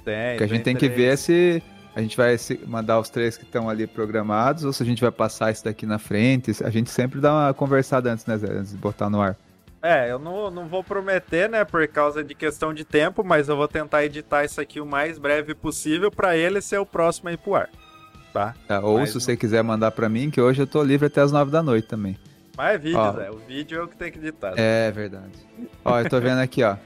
Tem. 0.05 0.35
O 0.35 0.39
que 0.39 0.45
a 0.45 0.47
gente 0.47 0.63
tem, 0.63 0.77
que 0.77 0.89
ver 0.89 1.17
se 1.17 1.63
a 1.97 2.03
gente 2.03 2.17
vai 2.17 2.37
mandar 2.67 3.01
os 3.01 3.09
três 3.09 3.37
que 3.39 3.45
estão 3.45 3.71
ali 3.71 3.87
programados 3.87 4.65
ou 4.65 4.73
se 4.73 4.83
a 4.83 4.87
gente 4.87 5.01
vai 5.01 5.11
passar 5.11 5.51
isso 5.51 5.65
daqui 5.65 5.87
na 5.87 5.99
frente. 5.99 6.53
A 6.63 6.71
gente 6.71 6.91
sempre 6.91 7.21
dá 7.21 7.33
uma 7.33 7.55
conversada 7.55 8.13
antes, 8.13 8.27
né, 8.27 8.37
Zé? 8.37 8.53
Antes 8.53 8.73
de 8.73 8.79
botar 8.79 9.09
no 9.09 9.21
ar. 9.21 9.37
É, 9.83 10.11
eu 10.11 10.19
não, 10.19 10.49
não 10.49 10.69
vou 10.69 10.85
prometer, 10.85 11.49
né, 11.49 11.65
por 11.65 11.87
causa 11.89 12.23
de 12.23 12.37
questão 12.37 12.73
de 12.73 12.85
tempo, 12.85 13.25
mas 13.25 13.49
eu 13.49 13.57
vou 13.57 13.67
tentar 13.67 14.05
editar 14.05 14.45
isso 14.45 14.61
aqui 14.61 14.81
o 14.81 14.87
mais 14.87 15.19
breve 15.19 15.57
possível 15.57 16.09
para 16.09 16.37
ele 16.37 16.61
ser 16.61 16.79
o 16.79 16.87
próximo 16.87 17.31
aí 17.31 17.37
pro 17.37 17.57
ar. 17.57 17.69
Tá? 18.33 18.55
tá 18.69 18.81
ou 18.81 18.99
mas 18.99 19.11
se 19.11 19.21
você 19.21 19.37
quiser 19.37 19.63
mandar 19.65 19.91
para 19.91 20.09
mim, 20.09 20.31
que 20.31 20.41
hoje 20.41 20.63
eu 20.63 20.67
tô 20.67 20.83
livre 20.83 21.09
até 21.09 21.21
as 21.21 21.33
nove 21.33 21.51
da 21.51 21.63
noite 21.63 21.89
também. 21.89 22.17
Mas 22.57 22.75
é 22.75 22.79
vídeo, 22.79 22.99
ó, 22.99 23.13
Zé. 23.13 23.31
O 23.31 23.39
vídeo 23.39 23.81
é 23.81 23.83
o 23.83 23.89
que 23.89 23.97
tem 23.97 24.13
que 24.13 24.19
editar. 24.19 24.55
É 24.57 24.91
verdade. 24.91 25.33
ó, 25.85 26.01
eu 26.01 26.09
tô 26.09 26.21
vendo 26.21 26.39
aqui, 26.39 26.63
ó. 26.63 26.77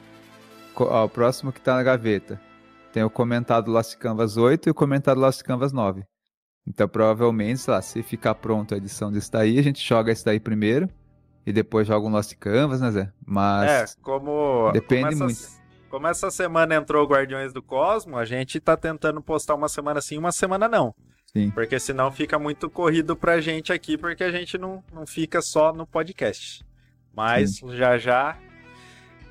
ó. 0.76 1.04
O 1.04 1.08
próximo 1.08 1.52
que 1.52 1.60
tá 1.60 1.74
na 1.74 1.82
gaveta. 1.82 2.40
Tem 2.92 3.02
o 3.02 3.10
comentado 3.10 3.70
Lost 3.70 3.96
Canvas 3.96 4.36
8 4.36 4.68
e 4.68 4.70
o 4.70 4.74
comentado 4.74 5.20
Lost 5.20 5.42
Canvas 5.42 5.72
9. 5.72 6.04
Então, 6.66 6.88
provavelmente, 6.88 7.60
sei 7.60 7.74
lá, 7.74 7.82
se 7.82 8.02
ficar 8.02 8.34
pronto 8.34 8.74
a 8.74 8.76
edição 8.76 9.12
desse 9.12 9.30
daí, 9.30 9.58
a 9.58 9.62
gente 9.62 9.86
joga 9.86 10.10
esse 10.10 10.24
daí 10.24 10.40
primeiro 10.40 10.88
e 11.44 11.52
depois 11.52 11.86
joga 11.86 12.06
um 12.06 12.10
Lost 12.10 12.34
Canvas, 12.36 12.80
né, 12.80 12.90
Zé? 12.90 13.12
Mas. 13.24 13.70
É, 13.70 14.02
como. 14.02 14.70
Depende 14.72 15.10
como 15.10 15.24
muito. 15.24 15.56
Como 15.88 16.08
essa 16.08 16.30
semana 16.30 16.74
entrou 16.74 17.06
Guardiões 17.06 17.52
do 17.52 17.62
Cosmo, 17.62 18.18
a 18.18 18.24
gente 18.24 18.58
tá 18.60 18.76
tentando 18.76 19.22
postar 19.22 19.54
uma 19.54 19.68
semana 19.68 20.00
sim, 20.00 20.18
uma 20.18 20.32
semana 20.32 20.68
não. 20.68 20.92
Sim. 21.36 21.50
Porque 21.50 21.78
senão 21.78 22.10
fica 22.10 22.38
muito 22.38 22.70
corrido 22.70 23.14
pra 23.14 23.40
gente 23.40 23.72
aqui, 23.72 23.98
porque 23.98 24.24
a 24.24 24.30
gente 24.30 24.56
não, 24.56 24.82
não 24.90 25.06
fica 25.06 25.42
só 25.42 25.72
no 25.72 25.86
podcast. 25.86 26.64
Mas 27.14 27.56
sim. 27.56 27.76
já 27.76 27.98
já 27.98 28.38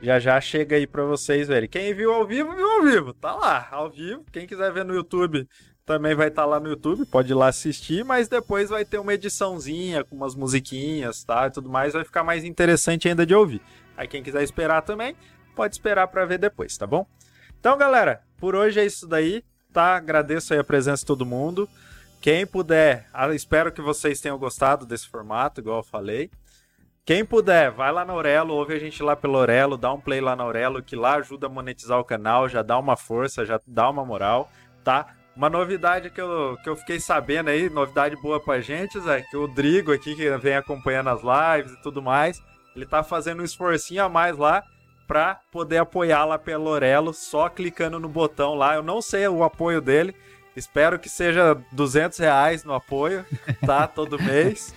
já 0.02 0.20
já 0.20 0.40
chega 0.40 0.76
aí 0.76 0.86
para 0.86 1.04
vocês 1.04 1.48
verem. 1.48 1.68
Quem 1.68 1.94
viu 1.96 2.14
ao 2.14 2.28
vivo, 2.28 2.54
viu 2.54 2.70
ao 2.70 2.84
vivo. 2.84 3.14
Tá 3.14 3.34
lá, 3.34 3.68
ao 3.72 3.90
vivo. 3.90 4.24
Quem 4.32 4.46
quiser 4.46 4.72
ver 4.72 4.86
no 4.86 4.94
YouTube, 4.94 5.48
também 5.84 6.14
vai 6.14 6.28
estar 6.28 6.44
tá 6.44 6.48
lá 6.48 6.60
no 6.60 6.70
YouTube, 6.70 7.06
pode 7.06 7.32
ir 7.32 7.36
lá 7.36 7.48
assistir, 7.48 8.06
mas 8.06 8.28
depois 8.28 8.70
vai 8.70 8.86
ter 8.86 9.00
uma 9.00 9.14
ediçãozinha 9.14 10.04
com 10.04 10.16
umas 10.16 10.36
musiquinhas, 10.36 11.24
tá? 11.24 11.48
E 11.48 11.52
tudo 11.52 11.70
mais, 11.70 11.94
vai 11.94 12.04
ficar 12.04 12.24
mais 12.24 12.44
interessante 12.44 13.08
ainda 13.08 13.26
de 13.26 13.34
ouvir. 13.34 13.62
Aí 13.98 14.08
quem 14.08 14.22
quiser 14.22 14.44
esperar 14.44 14.82
também, 14.82 15.16
pode 15.56 15.74
esperar 15.74 16.08
para 16.08 16.26
ver 16.26 16.38
depois, 16.38 16.78
tá 16.78 16.86
bom? 16.86 17.08
Então, 17.60 17.76
galera, 17.78 18.22
por 18.38 18.56
hoje 18.56 18.80
é 18.80 18.86
isso 18.86 19.08
daí, 19.08 19.44
tá? 19.74 19.96
Agradeço 19.96 20.54
aí 20.54 20.60
a 20.60 20.64
presença 20.64 21.02
de 21.02 21.08
todo 21.08 21.26
mundo. 21.26 21.68
Quem 22.26 22.44
puder, 22.44 23.08
espero 23.36 23.72
que 23.72 23.84
vocês 23.84 24.20
tenham 24.20 24.40
gostado 24.40 24.84
desse 24.84 25.08
formato, 25.08 25.62
igual 25.62 25.78
eu 25.78 25.84
falei. 25.84 26.32
Quem 27.06 27.24
puder, 27.24 27.70
vai 27.70 27.92
lá 27.92 28.04
na 28.04 28.14
Aurelo, 28.14 28.56
ouve 28.56 28.74
a 28.74 28.80
gente 28.80 29.04
lá 29.04 29.16
pelo 29.16 29.38
Aurelo, 29.38 29.78
dá 29.78 29.94
um 29.94 30.02
play 30.02 30.20
lá 30.20 30.36
na 30.36 30.44
Aurelo, 30.44 30.82
que 30.82 30.96
lá 30.96 31.18
ajuda 31.18 31.46
a 31.46 31.50
monetizar 31.52 32.00
o 32.00 32.04
canal, 32.04 32.50
já 32.50 32.64
dá 32.64 32.80
uma 32.80 32.98
força, 32.98 33.46
já 33.46 33.62
dá 33.68 33.88
uma 33.88 34.04
moral, 34.04 34.50
tá? 34.84 35.14
Uma 35.36 35.52
novidade 35.52 36.10
que 36.10 36.20
eu, 36.20 36.58
que 36.64 36.68
eu 36.68 36.76
fiquei 36.76 37.00
sabendo 37.00 37.52
aí, 37.52 37.70
novidade 37.70 38.16
boa 38.16 38.40
pra 38.40 38.60
gente, 38.60 39.00
Zé, 39.00 39.22
que 39.22 39.38
o 39.38 39.48
Drigo 39.48 39.94
aqui, 39.94 40.16
que 40.16 40.38
vem 40.38 40.56
acompanhando 40.56 41.12
as 41.12 41.22
lives 41.22 41.74
e 41.74 41.82
tudo 41.84 42.02
mais, 42.02 42.42
ele 42.76 42.88
tá 42.88 43.04
fazendo 43.04 43.44
um 43.44 43.46
esforcinho 43.46 44.04
a 44.04 44.10
mais 44.10 44.36
lá 44.36 44.64
pra 45.08 45.42
poder 45.52 45.78
apoiar 45.78 46.26
lá 46.26 46.40
pelo 46.40 46.70
Aurelo, 46.70 47.14
só 47.14 47.50
clicando 47.50 48.00
no 48.00 48.10
botão 48.10 48.56
lá. 48.56 48.74
Eu 48.74 48.82
não 48.82 49.00
sei 49.00 49.28
o 49.28 49.44
apoio 49.44 49.80
dele, 49.80 50.16
espero 50.56 51.00
que 51.00 51.10
seja 51.10 51.58
200 51.72 52.18
reais 52.20 52.64
no 52.64 52.74
apoio, 52.74 53.26
tá? 53.66 53.88
Todo 53.88 54.22
mês. 54.22 54.74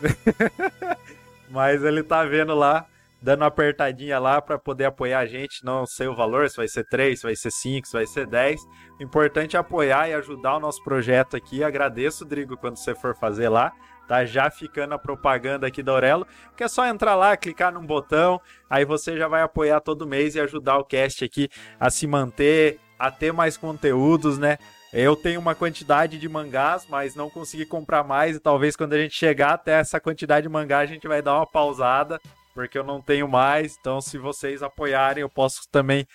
Mas 1.50 1.82
ele 1.82 2.02
tá 2.02 2.24
vendo 2.24 2.54
lá 2.54 2.86
dando 3.22 3.42
uma 3.42 3.48
apertadinha 3.48 4.18
lá 4.18 4.40
para 4.40 4.58
poder 4.58 4.86
apoiar 4.86 5.20
a 5.20 5.26
gente. 5.26 5.64
Não 5.64 5.84
sei 5.86 6.08
o 6.08 6.14
valor, 6.14 6.48
se 6.48 6.56
vai 6.56 6.68
ser 6.68 6.84
3, 6.84 7.18
se 7.18 7.26
vai 7.26 7.36
ser 7.36 7.50
5, 7.50 7.86
se 7.86 7.92
vai 7.92 8.06
ser 8.06 8.26
10. 8.26 8.60
O 8.98 9.02
importante 9.02 9.56
é 9.56 9.58
apoiar 9.58 10.08
e 10.08 10.14
ajudar 10.14 10.56
o 10.56 10.60
nosso 10.60 10.82
projeto 10.82 11.36
aqui. 11.36 11.62
Agradeço, 11.62 12.24
Drigo, 12.24 12.56
quando 12.56 12.76
você 12.76 12.94
for 12.94 13.14
fazer 13.14 13.48
lá. 13.48 13.72
Tá 14.08 14.24
já 14.24 14.50
ficando 14.50 14.92
a 14.92 14.98
propaganda 14.98 15.68
aqui 15.68 15.84
da 15.84 15.92
Aurelo, 15.92 16.26
que 16.56 16.64
é 16.64 16.68
só 16.68 16.84
entrar 16.84 17.14
lá, 17.14 17.36
clicar 17.36 17.72
num 17.72 17.86
botão, 17.86 18.40
aí 18.68 18.84
você 18.84 19.16
já 19.16 19.28
vai 19.28 19.40
apoiar 19.40 19.80
todo 19.80 20.04
mês 20.04 20.34
e 20.34 20.40
ajudar 20.40 20.78
o 20.78 20.84
cast 20.84 21.24
aqui 21.24 21.48
a 21.78 21.90
se 21.90 22.08
manter, 22.08 22.80
a 22.98 23.08
ter 23.12 23.32
mais 23.32 23.56
conteúdos, 23.56 24.36
né? 24.36 24.58
Eu 24.92 25.14
tenho 25.14 25.38
uma 25.38 25.54
quantidade 25.54 26.18
de 26.18 26.28
mangás, 26.28 26.86
mas 26.88 27.14
não 27.14 27.30
consegui 27.30 27.64
comprar 27.64 28.02
mais. 28.02 28.36
E 28.36 28.40
talvez 28.40 28.74
quando 28.74 28.94
a 28.94 28.98
gente 28.98 29.14
chegar 29.14 29.54
até 29.54 29.72
essa 29.72 30.00
quantidade 30.00 30.46
de 30.46 30.52
mangá, 30.52 30.78
a 30.78 30.86
gente 30.86 31.06
vai 31.06 31.22
dar 31.22 31.36
uma 31.36 31.46
pausada 31.46 32.20
porque 32.54 32.76
eu 32.76 32.84
não 32.84 33.00
tenho 33.00 33.28
mais. 33.28 33.76
Então, 33.78 34.00
se 34.00 34.18
vocês 34.18 34.62
apoiarem, 34.62 35.22
eu 35.22 35.28
posso 35.28 35.62
também 35.70 36.06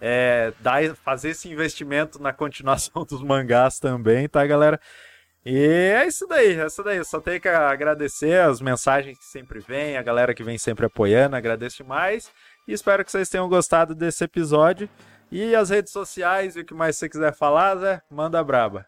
é, 0.00 0.52
dar, 0.60 0.82
fazer 0.96 1.30
esse 1.30 1.48
investimento 1.48 2.20
na 2.20 2.32
continuação 2.32 3.04
dos 3.08 3.22
mangás 3.22 3.78
também, 3.78 4.28
tá, 4.28 4.44
galera? 4.46 4.80
E 5.46 5.56
é 5.56 6.06
isso 6.06 6.26
daí, 6.26 6.58
é 6.58 6.66
isso 6.66 6.82
daí. 6.82 6.96
Eu 6.96 7.04
só 7.04 7.20
tenho 7.20 7.40
que 7.40 7.48
agradecer 7.48 8.40
as 8.40 8.60
mensagens 8.60 9.18
que 9.18 9.24
sempre 9.24 9.60
vêm, 9.60 9.96
a 9.96 10.02
galera 10.02 10.34
que 10.34 10.42
vem 10.42 10.56
sempre 10.56 10.86
apoiando, 10.86 11.36
agradeço 11.36 11.78
demais. 11.78 12.30
E 12.66 12.72
espero 12.72 13.04
que 13.04 13.10
vocês 13.10 13.28
tenham 13.28 13.48
gostado 13.48 13.94
desse 13.94 14.24
episódio. 14.24 14.88
E 15.30 15.54
as 15.54 15.70
redes 15.70 15.92
sociais 15.92 16.56
e 16.56 16.60
o 16.60 16.64
que 16.64 16.74
mais 16.74 16.96
você 16.96 17.08
quiser 17.08 17.34
falar, 17.34 17.76
Zé, 17.76 18.02
manda 18.10 18.42
braba. 18.42 18.86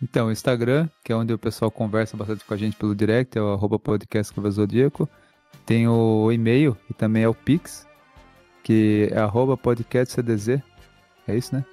Então, 0.00 0.28
o 0.28 0.32
Instagram, 0.32 0.88
que 1.04 1.12
é 1.12 1.16
onde 1.16 1.32
o 1.32 1.38
pessoal 1.38 1.70
conversa 1.70 2.16
bastante 2.16 2.44
com 2.44 2.54
a 2.54 2.56
gente 2.56 2.76
pelo 2.76 2.94
direct, 2.94 3.36
é 3.36 3.42
o 3.42 3.52
arroba 3.52 3.78
podcast 3.78 4.32
Zodíaco. 4.50 5.08
Tem 5.66 5.88
o 5.88 6.30
e-mail, 6.30 6.76
que 6.86 6.94
também 6.94 7.24
é 7.24 7.28
o 7.28 7.34
Pix, 7.34 7.84
que 8.62 9.10
é 9.10 9.56
podcastcdz. 9.56 10.62
É 11.26 11.36
isso, 11.36 11.52
né? 11.54 11.64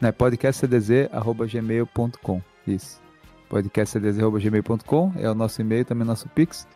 Não, 0.00 0.08
é 0.08 0.12
podcastcdz.gmail.com. 0.12 2.42
Isso. 2.66 3.00
podcastcdz.gmail.com 3.48 5.12
é 5.16 5.30
o 5.30 5.34
nosso 5.34 5.60
e-mail, 5.60 5.84
também 5.84 6.02
é 6.02 6.04
o 6.04 6.08
nosso 6.08 6.28
Pix. 6.30 6.66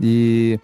E 0.00 0.60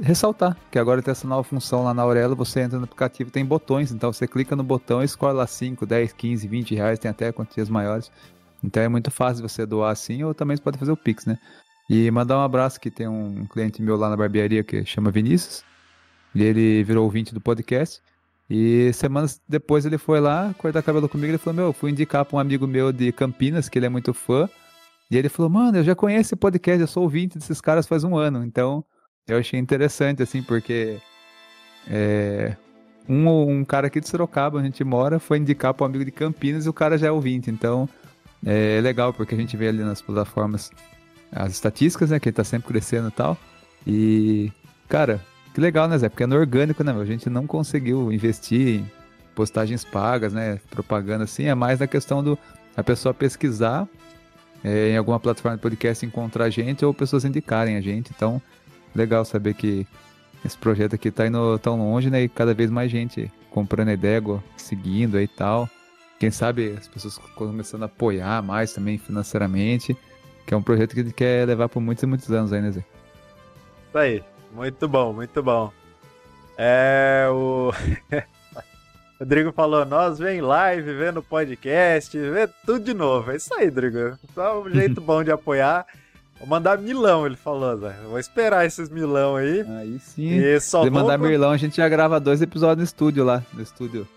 ressaltar 0.00 0.56
que 0.70 0.78
agora 0.78 1.02
tem 1.02 1.12
essa 1.12 1.26
nova 1.26 1.44
função 1.44 1.84
lá 1.84 1.94
na 1.94 2.02
Aurelo, 2.02 2.34
você 2.34 2.60
entra 2.60 2.78
no 2.78 2.84
aplicativo, 2.84 3.30
tem 3.30 3.44
botões, 3.44 3.92
então 3.92 4.12
você 4.12 4.26
clica 4.26 4.56
no 4.56 4.62
botão 4.62 5.02
e 5.02 5.04
escolhe 5.04 5.36
lá 5.36 5.46
5, 5.46 5.84
10, 5.86 6.12
15, 6.12 6.48
20 6.48 6.74
reais, 6.74 6.98
tem 6.98 7.10
até 7.10 7.30
quantias 7.32 7.68
maiores. 7.68 8.10
Então 8.62 8.82
é 8.82 8.88
muito 8.88 9.10
fácil 9.10 9.46
você 9.46 9.64
doar 9.64 9.92
assim, 9.92 10.22
ou 10.22 10.34
também 10.34 10.56
você 10.56 10.62
pode 10.62 10.78
fazer 10.78 10.92
o 10.92 10.96
Pix, 10.96 11.26
né? 11.26 11.38
E 11.88 12.08
mandar 12.10 12.38
um 12.38 12.42
abraço 12.42 12.80
que 12.80 12.88
tem 12.88 13.08
um 13.08 13.44
cliente 13.46 13.82
meu 13.82 13.96
lá 13.96 14.08
na 14.08 14.16
barbearia 14.16 14.62
que 14.62 14.84
chama 14.84 15.10
Vinícius. 15.10 15.64
E 16.32 16.40
ele 16.40 16.84
virou 16.84 17.02
ouvinte 17.02 17.34
do 17.34 17.40
podcast. 17.40 18.00
E 18.48 18.92
semanas 18.92 19.40
depois 19.48 19.84
ele 19.84 19.98
foi 19.98 20.20
lá 20.20 20.54
cortar 20.56 20.84
cabelo 20.84 21.08
comigo. 21.08 21.32
Ele 21.32 21.38
falou: 21.38 21.56
Meu, 21.56 21.72
fui 21.72 21.90
indicar 21.90 22.24
para 22.24 22.36
um 22.36 22.38
amigo 22.38 22.64
meu 22.64 22.92
de 22.92 23.10
Campinas, 23.10 23.68
que 23.68 23.76
ele 23.76 23.86
é 23.86 23.88
muito 23.88 24.14
fã. 24.14 24.48
E 25.10 25.16
ele 25.16 25.28
falou: 25.28 25.50
Mano, 25.50 25.78
eu 25.78 25.82
já 25.82 25.96
conheço 25.96 26.28
esse 26.28 26.36
podcast, 26.36 26.80
eu 26.80 26.86
sou 26.86 27.02
ouvinte 27.02 27.36
desses 27.36 27.60
caras 27.60 27.88
faz 27.88 28.04
um 28.04 28.16
ano. 28.16 28.44
Então 28.44 28.84
eu 29.28 29.38
achei 29.38 29.58
interessante, 29.58 30.22
assim, 30.22 30.42
porque 30.42 30.98
é, 31.88 32.56
um, 33.08 33.28
um 33.28 33.64
cara 33.64 33.86
aqui 33.86 34.00
de 34.00 34.08
Sorocaba, 34.08 34.58
onde 34.58 34.66
a 34.66 34.70
gente 34.70 34.84
mora, 34.84 35.18
foi 35.18 35.38
indicar 35.38 35.74
para 35.74 35.84
um 35.84 35.88
amigo 35.88 36.04
de 36.04 36.10
Campinas 36.10 36.66
e 36.66 36.68
o 36.68 36.72
cara 36.72 36.98
já 36.98 37.08
é 37.08 37.10
ouvinte. 37.10 37.50
Então 37.50 37.88
é 38.44 38.80
legal, 38.80 39.12
porque 39.12 39.34
a 39.34 39.38
gente 39.38 39.56
vê 39.56 39.68
ali 39.68 39.82
nas 39.82 40.00
plataformas 40.00 40.70
as 41.32 41.52
estatísticas, 41.52 42.10
né? 42.10 42.18
Que 42.18 42.28
ele 42.28 42.36
tá 42.36 42.44
sempre 42.44 42.68
crescendo 42.68 43.08
e 43.08 43.12
tal. 43.12 43.38
E, 43.86 44.52
cara, 44.88 45.20
que 45.54 45.60
legal, 45.60 45.88
né, 45.88 45.98
Zé? 45.98 46.08
Porque 46.08 46.24
é 46.24 46.26
no 46.26 46.36
orgânico, 46.36 46.82
né? 46.82 46.92
A 46.92 47.04
gente 47.04 47.28
não 47.28 47.46
conseguiu 47.46 48.12
investir 48.12 48.80
em 48.80 48.90
postagens 49.34 49.84
pagas, 49.84 50.32
né? 50.32 50.60
Propaganda 50.70 51.24
assim. 51.24 51.44
É 51.44 51.54
mais 51.54 51.80
na 51.80 51.86
questão 51.86 52.22
do 52.22 52.38
a 52.76 52.82
pessoa 52.82 53.12
pesquisar 53.12 53.88
é, 54.62 54.90
em 54.90 54.96
alguma 54.96 55.18
plataforma 55.18 55.56
de 55.56 55.62
podcast 55.62 56.04
encontrar 56.04 56.44
a 56.44 56.50
gente 56.50 56.84
ou 56.84 56.94
pessoas 56.94 57.24
indicarem 57.24 57.76
a 57.76 57.80
gente. 57.80 58.12
Então, 58.14 58.40
legal 58.94 59.24
saber 59.24 59.54
que 59.54 59.86
esse 60.44 60.56
projeto 60.56 60.94
aqui 60.94 61.10
tá 61.10 61.26
indo 61.26 61.58
tão 61.58 61.78
longe, 61.78 62.10
né? 62.10 62.22
E 62.22 62.28
cada 62.28 62.54
vez 62.54 62.70
mais 62.70 62.90
gente 62.90 63.30
comprando 63.50 63.90
ideia, 63.90 64.22
seguindo 64.56 65.16
aí 65.16 65.24
e 65.24 65.28
tal. 65.28 65.68
Quem 66.18 66.30
sabe 66.30 66.76
as 66.78 66.86
pessoas 66.86 67.18
começando 67.34 67.82
a 67.82 67.86
apoiar 67.86 68.42
mais 68.42 68.72
também 68.72 68.98
financeiramente. 68.98 69.96
Que 70.46 70.54
é 70.54 70.56
um 70.56 70.62
projeto 70.62 70.94
que 70.94 71.00
ele 71.00 71.12
quer 71.12 71.46
levar 71.46 71.68
por 71.68 71.80
muitos 71.80 72.02
e 72.02 72.06
muitos 72.06 72.30
anos 72.30 72.52
aí, 72.52 72.60
né, 72.60 72.70
Zé? 72.72 72.80
Isso 72.80 73.98
aí. 73.98 74.24
Muito 74.52 74.88
bom, 74.88 75.12
muito 75.12 75.42
bom. 75.42 75.72
É 76.58 77.26
o. 77.30 77.72
Rodrigo 79.20 79.52
falou, 79.52 79.84
nós 79.84 80.18
vem 80.18 80.40
live, 80.40 80.94
vendo 80.94 81.22
podcast, 81.22 82.18
vê 82.18 82.48
tudo 82.64 82.80
de 82.80 82.94
novo. 82.94 83.30
É 83.30 83.36
isso 83.36 83.54
aí, 83.54 83.66
Rodrigo. 83.66 84.18
Só 84.34 84.62
um 84.62 84.70
jeito 84.70 85.00
bom 85.02 85.22
de 85.22 85.30
apoiar. 85.30 85.86
Vou 86.40 86.48
mandar 86.48 86.78
milão, 86.78 87.24
ele 87.26 87.36
falou, 87.36 87.76
Zé. 87.76 87.94
Vou 88.08 88.18
esperar 88.18 88.66
esses 88.66 88.88
milão 88.88 89.36
aí. 89.36 89.64
Aí 89.78 89.98
sim. 90.00 90.30
E 90.38 90.58
só 90.60 90.82
Se 90.82 90.90
mandar 90.90 91.18
milão, 91.18 91.50
a 91.50 91.56
gente 91.56 91.76
já 91.76 91.88
grava 91.88 92.18
dois 92.18 92.42
episódios 92.42 92.78
no 92.78 92.84
estúdio 92.84 93.24
lá, 93.24 93.44
no 93.52 93.62
estúdio 93.62 94.08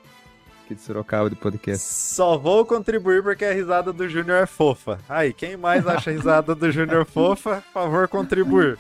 aqui 0.73 0.75
de 0.75 0.81
Sorocaba 0.81 1.29
de 1.29 1.35
podcast. 1.35 1.85
Só 1.85 2.37
vou 2.37 2.65
contribuir 2.65 3.21
porque 3.21 3.45
a 3.45 3.53
risada 3.53 3.93
do 3.93 4.07
Júnior 4.09 4.43
é 4.43 4.45
fofa. 4.45 4.99
Aí, 5.07 5.33
quem 5.33 5.55
mais 5.55 5.85
acha 5.87 6.09
a 6.09 6.13
risada 6.13 6.55
do 6.55 6.71
Júnior 6.71 7.05
fofa, 7.05 7.61
por 7.61 7.73
favor, 7.73 8.07
contribuir. 8.07 8.77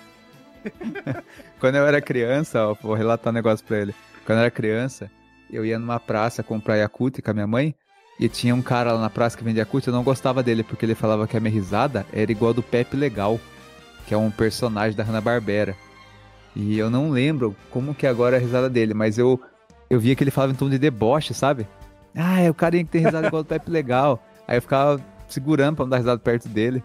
Quando 1.59 1.75
eu 1.75 1.85
era 1.85 2.01
criança, 2.01 2.67
ó, 2.67 2.75
vou 2.81 2.93
relatar 2.93 3.31
um 3.31 3.35
negócio 3.35 3.65
pra 3.65 3.77
ele. 3.79 3.95
Quando 4.25 4.39
eu 4.39 4.43
era 4.43 4.51
criança, 4.51 5.11
eu 5.51 5.65
ia 5.65 5.77
numa 5.77 5.99
praça 5.99 6.41
comprar 6.41 6.77
Yakult 6.77 7.21
com 7.21 7.31
a 7.31 7.33
minha 7.33 7.47
mãe. 7.47 7.75
E 8.19 8.29
tinha 8.29 8.53
um 8.53 8.61
cara 8.61 8.93
lá 8.93 9.01
na 9.01 9.09
praça 9.09 9.37
que 9.37 9.43
vendia 9.43 9.61
Yakult, 9.61 9.87
eu 9.87 9.93
não 9.93 10.03
gostava 10.03 10.43
dele, 10.43 10.63
porque 10.63 10.85
ele 10.85 10.95
falava 10.95 11.27
que 11.27 11.35
a 11.35 11.39
minha 11.39 11.53
risada 11.53 12.05
era 12.13 12.31
igual 12.31 12.51
a 12.51 12.53
do 12.53 12.63
Pepe 12.63 12.95
Legal, 12.95 13.39
que 14.05 14.13
é 14.13 14.17
um 14.17 14.29
personagem 14.29 14.95
da 14.95 15.03
Hanna-Barbera. 15.03 15.75
E 16.55 16.77
eu 16.77 16.89
não 16.89 17.09
lembro 17.09 17.55
como 17.71 17.95
que 17.95 18.05
agora 18.05 18.35
é 18.35 18.39
a 18.39 18.41
risada 18.41 18.69
dele, 18.69 18.93
mas 18.93 19.17
eu 19.17 19.39
eu 19.89 19.99
via 19.99 20.15
que 20.15 20.23
ele 20.23 20.31
falava 20.31 20.53
em 20.53 20.55
tom 20.55 20.69
de 20.69 20.79
deboche, 20.79 21.33
sabe? 21.33 21.67
Ah, 22.15 22.39
é 22.39 22.49
o 22.49 22.53
carinha 22.53 22.83
que 22.83 22.89
tem 22.89 23.03
risada 23.03 23.27
igual 23.27 23.43
do 23.43 23.47
Pepe 23.47 23.69
legal. 23.69 24.23
Aí 24.47 24.57
eu 24.57 24.61
ficava 24.61 24.99
segurando 25.27 25.75
pra 25.75 25.85
não 25.85 25.89
dar 25.89 25.97
risada 25.97 26.19
perto 26.19 26.47
dele. 26.47 26.83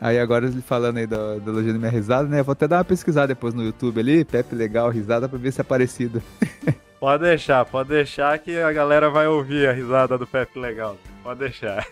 Aí 0.00 0.18
agora 0.18 0.46
ele 0.46 0.62
falando 0.62 0.98
aí 0.98 1.06
da, 1.06 1.36
elogio 1.46 1.72
da 1.72 1.78
minha 1.78 1.90
risada, 1.90 2.28
né? 2.28 2.40
Eu 2.40 2.44
vou 2.44 2.52
até 2.52 2.68
dar 2.68 2.78
uma 2.78 2.84
pesquisada 2.84 3.28
depois 3.28 3.52
no 3.52 3.64
YouTube 3.64 3.98
ali, 4.00 4.24
Pepe 4.24 4.54
legal, 4.54 4.90
risada, 4.90 5.28
pra 5.28 5.38
ver 5.38 5.52
se 5.52 5.60
é 5.60 5.64
parecido. 5.64 6.22
Pode 7.00 7.22
deixar, 7.22 7.64
pode 7.64 7.90
deixar 7.90 8.36
que 8.38 8.58
a 8.58 8.72
galera 8.72 9.08
vai 9.08 9.28
ouvir 9.28 9.68
a 9.68 9.72
risada 9.72 10.18
do 10.18 10.26
Pepe 10.26 10.58
legal. 10.58 10.96
Pode 11.22 11.40
deixar. 11.40 11.86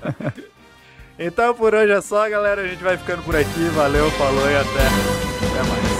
então 1.18 1.54
por 1.54 1.74
hoje 1.74 1.92
é 1.92 2.00
só, 2.02 2.28
galera. 2.28 2.60
A 2.60 2.66
gente 2.68 2.82
vai 2.82 2.96
ficando 2.98 3.22
por 3.22 3.34
aqui. 3.34 3.68
Valeu, 3.74 4.10
falou 4.12 4.50
e 4.50 4.56
até, 4.56 4.86
até 5.46 5.68
mais. 5.68 5.95